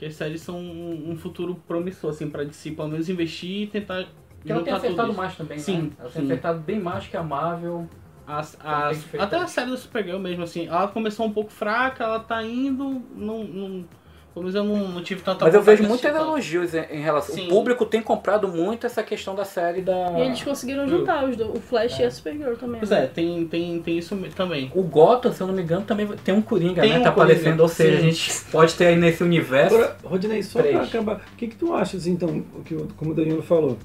que 0.00 0.06
as 0.06 0.14
séries 0.14 0.40
são 0.40 0.56
um, 0.56 1.10
um 1.10 1.16
futuro 1.18 1.54
promissor, 1.68 2.08
assim, 2.08 2.30
pra 2.30 2.42
DC 2.42 2.70
pelo 2.70 2.88
menos 2.88 3.10
investir 3.10 3.64
e 3.64 3.66
tentar. 3.66 4.06
Que 4.42 4.50
ela 4.50 4.62
tem 4.62 4.72
acertado 4.72 5.12
mais 5.12 5.36
também, 5.36 5.58
sim, 5.58 5.82
né? 5.82 5.90
Ela 5.98 6.08
tem 6.08 6.24
acertado 6.24 6.60
bem 6.60 6.80
mais 6.80 7.06
que 7.06 7.18
a 7.18 7.22
Marvel. 7.22 7.86
As, 8.26 8.56
as, 8.64 9.06
até 9.18 9.36
a 9.36 9.46
série 9.46 9.70
do 9.70 9.76
Supergirl 9.76 10.18
mesmo, 10.18 10.44
assim, 10.44 10.68
ela 10.68 10.88
começou 10.88 11.26
um 11.26 11.32
pouco 11.32 11.50
fraca, 11.50 12.04
ela 12.04 12.20
tá 12.20 12.42
indo, 12.42 13.02
não, 13.14 13.44
não 13.44 13.84
pelo 14.32 14.44
menos 14.44 14.54
eu 14.54 14.64
não, 14.64 14.88
não 14.88 15.02
tive 15.02 15.22
tanta 15.22 15.44
Mas 15.44 15.54
eu 15.54 15.62
vejo 15.62 15.82
muitos 15.82 16.04
elogios 16.04 16.72
em, 16.72 16.84
em 16.90 17.00
relação. 17.00 17.34
Sim. 17.34 17.46
O 17.46 17.48
público 17.48 17.84
tem 17.84 18.00
comprado 18.00 18.46
muito 18.46 18.86
essa 18.86 19.02
questão 19.02 19.34
da 19.34 19.44
série 19.44 19.82
da. 19.82 20.12
E 20.18 20.22
eles 20.22 20.42
conseguiram 20.42 20.86
juntar 20.86 21.24
os 21.24 21.36
do, 21.36 21.50
o 21.50 21.60
Flash 21.60 21.98
é. 21.98 22.02
e 22.02 22.06
a 22.06 22.10
Supergirl 22.10 22.54
também. 22.54 22.78
Pois 22.78 22.90
né? 22.90 23.04
é, 23.04 23.06
tem, 23.08 23.44
tem, 23.46 23.82
tem 23.82 23.98
isso 23.98 24.16
também. 24.36 24.70
O 24.74 24.82
Gotham, 24.82 25.32
se 25.32 25.40
eu 25.40 25.48
não 25.48 25.54
me 25.54 25.62
engano, 25.62 25.84
também 25.84 26.06
tem 26.24 26.32
um 26.32 26.40
Coringa, 26.40 26.80
tem 26.80 26.92
né? 26.92 26.98
Um 27.00 27.02
tá 27.02 27.10
Coringa. 27.10 27.32
aparecendo. 27.32 27.60
Ou 27.60 27.68
seja, 27.68 27.98
Sim. 28.00 28.06
a 28.06 28.10
gente 28.10 28.44
pode 28.52 28.74
ter 28.74 28.86
aí 28.86 28.96
nesse 28.96 29.22
universo. 29.24 29.74
Agora, 29.74 29.96
Rodinei, 30.04 30.42
só 30.42 30.62
pra 30.62 30.82
acabar. 30.82 31.16
O 31.32 31.36
que, 31.36 31.48
que 31.48 31.56
tu 31.56 31.74
achas, 31.74 32.06
então, 32.06 32.44
que, 32.64 32.76
como 32.96 33.10
o 33.10 33.14
Danilo 33.14 33.42
falou? 33.42 33.76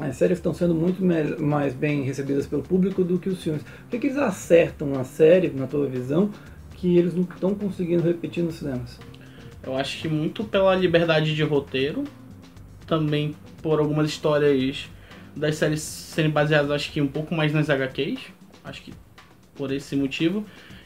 As 0.00 0.16
séries 0.16 0.38
estão 0.38 0.52
sendo 0.52 0.74
muito 0.74 1.04
mais 1.40 1.74
bem 1.74 2.02
recebidas 2.02 2.46
pelo 2.46 2.62
público 2.62 3.04
do 3.04 3.18
que 3.18 3.28
os 3.28 3.42
filmes. 3.42 3.62
O 3.62 3.90
que, 3.90 3.98
que 3.98 4.06
eles 4.08 4.18
acertam 4.18 4.88
na 4.88 5.04
série, 5.04 5.50
na 5.50 5.66
tua 5.66 5.86
visão, 5.86 6.30
que 6.74 6.98
eles 6.98 7.14
não 7.14 7.22
estão 7.22 7.54
conseguindo 7.54 8.02
repetir 8.02 8.42
nos 8.42 8.56
cinemas? 8.56 8.98
Eu 9.66 9.76
acho 9.76 10.02
que 10.02 10.08
muito 10.08 10.44
pela 10.44 10.74
liberdade 10.74 11.34
de 11.34 11.42
roteiro, 11.42 12.04
também 12.86 13.34
por 13.62 13.78
algumas 13.78 14.10
histórias 14.10 14.88
das 15.34 15.56
séries 15.56 15.80
serem 15.80 16.30
baseadas, 16.30 16.70
acho 16.70 16.92
que 16.92 17.00
um 17.00 17.06
pouco 17.06 17.34
mais 17.34 17.52
nas 17.52 17.70
HQs, 17.70 18.20
acho 18.62 18.82
que 18.82 18.92
por 19.54 19.72
esse 19.72 19.96
motivo, 19.96 20.44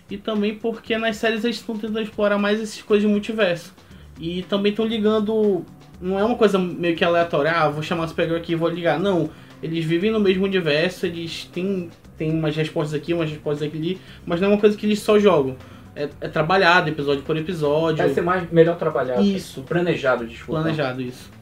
e 0.09 0.16
também 0.16 0.55
porque 0.55 0.96
nas 0.96 1.16
séries 1.16 1.44
eles 1.44 1.56
estão 1.56 1.76
tentando 1.76 2.00
explorar 2.00 2.38
mais 2.38 2.60
essas 2.60 2.80
coisas 2.80 3.06
de 3.06 3.12
multiverso. 3.12 3.74
E 4.18 4.42
também 4.42 4.70
estão 4.70 4.86
ligando, 4.86 5.64
não 6.00 6.18
é 6.18 6.24
uma 6.24 6.36
coisa 6.36 6.59
meio 6.59 6.96
que 6.96 7.05
aleatória, 7.05 7.50
ah, 7.50 7.68
vou 7.68 7.82
chamar 7.82 8.05
o 8.05 8.09
Supergirl 8.09 8.38
aqui 8.38 8.52
e 8.52 8.56
vou 8.56 8.68
ligar, 8.68 8.98
não. 8.98 9.28
Eles 9.60 9.84
vivem 9.84 10.12
no 10.12 10.20
mesmo 10.20 10.44
universo, 10.44 11.05
eles 11.05 11.44
têm, 11.52 11.90
têm 12.16 12.30
umas 12.30 12.55
respostas 12.55 12.94
aqui, 12.94 13.12
umas 13.12 13.28
respostas 13.28 13.66
aqui, 13.66 13.98
mas 14.24 14.40
não 14.40 14.48
é 14.48 14.50
uma 14.52 14.60
coisa 14.60 14.76
que 14.76 14.86
eles 14.86 15.00
só 15.00 15.18
jogam 15.18 15.56
é, 15.98 16.08
é, 16.20 16.28
trabalhado 16.28 16.88
episódio 16.88 17.22
por 17.22 17.36
episódio. 17.36 17.98
Vai 17.98 18.14
ser 18.14 18.20
mais, 18.20 18.50
melhor 18.50 18.76
trabalhado. 18.76 19.22
Isso. 19.22 19.62
Planejado, 19.62 20.26
desculpa. 20.26 20.62
Planejado, 20.62 21.02
isso. 21.02 21.38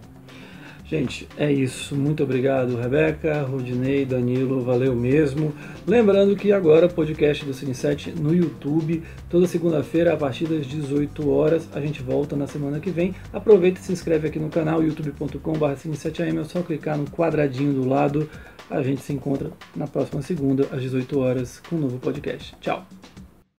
Gente, 0.88 1.28
é 1.36 1.50
isso. 1.50 1.96
Muito 1.96 2.22
obrigado, 2.22 2.76
Rebeca, 2.76 3.42
Rodinei, 3.42 4.04
Danilo, 4.04 4.62
valeu 4.62 4.94
mesmo. 4.94 5.52
Lembrando 5.84 6.36
que 6.36 6.52
agora 6.52 6.88
podcast 6.88 7.44
do 7.44 7.52
Cine 7.52 7.74
7 7.74 8.12
no 8.12 8.32
YouTube, 8.32 9.02
toda 9.28 9.48
segunda-feira 9.48 10.14
a 10.14 10.16
partir 10.16 10.46
das 10.46 10.64
18 10.64 11.28
horas. 11.28 11.68
A 11.74 11.80
gente 11.80 12.00
volta 12.02 12.36
na 12.36 12.46
semana 12.46 12.78
que 12.78 12.90
vem. 12.90 13.16
Aproveita 13.32 13.80
e 13.80 13.82
se 13.82 13.92
inscreve 13.92 14.28
aqui 14.28 14.38
no 14.38 14.48
canal 14.48 14.80
youtube.com.br 14.80 15.72
Cine7am. 15.72 16.40
É 16.40 16.44
só 16.44 16.62
clicar 16.62 16.96
no 16.96 17.06
quadradinho 17.06 17.72
do 17.72 17.88
lado. 17.88 18.30
A 18.70 18.80
gente 18.80 19.00
se 19.00 19.12
encontra 19.12 19.50
na 19.74 19.88
próxima 19.88 20.22
segunda 20.22 20.68
às 20.72 20.80
18 20.80 21.18
horas 21.18 21.60
com 21.68 21.74
um 21.74 21.80
novo 21.80 21.98
podcast. 21.98 22.54
Tchau. 22.60 22.86